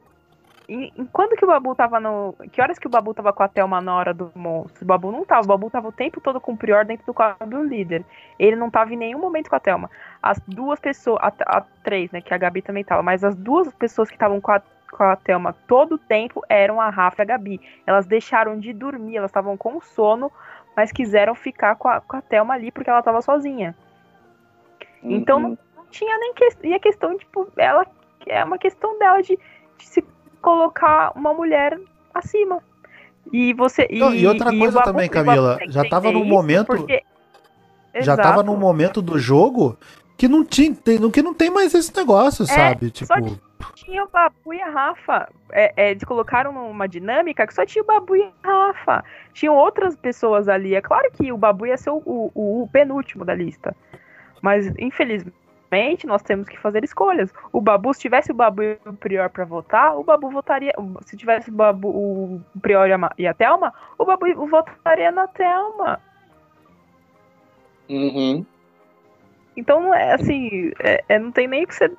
Em, 0.73 0.89
quando 1.11 1.35
que 1.35 1.43
o 1.43 1.47
Babu 1.49 1.75
tava 1.75 1.99
no. 1.99 2.33
Que 2.49 2.61
horas 2.61 2.79
que 2.79 2.87
o 2.87 2.89
Babu 2.89 3.13
tava 3.13 3.33
com 3.33 3.43
a 3.43 3.47
Thelma 3.49 3.81
na 3.81 3.93
hora 3.93 4.13
do 4.13 4.31
monstro? 4.33 4.85
O 4.85 4.87
Babu 4.87 5.11
não 5.11 5.25
tava. 5.25 5.43
O 5.43 5.47
Babu 5.47 5.69
tava 5.69 5.89
o 5.89 5.91
tempo 5.91 6.21
todo 6.21 6.39
com 6.39 6.53
o 6.53 6.57
Prior 6.57 6.85
dentro 6.85 7.05
do 7.05 7.13
quadro 7.13 7.45
do 7.45 7.61
líder. 7.61 8.05
Ele 8.39 8.55
não 8.55 8.69
tava 8.69 8.93
em 8.93 8.97
nenhum 8.97 9.19
momento 9.19 9.49
com 9.49 9.55
a 9.57 9.59
Thelma. 9.59 9.89
As 10.23 10.39
duas 10.47 10.79
pessoas. 10.79 11.19
A, 11.21 11.33
a 11.57 11.61
três, 11.83 12.09
né? 12.11 12.21
Que 12.21 12.33
a 12.33 12.37
Gabi 12.37 12.61
também 12.61 12.85
tava. 12.85 13.03
Mas 13.03 13.21
as 13.21 13.35
duas 13.35 13.73
pessoas 13.75 14.07
que 14.07 14.15
estavam 14.15 14.39
com 14.39 14.49
a, 14.53 14.61
com 14.89 15.03
a 15.03 15.17
Thelma 15.17 15.53
todo 15.67 15.95
o 15.95 15.97
tempo 15.97 16.41
eram 16.47 16.79
a 16.79 16.89
Rafa 16.89 17.21
e 17.21 17.23
a 17.23 17.25
Gabi. 17.25 17.59
Elas 17.85 18.05
deixaram 18.05 18.57
de 18.57 18.71
dormir, 18.71 19.17
elas 19.17 19.29
estavam 19.29 19.57
com 19.57 19.81
sono, 19.81 20.31
mas 20.73 20.89
quiseram 20.93 21.35
ficar 21.35 21.75
com 21.75 21.89
a, 21.89 21.99
com 21.99 22.15
a 22.15 22.21
Thelma 22.21 22.53
ali 22.53 22.71
porque 22.71 22.89
ela 22.89 23.03
tava 23.03 23.21
sozinha. 23.21 23.75
Então 25.03 25.37
Uhum. 25.37 25.57
não, 25.75 25.85
tinha 25.89 26.17
nem 26.17 26.33
questão. 26.33 26.69
E 26.69 26.73
a 26.73 26.79
questão, 26.79 27.17
tipo, 27.17 27.51
ela 27.57 27.85
é 28.25 28.41
uma 28.43 28.57
questão 28.57 28.97
dela 28.97 29.21
de, 29.21 29.37
de 29.77 29.85
se 29.85 30.01
colocar 30.41 31.11
uma 31.15 31.33
mulher 31.33 31.79
acima. 32.13 32.59
E 33.31 33.53
você. 33.53 33.87
E, 33.89 33.99
Não, 33.99 34.13
e 34.13 34.25
outra 34.27 34.49
o 34.51 34.57
coisa 34.57 34.81
também, 34.81 35.07
Camila, 35.09 35.57
já 35.67 35.87
tava 35.87 36.09
isso 36.09 36.25
momento- 36.25 36.67
porque- 36.67 37.03
Já 37.95 38.15
tava 38.15 38.35
Exato. 38.35 38.43
num 38.51 38.57
momento 38.57 39.01
do 39.01 39.19
jogo 39.19 39.77
que 40.17 40.27
não 40.27 40.45
tinha, 40.45 40.73
tem- 40.73 40.97
que 41.11 41.21
não 41.21 41.33
tem 41.33 41.49
mais 41.51 41.73
esse 41.73 41.93
negócio, 41.95 42.45
sabe? 42.45 42.89
Tipo, 42.89 43.13
tinha 43.75 44.03
o 44.03 44.09
Babu 44.09 44.53
e 44.53 44.61
a 44.61 44.69
Rafa. 44.69 45.27
É, 45.51 45.73
é, 45.75 45.91
eles 45.91 46.03
colocaram 46.05 46.51
numa 46.53 46.87
dinâmica 46.87 47.45
que 47.45 47.53
só 47.53 47.65
tinha 47.65 47.83
o 47.83 47.85
Babu 47.85 48.15
e 48.15 48.23
a 48.43 48.47
Rafa. 48.47 49.03
Tinham 49.33 49.55
outras 49.55 49.95
pessoas 49.95 50.47
ali. 50.47 50.73
É 50.73 50.81
claro 50.81 51.11
que 51.11 51.31
o 51.33 51.37
Babu 51.37 51.65
ia 51.65 51.77
ser 51.77 51.89
o, 51.89 52.01
o- 52.05 52.63
o 52.63 52.69
penúltimo 52.71 53.25
da 53.25 53.35
lista. 53.35 53.75
Mas, 54.41 54.67
infelizmente, 54.79 55.35
nós 56.05 56.21
temos 56.21 56.49
que 56.49 56.59
fazer 56.59 56.83
escolhas. 56.83 57.33
O 57.53 57.61
Babu, 57.61 57.93
se 57.93 58.01
tivesse 58.01 58.31
o 58.31 58.35
Babu 58.35 58.61
e 58.61 58.77
o 58.85 58.93
Prior 58.93 59.29
pra 59.29 59.45
votar, 59.45 59.97
o 59.97 60.03
Babu 60.03 60.29
votaria. 60.29 60.73
Se 61.05 61.15
tivesse 61.15 61.49
o 61.49 61.53
Babu, 61.53 61.87
o 61.87 62.41
Prior 62.61 62.87
e 62.89 62.93
a, 62.93 62.97
Ma- 62.97 63.13
e 63.17 63.25
a 63.25 63.33
Thelma, 63.33 63.73
o 63.97 64.03
Babu 64.03 64.25
votaria 64.47 65.11
na 65.11 65.27
Thelma. 65.27 65.99
Uhum. 67.89 68.45
Então, 69.55 69.93
é 69.93 70.13
assim, 70.13 70.71
é, 70.79 71.03
é- 71.07 71.19
não 71.19 71.31
tem 71.31 71.47
nem 71.47 71.63
o 71.63 71.67
que 71.67 71.75
ser 71.75 71.91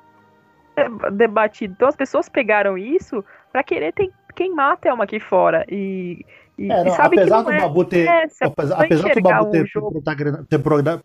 debatido. 1.11 1.73
Então, 1.73 1.87
as 1.87 1.95
pessoas 1.95 2.27
pegaram 2.29 2.77
isso 2.77 3.23
pra 3.51 3.63
querer 3.63 3.91
ter- 3.93 4.11
queimar 4.35 4.73
a 4.73 4.77
Thelma 4.77 5.03
aqui 5.03 5.19
fora. 5.19 5.65
E, 5.69 6.25
e, 6.57 6.71
É, 6.71 6.81
e 6.81 6.83
não, 6.85 6.91
sabe 6.95 7.15
que 7.15 7.21
apesar 7.21 7.37
não 7.37 7.43
do 7.45 7.51
é, 7.51 7.59
Babu 7.59 7.85
ter. 7.85 8.07
é, 8.07 8.23
apesar, 8.41 8.83
apesar 8.83 9.13
do 9.15 9.21
Babu 9.21 9.51
ter, 9.51 9.65
jogo. 9.67 9.91
protagoni- 9.91 10.45
ter 10.45 10.59
progra- 10.59 11.01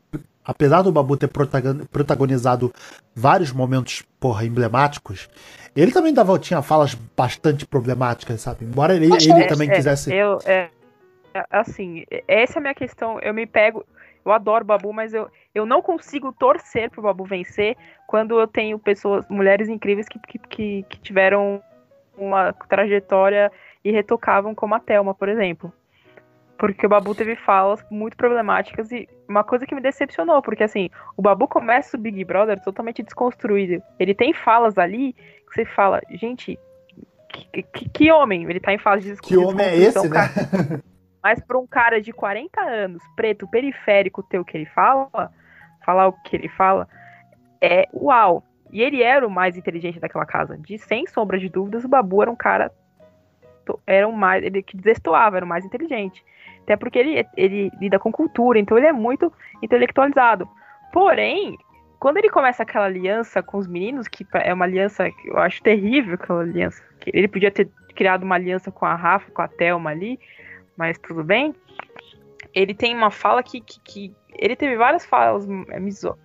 apesar 0.49 0.81
do 0.81 0.91
Babu 0.91 1.15
ter 1.15 1.29
protagon- 1.29 1.85
protagonizado 1.93 2.73
vários 3.15 3.53
momentos, 3.53 4.03
porra, 4.19 4.47
emblemáticos, 4.47 5.29
ele 5.77 5.93
também 5.93 6.15
dava, 6.15 6.39
tinha 6.39 6.63
falas 6.63 6.95
bastante 7.15 7.67
problemáticas, 7.67 8.41
sabe? 8.41 8.65
Embora 8.65 8.97
ele, 8.97 9.09
Mas 9.09 9.27
ele 9.27 9.43
é, 9.43 9.47
também 9.47 9.71
É, 9.71 9.75
quisesse. 9.75 10.11
Eu, 10.13 10.39
é, 10.47 10.71
é, 11.35 11.45
assim, 11.51 12.07
essa 12.27 12.55
é 12.55 12.59
a 12.59 12.63
minha 12.63 12.75
questão. 12.75 13.21
Eu 13.21 13.35
me 13.35 13.47
pego. 13.47 13.85
Eu 14.25 14.33
adoro 14.33 14.65
o 14.65 14.67
Babu, 14.67 14.93
mas 14.93 15.13
eu, 15.13 15.31
eu 15.55 15.67
não 15.67 15.83
consigo 15.83 16.33
torcer 16.33 16.91
pro 16.91 17.03
Babu 17.03 17.25
vencer 17.25 17.77
quando 18.07 18.41
eu 18.41 18.47
tenho 18.47 18.79
pessoas, 18.79 19.25
mulheres 19.29 19.69
incríveis 19.69 20.09
que, 20.09 20.19
que, 20.19 20.39
que, 20.39 20.87
que 20.89 21.01
tiveram 21.01 21.63
uma 22.17 22.53
trajetória 22.53 23.53
irretocável 23.85 24.55
como 24.55 24.75
a 24.75 24.81
Thelma, 24.81 25.15
por 25.15 25.29
exemplo. 25.29 25.73
Porque 26.57 26.87
o 26.87 26.89
Babu 26.89 27.15
teve 27.15 27.37
falas 27.37 27.85
muito 27.91 28.17
problemáticas 28.17 28.91
e 28.91 29.09
uma 29.29 29.45
coisa 29.45 29.67
que 29.67 29.75
me 29.75 29.81
decepcionou, 29.81 30.41
porque 30.41 30.65
assim, 30.65 30.89
o 31.17 31.23
Babu 31.23 31.47
começa 31.47 31.97
o 31.97 32.01
Big 32.01 32.25
Brother 32.25 32.61
totalmente 32.61 33.03
desconstruído. 33.03 33.83
Ele 33.99 34.15
tem 34.15 34.33
falas 34.33 34.79
ali 34.79 35.13
que 35.13 35.55
você 35.55 35.65
fala, 35.65 36.01
gente, 36.11 36.59
que, 37.29 37.63
que, 37.63 37.89
que 37.89 38.13
homem? 38.13 38.45
Ele 38.45 38.61
tá 38.61 38.73
em 38.73 38.79
fase 38.79 39.15
de 39.15 39.21
Que 39.21 39.37
homem 39.37 39.67
é 39.67 39.77
esse, 39.77 40.09
né? 40.09 40.09
cara. 40.09 40.83
Mas 41.23 41.41
pra 41.45 41.59
um 41.59 41.67
cara 41.67 42.01
de 42.01 42.13
40 42.13 42.61
anos, 42.61 43.03
preto, 43.15 43.47
periférico, 43.49 44.23
ter 44.23 44.39
o 44.39 44.45
que 44.45 44.57
ele 44.57 44.67
fala, 44.67 45.31
falar 45.85 46.09
o 46.09 46.13
que 46.13 46.37
ele 46.37 46.49
fala, 46.49 46.89
é 47.61 47.87
uau. 47.93 48.43
E 48.71 48.83
ele 48.83 49.03
era 49.03 49.27
o 49.27 49.31
mais 49.31 49.57
inteligente 49.57 49.99
daquela 50.01 50.27
casa. 50.27 50.57
De 50.57 50.79
sem 50.79 51.07
sombra 51.07 51.39
de 51.39 51.49
dúvidas, 51.49 51.85
o 51.85 51.89
Babu 51.89 52.23
era 52.23 52.31
um 52.31 52.37
cara. 52.37 52.73
Era 53.87 54.07
o 54.07 54.13
mais. 54.13 54.45
Ele 54.45 54.63
que 54.63 54.77
destoava, 54.77 55.37
era 55.37 55.45
o 55.45 55.49
mais 55.49 55.65
inteligente. 55.65 56.25
Até 56.69 56.77
porque 56.77 56.99
ele, 56.99 57.27
ele 57.35 57.71
lida 57.81 57.99
com 57.99 58.13
cultura, 58.13 58.59
então 58.59 58.77
ele 58.77 58.87
é 58.87 58.93
muito 58.93 59.33
intelectualizado. 59.63 60.47
Porém, 60.93 61.57
quando 61.99 62.19
ele 62.19 62.29
começa 62.29 62.63
aquela 62.63 62.85
aliança 62.85 63.43
com 63.43 63.57
os 63.57 63.67
meninos, 63.67 64.07
que 64.07 64.27
é 64.35 64.53
uma 64.53 64.67
aliança 64.67 65.11
que 65.11 65.29
eu 65.31 65.39
acho 65.39 65.63
terrível, 65.63 66.17
aquela 66.17 66.43
aliança. 66.43 66.83
Ele 67.07 67.27
podia 67.27 67.51
ter 67.51 67.71
criado 67.97 68.23
uma 68.23 68.35
aliança 68.35 68.71
com 68.71 68.85
a 68.85 68.95
Rafa, 68.95 69.31
com 69.31 69.41
a 69.41 69.49
Thelma 69.49 69.89
ali, 69.89 70.21
mas 70.77 70.99
tudo 70.99 71.25
bem. 71.25 71.55
Ele 72.55 72.75
tem 72.75 72.95
uma 72.95 73.11
fala 73.11 73.43
que, 73.43 73.63
que, 73.63 73.81
que 73.81 74.15
ele 74.39 74.55
teve 74.55 74.77
várias 74.77 75.07
falas 75.07 75.49
é, 75.71 75.81
miso, 75.81 76.19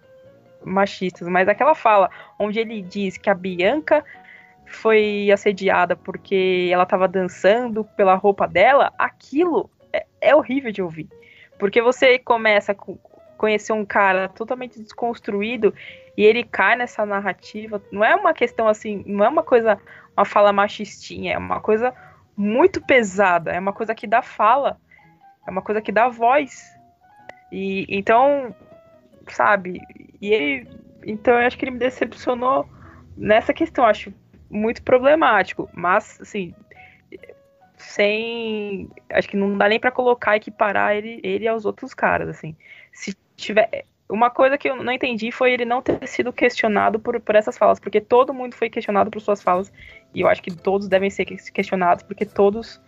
machistas, 0.66 1.26
mas 1.30 1.48
aquela 1.48 1.74
fala 1.74 2.10
onde 2.38 2.60
ele 2.60 2.82
diz 2.82 3.16
que 3.16 3.30
a 3.30 3.34
Bianca 3.34 4.04
foi 4.66 5.32
assediada 5.32 5.96
porque 5.96 6.70
ela 6.70 6.84
estava 6.84 7.08
dançando 7.08 7.86
pela 7.96 8.16
roupa 8.16 8.46
dela, 8.46 8.92
aquilo 8.98 9.70
é, 10.30 10.36
horrível 10.36 10.72
de 10.72 10.82
ouvir. 10.82 11.08
Porque 11.60 11.82
você 11.82 12.18
começa 12.18 12.72
a 12.72 12.76
conhecer 13.38 13.74
um 13.74 13.86
cara 13.86 14.30
totalmente 14.30 14.82
desconstruído 14.82 15.74
e 16.18 16.24
ele 16.24 16.44
cai 16.44 16.76
nessa 16.76 17.06
narrativa. 17.06 17.82
Não 17.92 18.04
é 18.04 18.16
uma 18.16 18.34
questão 18.34 18.68
assim, 18.68 19.04
não 19.06 19.24
é 19.24 19.30
uma 19.30 19.44
coisa, 19.44 19.80
uma 20.16 20.26
fala 20.26 20.54
machistinha, 20.54 21.34
é 21.34 21.38
uma 21.38 21.60
coisa 21.60 21.94
muito 22.36 22.82
pesada, 22.82 23.52
é 23.52 23.60
uma 23.60 23.74
coisa 23.74 23.94
que 23.94 24.08
dá 24.08 24.22
fala, 24.22 24.78
é 25.46 25.52
uma 25.52 25.62
coisa 25.62 25.82
que 25.82 25.92
dá 25.92 26.08
voz. 26.08 26.74
E 27.52 27.86
então, 27.90 28.56
sabe, 29.28 29.80
e 30.22 30.34
ele, 30.34 30.68
então 31.06 31.34
eu 31.40 31.46
acho 31.46 31.58
que 31.58 31.66
ele 31.66 31.72
me 31.72 31.80
decepcionou 31.80 32.68
nessa 33.16 33.54
questão, 33.54 33.86
acho 33.86 34.14
muito 34.50 34.82
problemático, 34.84 35.70
mas 35.74 36.20
assim, 36.22 36.54
sem. 37.84 38.90
Acho 39.12 39.28
que 39.28 39.38
não 39.38 39.58
dá 39.58 39.68
nem 39.68 39.80
para 39.80 39.92
colocar, 39.92 40.36
equiparar 40.36 40.96
ele, 40.96 41.20
ele 41.24 41.48
aos 41.48 41.66
outros 41.66 41.94
caras, 41.94 42.30
assim. 42.30 42.56
Se 42.92 43.16
tiver. 43.36 43.86
Uma 44.10 44.30
coisa 44.30 44.58
que 44.58 44.70
eu 44.70 44.76
não 44.84 44.92
entendi 44.92 45.32
foi 45.32 45.54
ele 45.54 45.66
não 45.66 45.82
ter 45.82 46.06
sido 46.08 46.32
questionado 46.32 47.00
por, 47.00 47.20
por 47.20 47.36
essas 47.36 47.58
falas, 47.58 47.80
porque 47.80 48.00
todo 48.00 48.34
mundo 48.34 48.54
foi 48.54 48.70
questionado 48.70 49.10
por 49.10 49.22
suas 49.22 49.42
falas, 49.42 49.72
e 50.14 50.22
eu 50.22 50.28
acho 50.28 50.44
que 50.44 50.52
todos 50.52 50.88
devem 50.88 51.10
ser 51.10 51.26
questionados, 51.26 52.04
porque 52.04 52.26
todos 52.26 52.80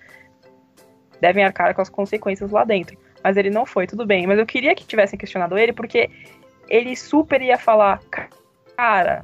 devem 1.19 1.43
arcar 1.43 1.73
com 1.73 1.81
as 1.81 1.89
consequências 1.89 2.51
lá 2.51 2.63
dentro. 2.63 2.97
Mas 3.23 3.37
ele 3.37 3.49
não 3.49 3.65
foi, 3.65 3.87
tudo 3.87 4.05
bem. 4.05 4.27
Mas 4.27 4.37
eu 4.37 4.45
queria 4.45 4.75
que 4.75 4.85
tivessem 4.85 5.17
questionado 5.17 5.57
ele, 5.57 5.73
porque 5.73 6.09
ele 6.69 6.95
super 6.95 7.41
ia 7.41 7.57
falar, 7.57 7.99
cara, 8.75 9.23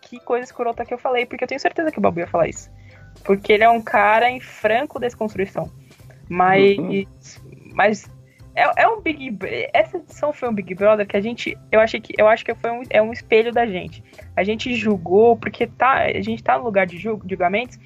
que 0.00 0.18
coisa 0.20 0.44
escrota 0.44 0.84
que 0.84 0.92
eu 0.92 0.98
falei, 0.98 1.26
porque 1.26 1.44
eu 1.44 1.48
tenho 1.48 1.60
certeza 1.60 1.92
que 1.92 1.98
o 1.98 2.00
Babu 2.00 2.18
ia 2.18 2.26
falar 2.26 2.48
isso. 2.48 2.70
Porque 3.24 3.52
ele 3.52 3.64
é 3.64 3.68
um 3.68 3.80
cara 3.80 4.30
em 4.30 4.40
franco 4.40 4.98
desconstrução. 4.98 5.70
Mas. 6.28 6.78
Uhum. 6.78 7.06
Mas. 7.74 8.10
É, 8.54 8.82
é 8.82 8.88
um 8.88 9.00
Big 9.00 9.38
Essa 9.72 9.98
edição 9.98 10.32
foi 10.32 10.48
um 10.48 10.52
Big 10.52 10.74
Brother 10.74 11.06
que 11.06 11.16
a 11.16 11.20
gente. 11.20 11.56
Eu 11.70 11.80
achei 11.80 12.00
que. 12.00 12.12
Eu 12.18 12.26
acho 12.26 12.44
que 12.44 12.54
foi 12.54 12.70
um, 12.70 12.82
é 12.90 13.00
um 13.00 13.12
espelho 13.12 13.52
da 13.52 13.66
gente. 13.66 14.02
A 14.36 14.42
gente 14.42 14.74
julgou, 14.74 15.36
porque 15.36 15.66
tá, 15.66 16.04
a 16.04 16.20
gente 16.20 16.42
tá 16.42 16.58
no 16.58 16.64
lugar 16.64 16.86
de 16.86 16.98
julgamentos. 16.98 17.78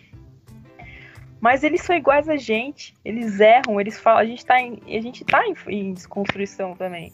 Mas 1.40 1.64
eles 1.64 1.82
são 1.82 1.96
iguais 1.96 2.28
a 2.28 2.36
gente. 2.36 2.94
Eles 3.04 3.40
erram, 3.40 3.80
eles 3.80 3.98
falam. 3.98 4.20
A 4.20 4.24
gente 4.24 4.46
tá 4.46 4.60
em, 4.60 4.78
a 4.86 5.00
gente 5.00 5.24
tá 5.24 5.42
em, 5.46 5.54
em 5.68 5.92
desconstrução 5.92 6.74
também. 6.74 7.12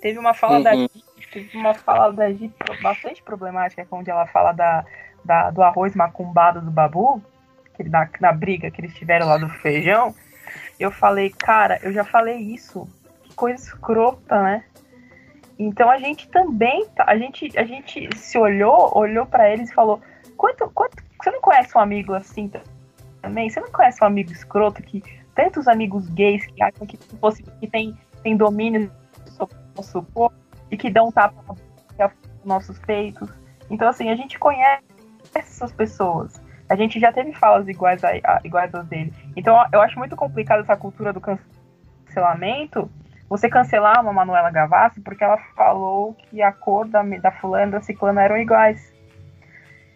Teve 0.00 0.18
uma 0.18 0.34
fala 0.34 0.56
uhum. 0.56 0.62
da 0.62 0.72
teve 1.32 1.58
uma 1.58 1.74
fala 1.74 2.12
da 2.12 2.32
Gi 2.32 2.50
bastante 2.82 3.22
problemática, 3.22 3.86
onde 3.90 4.10
ela 4.10 4.26
fala 4.26 4.52
da, 4.52 4.84
da, 5.24 5.50
do 5.50 5.62
arroz 5.62 5.94
macumbado 5.94 6.62
do 6.62 6.70
Babu 6.70 7.22
na, 7.84 8.08
na 8.20 8.32
briga 8.32 8.70
que 8.70 8.80
eles 8.80 8.94
tiveram 8.94 9.26
lá 9.26 9.38
do 9.38 9.48
feijão, 9.48 10.14
eu 10.78 10.90
falei, 10.90 11.30
cara, 11.30 11.78
eu 11.82 11.92
já 11.92 12.04
falei 12.04 12.36
isso. 12.36 12.88
Que 13.22 13.34
coisa 13.34 13.62
escrota, 13.62 14.42
né? 14.42 14.64
Então 15.58 15.90
a 15.90 15.98
gente 15.98 16.28
também, 16.28 16.86
tá, 16.94 17.04
a 17.06 17.16
gente, 17.16 17.58
a 17.58 17.64
gente 17.64 18.08
se 18.16 18.36
olhou, 18.36 18.92
olhou 18.96 19.24
para 19.24 19.50
eles 19.50 19.70
e 19.70 19.74
falou, 19.74 20.00
quanto, 20.36 20.68
quanto, 20.70 21.02
você 21.22 21.30
não 21.30 21.40
conhece 21.40 21.76
um 21.76 21.80
amigo 21.80 22.12
assim 22.12 22.50
também? 23.22 23.48
Você 23.48 23.60
não 23.60 23.70
conhece 23.70 24.02
um 24.02 24.06
amigo 24.06 24.30
escroto 24.32 24.82
que 24.82 25.02
tantos 25.34 25.66
amigos 25.66 26.08
gays 26.10 26.46
que 26.46 26.62
acham 26.62 26.86
que 26.86 26.98
fosse 27.18 27.42
que 27.42 27.66
tem, 27.66 27.96
tem 28.22 28.36
domínio 28.36 28.92
sobre 29.26 29.56
o 29.56 29.76
nosso 29.76 30.02
corpo 30.12 30.36
e 30.70 30.76
que 30.76 30.90
dão 30.90 31.10
tapa 31.10 31.42
nos 31.98 32.10
nossos 32.44 32.78
peitos? 32.80 33.30
Então 33.70 33.88
assim, 33.88 34.10
a 34.10 34.14
gente 34.14 34.38
conhece 34.38 34.84
essas 35.34 35.72
pessoas 35.72 36.38
a 36.68 36.74
gente 36.74 36.98
já 36.98 37.12
teve 37.12 37.32
falas 37.32 37.68
iguais, 37.68 38.02
a, 38.02 38.10
a, 38.10 38.40
iguais 38.44 38.74
às 38.74 38.86
dele. 38.86 39.12
Então 39.36 39.56
eu 39.72 39.80
acho 39.80 39.98
muito 39.98 40.16
complicado 40.16 40.60
essa 40.60 40.76
cultura 40.76 41.12
do 41.12 41.20
cancelamento. 41.20 42.90
Você 43.28 43.48
cancelar 43.48 44.00
uma 44.00 44.12
Manuela 44.12 44.50
Gavassi 44.50 45.00
porque 45.00 45.24
ela 45.24 45.38
falou 45.56 46.14
que 46.14 46.42
a 46.42 46.52
cor 46.52 46.86
da, 46.86 47.02
da 47.02 47.30
fulana 47.32 47.66
e 47.66 47.70
da 47.72 47.80
ciclana 47.80 48.22
eram 48.22 48.38
iguais. 48.38 48.94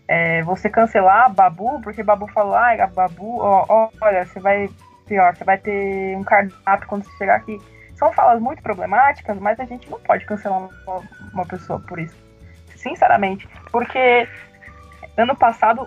É, 0.07 0.43
você 0.43 0.69
cancelar 0.69 1.33
Babu 1.33 1.81
porque 1.83 2.03
Babu 2.03 2.27
falou, 2.29 2.55
ah, 2.55 2.87
Babu, 2.89 3.41
ó, 3.41 3.65
ó, 3.69 3.89
olha, 4.01 4.27
você 4.27 4.41
vai 4.41 4.69
pior, 5.07 5.37
você 5.37 5.45
vai 5.45 5.59
ter 5.59 6.17
um 6.17 6.25
cardápio 6.25 6.89
quando 6.89 7.05
você 7.05 7.17
chegar 7.19 7.37
aqui. 7.37 7.59
São 7.95 8.13
falas 8.13 8.41
muito 8.41 8.63
problemáticas, 8.63 9.39
mas 9.39 9.61
a 9.61 9.65
gente 9.65 9.91
não 9.91 10.01
pode 10.01 10.25
cancelar 10.25 10.59
uma, 10.59 11.03
uma 11.33 11.47
pessoa 11.47 11.81
por 11.81 11.99
isso. 11.99 12.17
Sinceramente. 12.77 13.49
Porque 13.71 14.27
ano 15.17 15.37
passado 15.37 15.87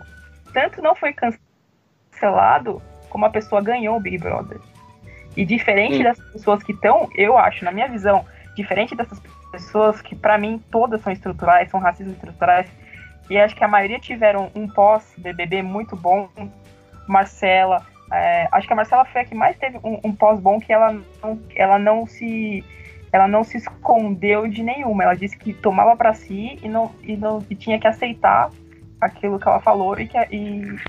tanto 0.54 0.82
não 0.82 0.96
foi 0.96 1.14
cancelado 1.14 2.82
como 3.10 3.26
a 3.26 3.30
pessoa 3.30 3.62
ganhou 3.62 3.98
o 3.98 4.00
Big 4.00 4.18
Brother. 4.18 4.60
E 5.36 5.46
diferente 5.46 6.00
hum. 6.00 6.04
dessas 6.04 6.32
pessoas 6.32 6.64
que 6.64 6.72
estão, 6.72 7.10
eu 7.16 7.38
acho, 7.38 7.66
na 7.66 7.72
minha 7.72 7.88
visão, 7.88 8.26
diferente 8.56 8.96
dessas 8.96 9.20
pessoas 9.52 10.02
que 10.02 10.16
para 10.16 10.38
mim 10.38 10.62
todas 10.72 11.02
são 11.02 11.12
estruturais, 11.12 11.70
são 11.70 11.80
racistas 11.80 12.14
estruturais, 12.16 12.68
e 13.30 13.38
acho 13.38 13.56
que 13.56 13.64
a 13.64 13.68
maioria 13.68 14.00
tiveram 14.00 14.52
um 14.54 14.68
pós-BBB 14.68 15.62
muito 15.62 15.96
bom. 15.96 16.30
Marcela, 17.08 17.86
é, 18.12 18.48
acho 18.52 18.68
que 18.68 18.74
a 18.74 18.76
Marcela 18.76 19.06
foi 19.06 19.22
a 19.22 19.26
que 19.26 19.36
mais 19.36 19.58
teve 19.58 19.78
um, 19.84 20.00
um 20.04 20.16
pós 20.16 20.40
bom 20.40 20.60
que 20.60 20.72
ela 20.72 20.92
não, 21.22 21.40
ela 21.56 21.80
não 21.80 22.06
se 22.06 22.64
ela 23.12 23.28
não 23.28 23.44
se 23.44 23.58
escondeu 23.58 24.48
de 24.48 24.64
nenhuma. 24.64 25.04
Ela 25.04 25.16
disse 25.16 25.38
que 25.38 25.54
tomava 25.54 25.96
para 25.96 26.14
si 26.14 26.60
e 26.62 26.68
não 26.68 26.92
e 27.02 27.16
não 27.16 27.46
e 27.50 27.56
tinha 27.56 27.80
que 27.80 27.88
aceitar 27.88 28.50
aquilo 29.06 29.40
que 29.40 29.48
ela 29.48 29.60
falou 29.60 30.00
e 30.00 30.08
que, 30.08 30.18
e, 30.32 30.80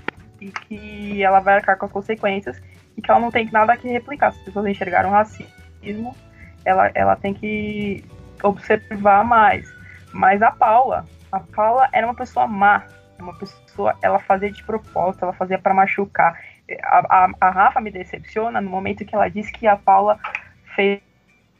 e 0.41 0.51
que 0.51 1.23
ela 1.23 1.39
vai 1.39 1.55
arcar 1.55 1.77
com 1.77 1.85
as 1.85 1.91
consequências 1.91 2.61
e 2.97 3.01
que 3.01 3.11
ela 3.11 3.19
não 3.19 3.31
tem 3.31 3.49
nada 3.51 3.75
que 3.77 3.87
replicar. 3.87 4.31
Se 4.31 4.39
as 4.39 4.45
pessoas 4.45 4.67
enxergaram 4.67 5.09
racismo, 5.09 6.15
ela, 6.63 6.91
ela 6.93 7.15
tem 7.15 7.33
que 7.33 8.03
observar 8.41 9.23
mais. 9.23 9.67
Mas 10.13 10.41
a 10.41 10.51
Paula, 10.51 11.05
a 11.31 11.39
Paula 11.39 11.89
era 11.91 12.07
uma 12.07 12.15
pessoa 12.15 12.47
má, 12.47 12.83
uma 13.19 13.33
pessoa, 13.37 13.95
ela 14.01 14.19
fazia 14.19 14.51
de 14.51 14.63
propósito, 14.63 15.23
ela 15.23 15.33
fazia 15.33 15.59
para 15.59 15.73
machucar. 15.73 16.39
A, 16.83 17.25
a, 17.25 17.29
a 17.41 17.49
Rafa 17.49 17.81
me 17.81 17.91
decepciona 17.91 18.59
no 18.61 18.69
momento 18.69 19.05
que 19.05 19.13
ela 19.13 19.29
disse 19.29 19.51
que 19.51 19.67
a 19.67 19.75
Paula 19.75 20.19
fez 20.75 21.01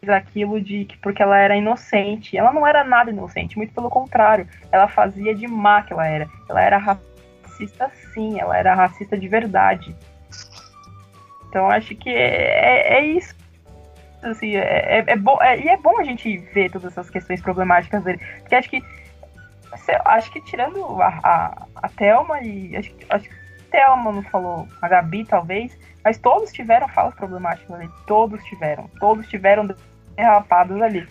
aquilo 0.10 0.62
de 0.62 0.86
que 0.86 0.98
porque 0.98 1.22
ela 1.22 1.38
era 1.38 1.56
inocente. 1.56 2.38
Ela 2.38 2.54
não 2.54 2.66
era 2.66 2.84
nada 2.84 3.12
inocente, 3.12 3.58
muito 3.58 3.74
pelo 3.74 3.90
contrário. 3.90 4.48
Ela 4.72 4.88
fazia 4.88 5.34
de 5.34 5.48
má 5.48 5.82
que 5.82 5.94
ela 5.94 6.08
era. 6.08 6.28
Ela 6.50 6.62
era 6.62 6.78
racista 6.78 7.92
sim, 8.14 8.40
ela 8.40 8.58
era 8.58 8.74
racista 8.74 9.18
de 9.18 9.28
verdade. 9.28 9.96
Então 11.50 11.70
acho 11.70 11.96
que 11.96 12.10
é, 12.10 12.94
é, 12.94 12.98
é 13.00 13.06
isso. 13.06 13.36
Assim, 14.24 14.56
é, 14.56 15.00
é, 15.00 15.04
é 15.08 15.16
bom, 15.16 15.38
é, 15.42 15.60
e 15.60 15.70
é 15.70 15.78
bom 15.78 16.00
a 16.00 16.04
gente 16.04 16.38
ver 16.54 16.72
todas 16.72 16.92
essas 16.92 17.10
questões 17.10 17.42
problemáticas 17.42 18.04
dele. 18.04 18.20
Porque 18.40 18.56
acho 18.56 18.70
que 18.70 18.84
acho 20.06 20.32
que 20.32 20.42
tirando 20.42 21.02
a, 21.02 21.20
a, 21.24 21.68
a 21.76 21.90
Thelma 21.90 22.42
e 22.42 22.76
acho, 22.76 22.94
acho 23.10 23.30
que 23.30 23.36
Thelma 23.72 24.12
não 24.12 24.24
falou, 24.24 24.68
a 24.82 24.88
Gabi 24.88 25.26
talvez, 25.26 25.78
mas 26.04 26.18
todos 26.18 26.52
tiveram 26.52 26.88
falas 26.90 27.14
problemáticas 27.16 27.72
ali. 27.76 27.90
Todos 28.08 28.44
tiveram. 28.46 28.90
Todos 29.00 29.28
tiveram 29.28 29.68
derrapados 30.16 30.82
ali. 30.82 31.08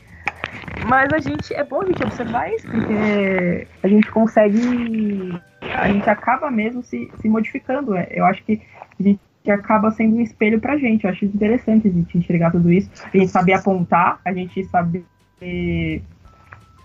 Mas 0.87 1.13
a 1.13 1.19
gente, 1.19 1.55
é 1.55 1.65
bom 1.65 1.83
a 1.83 1.87
gente 1.87 2.03
observar 2.03 2.53
isso, 2.53 2.67
porque 2.69 3.67
a 3.83 3.89
gente 3.89 4.11
consegue, 4.11 5.41
a 5.75 5.89
gente 5.89 6.09
acaba 6.09 6.51
mesmo 6.51 6.83
se, 6.83 7.11
se 7.21 7.29
modificando. 7.29 7.97
É, 7.97 8.09
eu 8.11 8.25
acho 8.25 8.43
que 8.45 8.61
a 8.99 9.03
gente 9.03 9.21
acaba 9.49 9.91
sendo 9.91 10.17
um 10.17 10.21
espelho 10.21 10.61
pra 10.61 10.77
gente. 10.77 11.05
Eu 11.05 11.11
acho 11.11 11.25
interessante 11.25 11.89
a 11.89 11.91
gente 11.91 12.19
enxergar 12.19 12.51
tudo 12.51 12.71
isso. 12.73 12.91
A 13.13 13.17
gente 13.17 13.29
saber 13.29 13.55
apontar, 13.55 14.21
a 14.25 14.33
gente 14.33 14.65
saber 14.65 15.05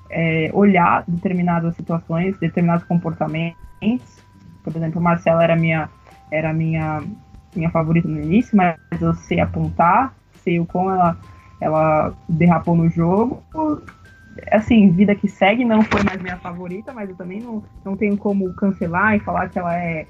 é, 0.10 0.50
olhar 0.54 1.04
determinadas 1.08 1.76
situações, 1.76 2.38
determinados 2.38 2.86
comportamentos. 2.86 4.24
Por 4.64 4.76
exemplo, 4.76 5.02
Marcela 5.02 5.44
era 5.44 5.56
minha, 5.56 5.90
era 6.32 6.54
minha, 6.54 7.04
minha 7.56 7.70
favorita 7.70 8.08
no 8.08 8.22
início, 8.22 8.56
mas 8.56 8.78
eu 9.02 9.14
sei 9.14 9.40
apontar, 9.40 10.14
sei 10.44 10.60
o 10.60 10.66
como 10.66 10.90
ela 10.90 11.18
ela 11.62 12.14
derrapou 12.28 12.76
no 12.76 12.90
jogo. 12.90 13.44
assim, 14.52 14.92
vida 14.92 15.16
que 15.16 15.28
segue 15.28 15.66
não 15.66 15.82
foi 15.84 16.02
mais 16.04 16.22
minha 16.22 16.38
favorita, 16.38 16.94
mas 16.94 17.10
eu 17.10 17.16
também 17.16 17.42
não, 17.42 17.64
não 17.84 17.98
tenho 17.98 18.18
como 18.18 18.54
cancelar 18.56 19.16
e 19.16 19.20
falar 19.20 19.50
que 19.50 19.60
ela 19.60 19.76
é. 19.76 20.08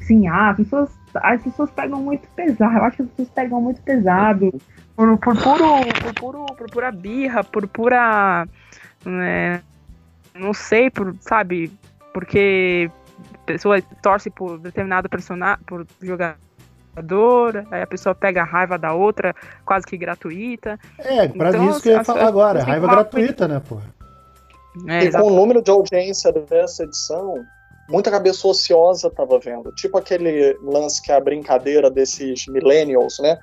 Sim, 0.00 0.26
ah, 0.26 0.50
as 0.50 0.56
pessoas, 0.56 0.90
as 1.14 1.42
pessoas 1.42 1.70
pegam 1.70 2.00
muito 2.00 2.26
pesado. 2.28 2.76
Eu 2.76 2.84
acho 2.84 2.96
que 2.96 3.02
as 3.02 3.08
pessoas 3.08 3.28
pegam 3.30 3.60
muito 3.60 3.82
pesado 3.82 4.50
por, 4.96 5.18
por, 5.18 5.36
puro, 5.36 5.64
por, 6.00 6.14
puro, 6.14 6.46
por 6.56 6.70
pura 6.70 6.90
birra, 6.90 7.44
por 7.44 7.66
pura. 7.66 8.46
Né, 9.04 9.60
não 10.34 10.54
sei, 10.54 10.90
por, 10.90 11.14
sabe? 11.20 11.70
Porque 12.14 12.90
pessoa 13.44 13.80
torce 14.02 14.30
por 14.30 14.58
determinado 14.58 15.08
personagem, 15.08 15.62
por 15.66 15.86
jogar 16.00 16.36
jogadora, 16.94 17.66
aí 17.70 17.82
a 17.82 17.86
pessoa 17.86 18.14
pega 18.14 18.42
a 18.42 18.44
raiva 18.44 18.78
da 18.78 18.92
outra, 18.92 19.34
quase 19.64 19.86
que 19.86 19.96
gratuita. 19.96 20.78
É, 20.98 21.26
pra 21.28 21.48
então, 21.48 21.70
isso 21.70 21.82
que 21.82 21.88
eu 21.88 21.94
ia 21.94 22.04
falar 22.04 22.26
agora, 22.26 22.62
raiva 22.62 22.86
gratuita, 22.86 23.48
né, 23.48 23.60
porra? 23.60 23.84
É, 24.88 25.04
e 25.04 25.12
com 25.12 25.22
o 25.24 25.30
número 25.30 25.62
de 25.62 25.70
audiência 25.70 26.32
dessa 26.32 26.84
edição, 26.84 27.44
muita 27.88 28.10
cabeça 28.10 28.46
ociosa 28.46 29.10
tava 29.10 29.38
vendo. 29.38 29.72
Tipo 29.72 29.98
aquele 29.98 30.56
lance 30.62 31.02
que 31.02 31.12
é 31.12 31.16
a 31.16 31.20
brincadeira 31.20 31.90
desses 31.90 32.46
millennials, 32.48 33.18
né? 33.20 33.38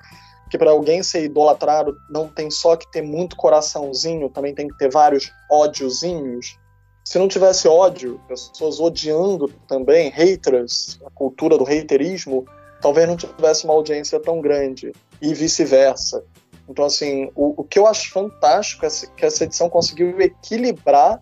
Que 0.50 0.58
para 0.58 0.72
alguém 0.72 1.02
ser 1.02 1.24
idolatrado 1.24 1.96
não 2.10 2.26
tem 2.26 2.50
só 2.50 2.74
que 2.74 2.90
ter 2.90 3.02
muito 3.02 3.36
coraçãozinho, 3.36 4.28
também 4.28 4.54
tem 4.54 4.66
que 4.66 4.76
ter 4.76 4.90
vários 4.90 5.32
ódiozinhos. 5.48 6.58
Se 7.04 7.18
não 7.18 7.28
tivesse 7.28 7.68
ódio, 7.68 8.20
pessoas 8.26 8.80
odiando 8.80 9.48
também, 9.68 10.10
haters, 10.10 11.00
a 11.06 11.10
cultura 11.10 11.56
do 11.56 11.64
haterismo, 11.64 12.44
talvez 12.80 13.08
não 13.08 13.16
tivesse 13.16 13.64
uma 13.64 13.74
audiência 13.74 14.18
tão 14.20 14.40
grande 14.40 14.92
e 15.20 15.34
vice-versa. 15.34 16.24
Então, 16.68 16.84
assim, 16.84 17.30
o, 17.34 17.60
o, 17.60 17.64
que 17.64 17.78
eu 17.78 17.86
acho 17.86 18.10
fantástico 18.12 18.86
é 18.86 18.88
que 19.16 19.26
essa 19.26 19.44
edição 19.44 19.68
conseguiu 19.68 20.20
equilibrar 20.20 21.20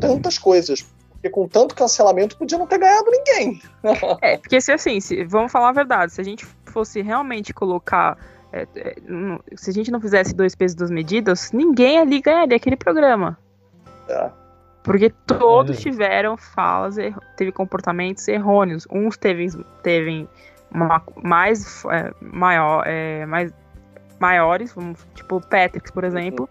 tantas 0.00 0.38
coisas. 0.38 0.86
Porque 1.10 1.28
com 1.28 1.46
tanto 1.46 1.74
cancelamento 1.74 2.38
podia 2.38 2.56
não 2.56 2.66
ter 2.66 2.78
ganhado 2.78 3.10
ninguém. 3.10 3.60
é, 4.22 4.38
porque 4.38 4.58
se 4.58 4.72
assim, 4.72 4.98
se, 5.00 5.22
vamos 5.24 5.52
falar 5.52 5.68
a 5.68 5.72
verdade, 5.72 6.14
se 6.14 6.20
a 6.20 6.24
gente 6.24 6.46
fosse 6.64 7.02
realmente 7.02 7.52
colocar. 7.52 8.16
É, 8.52 8.66
é, 8.74 8.96
se 9.54 9.70
a 9.70 9.72
gente 9.72 9.90
não 9.90 10.00
fizesse 10.00 10.34
dois 10.34 10.54
pesos, 10.54 10.74
duas 10.74 10.90
medidas, 10.90 11.52
ninguém 11.52 11.98
ali 11.98 12.20
ganharia 12.20 12.56
aquele 12.56 12.76
programa. 12.76 13.38
É. 14.08 14.30
Porque 14.82 15.10
todos 15.26 15.78
tiveram 15.78 16.38
falas, 16.38 16.96
teve 17.36 17.52
comportamentos 17.52 18.26
errôneos. 18.26 18.86
Uns 18.90 19.18
teve, 19.18 19.46
teve 19.82 20.26
mais 21.22 21.84
é, 21.86 22.12
maior, 22.20 22.84
é, 22.86 23.26
mais 23.26 23.52
maiores, 24.18 24.74
tipo 25.14 25.40
Patrick, 25.40 25.92
por 25.92 26.04
exemplo, 26.04 26.48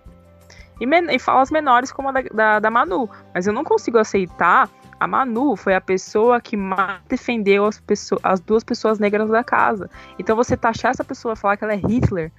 e, 0.79 0.85
men 0.85 1.07
e 1.09 1.19
falas 1.19 1.51
menores 1.51 1.91
como 1.91 2.09
a 2.09 2.11
da, 2.11 2.21
da, 2.33 2.59
da, 2.59 2.71
Manu. 2.71 3.09
Mas 3.33 3.47
eu 3.47 3.53
não 3.53 3.63
consigo 3.63 3.97
aceitar. 3.97 4.69
A 4.99 5.07
Manu 5.07 5.55
foi 5.55 5.75
a 5.75 5.81
pessoa 5.81 6.41
que 6.41 6.57
mais 6.57 6.99
defendeu 7.07 7.65
as, 7.65 7.79
pessoas, 7.79 8.19
as 8.23 8.39
duas 8.39 8.63
pessoas 8.63 8.99
negras 8.99 9.29
da 9.29 9.43
casa. 9.43 9.89
Então 10.17 10.35
você 10.35 10.57
taxar 10.57 10.91
essa 10.91 11.03
pessoa 11.03 11.35
falar 11.35 11.55
que 11.55 11.63
ela 11.63 11.73
é 11.73 11.77
Hitler, 11.77 12.31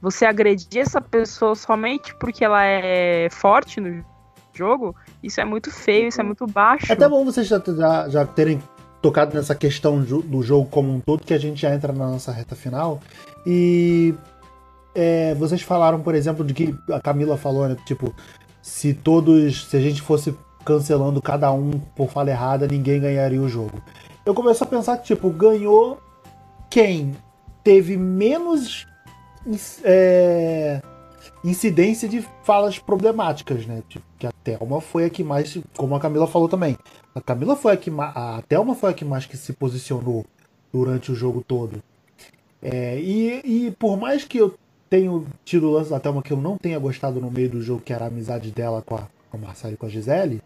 você 0.00 0.24
agredir 0.24 0.80
essa 0.80 1.00
pessoa 1.00 1.54
somente 1.54 2.14
porque 2.14 2.44
ela 2.44 2.64
é 2.64 3.28
forte 3.30 3.80
no 3.80 4.02
jogo, 4.54 4.96
isso 5.22 5.40
é 5.40 5.44
muito 5.44 5.70
feio, 5.70 6.08
isso 6.08 6.20
é 6.20 6.24
muito 6.24 6.46
baixo. 6.46 6.90
É 6.90 6.94
até 6.94 7.08
bom 7.08 7.24
vocês 7.24 7.46
já, 7.46 7.60
já, 7.66 8.08
já 8.08 8.26
terem 8.26 8.62
tocado 9.00 9.34
nessa 9.34 9.54
questão 9.54 10.00
do 10.00 10.42
jogo 10.42 10.68
como 10.70 10.92
um 10.92 11.00
todo, 11.00 11.24
que 11.24 11.34
a 11.34 11.38
gente 11.38 11.62
já 11.62 11.74
entra 11.74 11.92
na 11.92 12.06
nossa 12.06 12.30
reta 12.32 12.54
final. 12.54 13.00
E 13.46 14.14
é, 14.94 15.34
vocês 15.34 15.62
falaram, 15.62 16.00
por 16.00 16.14
exemplo, 16.14 16.44
de 16.44 16.52
que 16.52 16.74
a 16.92 17.00
Camila 17.00 17.36
falou, 17.36 17.68
né? 17.68 17.76
Tipo, 17.86 18.14
se 18.60 18.92
todos. 18.92 19.66
Se 19.66 19.76
a 19.76 19.80
gente 19.80 20.02
fosse 20.02 20.34
cancelando 20.64 21.22
cada 21.22 21.50
um 21.52 21.78
por 21.96 22.10
fala 22.10 22.30
errada, 22.30 22.66
ninguém 22.66 23.00
ganharia 23.00 23.40
o 23.40 23.48
jogo. 23.48 23.82
Eu 24.24 24.34
começo 24.34 24.62
a 24.62 24.66
pensar 24.66 24.98
que, 24.98 25.04
tipo, 25.04 25.30
ganhou 25.30 25.98
quem 26.68 27.16
teve 27.64 27.96
menos. 27.96 28.86
É, 29.82 30.82
incidência 31.44 32.08
de 32.08 32.26
falas 32.42 32.78
problemáticas, 32.78 33.66
né? 33.66 33.82
Tipo, 33.88 34.04
que 34.18 34.26
a 34.26 34.32
Thelma 34.44 34.80
foi 34.80 35.04
a 35.04 35.10
que 35.10 35.24
mais, 35.24 35.58
como 35.76 35.94
a 35.94 36.00
Camila 36.00 36.26
falou 36.26 36.48
também, 36.48 36.76
a 37.14 37.20
Camila 37.20 37.56
foi 37.56 37.72
a 37.72 37.76
que 37.76 37.90
a 37.98 38.42
Thelma 38.48 38.74
foi 38.74 38.90
a 38.90 38.94
que 38.94 39.04
mais 39.04 39.26
que 39.26 39.36
se 39.36 39.52
posicionou 39.52 40.24
durante 40.72 41.10
o 41.10 41.14
jogo 41.14 41.44
todo. 41.46 41.82
É, 42.62 42.98
e, 42.98 43.66
e 43.66 43.70
por 43.72 43.96
mais 43.96 44.24
que 44.24 44.38
eu 44.38 44.54
tenha 44.88 45.10
tido 45.44 45.68
o 45.68 45.72
lance 45.72 45.90
da 45.90 46.00
Thelma 46.00 46.22
que 46.22 46.32
eu 46.32 46.36
não 46.36 46.58
tenha 46.58 46.78
gostado 46.78 47.20
no 47.20 47.30
meio 47.30 47.48
do 47.48 47.62
jogo, 47.62 47.80
que 47.80 47.92
era 47.92 48.04
a 48.04 48.08
amizade 48.08 48.50
dela 48.50 48.82
com 48.82 48.96
a, 48.96 49.06
com 49.30 49.36
a 49.36 49.40
Marcela 49.40 49.72
e 49.72 49.76
com 49.76 49.86
a 49.86 49.88
Gisele, 49.88 50.42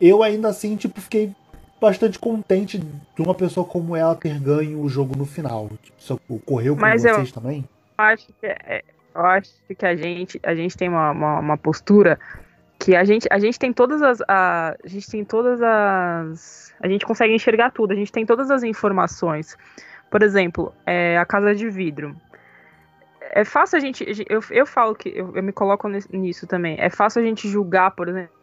eu 0.00 0.22
ainda 0.22 0.48
assim, 0.48 0.76
tipo, 0.76 1.00
fiquei 1.00 1.32
bastante 1.80 2.18
contente 2.18 2.78
de 2.78 3.22
uma 3.22 3.34
pessoa 3.34 3.66
como 3.66 3.94
ela 3.94 4.14
ter 4.14 4.38
ganho 4.40 4.80
o 4.80 4.88
jogo 4.88 5.16
no 5.16 5.24
final. 5.24 5.70
Tipo, 5.82 5.98
isso 5.98 6.20
ocorreu 6.28 6.74
com 6.74 6.80
Mas 6.82 7.02
vocês 7.02 7.28
eu 7.28 7.34
também? 7.34 7.64
Acho 7.96 8.26
que 8.40 8.46
é, 8.46 8.84
eu 9.16 9.26
acho 9.26 9.50
que 9.76 9.86
a 9.86 9.96
gente, 9.96 10.40
a 10.42 10.54
gente 10.54 10.76
tem 10.76 10.88
uma, 10.88 11.10
uma, 11.10 11.38
uma 11.40 11.58
postura 11.58 12.18
que 12.78 12.94
a 12.94 13.04
gente, 13.04 13.26
a 13.30 13.38
gente 13.38 13.58
tem 13.58 13.72
todas 13.72 14.02
as. 14.02 14.20
A, 14.28 14.76
a, 14.84 14.88
gente 14.88 15.10
tem 15.10 15.24
todas 15.24 15.62
as. 15.62 16.74
A 16.80 16.88
gente 16.88 17.06
consegue 17.06 17.34
enxergar 17.34 17.70
tudo, 17.70 17.92
a 17.92 17.96
gente 17.96 18.12
tem 18.12 18.26
todas 18.26 18.50
as 18.50 18.62
informações. 18.62 19.56
Por 20.10 20.22
exemplo, 20.22 20.72
é, 20.84 21.16
a 21.16 21.24
casa 21.24 21.54
de 21.54 21.68
vidro. 21.68 22.14
É 23.32 23.44
fácil 23.44 23.78
a 23.78 23.80
gente. 23.80 24.04
Eu, 24.28 24.40
eu 24.50 24.66
falo 24.66 24.94
que. 24.94 25.08
Eu, 25.08 25.34
eu 25.34 25.42
me 25.42 25.52
coloco 25.52 25.88
nisso 25.88 26.46
também. 26.46 26.76
É 26.78 26.90
fácil 26.90 27.22
a 27.22 27.24
gente 27.24 27.48
julgar, 27.48 27.92
por 27.92 28.08
exemplo 28.08 28.35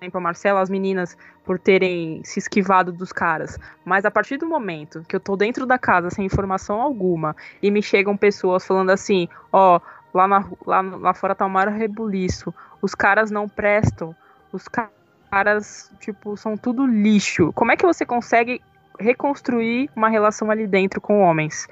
exemplo, 0.00 0.18
a 0.18 0.20
Marcela, 0.20 0.60
as 0.60 0.70
meninas, 0.70 1.16
por 1.44 1.58
terem 1.58 2.22
se 2.24 2.38
esquivado 2.38 2.92
dos 2.92 3.12
caras. 3.12 3.58
Mas 3.84 4.04
a 4.04 4.10
partir 4.10 4.36
do 4.36 4.46
momento 4.46 5.04
que 5.08 5.16
eu 5.16 5.20
tô 5.20 5.36
dentro 5.36 5.66
da 5.66 5.78
casa 5.78 6.10
sem 6.10 6.24
informação 6.24 6.80
alguma 6.80 7.34
e 7.62 7.70
me 7.70 7.82
chegam 7.82 8.16
pessoas 8.16 8.66
falando 8.66 8.90
assim: 8.90 9.28
ó, 9.52 9.80
lá, 10.14 10.28
na, 10.28 10.44
lá, 10.66 10.80
lá 10.80 11.14
fora 11.14 11.34
tá 11.34 11.44
o 11.44 11.50
maior 11.50 11.72
rebuliço, 11.72 12.54
os 12.80 12.94
caras 12.94 13.30
não 13.30 13.48
prestam, 13.48 14.14
os 14.52 14.66
caras, 14.68 15.92
tipo, 16.00 16.36
são 16.36 16.56
tudo 16.56 16.86
lixo. 16.86 17.52
Como 17.52 17.72
é 17.72 17.76
que 17.76 17.86
você 17.86 18.06
consegue 18.06 18.60
reconstruir 18.98 19.90
uma 19.94 20.08
relação 20.08 20.50
ali 20.50 20.66
dentro 20.66 21.00
com 21.00 21.20
homens? 21.20 21.68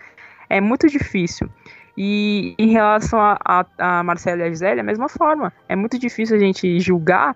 É 0.49 0.61
muito 0.61 0.89
difícil. 0.89 1.49
E 1.99 2.55
em 2.59 2.69
relação 2.69 3.19
a, 3.19 3.39
a, 3.43 3.67
a 3.79 4.03
Marcela 4.03 4.43
e 4.43 4.45
a 4.45 4.49
Gisele, 4.51 4.79
é 4.79 4.83
a 4.83 4.85
mesma 4.85 5.09
forma. 5.09 5.51
É 5.67 5.75
muito 5.75 5.99
difícil 5.99 6.37
a 6.37 6.39
gente 6.39 6.79
julgar 6.79 7.35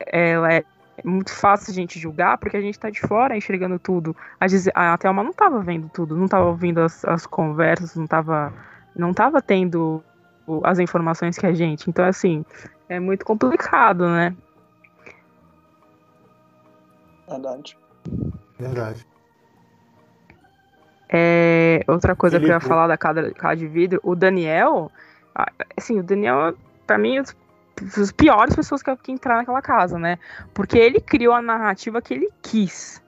ela 0.00 0.52
é 0.52 0.64
muito 1.04 1.32
fácil 1.32 1.70
a 1.70 1.74
gente 1.74 1.98
julgar 1.98 2.38
porque 2.38 2.56
a 2.56 2.60
gente 2.60 2.78
tá 2.78 2.90
de 2.90 3.00
fora 3.00 3.36
enxergando 3.36 3.78
tudo. 3.78 4.16
A, 4.40 4.92
a 4.92 4.98
Thelma 4.98 5.22
não 5.22 5.32
tava 5.32 5.60
vendo 5.60 5.88
tudo, 5.88 6.16
não 6.16 6.28
tava 6.28 6.46
ouvindo 6.46 6.80
as, 6.80 7.04
as 7.04 7.26
conversas, 7.26 7.94
não 7.94 8.06
tava, 8.06 8.52
não 8.94 9.12
tava 9.12 9.42
tendo 9.42 10.02
as 10.62 10.78
informações 10.78 11.36
que 11.36 11.46
a 11.46 11.52
gente. 11.52 11.88
Então, 11.88 12.04
assim, 12.04 12.44
é 12.88 13.00
muito 13.00 13.24
complicado, 13.24 14.08
né? 14.08 14.34
Verdade. 17.28 17.76
Verdade. 18.58 19.06
É, 21.08 21.84
outra 21.86 22.16
coisa 22.16 22.36
Felipe. 22.36 22.48
que 22.48 22.52
eu 22.52 22.56
ia 22.56 22.60
falar 22.60 22.86
da 22.86 22.96
casa, 22.96 23.30
casa 23.32 23.56
de 23.56 23.66
vidro, 23.66 24.00
o 24.02 24.14
Daniel, 24.14 24.90
assim, 25.76 25.98
o 26.00 26.02
Daniel, 26.02 26.54
pra 26.86 26.98
mim, 26.98 27.22
as 27.98 28.12
piores 28.12 28.54
pessoas 28.54 28.82
que, 28.82 28.94
que 28.96 29.12
entrar 29.12 29.36
naquela 29.36 29.60
casa, 29.60 29.98
né? 29.98 30.18
Porque 30.54 30.78
ele 30.78 31.00
criou 31.00 31.34
a 31.34 31.42
narrativa 31.42 32.00
que 32.00 32.14
ele 32.14 32.28
quis. 32.42 33.02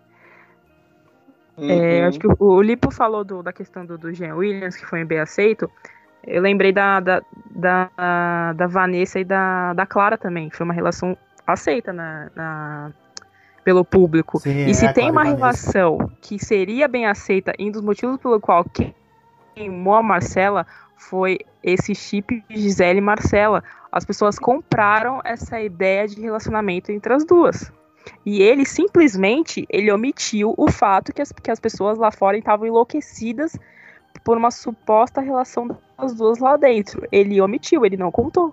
Uhum. 1.57 1.70
É, 1.70 2.05
acho 2.05 2.19
que 2.19 2.27
o, 2.27 2.36
o 2.39 2.62
Lipo 2.62 2.90
falou 2.90 3.24
do, 3.24 3.43
da 3.43 3.53
questão 3.53 3.85
do, 3.85 3.99
do 3.99 4.12
Jean 4.12 4.36
Williams, 4.36 4.77
que 4.77 4.86
foi 4.86 5.05
bem 5.05 5.19
aceito. 5.19 5.70
Eu 6.24 6.43
lembrei 6.43 6.73
da, 6.73 7.01
da, 7.01 7.23
da, 7.51 8.53
da, 8.53 8.66
Vanessa 8.66 9.19
e 9.19 9.24
da, 9.24 9.73
da 9.73 9.86
Clara 9.86 10.19
também. 10.19 10.51
Foi 10.51 10.65
uma 10.65 10.74
relação 10.74 11.16
aceita 11.47 11.93
na, 11.93 12.31
na 12.35 12.93
pelo 13.65 13.85
público. 13.85 14.39
Sim, 14.39 14.66
e 14.66 14.74
se 14.74 14.86
é, 14.86 14.93
tem 14.93 15.11
uma 15.11 15.24
relação 15.24 16.11
que 16.20 16.39
seria 16.39 16.89
bem 16.89 17.07
aceita, 17.07 17.53
e 17.59 17.69
um 17.69 17.70
dos 17.70 17.82
motivos 17.82 18.19
pelo 18.19 18.40
qual 18.40 18.65
queimou 19.55 19.95
a 19.95 20.03
Marcela 20.03 20.66
foi 20.97 21.40
esse 21.62 21.95
chip 21.95 22.43
Gisele 22.49 22.99
e 22.99 23.03
Marcela. 23.03 23.62
As 23.90 24.05
pessoas 24.05 24.39
compraram 24.39 25.20
essa 25.24 25.60
ideia 25.60 26.06
de 26.06 26.20
relacionamento 26.20 26.93
entre 26.93 27.12
as 27.12 27.24
duas. 27.24 27.73
E 28.24 28.43
ele 28.43 28.65
simplesmente 28.65 29.66
ele 29.69 29.90
omitiu 29.90 30.55
o 30.56 30.70
fato 30.70 31.12
que 31.12 31.23
as, 31.23 31.32
que 31.32 31.51
as 31.51 31.60
pessoas 31.60 31.98
lá 31.98 32.10
fora 32.10 32.36
estavam 32.36 32.66
enlouquecidas 32.66 33.59
por 34.24 34.36
uma 34.36 34.51
suposta 34.51 35.20
relação 35.20 35.69
das 35.98 36.15
duas 36.15 36.39
lá 36.39 36.56
dentro. 36.56 37.06
Ele 37.10 37.40
omitiu, 37.40 37.85
ele 37.85 37.97
não 37.97 38.10
contou. 38.10 38.52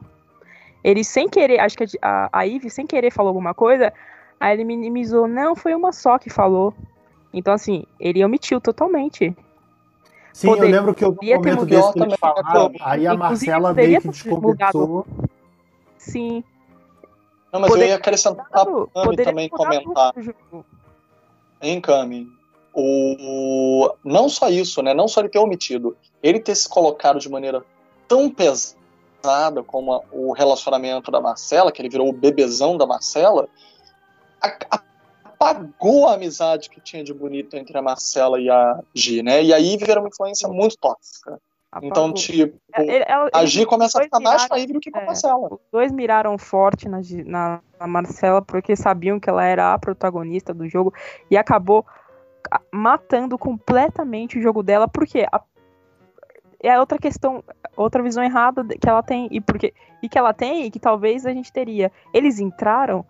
Ele 0.83 1.03
sem 1.03 1.27
querer, 1.27 1.59
acho 1.59 1.77
que 1.77 1.85
a, 2.01 2.29
a 2.31 2.43
Ivy 2.43 2.69
sem 2.69 2.85
querer 2.85 3.11
falou 3.11 3.29
alguma 3.29 3.53
coisa, 3.53 3.91
aí 4.39 4.53
ele 4.53 4.63
minimizou, 4.63 5.27
não, 5.27 5.55
foi 5.55 5.73
uma 5.73 5.91
só 5.91 6.19
que 6.19 6.29
falou. 6.29 6.73
Então, 7.33 7.53
assim, 7.53 7.85
ele 7.99 8.23
omitiu 8.23 8.61
totalmente. 8.61 9.35
Sim, 10.31 10.47
Poder, 10.47 10.65
eu 10.65 10.69
lembro 10.69 10.93
que 10.93 11.03
eu 11.03 11.09
um 11.09 11.35
momento 11.35 11.65
desse 11.65 11.93
que 11.93 11.99
eles 11.99 12.15
falaram, 12.19 12.71
aí 12.81 13.07
a 13.07 13.15
Marcela 13.15 13.73
meio 13.73 14.01
que 14.01 14.09
desconversou. 14.09 15.07
Sim. 16.11 16.43
Não, 17.51 17.59
mas 17.59 17.71
eu 17.71 17.77
ia 17.87 17.95
acrescentar 17.95 18.45
a 18.51 18.65
Cami 18.65 18.87
Poderia 18.93 19.25
também 19.25 19.49
comentar. 19.49 20.13
Hein, 21.61 21.81
Cami? 21.81 22.27
O... 22.73 23.93
Não 24.03 24.27
só 24.27 24.49
isso, 24.49 24.81
né? 24.81 24.93
Não 24.93 25.07
só 25.07 25.21
ele 25.21 25.29
ter 25.29 25.39
omitido, 25.39 25.95
ele 26.21 26.39
ter 26.39 26.55
se 26.55 26.67
colocado 26.67 27.19
de 27.19 27.29
maneira 27.29 27.63
tão 28.07 28.29
pesada 28.29 29.63
como 29.65 29.93
a- 29.93 30.01
o 30.11 30.33
relacionamento 30.33 31.09
da 31.09 31.21
Marcela, 31.21 31.71
que 31.71 31.81
ele 31.81 31.89
virou 31.89 32.09
o 32.09 32.13
bebezão 32.13 32.77
da 32.77 32.85
Marcela, 32.85 33.47
a- 34.41 34.57
a- 34.69 34.83
apagou 35.23 36.07
a 36.07 36.13
amizade 36.15 36.69
que 36.69 36.81
tinha 36.81 37.03
de 37.03 37.13
bonito 37.13 37.55
entre 37.55 37.77
a 37.77 37.81
Marcela 37.81 38.39
e 38.39 38.49
a 38.49 38.79
Gi, 38.93 39.23
né? 39.23 39.41
E 39.43 39.53
aí 39.53 39.77
virou 39.77 40.03
uma 40.03 40.09
influência 40.09 40.47
muito 40.49 40.77
tóxica. 40.77 41.39
Então, 41.83 42.13
tipo, 42.13 42.57
Ele- 42.77 43.03
ela- 43.07 43.29
a 43.33 43.39
eles 43.39 43.51
Gi 43.51 43.65
começa 43.65 43.99
a 43.99 44.03
ficar 44.03 44.19
mais 44.19 44.47
do 44.67 44.79
que 44.79 44.91
com 44.91 44.97
a 44.97 45.01
é. 45.01 45.05
Marcela. 45.05 45.53
Os 45.53 45.59
dois 45.71 45.91
miraram 45.91 46.37
forte 46.37 46.87
na, 46.87 47.01
na, 47.25 47.61
na 47.79 47.87
Marcela 47.87 48.41
porque 48.41 48.75
sabiam 48.75 49.19
que 49.19 49.29
ela 49.29 49.43
era 49.43 49.73
a 49.73 49.79
protagonista 49.79 50.53
do 50.53 50.67
jogo 50.69 50.93
e 51.29 51.35
acabou 51.37 51.85
ca- 52.43 52.61
matando 52.71 53.37
completamente 53.37 54.39
o 54.39 54.41
jogo 54.41 54.63
dela, 54.63 54.87
porque 54.87 55.25
a- 55.31 55.41
é 56.63 56.79
outra 56.79 56.97
questão, 56.97 57.43
outra 57.75 58.01
visão 58.01 58.23
errada 58.23 58.63
que 58.79 58.89
ela 58.89 59.03
tem 59.03 59.27
e 59.29 59.39
porque 59.41 59.73
e 60.01 60.09
que 60.09 60.17
ela 60.17 60.33
tem 60.33 60.65
e 60.65 60.71
que 60.71 60.79
talvez 60.79 61.25
a 61.25 61.33
gente 61.33 61.51
teria. 61.51 61.91
Eles 62.13 62.39
entraram 62.39 63.05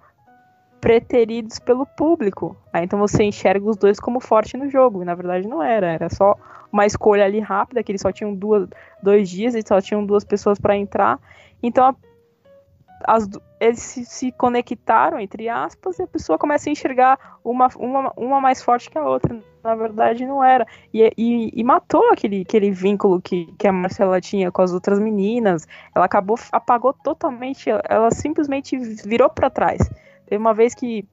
preteridos 0.86 1.58
pelo 1.58 1.84
público. 1.84 2.56
Aí, 2.72 2.86
então 2.86 3.00
você 3.00 3.24
enxerga 3.24 3.68
os 3.68 3.76
dois 3.76 4.00
como 4.00 4.20
forte 4.20 4.56
no 4.56 4.70
jogo, 4.70 5.02
e 5.02 5.06
na 5.06 5.16
verdade 5.16 5.48
não 5.48 5.64
era, 5.64 5.88
era 5.88 6.10
só 6.10 6.36
uma 6.72 6.86
escolha 6.86 7.26
ali 7.26 7.40
rápida, 7.40 7.82
que 7.82 7.92
eles 7.92 8.02
só 8.02 8.12
tinham 8.12 8.36
duas, 8.36 8.70
dois 9.02 9.28
dias 9.28 9.56
e 9.56 9.64
só 9.68 9.82
tinham 9.82 10.06
duas 10.06 10.24
pessoas 10.24 10.60
para 10.60 10.78
entrar. 10.78 11.20
Então 11.64 11.88
a- 11.88 11.96
as 13.04 13.28
eles 13.60 13.80
se, 13.80 14.06
se 14.06 14.32
conectaram, 14.34 15.20
entre 15.20 15.50
aspas, 15.50 15.98
e 15.98 16.04
a 16.04 16.08
pessoa 16.08 16.38
começa 16.38 16.70
a 16.70 16.72
enxergar 16.72 17.18
uma, 17.44 17.68
uma, 17.78 18.14
uma 18.16 18.40
mais 18.40 18.62
forte 18.62 18.88
que 18.88 18.98
a 19.00 19.04
outra. 19.04 19.40
Na 19.64 19.74
verdade, 19.74 20.24
não 20.24 20.44
era. 20.44 20.68
E, 20.94 21.12
e, 21.18 21.52
e 21.52 21.64
matou 21.64 22.12
aquele, 22.12 22.42
aquele 22.42 22.70
vínculo 22.70 23.20
que, 23.20 23.52
que 23.58 23.68
a 23.68 23.72
Marcela 23.74 24.22
tinha 24.22 24.52
com 24.52 24.62
as 24.62 24.72
outras 24.72 25.00
meninas. 25.00 25.68
Ela 25.96 26.06
acabou, 26.06 26.38
apagou 26.52 26.94
totalmente, 26.94 27.72
ela 27.90 28.12
simplesmente 28.12 28.78
virou 28.78 29.32
para 29.32 29.50
trás. 29.50 29.80
Teve 30.26 30.42
uma 30.42 30.54
vez 30.54 30.74
que 30.74 31.08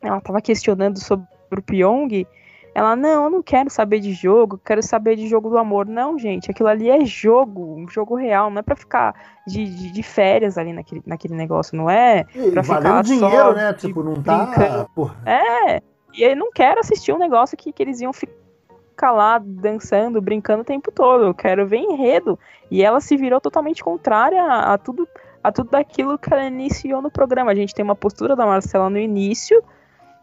ela 0.00 0.20
tava 0.20 0.40
questionando 0.40 0.98
sobre 0.98 1.26
o 1.52 1.62
Pyong. 1.62 2.26
Ela, 2.74 2.94
não, 2.94 3.24
eu 3.24 3.30
não 3.30 3.42
quero 3.42 3.68
saber 3.70 3.98
de 3.98 4.12
jogo, 4.12 4.60
quero 4.64 4.82
saber 4.82 5.16
de 5.16 5.26
jogo 5.26 5.50
do 5.50 5.58
amor. 5.58 5.86
Não, 5.86 6.18
gente, 6.18 6.50
aquilo 6.50 6.68
ali 6.68 6.88
é 6.88 7.04
jogo, 7.04 7.74
um 7.74 7.88
jogo 7.88 8.14
real, 8.14 8.50
não 8.50 8.60
é 8.60 8.62
pra 8.62 8.76
ficar 8.76 9.14
de, 9.46 9.64
de, 9.64 9.90
de 9.90 10.02
férias 10.02 10.56
ali 10.56 10.72
naquele, 10.72 11.02
naquele 11.04 11.34
negócio, 11.34 11.76
não 11.76 11.90
é? 11.90 12.24
E 12.34 12.50
Pra 12.52 12.62
ficar 12.62 13.02
dinheiro, 13.02 13.54
né? 13.54 13.72
Tipo, 13.72 14.02
não 14.02 14.22
tá. 14.22 14.86
Porra. 14.94 15.16
É, 15.26 15.82
e 16.14 16.22
eu 16.22 16.36
não 16.36 16.52
quero 16.52 16.78
assistir 16.78 17.12
um 17.12 17.18
negócio 17.18 17.56
que, 17.56 17.72
que 17.72 17.82
eles 17.82 18.00
iam 18.00 18.12
ficar 18.12 19.10
lá 19.10 19.38
dançando, 19.42 20.20
brincando 20.20 20.62
o 20.62 20.64
tempo 20.64 20.92
todo. 20.92 21.24
Eu 21.24 21.34
quero 21.34 21.66
ver 21.66 21.78
enredo. 21.78 22.38
E 22.70 22.82
ela 22.84 23.00
se 23.00 23.16
virou 23.16 23.40
totalmente 23.40 23.82
contrária 23.82 24.42
a, 24.42 24.74
a 24.74 24.78
tudo 24.78 25.08
a 25.48 25.52
tudo 25.52 25.70
daquilo 25.70 26.18
que 26.18 26.32
ela 26.32 26.44
iniciou 26.44 27.00
no 27.02 27.10
programa. 27.10 27.50
A 27.50 27.54
gente 27.54 27.74
tem 27.74 27.84
uma 27.84 27.96
postura 27.96 28.36
da 28.36 28.46
Marcela 28.46 28.88
no 28.90 28.98
início, 28.98 29.62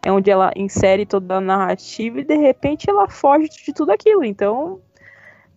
é 0.03 0.11
onde 0.11 0.30
ela 0.30 0.52
insere 0.56 1.06
toda 1.06 1.35
a 1.35 1.41
narrativa 1.41 2.19
e 2.19 2.23
de 2.23 2.35
repente 2.35 2.89
ela 2.89 3.10
foge 3.10 3.49
de 3.49 3.73
tudo 3.73 3.91
aquilo. 3.91 4.23
Então, 4.23 4.80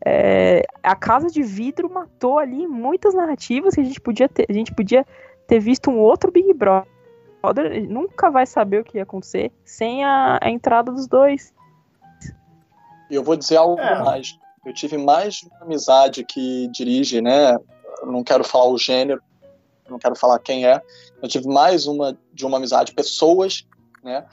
é, 0.04 0.62
a 0.82 0.96
Casa 0.96 1.28
de 1.28 1.42
Vidro 1.42 1.90
matou 1.92 2.38
ali 2.38 2.66
muitas 2.66 3.14
narrativas 3.14 3.74
que 3.74 3.80
a 3.80 3.84
gente 3.84 4.00
podia 4.00 4.28
ter, 4.28 4.46
a 4.48 4.52
gente 4.52 4.74
podia 4.74 5.06
ter 5.46 5.58
visto 5.58 5.90
um 5.90 5.98
outro 5.98 6.32
Big 6.32 6.52
Brother. 6.54 6.86
Nunca 7.88 8.30
vai 8.30 8.46
saber 8.46 8.80
o 8.80 8.84
que 8.84 8.96
ia 8.96 9.02
acontecer 9.02 9.52
sem 9.64 10.04
a, 10.04 10.38
a 10.40 10.50
entrada 10.50 10.90
dos 10.90 11.06
dois. 11.06 11.52
E 13.10 13.14
eu 13.14 13.22
vou 13.22 13.36
dizer 13.36 13.56
algo 13.56 13.80
É. 13.80 14.02
mais. 14.02 14.38
Eu 14.66 14.74
tive 14.74 14.98
mais 14.98 15.34
de 15.34 15.46
uma 15.46 15.62
amizade 15.62 16.24
que 16.24 16.68
dirige, 16.68 17.20
né? 17.20 17.56
Não 18.04 18.22
quero 18.22 18.44
falar 18.44 18.68
o 18.68 18.76
gênero, 18.78 19.22
não 19.90 19.98
quero 19.98 20.14
falar 20.16 20.38
quem 20.38 20.66
é. 20.66 20.80
Eu 21.22 21.28
tive 21.28 21.48
mais 21.48 21.86
uma 21.86 22.16
de 22.32 22.44
uma 22.46 22.56
amizade, 22.58 22.92
pessoas, 22.92 23.66
né? 24.02 24.24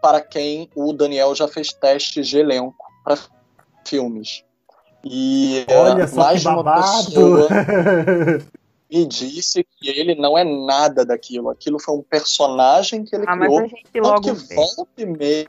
Para 0.00 0.20
quem 0.20 0.70
o 0.74 0.92
Daniel 0.92 1.34
já 1.34 1.48
fez 1.48 1.72
testes 1.72 2.28
de 2.28 2.38
elenco 2.38 2.76
para 3.04 3.18
filmes. 3.84 4.44
E 5.04 5.64
é, 5.68 5.76
Olha 5.76 6.06
só 6.06 6.16
mais 6.16 6.42
que 6.42 6.48
uma 6.48 6.74
pessoa 6.74 7.48
me 8.90 9.06
disse 9.06 9.64
que 9.64 9.88
ele 9.88 10.14
não 10.14 10.36
é 10.36 10.44
nada 10.44 11.04
daquilo. 11.04 11.50
Aquilo 11.50 11.78
foi 11.80 11.94
um 11.96 12.02
personagem 12.02 13.04
que 13.04 13.14
ele 13.14 13.24
Ah, 13.26 13.36
mas 13.36 13.48
criou. 13.48 13.64
a 13.64 13.66
gente 13.68 13.84
Tanto 13.92 14.06
logo 14.06 14.20
que 14.22 14.32
vê. 14.32 14.54
volta 14.54 14.88
e 14.98 15.06
meia. 15.06 15.46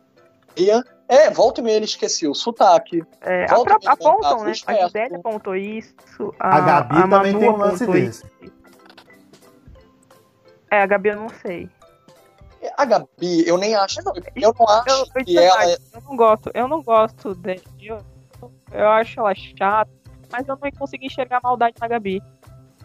É, 1.08 1.30
volta 1.32 1.62
e 1.62 1.64
meia 1.64 1.76
ele 1.78 1.86
esqueceu 1.86 2.32
o 2.32 2.36
sotaque. 2.36 3.02
É, 3.22 3.48
volta 3.48 3.74
e 3.74 3.80
meia 3.80 3.92
apontam, 3.94 4.44
né? 4.44 4.52
A. 4.68 4.74
Gisele 4.86 5.16
apontou 5.16 5.56
isso. 5.56 5.94
A 6.40 6.60
Gabi 6.62 6.96
também 6.96 7.08
Manu 7.34 7.40
tem 7.40 7.50
um 7.50 7.58
lance 7.58 7.88
desse. 7.88 8.24
isso. 8.44 8.54
É, 10.72 10.82
a 10.82 10.86
Gabi 10.86 11.10
eu 11.10 11.16
não 11.16 11.30
sei. 11.30 11.70
A 12.78 12.86
Gabi, 12.86 13.48
eu 13.48 13.58
nem 13.58 13.76
acho. 13.76 14.00
Eu 14.00 14.04
não 14.06 14.68
acho 14.68 14.90
Eu, 14.90 15.06
eu, 15.16 15.26
que 15.26 15.38
ela. 15.38 15.64
é 15.66 15.74
eu 15.76 16.02
não 16.08 16.16
gosto, 16.16 16.52
eu 16.54 16.68
não 16.68 16.84
gosto 16.84 17.34
dele. 17.36 17.64
Eu, 17.82 18.00
eu 18.72 18.90
acho 18.90 19.20
ela 19.20 19.34
chata, 19.34 19.92
mas 20.32 20.48
eu 20.48 20.58
não 20.62 20.72
consegui 20.72 21.08
enxergar 21.08 21.40
maldade 21.42 21.76
na 21.80 21.88
Gabi. 21.88 22.22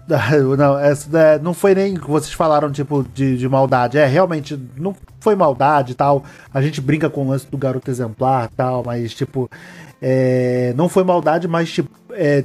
Não, 0.58 0.78
essa, 0.78 1.18
é, 1.18 1.38
não 1.38 1.54
foi 1.54 1.74
nem 1.74 1.94
que 1.94 2.06
vocês 2.06 2.32
falaram, 2.32 2.70
tipo, 2.70 3.02
de, 3.14 3.38
de 3.38 3.48
maldade. 3.48 3.96
É, 3.96 4.04
realmente, 4.04 4.54
não 4.76 4.94
foi 5.18 5.34
maldade 5.34 5.92
e 5.92 5.94
tal. 5.94 6.22
A 6.52 6.60
gente 6.60 6.78
brinca 6.80 7.08
com 7.08 7.24
o 7.24 7.30
lance 7.30 7.46
do 7.46 7.56
garoto 7.56 7.90
exemplar 7.90 8.50
e 8.52 8.54
tal, 8.54 8.82
mas, 8.84 9.14
tipo, 9.14 9.50
é, 10.02 10.74
não 10.76 10.90
foi 10.90 11.04
maldade, 11.04 11.48
mas, 11.48 11.72
tipo, 11.72 11.90
é, 12.10 12.44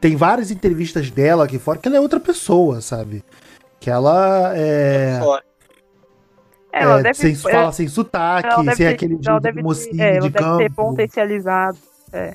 tem 0.00 0.16
várias 0.16 0.50
entrevistas 0.50 1.10
dela 1.10 1.44
aqui 1.44 1.58
fora 1.58 1.78
que 1.78 1.86
ela 1.86 1.96
é 1.96 2.00
outra 2.00 2.18
pessoa, 2.18 2.80
sabe? 2.80 3.22
Que 3.80 3.90
ela 3.90 4.52
é. 4.56 5.18
É, 6.72 6.82
Ela 6.84 7.00
é, 7.00 7.02
deve 7.02 7.14
sem, 7.14 7.32
é, 7.32 7.34
fala 7.36 7.72
sem 7.72 7.88
sotaque, 7.88 8.46
ela 8.48 8.62
deve 8.62 8.76
sem 8.76 8.86
ter- 8.86 8.92
aquele 8.94 9.14
ela 9.14 9.22
jeito 9.24 9.40
deve 9.40 9.56
de 9.56 9.62
mocinho 9.64 10.00
é, 10.02 10.10
ela 10.16 10.20
de 10.20 10.28
deve 10.30 10.44
campo. 10.44 10.58
ter 10.58 10.72
potencializado. 10.72 11.78
É 12.12 12.34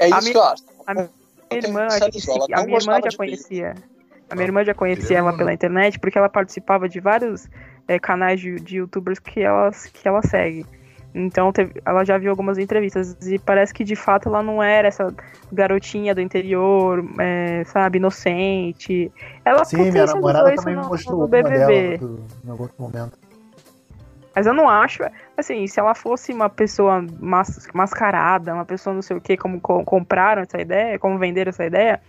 A 0.00 0.06
isso 0.08 0.18
minha- 0.20 0.32
que 0.32 0.38
eu 0.38 0.42
acho. 0.42 0.62
a 0.86 0.94
minha 0.94 1.10
irmã, 1.50 1.86
a 2.54 2.64
minha 2.64 2.78
irmã 2.78 3.00
já 3.02 3.16
conhecia. 3.16 3.74
A 4.30 4.34
minha 4.34 4.46
irmã 4.46 4.64
já 4.64 4.72
conhecia 4.74 5.18
ela 5.18 5.36
pela 5.36 5.52
internet 5.52 5.98
porque 5.98 6.16
ela 6.16 6.30
participava 6.30 6.88
de 6.88 6.98
vários 6.98 7.46
é, 7.86 7.98
canais 7.98 8.40
de, 8.40 8.54
de 8.58 8.76
youtubers 8.78 9.18
que 9.18 9.40
ela, 9.42 9.70
que 9.92 10.08
ela 10.08 10.22
segue. 10.22 10.64
Então 11.14 11.52
teve- 11.52 11.80
ela 11.84 12.04
já 12.04 12.18
viu 12.18 12.30
algumas 12.30 12.58
entrevistas 12.58 13.16
e 13.24 13.38
parece 13.38 13.72
que 13.72 13.84
de 13.84 13.94
fato 13.94 14.28
ela 14.28 14.42
não 14.42 14.60
era 14.60 14.88
essa 14.88 15.14
garotinha 15.52 16.12
do 16.12 16.20
interior, 16.20 17.04
é, 17.20 17.62
sabe, 17.66 17.98
inocente. 17.98 19.12
Ela 19.44 19.64
Sim, 19.64 19.92
minha 19.92 20.06
namorada 20.06 20.52
também 20.56 20.74
no- 20.74 20.88
mostrou 20.88 21.20
no 21.20 21.28
dela 21.28 21.48
BBB. 21.48 21.98
do- 21.98 22.24
em 22.44 22.50
algum 22.50 22.68
momento. 22.78 23.16
Mas 24.34 24.46
eu 24.46 24.52
não 24.52 24.68
acho, 24.68 25.04
assim, 25.36 25.64
se 25.68 25.78
ela 25.78 25.94
fosse 25.94 26.32
uma 26.32 26.48
pessoa 26.50 27.06
mas- 27.20 27.68
mascarada, 27.72 28.52
uma 28.52 28.64
pessoa 28.64 28.92
não 28.92 29.00
sei 29.02 29.16
o 29.16 29.20
que, 29.20 29.36
como 29.36 29.60
co- 29.60 29.84
compraram 29.84 30.42
essa 30.42 30.60
ideia, 30.60 30.98
como 30.98 31.16
venderam 31.16 31.50
essa 31.50 31.64
ideia, 31.64 32.00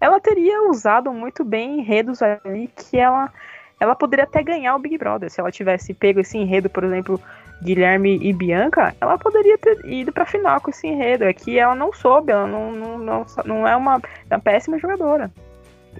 ela 0.00 0.18
teria 0.18 0.62
usado 0.70 1.12
muito 1.12 1.44
bem 1.44 1.80
enredos 1.80 2.22
ali 2.22 2.70
que 2.74 2.98
ela, 2.98 3.30
ela 3.78 3.94
poderia 3.94 4.24
até 4.24 4.42
ganhar 4.42 4.74
o 4.74 4.78
Big 4.78 4.96
Brother. 4.96 5.28
Se 5.30 5.38
ela 5.38 5.52
tivesse 5.52 5.92
pego 5.92 6.20
esse 6.20 6.38
enredo, 6.38 6.70
por 6.70 6.82
exemplo, 6.84 7.20
Guilherme 7.62 8.18
e 8.22 8.32
Bianca, 8.32 8.94
ela 9.00 9.18
poderia 9.18 9.56
ter 9.58 9.84
ido 9.86 10.12
pra 10.12 10.26
final 10.26 10.60
com 10.60 10.70
esse 10.70 10.86
enredo. 10.86 11.24
É 11.24 11.32
que 11.32 11.58
ela 11.58 11.74
não 11.74 11.92
soube, 11.92 12.32
ela 12.32 12.46
não, 12.46 12.72
não, 12.72 12.98
não, 12.98 13.26
não 13.44 13.68
é 13.68 13.76
uma, 13.76 14.00
é 14.28 14.34
uma 14.34 14.40
péssima 14.40 14.78
jogadora. 14.78 15.30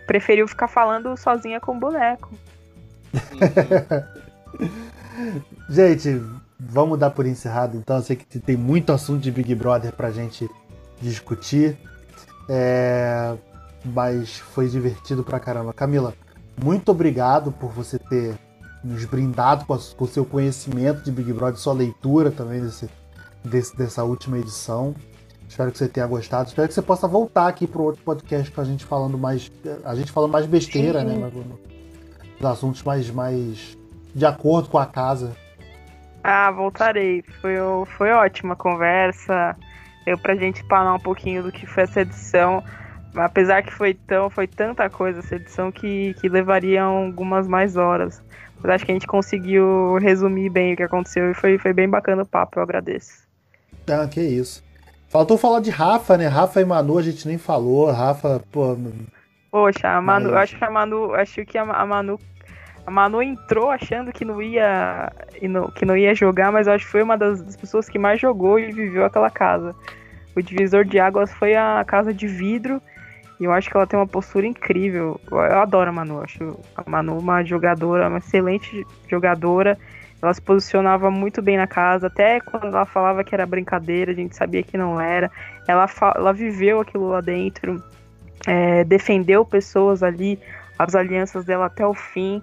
Preferiu 0.06 0.46
ficar 0.46 0.68
falando 0.68 1.16
sozinha 1.16 1.60
com 1.60 1.76
o 1.76 1.80
boneco. 1.80 2.30
Gente, 5.68 6.20
vamos 6.58 6.98
dar 6.98 7.10
por 7.10 7.26
encerrado 7.26 7.76
então. 7.76 7.96
Eu 7.96 8.02
sei 8.02 8.16
que 8.16 8.38
tem 8.38 8.56
muito 8.56 8.92
assunto 8.92 9.20
de 9.20 9.30
Big 9.30 9.54
Brother 9.54 9.92
pra 9.92 10.10
gente 10.10 10.48
discutir. 11.00 11.76
É, 12.48 13.34
Mas 13.84 14.38
foi 14.38 14.68
divertido 14.68 15.22
pra 15.22 15.40
caramba. 15.40 15.72
Camila, 15.72 16.14
muito 16.62 16.90
obrigado 16.90 17.52
por 17.52 17.70
você 17.70 17.98
ter 17.98 18.34
nos 18.84 19.04
brindado 19.06 19.64
com, 19.64 19.74
a- 19.74 19.78
com 19.96 20.04
o 20.04 20.08
seu 20.08 20.24
conhecimento 20.24 21.02
de 21.02 21.10
Big 21.10 21.32
Brother, 21.32 21.56
sua 21.58 21.72
leitura 21.72 22.30
também 22.30 22.60
desse, 22.60 22.88
desse- 23.44 23.76
dessa 23.76 24.04
última 24.04 24.38
edição. 24.38 24.94
Espero 25.48 25.70
que 25.72 25.78
você 25.78 25.88
tenha 25.88 26.06
gostado. 26.06 26.48
Espero 26.48 26.68
que 26.68 26.74
você 26.74 26.82
possa 26.82 27.06
voltar 27.08 27.46
aqui 27.48 27.66
pro 27.66 27.82
outro 27.82 28.02
podcast 28.02 28.50
com 28.50 28.60
a 28.60 28.64
gente 28.64 28.84
falando 28.84 29.16
mais. 29.16 29.50
A 29.84 29.94
gente 29.94 30.10
falando 30.12 30.32
mais 30.32 30.46
besteira, 30.46 31.00
Sim. 31.00 31.06
né? 31.06 31.30
Os 32.40 32.44
assuntos 32.46 32.82
mais, 32.82 33.10
mais 33.10 33.76
de 34.14 34.26
acordo 34.26 34.68
com 34.68 34.78
a 34.78 34.86
casa. 34.86 35.32
Ah, 36.22 36.50
voltarei. 36.50 37.22
Foi, 37.40 37.54
foi 37.96 38.10
ótima 38.12 38.54
a 38.54 38.56
conversa. 38.56 39.54
Deu 40.04 40.18
pra 40.18 40.34
gente 40.34 40.62
falar 40.64 40.94
um 40.94 40.98
pouquinho 41.00 41.42
do 41.42 41.52
que 41.52 41.66
foi 41.66 41.84
essa 41.84 42.00
edição. 42.00 42.62
apesar 43.14 43.62
que 43.62 43.72
foi 43.72 43.94
tão, 43.94 44.28
foi 44.28 44.46
tanta 44.48 44.90
coisa 44.90 45.20
essa 45.20 45.36
edição 45.36 45.70
que, 45.70 46.14
que 46.14 46.28
levaria 46.28 46.82
algumas 46.82 47.46
mais 47.46 47.76
horas. 47.76 48.20
Mas 48.64 48.76
acho 48.76 48.86
que 48.86 48.92
a 48.92 48.94
gente 48.94 49.06
conseguiu 49.06 49.98
resumir 50.00 50.48
bem 50.48 50.72
o 50.72 50.76
que 50.76 50.82
aconteceu 50.82 51.30
e 51.30 51.34
foi, 51.34 51.58
foi 51.58 51.74
bem 51.74 51.86
bacana 51.86 52.22
o 52.22 52.26
papo, 52.26 52.58
eu 52.58 52.62
agradeço. 52.62 53.28
Ah, 53.86 54.08
que 54.08 54.22
isso. 54.22 54.64
Faltou 55.06 55.36
falar 55.36 55.60
de 55.60 55.68
Rafa, 55.68 56.16
né? 56.16 56.26
Rafa 56.28 56.62
e 56.62 56.64
Manu 56.64 56.96
a 56.96 57.02
gente 57.02 57.28
nem 57.28 57.36
falou. 57.36 57.90
Rafa, 57.90 58.42
pô. 58.50 58.74
Poxa, 59.50 59.90
a 59.90 60.00
Manu, 60.00 60.30
Mas... 60.30 60.44
acho 60.44 60.56
que 60.56 60.64
a 60.64 60.70
Manu, 60.70 61.14
acho 61.14 61.44
que 61.44 61.58
a 61.58 61.86
Manu 61.86 62.18
a 62.86 62.90
Manu 62.90 63.22
entrou 63.22 63.70
achando 63.70 64.12
que 64.12 64.24
não 64.24 64.40
ia 64.40 65.12
que 65.74 65.84
não 65.84 65.96
ia 65.96 66.14
jogar, 66.14 66.50
mas 66.50 66.66
eu 66.66 66.72
acho 66.72 66.86
que 66.86 66.90
foi 66.90 67.02
uma 67.02 67.16
das 67.16 67.56
pessoas 67.56 67.88
que 67.88 67.98
mais 67.98 68.18
jogou 68.18 68.58
e 68.58 68.72
viveu 68.72 69.04
aquela 69.04 69.30
casa. 69.30 69.74
O 70.34 70.42
divisor 70.42 70.84
de 70.84 70.98
águas 70.98 71.32
foi 71.32 71.54
a 71.54 71.84
casa 71.86 72.12
de 72.12 72.26
vidro 72.26 72.80
e 73.40 73.44
eu 73.44 73.52
acho 73.52 73.68
que 73.68 73.76
ela 73.76 73.86
tem 73.86 73.98
uma 73.98 74.06
postura 74.06 74.46
incrível. 74.46 75.20
Eu 75.30 75.38
adoro 75.38 75.90
a 75.90 75.92
Manu, 75.92 76.22
acho 76.22 76.58
a 76.76 76.88
Manu 76.88 77.18
uma 77.18 77.42
jogadora, 77.42 78.08
uma 78.08 78.18
excelente 78.18 78.86
jogadora. 79.08 79.76
Ela 80.22 80.32
se 80.32 80.40
posicionava 80.40 81.10
muito 81.10 81.42
bem 81.42 81.56
na 81.56 81.66
casa, 81.66 82.06
até 82.06 82.40
quando 82.40 82.68
ela 82.68 82.86
falava 82.86 83.22
que 83.22 83.34
era 83.34 83.44
brincadeira, 83.44 84.12
a 84.12 84.14
gente 84.14 84.34
sabia 84.34 84.62
que 84.62 84.78
não 84.78 85.00
era. 85.00 85.30
Ela, 85.66 85.86
ela 86.14 86.32
viveu 86.32 86.80
aquilo 86.80 87.08
lá 87.08 87.20
dentro, 87.20 87.82
é, 88.46 88.84
defendeu 88.84 89.44
pessoas 89.44 90.02
ali, 90.02 90.38
as 90.78 90.94
alianças 90.94 91.44
dela 91.44 91.66
até 91.66 91.86
o 91.86 91.92
fim. 91.92 92.40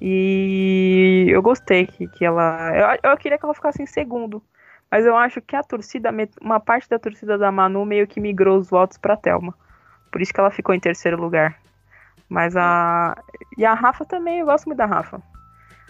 E 0.00 1.26
eu 1.28 1.42
gostei 1.42 1.86
que, 1.86 2.06
que 2.06 2.24
ela. 2.24 2.98
Eu, 3.02 3.10
eu 3.10 3.16
queria 3.16 3.38
que 3.38 3.44
ela 3.44 3.54
ficasse 3.54 3.82
em 3.82 3.86
segundo. 3.86 4.42
Mas 4.90 5.04
eu 5.04 5.16
acho 5.16 5.40
que 5.40 5.56
a 5.56 5.62
torcida, 5.62 6.10
uma 6.40 6.60
parte 6.60 6.88
da 6.88 6.98
torcida 6.98 7.36
da 7.36 7.50
Manu 7.50 7.84
meio 7.84 8.06
que 8.06 8.20
migrou 8.20 8.58
os 8.58 8.70
votos 8.70 8.98
pra 8.98 9.16
Thelma. 9.16 9.54
Por 10.16 10.22
isso 10.22 10.32
que 10.32 10.40
ela 10.40 10.50
ficou 10.50 10.74
em 10.74 10.80
terceiro 10.80 11.20
lugar. 11.20 11.58
Mas 12.26 12.56
a. 12.56 13.14
E 13.58 13.66
a 13.66 13.74
Rafa 13.74 14.02
também, 14.02 14.38
eu 14.38 14.46
gosto 14.46 14.64
muito 14.64 14.78
da 14.78 14.86
Rafa. 14.86 15.20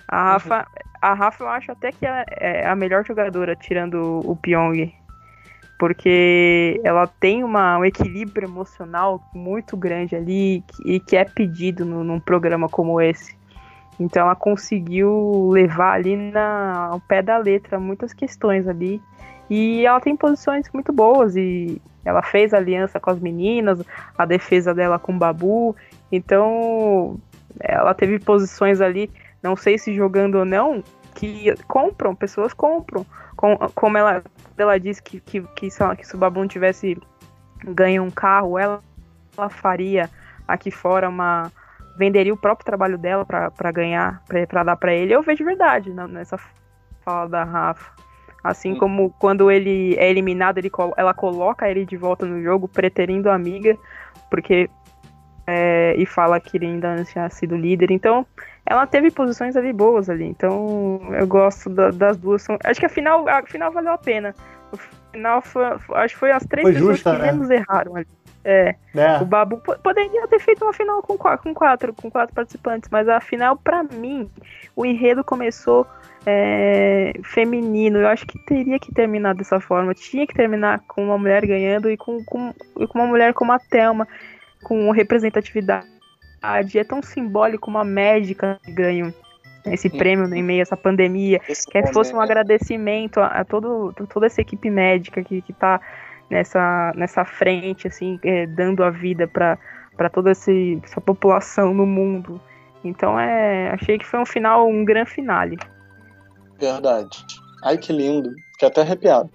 A 0.08 0.16
uhum. 0.16 0.32
Rafa, 0.32 0.58
uhum. 0.58 0.64
a 1.00 1.14
Rafa 1.14 1.44
eu 1.44 1.48
acho 1.48 1.70
até 1.70 1.92
que 1.92 2.04
é 2.04 2.66
a 2.66 2.74
melhor 2.74 3.06
jogadora, 3.06 3.54
tirando 3.54 4.20
o 4.24 4.34
Pyong. 4.34 4.92
Porque 5.78 6.80
ela 6.82 7.06
tem 7.06 7.44
uma, 7.44 7.78
um 7.78 7.84
equilíbrio 7.84 8.48
emocional 8.48 9.22
muito 9.32 9.76
grande 9.76 10.16
ali 10.16 10.64
e 10.84 10.98
que 10.98 11.16
é 11.16 11.24
pedido 11.24 11.84
no, 11.84 12.02
num 12.02 12.18
programa 12.18 12.68
como 12.68 13.00
esse. 13.00 13.38
Então 14.00 14.22
ela 14.22 14.34
conseguiu 14.34 15.50
levar 15.52 15.92
ali 15.92 16.16
na, 16.16 16.88
ao 16.90 16.98
pé 16.98 17.22
da 17.22 17.38
letra 17.38 17.78
muitas 17.78 18.12
questões 18.12 18.66
ali. 18.66 19.00
E 19.48 19.86
ela 19.86 20.00
tem 20.00 20.16
posições 20.16 20.68
muito 20.72 20.92
boas 20.92 21.36
e 21.36 21.80
ela 22.04 22.22
fez 22.22 22.54
aliança 22.54 23.00
com 23.00 23.10
as 23.10 23.18
meninas, 23.18 23.82
a 24.16 24.24
defesa 24.24 24.74
dela 24.74 24.98
com 24.98 25.12
o 25.12 25.18
Babu. 25.18 25.76
Então 26.10 27.18
ela 27.60 27.94
teve 27.94 28.18
posições 28.18 28.80
ali, 28.80 29.10
não 29.42 29.56
sei 29.56 29.78
se 29.78 29.94
jogando 29.94 30.36
ou 30.36 30.44
não, 30.44 30.82
que 31.14 31.54
compram, 31.66 32.14
pessoas 32.14 32.52
compram. 32.52 33.06
Com, 33.36 33.56
como 33.74 33.98
ela, 33.98 34.22
ela 34.56 34.78
disse 34.78 35.02
que, 35.02 35.20
que, 35.20 35.42
que, 35.42 35.70
se, 35.70 35.96
que 35.96 36.06
se 36.06 36.14
o 36.14 36.18
Babu 36.18 36.40
não 36.40 36.48
tivesse 36.48 36.98
ganho 37.64 38.02
um 38.02 38.10
carro, 38.10 38.58
ela, 38.58 38.80
ela 39.36 39.48
faria 39.48 40.08
aqui 40.46 40.70
fora 40.70 41.08
uma, 41.08 41.50
venderia 41.96 42.32
o 42.32 42.36
próprio 42.36 42.64
trabalho 42.64 42.98
dela 42.98 43.24
para 43.24 43.72
ganhar, 43.72 44.22
para 44.48 44.62
dar 44.62 44.76
para 44.76 44.94
ele, 44.94 45.14
eu 45.14 45.22
vejo 45.22 45.44
verdade 45.44 45.90
nessa 45.90 46.38
fala 47.02 47.28
da 47.28 47.44
Rafa. 47.44 48.05
Assim 48.46 48.74
Sim. 48.74 48.78
como 48.78 49.10
quando 49.18 49.50
ele 49.50 49.94
é 49.96 50.10
eliminado, 50.10 50.58
ele, 50.58 50.70
ela 50.96 51.14
coloca 51.14 51.68
ele 51.68 51.84
de 51.84 51.96
volta 51.96 52.24
no 52.26 52.42
jogo, 52.42 52.68
preterindo 52.68 53.30
a 53.30 53.34
amiga, 53.34 53.76
porque. 54.30 54.68
É, 55.48 55.94
e 55.96 56.04
fala 56.04 56.40
que 56.40 56.56
ele 56.56 56.66
ainda 56.66 56.96
não 56.96 57.04
tinha 57.04 57.30
sido 57.30 57.56
líder. 57.56 57.92
Então, 57.92 58.26
ela 58.66 58.84
teve 58.84 59.12
posições 59.12 59.56
ali 59.56 59.72
boas 59.72 60.10
ali. 60.10 60.24
Então, 60.24 61.00
eu 61.12 61.24
gosto 61.24 61.70
da, 61.70 61.92
das 61.92 62.16
duas. 62.16 62.44
Acho 62.64 62.80
que 62.80 62.86
a 62.86 62.88
final, 62.88 63.28
a 63.28 63.42
final 63.46 63.70
valeu 63.70 63.92
a 63.92 63.98
pena. 63.98 64.34
O 64.72 64.76
final 65.12 65.40
foi, 65.40 65.64
acho 65.64 66.14
que 66.14 66.18
foi 66.18 66.32
as 66.32 66.44
três 66.46 66.64
foi 66.64 66.72
pessoas 66.72 66.96
justa, 66.96 67.12
que 67.12 67.22
né? 67.22 67.32
menos 67.32 67.48
erraram 67.48 67.94
ali. 67.94 68.08
É, 68.48 68.76
é. 68.94 69.18
O 69.20 69.24
Babu 69.24 69.60
poderia 69.82 70.28
ter 70.28 70.38
feito 70.38 70.64
uma 70.64 70.72
final 70.72 71.02
com 71.02 71.18
quatro, 71.18 71.42
com 71.42 71.52
quatro, 71.52 71.92
com 71.92 72.08
quatro 72.08 72.32
participantes, 72.32 72.88
mas 72.92 73.08
a 73.08 73.20
final, 73.20 73.56
para 73.56 73.82
mim, 73.82 74.30
o 74.76 74.86
enredo 74.86 75.24
começou 75.24 75.84
é, 76.26 77.12
feminino. 77.22 77.98
Eu 77.98 78.08
acho 78.08 78.26
que 78.26 78.38
teria 78.44 78.78
que 78.78 78.92
terminar 78.92 79.34
dessa 79.34 79.60
forma. 79.60 79.94
Tinha 79.94 80.26
que 80.26 80.34
terminar 80.34 80.80
com 80.88 81.04
uma 81.04 81.16
mulher 81.16 81.46
ganhando 81.46 81.88
e 81.88 81.96
com, 81.96 82.22
com, 82.24 82.52
e 82.78 82.86
com 82.86 82.98
uma 82.98 83.06
mulher 83.06 83.32
como 83.32 83.52
a 83.52 83.58
Thelma, 83.58 84.08
com 84.64 84.90
representatividade. 84.90 85.86
É 86.74 86.84
tão 86.84 87.00
simbólico 87.02 87.70
uma 87.70 87.84
médica 87.84 88.58
que 88.64 88.72
ganha 88.72 89.14
esse 89.64 89.88
Sim. 89.88 89.98
prêmio 89.98 90.32
em 90.34 90.42
meio 90.42 90.60
a 90.60 90.62
essa 90.62 90.76
pandemia. 90.76 91.40
Esse 91.48 91.66
que 91.66 91.92
fosse 91.92 92.14
um 92.14 92.20
agradecimento 92.20 93.20
a, 93.20 93.26
a 93.26 93.44
todo, 93.44 93.94
a 93.98 94.06
toda 94.06 94.26
essa 94.26 94.40
equipe 94.40 94.70
médica 94.70 95.22
que, 95.22 95.40
que 95.42 95.52
tá 95.52 95.80
nessa, 96.28 96.92
nessa 96.96 97.24
frente, 97.24 97.86
assim, 97.86 98.18
é, 98.22 98.46
dando 98.46 98.82
a 98.84 98.90
vida 98.90 99.26
para 99.26 100.10
toda 100.12 100.32
esse, 100.32 100.80
essa 100.84 101.00
população 101.00 101.72
no 101.72 101.86
mundo. 101.86 102.40
Então 102.84 103.18
é, 103.18 103.70
achei 103.70 103.98
que 103.98 104.06
foi 104.06 104.20
um 104.20 104.26
final, 104.26 104.68
um 104.68 104.84
grande 104.84 105.10
finale. 105.10 105.58
Verdade. 106.58 107.24
Ai 107.62 107.78
que 107.78 107.92
lindo, 107.92 108.30
fiquei 108.52 108.68
até 108.68 108.82
arrepiado. 108.82 109.30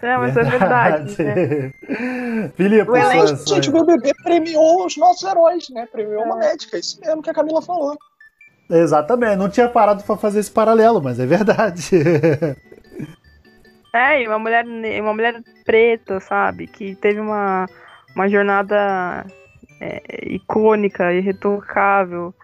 É, 0.00 0.16
mas 0.16 0.36
é 0.36 0.42
verdade. 0.42 1.16
Né? 1.22 2.50
Filipe, 2.56 2.90
o 2.90 2.96
elenco, 2.96 3.36
gente, 3.46 3.70
o 3.70 3.72
BBB 3.72 4.12
premiou 4.24 4.84
os 4.84 4.96
nossos 4.96 5.22
heróis, 5.22 5.68
né? 5.70 5.86
Premiou 5.92 6.22
é. 6.22 6.24
uma 6.24 6.36
médica, 6.36 6.76
isso 6.76 7.00
mesmo 7.00 7.22
que 7.22 7.30
a 7.30 7.34
Camila 7.34 7.62
falou. 7.62 7.96
Exatamente, 8.68 9.36
não 9.36 9.48
tinha 9.48 9.68
parado 9.68 10.02
para 10.02 10.16
fazer 10.16 10.40
esse 10.40 10.50
paralelo, 10.50 11.00
mas 11.00 11.20
é 11.20 11.26
verdade. 11.26 11.90
É, 13.94 14.22
e 14.22 14.26
uma 14.26 14.38
mulher, 14.38 14.64
uma 14.64 15.12
mulher 15.12 15.42
preta, 15.66 16.18
sabe? 16.18 16.66
Que 16.66 16.94
teve 16.94 17.20
uma, 17.20 17.66
uma 18.16 18.26
jornada 18.26 19.26
é, 19.78 20.00
icônica, 20.34 21.12
irretocável. 21.12 22.34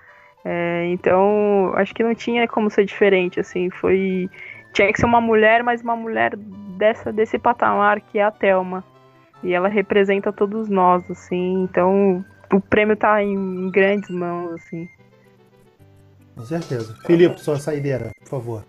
É, 0.51 0.87
então, 0.87 1.75
acho 1.75 1.95
que 1.95 2.03
não 2.03 2.15
tinha 2.15 2.49
como 2.49 2.71
ser 2.71 2.87
diferente, 2.87 3.39
assim. 3.39 3.69
Foi. 3.69 4.31
Tinha 4.73 4.91
que 4.91 4.99
ser 4.99 5.05
uma 5.05 5.21
mulher, 5.21 5.63
mas 5.63 5.83
uma 5.83 5.95
mulher 5.95 6.35
dessa, 6.79 7.13
desse 7.13 7.39
patamar 7.39 8.01
que 8.01 8.19
é 8.19 8.23
a 8.23 8.31
Thelma. 8.31 8.83
E 9.43 9.53
ela 9.53 9.69
representa 9.69 10.33
todos 10.33 10.71
nós, 10.71 11.09
assim. 11.11 11.65
Então, 11.65 12.25
o 12.51 12.61
prêmio 12.63 12.97
tá 12.97 13.23
em 13.23 13.71
grandes 13.71 14.09
mãos, 14.09 14.53
assim. 14.53 14.89
Com 16.35 16.47
certeza. 16.47 16.97
Filipe, 17.05 17.39
sua 17.39 17.59
saideira, 17.59 18.11
por 18.21 18.29
favor. 18.29 18.65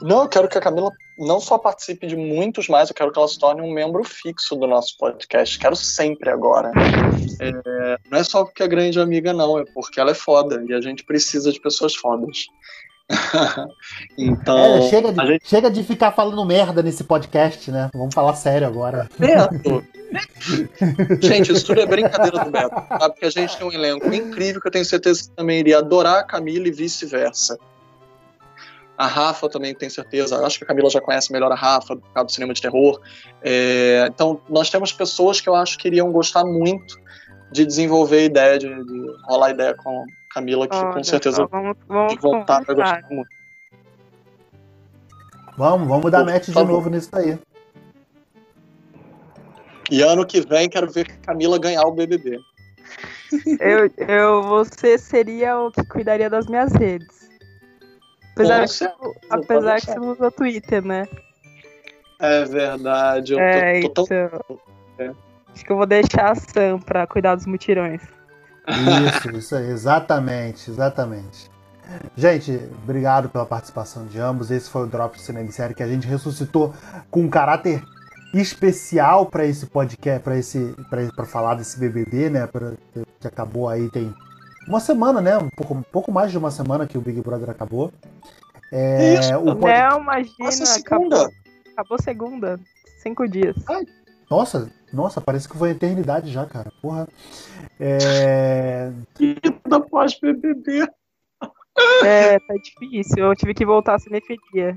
Não, 0.00 0.22
eu 0.22 0.28
quero 0.28 0.48
que 0.48 0.58
a 0.58 0.60
Camila 0.60 0.92
não 1.18 1.40
só 1.40 1.56
participe 1.58 2.06
de 2.06 2.16
muitos 2.16 2.68
mais, 2.68 2.88
eu 2.88 2.94
quero 2.94 3.10
que 3.10 3.18
ela 3.18 3.28
se 3.28 3.38
torne 3.38 3.62
um 3.62 3.72
membro 3.72 4.04
fixo 4.04 4.54
do 4.56 4.66
nosso 4.66 4.96
podcast. 4.98 5.58
Quero 5.58 5.76
sempre 5.76 6.30
agora. 6.30 6.72
É, 7.40 7.98
não 8.10 8.18
é 8.18 8.24
só 8.24 8.44
porque 8.44 8.62
é 8.62 8.68
grande 8.68 9.00
amiga, 9.00 9.32
não, 9.32 9.58
é 9.58 9.64
porque 9.72 9.98
ela 10.00 10.10
é 10.10 10.14
foda 10.14 10.62
e 10.68 10.74
a 10.74 10.80
gente 10.80 11.04
precisa 11.04 11.50
de 11.50 11.60
pessoas 11.60 11.94
fodas. 11.94 12.46
então. 14.18 14.58
É, 14.58 14.82
chega, 14.90 15.12
de, 15.12 15.26
gente... 15.26 15.48
chega 15.48 15.70
de 15.70 15.82
ficar 15.84 16.12
falando 16.12 16.44
merda 16.44 16.82
nesse 16.82 17.04
podcast, 17.04 17.70
né? 17.70 17.88
Vamos 17.94 18.14
falar 18.14 18.34
sério 18.34 18.66
agora. 18.66 19.08
Beto! 19.18 19.84
gente, 21.22 21.52
isso 21.52 21.66
tudo 21.66 21.80
é 21.80 21.86
brincadeira 21.86 22.44
do 22.44 22.50
Beto. 22.50 22.74
Sabe? 22.74 23.14
Porque 23.14 23.26
a 23.26 23.30
gente 23.30 23.56
tem 23.56 23.66
um 23.66 23.72
elenco 23.72 24.12
incrível 24.12 24.60
que 24.60 24.66
eu 24.66 24.72
tenho 24.72 24.84
certeza 24.84 25.22
que 25.22 25.30
também 25.30 25.60
iria 25.60 25.78
adorar 25.78 26.18
a 26.18 26.24
Camila 26.24 26.66
e 26.66 26.72
vice-versa. 26.72 27.58
A 28.96 29.06
Rafa 29.06 29.48
também 29.48 29.74
tenho 29.74 29.90
certeza. 29.90 30.44
Acho 30.44 30.58
que 30.58 30.64
a 30.64 30.66
Camila 30.66 30.88
já 30.88 31.00
conhece 31.00 31.30
melhor 31.32 31.52
a 31.52 31.54
Rafa, 31.54 31.96
por 31.96 32.12
causa 32.12 32.26
do 32.26 32.32
cinema 32.32 32.54
de 32.54 32.62
terror. 32.62 33.00
É, 33.42 34.06
então, 34.08 34.40
nós 34.48 34.70
temos 34.70 34.92
pessoas 34.92 35.40
que 35.40 35.48
eu 35.48 35.54
acho 35.54 35.76
que 35.78 35.88
iriam 35.88 36.10
gostar 36.10 36.44
muito 36.44 36.98
de 37.52 37.64
desenvolver 37.64 38.18
a 38.18 38.24
ideia, 38.24 38.58
de, 38.58 38.68
de 38.68 39.06
rolar 39.24 39.50
ideia 39.50 39.74
com 39.74 40.02
a 40.02 40.34
Camila, 40.34 40.66
que 40.66 40.76
Olha, 40.76 40.92
com 40.92 41.04
certeza 41.04 41.46
vamos, 41.46 41.76
vamos 41.86 42.14
de 42.14 42.20
voltar 42.20 42.64
vai 42.64 42.76
gostar 42.76 43.02
muito. 43.10 43.28
Vamos, 45.56 45.88
vamos 45.88 46.10
dar 46.10 46.24
match 46.24 46.48
de 46.48 46.54
novo 46.54 46.90
nisso 46.90 47.10
daí. 47.10 47.38
E 49.90 50.02
ano 50.02 50.26
que 50.26 50.40
vem 50.40 50.68
quero 50.68 50.90
ver 50.90 51.06
a 51.10 51.26
Camila 51.26 51.58
ganhar 51.58 51.82
o 51.82 51.92
BBB. 51.92 52.40
Eu, 53.60 53.90
eu, 54.06 54.42
você 54.42 54.98
seria 54.98 55.58
o 55.58 55.70
que 55.70 55.84
cuidaria 55.84 56.28
das 56.28 56.46
minhas 56.46 56.72
redes. 56.72 57.25
Apesar, 58.36 58.66
que, 58.68 58.84
apesar 59.30 59.80
que 59.80 59.86
você 59.86 59.98
usa 59.98 60.30
Twitter, 60.30 60.84
né? 60.84 61.08
É 62.18 62.44
verdade. 62.44 63.32
Eu 63.32 63.38
é, 63.40 63.80
tô, 63.80 63.88
tô 63.90 64.02
então, 64.02 64.28
tão... 64.46 64.58
é. 64.98 65.10
Acho 65.54 65.64
que 65.64 65.72
eu 65.72 65.76
vou 65.76 65.86
deixar 65.86 66.32
a 66.32 66.34
Sam 66.34 66.78
pra 66.78 67.06
cuidar 67.06 67.34
dos 67.34 67.46
mutirões. 67.46 68.02
Isso, 68.68 69.30
isso 69.36 69.56
aí, 69.56 69.70
exatamente, 69.70 70.70
exatamente. 70.70 71.50
Gente, 72.14 72.60
obrigado 72.82 73.30
pela 73.30 73.46
participação 73.46 74.06
de 74.06 74.18
ambos. 74.18 74.50
Esse 74.50 74.68
foi 74.68 74.82
o 74.82 74.86
Drop 74.86 75.18
Cinema 75.18 75.50
Série 75.50 75.72
que 75.72 75.82
a 75.82 75.88
gente 75.88 76.06
ressuscitou 76.06 76.74
com 77.10 77.22
um 77.22 77.30
caráter 77.30 77.82
especial 78.34 79.26
para 79.26 79.46
esse 79.46 79.64
podcast, 79.66 80.22
para 80.22 80.36
esse 80.36 80.74
para 80.90 81.24
falar 81.24 81.54
desse 81.54 81.78
BBB, 81.78 82.28
né? 82.28 82.46
Pra, 82.46 82.72
que 82.92 83.26
acabou 83.26 83.68
aí 83.68 83.88
tem 83.88 84.12
uma 84.66 84.80
semana, 84.80 85.20
né? 85.20 85.36
Um 85.38 85.48
pouco, 85.48 85.74
um 85.74 85.82
pouco 85.82 86.12
mais 86.12 86.30
de 86.30 86.38
uma 86.38 86.50
semana 86.50 86.86
que 86.86 86.98
o 86.98 87.00
Big 87.00 87.20
Brother 87.20 87.50
acabou. 87.50 87.92
É, 88.72 89.14
Isso, 89.14 89.34
o. 89.38 89.54
Não, 89.54 90.00
imagina, 90.00 90.76
acabou, 90.76 91.28
acabou 91.72 92.02
segunda, 92.02 92.60
cinco 92.98 93.28
dias. 93.28 93.56
Ai, 93.68 93.84
nossa, 94.30 94.70
nossa, 94.92 95.20
parece 95.20 95.48
que 95.48 95.56
foi 95.56 95.70
a 95.70 95.72
eternidade 95.72 96.32
já, 96.32 96.44
cara. 96.46 96.72
Porra. 96.82 97.08
É... 97.78 98.90
Vida 99.18 99.80
pós-BBB. 99.88 100.88
É, 102.04 102.38
tá 102.38 102.54
difícil. 102.54 103.24
Eu 103.24 103.36
tive 103.36 103.54
que 103.54 103.66
voltar 103.66 103.94
a 103.94 103.98
cinefilia. 103.98 104.76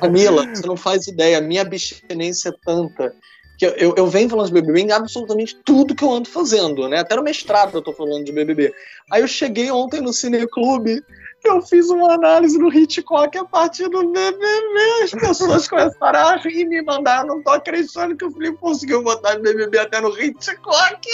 Camila, 0.00 0.46
você 0.48 0.66
não 0.66 0.76
faz 0.76 1.06
ideia. 1.06 1.38
A 1.38 1.40
minha 1.40 1.62
abstinência 1.62 2.50
é 2.50 2.52
tanta 2.64 3.14
que 3.58 3.66
eu, 3.66 3.94
eu, 3.96 4.06
venho 4.06 4.28
falando 4.28 4.46
de 4.46 4.52
BBB 4.52 4.82
em 4.82 4.92
absolutamente 4.92 5.56
tudo 5.64 5.94
que 5.94 6.04
eu 6.04 6.12
ando 6.12 6.28
fazendo, 6.28 6.88
né? 6.88 7.00
Até 7.00 7.16
no 7.16 7.24
mestrado 7.24 7.76
eu 7.76 7.82
tô 7.82 7.92
falando 7.92 8.24
de 8.24 8.30
BBB. 8.30 8.72
Aí 9.10 9.20
eu 9.20 9.26
cheguei 9.26 9.68
ontem 9.68 10.00
no 10.00 10.12
Cineclube 10.12 11.02
eu 11.44 11.62
fiz 11.62 11.88
uma 11.88 12.12
análise 12.12 12.58
no 12.58 12.72
Hitchcock 12.72 13.36
a 13.38 13.44
partir 13.44 13.88
do 13.88 14.00
BBB. 14.10 15.02
As 15.04 15.10
pessoas 15.10 15.68
começaram 15.68 16.18
a 16.18 16.36
rir 16.36 16.60
e 16.60 16.68
me 16.68 16.82
mandaram. 16.82 17.28
Não 17.28 17.42
tô 17.42 17.50
acreditando 17.50 18.16
que 18.16 18.24
o 18.24 18.30
Felipe 18.30 18.58
conseguiu 18.58 19.02
botar 19.02 19.38
BBB 19.38 19.78
até 19.78 20.00
no 20.00 20.08
Hitchcock. 20.18 21.08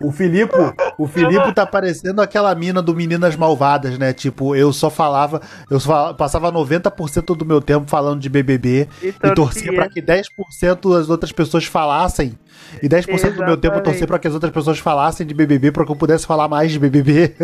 o 0.00 0.12
Filipe, 0.12 0.54
o 0.98 1.06
Filipe 1.06 1.52
tá 1.52 1.66
parecendo 1.66 2.22
aquela 2.22 2.54
mina 2.54 2.80
do 2.80 2.94
Meninas 2.94 3.34
Malvadas, 3.34 3.98
né? 3.98 4.12
Tipo, 4.12 4.54
eu 4.54 4.72
só 4.72 4.88
falava, 4.88 5.42
eu 5.68 5.80
só 5.80 6.12
passava 6.14 6.52
90% 6.52 7.36
do 7.36 7.44
meu 7.44 7.60
tempo 7.60 7.90
falando 7.90 8.20
de 8.20 8.28
BBB 8.28 8.88
e, 9.02 9.08
e 9.08 9.34
torcia 9.34 9.72
para 9.72 9.88
que 9.88 10.00
10% 10.00 10.96
das 10.96 11.10
outras 11.10 11.32
pessoas 11.32 11.64
falassem 11.64 12.38
e 12.82 12.88
10% 12.88 13.08
Exatamente. 13.08 13.36
do 13.36 13.44
meu 13.44 13.56
tempo 13.56 13.76
eu 13.76 13.82
torcer 13.82 14.06
para 14.06 14.18
que 14.18 14.28
as 14.28 14.34
outras 14.34 14.52
pessoas 14.52 14.78
falassem 14.78 15.26
de 15.26 15.34
BBB 15.34 15.72
para 15.72 15.84
que 15.84 15.92
eu 15.92 15.96
pudesse 15.96 16.26
falar 16.26 16.48
mais 16.48 16.72
de 16.72 16.78
BBB. 16.78 17.34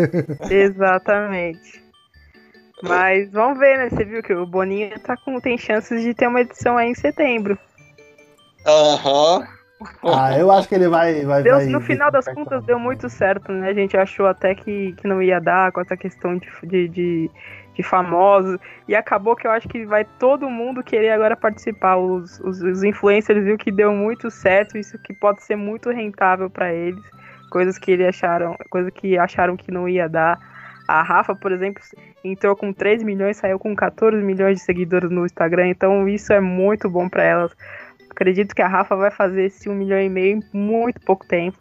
Exatamente. 0.49 1.81
Mas 2.83 3.31
vamos 3.31 3.59
ver, 3.59 3.77
né? 3.77 3.89
Você 3.89 4.03
viu 4.03 4.23
que 4.23 4.33
o 4.33 4.45
Boninho 4.45 4.99
tá 5.01 5.15
com, 5.15 5.39
tem 5.39 5.57
chances 5.57 6.01
de 6.01 6.13
ter 6.13 6.27
uma 6.27 6.41
edição 6.41 6.77
aí 6.77 6.89
em 6.89 6.95
setembro. 6.95 7.57
Aham. 8.65 9.39
Uhum. 9.39 9.61
Ah, 10.03 10.37
eu 10.37 10.51
acho 10.51 10.67
que 10.67 10.75
ele 10.75 10.87
vai. 10.87 11.25
vai, 11.25 11.41
Deus, 11.41 11.63
vai 11.63 11.65
no 11.65 11.81
final 11.81 12.11
das 12.11 12.25
contas 12.25 12.63
deu 12.65 12.77
muito 12.77 13.09
certo, 13.09 13.51
né? 13.51 13.69
A 13.69 13.73
gente 13.73 13.97
achou 13.97 14.27
até 14.27 14.53
que, 14.53 14.93
que 14.93 15.07
não 15.07 15.21
ia 15.21 15.39
dar 15.39 15.71
com 15.71 15.81
essa 15.81 15.97
questão 15.97 16.37
de, 16.37 16.47
de, 16.63 16.87
de, 16.87 17.31
de 17.73 17.83
famosos. 17.83 18.57
E 18.87 18.95
acabou 18.95 19.35
que 19.35 19.47
eu 19.47 19.51
acho 19.51 19.67
que 19.67 19.85
vai 19.85 20.05
todo 20.19 20.49
mundo 20.49 20.83
querer 20.83 21.11
agora 21.11 21.35
participar. 21.35 21.97
Os, 21.97 22.39
os, 22.39 22.61
os 22.61 22.83
influencers 22.83 23.43
viu 23.43 23.57
que 23.57 23.71
deu 23.71 23.91
muito 23.93 24.29
certo, 24.29 24.77
isso 24.77 24.97
que 24.99 25.13
pode 25.13 25.43
ser 25.43 25.55
muito 25.55 25.89
rentável 25.89 26.49
para 26.49 26.73
eles. 26.73 27.03
Coisas 27.49 27.77
que 27.77 27.91
eles 27.91 28.07
acharam, 28.07 28.55
coisas 28.69 28.91
que 28.93 29.17
acharam 29.17 29.57
que 29.57 29.71
não 29.71 29.87
ia 29.87 30.07
dar. 30.07 30.39
A 30.87 31.01
Rafa, 31.01 31.35
por 31.35 31.51
exemplo, 31.51 31.81
entrou 32.23 32.55
com 32.55 32.73
3 32.73 33.03
milhões, 33.03 33.37
saiu 33.37 33.57
com 33.57 33.75
14 33.75 34.17
milhões 34.17 34.57
de 34.57 34.65
seguidores 34.65 35.09
no 35.09 35.25
Instagram, 35.25 35.67
então 35.69 36.07
isso 36.07 36.33
é 36.33 36.41
muito 36.41 36.89
bom 36.89 37.07
para 37.07 37.23
elas. 37.23 37.55
Acredito 38.09 38.53
que 38.53 38.61
a 38.61 38.67
Rafa 38.67 38.95
vai 38.95 39.09
fazer 39.09 39.45
esse 39.45 39.69
1 39.69 39.73
milhão 39.73 39.99
e 39.99 40.09
meio 40.09 40.37
em 40.37 40.57
muito 40.57 40.99
pouco 41.01 41.25
tempo. 41.25 41.57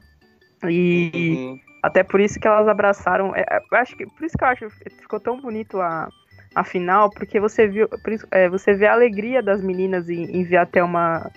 E 0.68 1.12
uhum. 1.14 1.60
Até 1.82 2.02
por 2.02 2.20
isso 2.20 2.38
que 2.38 2.46
elas 2.46 2.68
abraçaram. 2.68 3.34
É, 3.34 3.44
é 3.48 3.76
acho 3.76 3.96
que, 3.96 4.06
por 4.06 4.24
isso 4.24 4.36
que 4.36 4.44
eu 4.44 4.48
acho 4.48 4.68
que 4.68 4.90
ficou 4.90 5.20
tão 5.20 5.40
bonito 5.40 5.80
a, 5.80 6.08
a 6.54 6.64
final, 6.64 7.10
porque 7.10 7.40
você 7.40 7.66
viu. 7.66 7.88
É, 8.30 8.48
você 8.48 8.74
vê 8.74 8.86
a 8.86 8.92
alegria 8.92 9.42
das 9.42 9.62
meninas 9.62 10.08
em, 10.08 10.24
em 10.24 10.44
ver 10.44 10.58
até 10.58 10.82
uma 10.82 11.30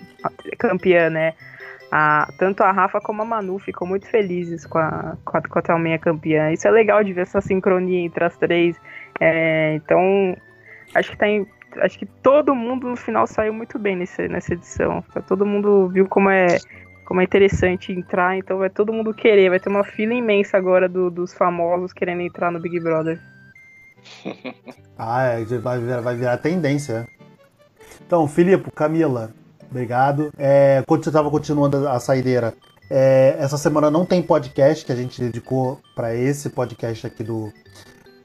campeã, 0.58 1.10
né? 1.10 1.34
A, 1.90 2.28
tanto 2.38 2.62
a 2.62 2.72
Rafa 2.72 3.00
como 3.00 3.22
a 3.22 3.24
Manu 3.24 3.58
ficam 3.58 3.86
muito 3.86 4.08
felizes 4.08 4.66
com 4.66 4.78
a, 4.78 5.16
com 5.24 5.36
a, 5.36 5.42
com 5.42 5.58
a 5.58 5.62
Thelminha 5.62 5.98
campeã. 5.98 6.50
Isso 6.50 6.66
é 6.66 6.70
legal 6.70 7.04
de 7.04 7.12
ver 7.12 7.22
essa 7.22 7.40
sincronia 7.40 8.00
entre 8.00 8.24
as 8.24 8.36
três. 8.36 8.76
É, 9.20 9.74
então, 9.74 10.36
acho 10.94 11.12
que 11.12 11.16
tá 11.16 11.28
em, 11.28 11.46
acho 11.80 11.98
que 11.98 12.06
todo 12.06 12.54
mundo 12.54 12.88
no 12.88 12.96
final 12.96 13.26
saiu 13.26 13.52
muito 13.52 13.78
bem 13.78 13.96
nesse, 13.96 14.26
nessa 14.28 14.54
edição. 14.54 15.02
Tá, 15.12 15.20
todo 15.22 15.46
mundo 15.46 15.88
viu 15.88 16.08
como 16.08 16.30
é 16.30 16.58
como 17.04 17.20
é 17.20 17.24
interessante 17.24 17.92
entrar, 17.92 18.36
então 18.36 18.58
vai 18.58 18.70
todo 18.70 18.92
mundo 18.92 19.14
querer. 19.14 19.50
Vai 19.50 19.60
ter 19.60 19.68
uma 19.68 19.84
fila 19.84 20.14
imensa 20.14 20.56
agora 20.56 20.88
do, 20.88 21.10
dos 21.10 21.32
famosos 21.32 21.92
querendo 21.92 22.22
entrar 22.22 22.50
no 22.50 22.60
Big 22.60 22.80
Brother. 22.80 23.20
ah, 24.98 25.22
é, 25.24 25.44
vai, 25.44 25.78
virar, 25.78 26.00
vai 26.00 26.16
virar 26.16 26.36
tendência. 26.38 27.06
Então, 28.06 28.26
Filipe, 28.26 28.70
Camila, 28.72 29.32
obrigado. 29.70 30.30
É, 30.38 30.82
quando 30.86 31.04
você 31.04 31.10
estava 31.10 31.30
continuando 31.30 31.88
a 31.88 31.98
saideira, 32.00 32.54
é, 32.90 33.36
essa 33.38 33.56
semana 33.56 33.90
não 33.90 34.04
tem 34.04 34.22
podcast 34.22 34.84
que 34.84 34.92
a 34.92 34.96
gente 34.96 35.20
dedicou 35.20 35.80
para 35.94 36.14
esse 36.14 36.50
podcast 36.50 37.06
aqui 37.06 37.22
do 37.22 37.52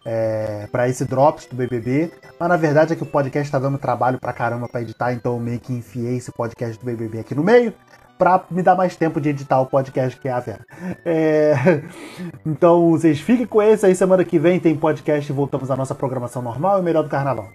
é, 0.06 0.68
para 0.72 0.88
esse 0.88 1.06
Drops 1.06 1.46
do 1.46 1.56
BBB. 1.56 2.12
Mas 2.40 2.50
na 2.50 2.58
verdade 2.58 2.94
é 2.94 2.96
que 2.96 3.04
o 3.04 3.06
podcast 3.06 3.48
está 3.48 3.60
dando 3.60 3.78
trabalho 3.78 4.20
pra 4.20 4.34
caramba 4.34 4.68
para 4.68 4.82
editar, 4.82 5.14
então 5.14 5.34
eu 5.34 5.40
meio 5.40 5.60
que 5.60 5.74
enfiei 5.74 6.18
esse 6.18 6.32
podcast 6.32 6.80
do 6.80 6.86
BBB 6.86 7.20
aqui 7.20 7.36
no 7.36 7.44
meio 7.44 7.74
para 8.20 8.44
me 8.52 8.62
dar 8.62 8.76
mais 8.76 8.98
tempo 8.98 9.22
de 9.22 9.30
editar 9.30 9.62
o 9.62 9.66
podcast 9.66 10.20
que 10.20 10.28
é 10.28 10.32
a 10.32 10.40
Vera. 10.42 10.66
É... 11.06 11.54
Então 12.46 12.92
vocês 12.92 13.22
fiquem 13.22 13.46
com 13.46 13.62
esse 13.62 13.86
aí. 13.86 13.96
Semana 13.96 14.26
que 14.26 14.38
vem 14.38 14.60
tem 14.60 14.76
podcast 14.76 15.32
e 15.32 15.36
voltamos 15.36 15.72
à 15.72 15.76
nossa 15.78 15.96
programação 15.96 16.42
normal 16.42 16.80
e 16.80 16.84
melhor 16.84 17.04
do 17.04 17.10
carnaval. 17.10 17.50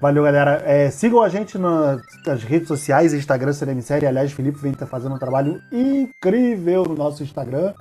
Valeu, 0.00 0.24
galera. 0.24 0.62
É, 0.64 0.90
sigam 0.90 1.22
a 1.22 1.28
gente 1.28 1.58
nas, 1.58 2.00
redes 2.44 2.68
sociais, 2.68 3.12
Instagram, 3.12 3.52
Cinema 3.52 3.82
Série. 3.82 4.06
Aliás, 4.06 4.32
Felipe 4.32 4.58
vem 4.58 4.72
estar 4.72 4.86
fazendo 4.86 5.14
um 5.14 5.18
trabalho 5.18 5.60
incrível 5.70 6.84
no 6.84 6.94
nosso 6.94 7.22
Instagram. 7.22 7.74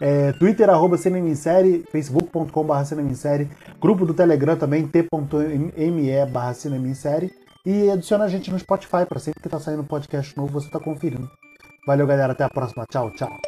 É, 0.00 0.32
Twitter, 0.32 0.68
arroba 0.68 0.96
Série, 0.96 1.84
facebook.com.br 1.90 3.14
Série, 3.14 3.48
grupo 3.80 4.04
do 4.04 4.14
Telegram 4.14 4.56
também, 4.56 4.86
t.me. 4.86 6.10
E 7.64 7.90
adiciona 7.90 8.24
a 8.24 8.28
gente 8.28 8.50
no 8.50 8.58
Spotify, 8.58 9.06
para 9.08 9.20
sempre 9.20 9.40
que 9.40 9.48
tá 9.48 9.60
saindo 9.60 9.82
um 9.82 9.86
podcast 9.86 10.36
novo, 10.36 10.60
você 10.60 10.68
tá 10.68 10.80
conferindo. 10.80 11.30
Valeu, 11.86 12.06
galera. 12.06 12.32
Até 12.32 12.44
a 12.44 12.48
próxima. 12.48 12.86
Tchau, 12.86 13.10
tchau. 13.10 13.40